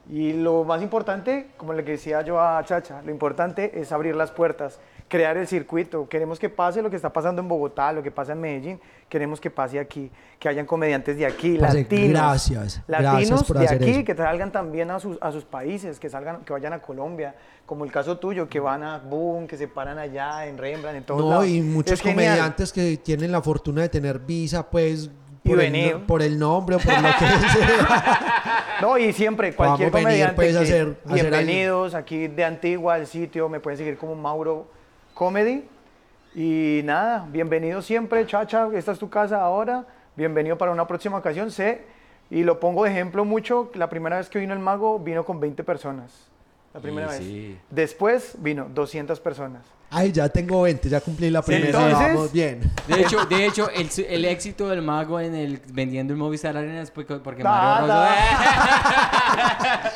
Y 0.10 0.34
lo 0.34 0.64
más 0.64 0.82
importante, 0.84 1.52
como 1.58 1.74
le 1.74 1.82
decía 1.82 2.22
yo 2.22 2.40
a 2.40 2.64
Chacha, 2.64 3.02
lo 3.02 3.10
importante 3.10 3.80
es 3.80 3.92
abrir 3.92 4.16
las 4.16 4.32
puertas, 4.32 4.80
crear 5.08 5.38
el 5.38 5.48
circuito. 5.48 6.08
Queremos 6.10 6.40
que 6.40 6.50
pase 6.50 6.82
lo 6.82 6.90
que 6.90 6.96
está 6.96 7.12
pasando 7.14 7.42
en 7.42 7.48
Bogotá, 7.48 7.92
lo 7.94 8.02
que 8.04 8.12
pasa 8.12 8.34
en 8.34 8.42
Medellín. 8.42 8.80
Queremos 9.08 9.40
que 9.40 9.52
pase 9.52 9.80
aquí, 9.80 10.10
que 10.40 10.50
hayan 10.50 10.66
comediantes 10.66 11.16
de 11.18 11.26
aquí, 11.28 11.58
Parce, 11.60 11.84
latinos. 11.84 12.10
gracias, 12.10 12.82
gracias 12.88 13.14
Latinos 13.14 13.44
por 13.44 13.60
de 13.60 13.66
hacer 13.66 13.82
aquí, 13.82 13.92
eso. 13.92 14.04
que 14.04 14.16
salgan 14.16 14.52
también 14.52 14.90
a 14.90 15.00
sus, 15.00 15.18
a 15.22 15.32
sus 15.32 15.46
países, 15.46 16.00
que, 16.00 16.10
salgan, 16.10 16.44
que 16.44 16.52
vayan 16.52 16.74
a 16.74 16.80
Colombia. 16.82 17.36
Como 17.68 17.86
el 17.86 17.92
caso 17.92 18.18
tuyo, 18.18 18.50
que 18.50 18.60
van 18.60 18.84
a 18.84 18.98
Boom, 18.98 19.48
que 19.48 19.58
se 19.58 19.68
paran 19.68 19.98
allá 20.00 20.46
en 20.48 20.58
Rembrandt, 20.58 20.98
en 20.98 21.04
todos 21.04 21.22
No, 21.22 21.30
lados. 21.30 21.48
y 21.48 21.62
muchos 21.62 21.94
Es 21.94 22.02
genial. 22.02 22.26
comediantes 22.34 22.74
que 22.74 22.98
tienen 22.98 23.32
la 23.32 23.42
fortuna 23.42 23.84
de 23.84 23.90
tener 23.90 24.20
visa, 24.20 24.68
pues, 24.70 25.10
Y 25.44 25.50
por, 25.50 25.60
el, 25.62 25.72
venir. 25.72 25.94
no- 26.00 26.08
por 26.08 26.22
el 26.24 26.40
nombre 26.40 26.76
o 26.78 26.80
por 26.80 26.94
lo 26.94 27.10
que 27.10 27.26
sea. 27.54 28.78
No, 28.82 28.98
y 28.98 29.14
siempre, 29.14 29.54
cualquier 29.54 29.92
Podamos 29.92 30.10
venir, 30.12 30.28
comediante, 30.30 30.36
pues, 30.36 30.56
a 30.56 30.60
que- 30.60 30.66
hacer- 30.66 30.98
a 31.08 31.14
hacer 31.14 31.30
bienvenidos 31.30 31.94
aquí 31.96 32.28
de 32.28 32.44
Antigua, 32.44 32.96
al 32.96 33.06
sitio, 33.08 33.48
me 33.50 33.60
pueden 33.60 33.78
seguir 33.78 33.98
como 33.98 34.16
Mauro 34.16 34.68
Comedy. 35.16 35.64
Y 36.36 36.82
nada, 36.84 37.26
bienvenido 37.32 37.82
siempre, 37.82 38.28
Chacha, 38.28 38.68
esta 38.74 38.92
es 38.92 39.00
tu 39.00 39.10
casa 39.10 39.42
ahora, 39.42 39.86
bienvenido 40.18 40.58
para 40.58 40.74
una 40.74 40.86
próxima 40.86 41.18
ocasión, 41.18 41.50
sé, 41.50 41.86
y 42.30 42.44
lo 42.44 42.60
pongo 42.60 42.84
de 42.84 42.92
ejemplo 42.92 43.24
mucho, 43.24 43.72
la 43.76 43.90
primera 43.90 44.18
vez 44.18 44.28
que 44.28 44.40
vino 44.40 44.52
el 44.52 44.60
mago 44.60 45.00
vino 45.00 45.24
con 45.24 45.40
20 45.40 45.64
personas, 45.64 46.12
la 46.74 46.82
primera 46.82 47.08
vez. 47.08 47.20
sí. 47.20 47.58
Después 47.70 48.36
vino 48.40 48.66
200 48.66 49.18
personas. 49.22 49.66
Ay, 49.92 50.12
ya 50.12 50.28
tengo 50.28 50.64
20, 50.64 50.90
ya 50.90 51.00
cumplí 51.00 51.30
la 51.30 51.42
primera. 51.42 51.68
Entonces- 51.68 52.14
Vamos 52.16 52.32
bien. 52.32 52.60
De 52.88 53.02
hecho, 53.02 53.24
de 53.26 53.46
hecho 53.46 53.70
el, 53.70 53.88
el 54.10 54.26
éxito 54.26 54.68
del 54.68 54.82
mago 54.82 55.20
en 55.20 55.36
el 55.36 55.62
vendiendo 55.72 56.12
el 56.12 56.20
Movistar 56.20 56.58
Arena 56.58 56.82
es 56.82 56.92
porque, 56.92 57.16
porque 57.16 57.44
Da, 57.44 57.82
Mario. 57.82 57.94
Rosso- 57.94 59.16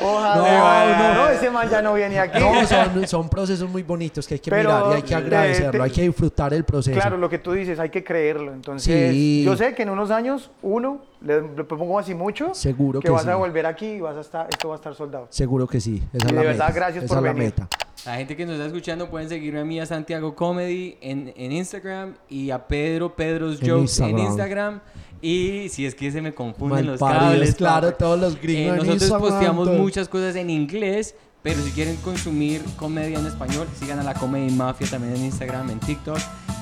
Ojalá. 0.00 1.14
No, 1.14 1.24
no. 1.24 1.28
ese 1.30 1.50
man 1.50 1.68
ya 1.68 1.82
no 1.82 1.94
viene 1.94 2.18
aquí. 2.18 2.38
No, 2.40 2.66
son, 2.66 3.06
son 3.06 3.28
procesos 3.28 3.68
muy 3.68 3.82
bonitos 3.82 4.26
que 4.26 4.34
hay 4.34 4.40
que 4.40 4.50
Pero 4.50 4.70
mirar 4.70 4.92
y 4.92 4.94
hay 4.96 5.02
que 5.02 5.08
de- 5.08 5.14
agradecerlo, 5.16 5.72
de- 5.72 5.82
hay 5.84 5.90
que 5.90 6.02
disfrutar 6.02 6.54
el 6.54 6.64
proceso. 6.64 6.98
Claro, 6.98 7.16
lo 7.16 7.28
que 7.28 7.38
tú 7.38 7.52
dices, 7.52 7.78
hay 7.78 7.90
que 7.90 8.02
creerlo. 8.04 8.52
Entonces, 8.52 9.12
Sí. 9.12 9.42
yo 9.44 9.56
sé 9.56 9.74
que 9.74 9.82
en 9.82 9.90
unos 9.90 10.10
años, 10.10 10.50
uno, 10.62 11.02
le, 11.22 11.42
le 11.42 11.64
pongo 11.64 11.98
así 11.98 12.14
mucho, 12.14 12.54
Seguro 12.54 13.00
que, 13.00 13.06
que 13.06 13.10
vas 13.12 13.26
a 13.26 13.32
sí. 13.32 13.38
volver 13.38 13.66
aquí 13.66 13.86
y 13.86 14.00
vas 14.00 14.16
a 14.16 14.20
estar, 14.20 14.46
esto 14.50 14.68
va 14.68 14.74
a 14.74 14.76
estar 14.76 14.94
soldado. 14.94 15.26
Seguro 15.30 15.66
que 15.66 15.80
sí. 15.80 16.02
Esa 16.12 16.26
Y 16.26 16.28
es 16.28 16.32
la 16.34 16.40
de 16.40 16.46
verdad, 16.46 16.66
meta. 16.68 16.72
gracias 16.78 17.04
Esa 17.04 17.14
por 17.14 17.22
la 17.22 17.32
venir. 17.32 17.44
meta. 17.56 17.68
La 18.06 18.16
gente 18.16 18.34
que 18.34 18.46
nos 18.46 18.54
está 18.54 18.66
escuchando 18.66 19.10
pueden 19.10 19.28
seguirme 19.28 19.60
a 19.60 19.64
mí 19.64 19.78
a 19.78 19.84
Santiago 19.84 20.34
Comedy 20.34 20.96
en, 21.02 21.32
en 21.36 21.52
Instagram 21.52 22.14
y 22.30 22.50
a 22.50 22.66
Pedro 22.66 23.14
Pedro's 23.14 23.60
En 23.60 23.68
Jokes 23.68 24.02
en 24.02 24.18
Instagram. 24.18 24.18
Instagram. 24.26 24.80
Y 25.20 25.68
si 25.68 25.84
es 25.84 25.94
que 25.94 26.10
se 26.10 26.22
me 26.22 26.32
confunden 26.32 26.86
los 26.86 26.98
Malparidos, 26.98 27.32
cables. 27.34 27.54
claro, 27.56 27.92
todos 27.92 28.18
los 28.18 28.40
gringos 28.40 28.72
Eh, 28.72 28.76
nosotros 28.78 29.02
Instagram, 29.02 29.20
posteamos 29.30 29.68
muchas 29.72 30.08
cosas 30.08 30.34
en 30.36 30.48
inglés, 30.48 31.14
pero 31.42 31.62
si 31.62 31.70
quieren 31.70 31.96
consumir 31.96 32.62
comedia 32.76 33.18
en 33.18 33.26
español, 33.26 33.66
sigan 33.78 33.98
a 33.98 34.02
la 34.02 34.14
Comedy 34.14 34.50
Mafia 34.50 34.86
también 34.90 35.16
en 35.16 35.24
Instagram, 35.24 35.70
en 35.70 35.80
TikTok. 35.80 36.18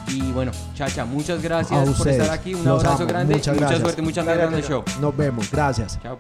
Y 0.09 0.23
bueno, 0.33 0.53
Chacha, 0.75 1.05
muchas 1.05 1.43
gracias 1.43 1.89
por 1.99 2.09
estar 2.09 2.31
aquí. 2.31 2.55
Un 2.55 2.65
Los 2.65 2.83
abrazo 2.83 3.03
amo. 3.03 3.13
grande. 3.13 3.35
Muchas 3.35 3.49
y 3.49 3.51
mucha 3.57 3.61
gracias. 3.67 3.81
suerte, 3.83 4.03
mucha 4.03 4.23
Gracias, 4.23 4.51
mierda 4.51 4.59
en 4.59 4.65
el 4.65 4.69
show. 4.71 4.85
Nos 5.01 5.17
vemos. 5.17 5.51
Gracias. 5.51 5.99
Chao. 6.03 6.19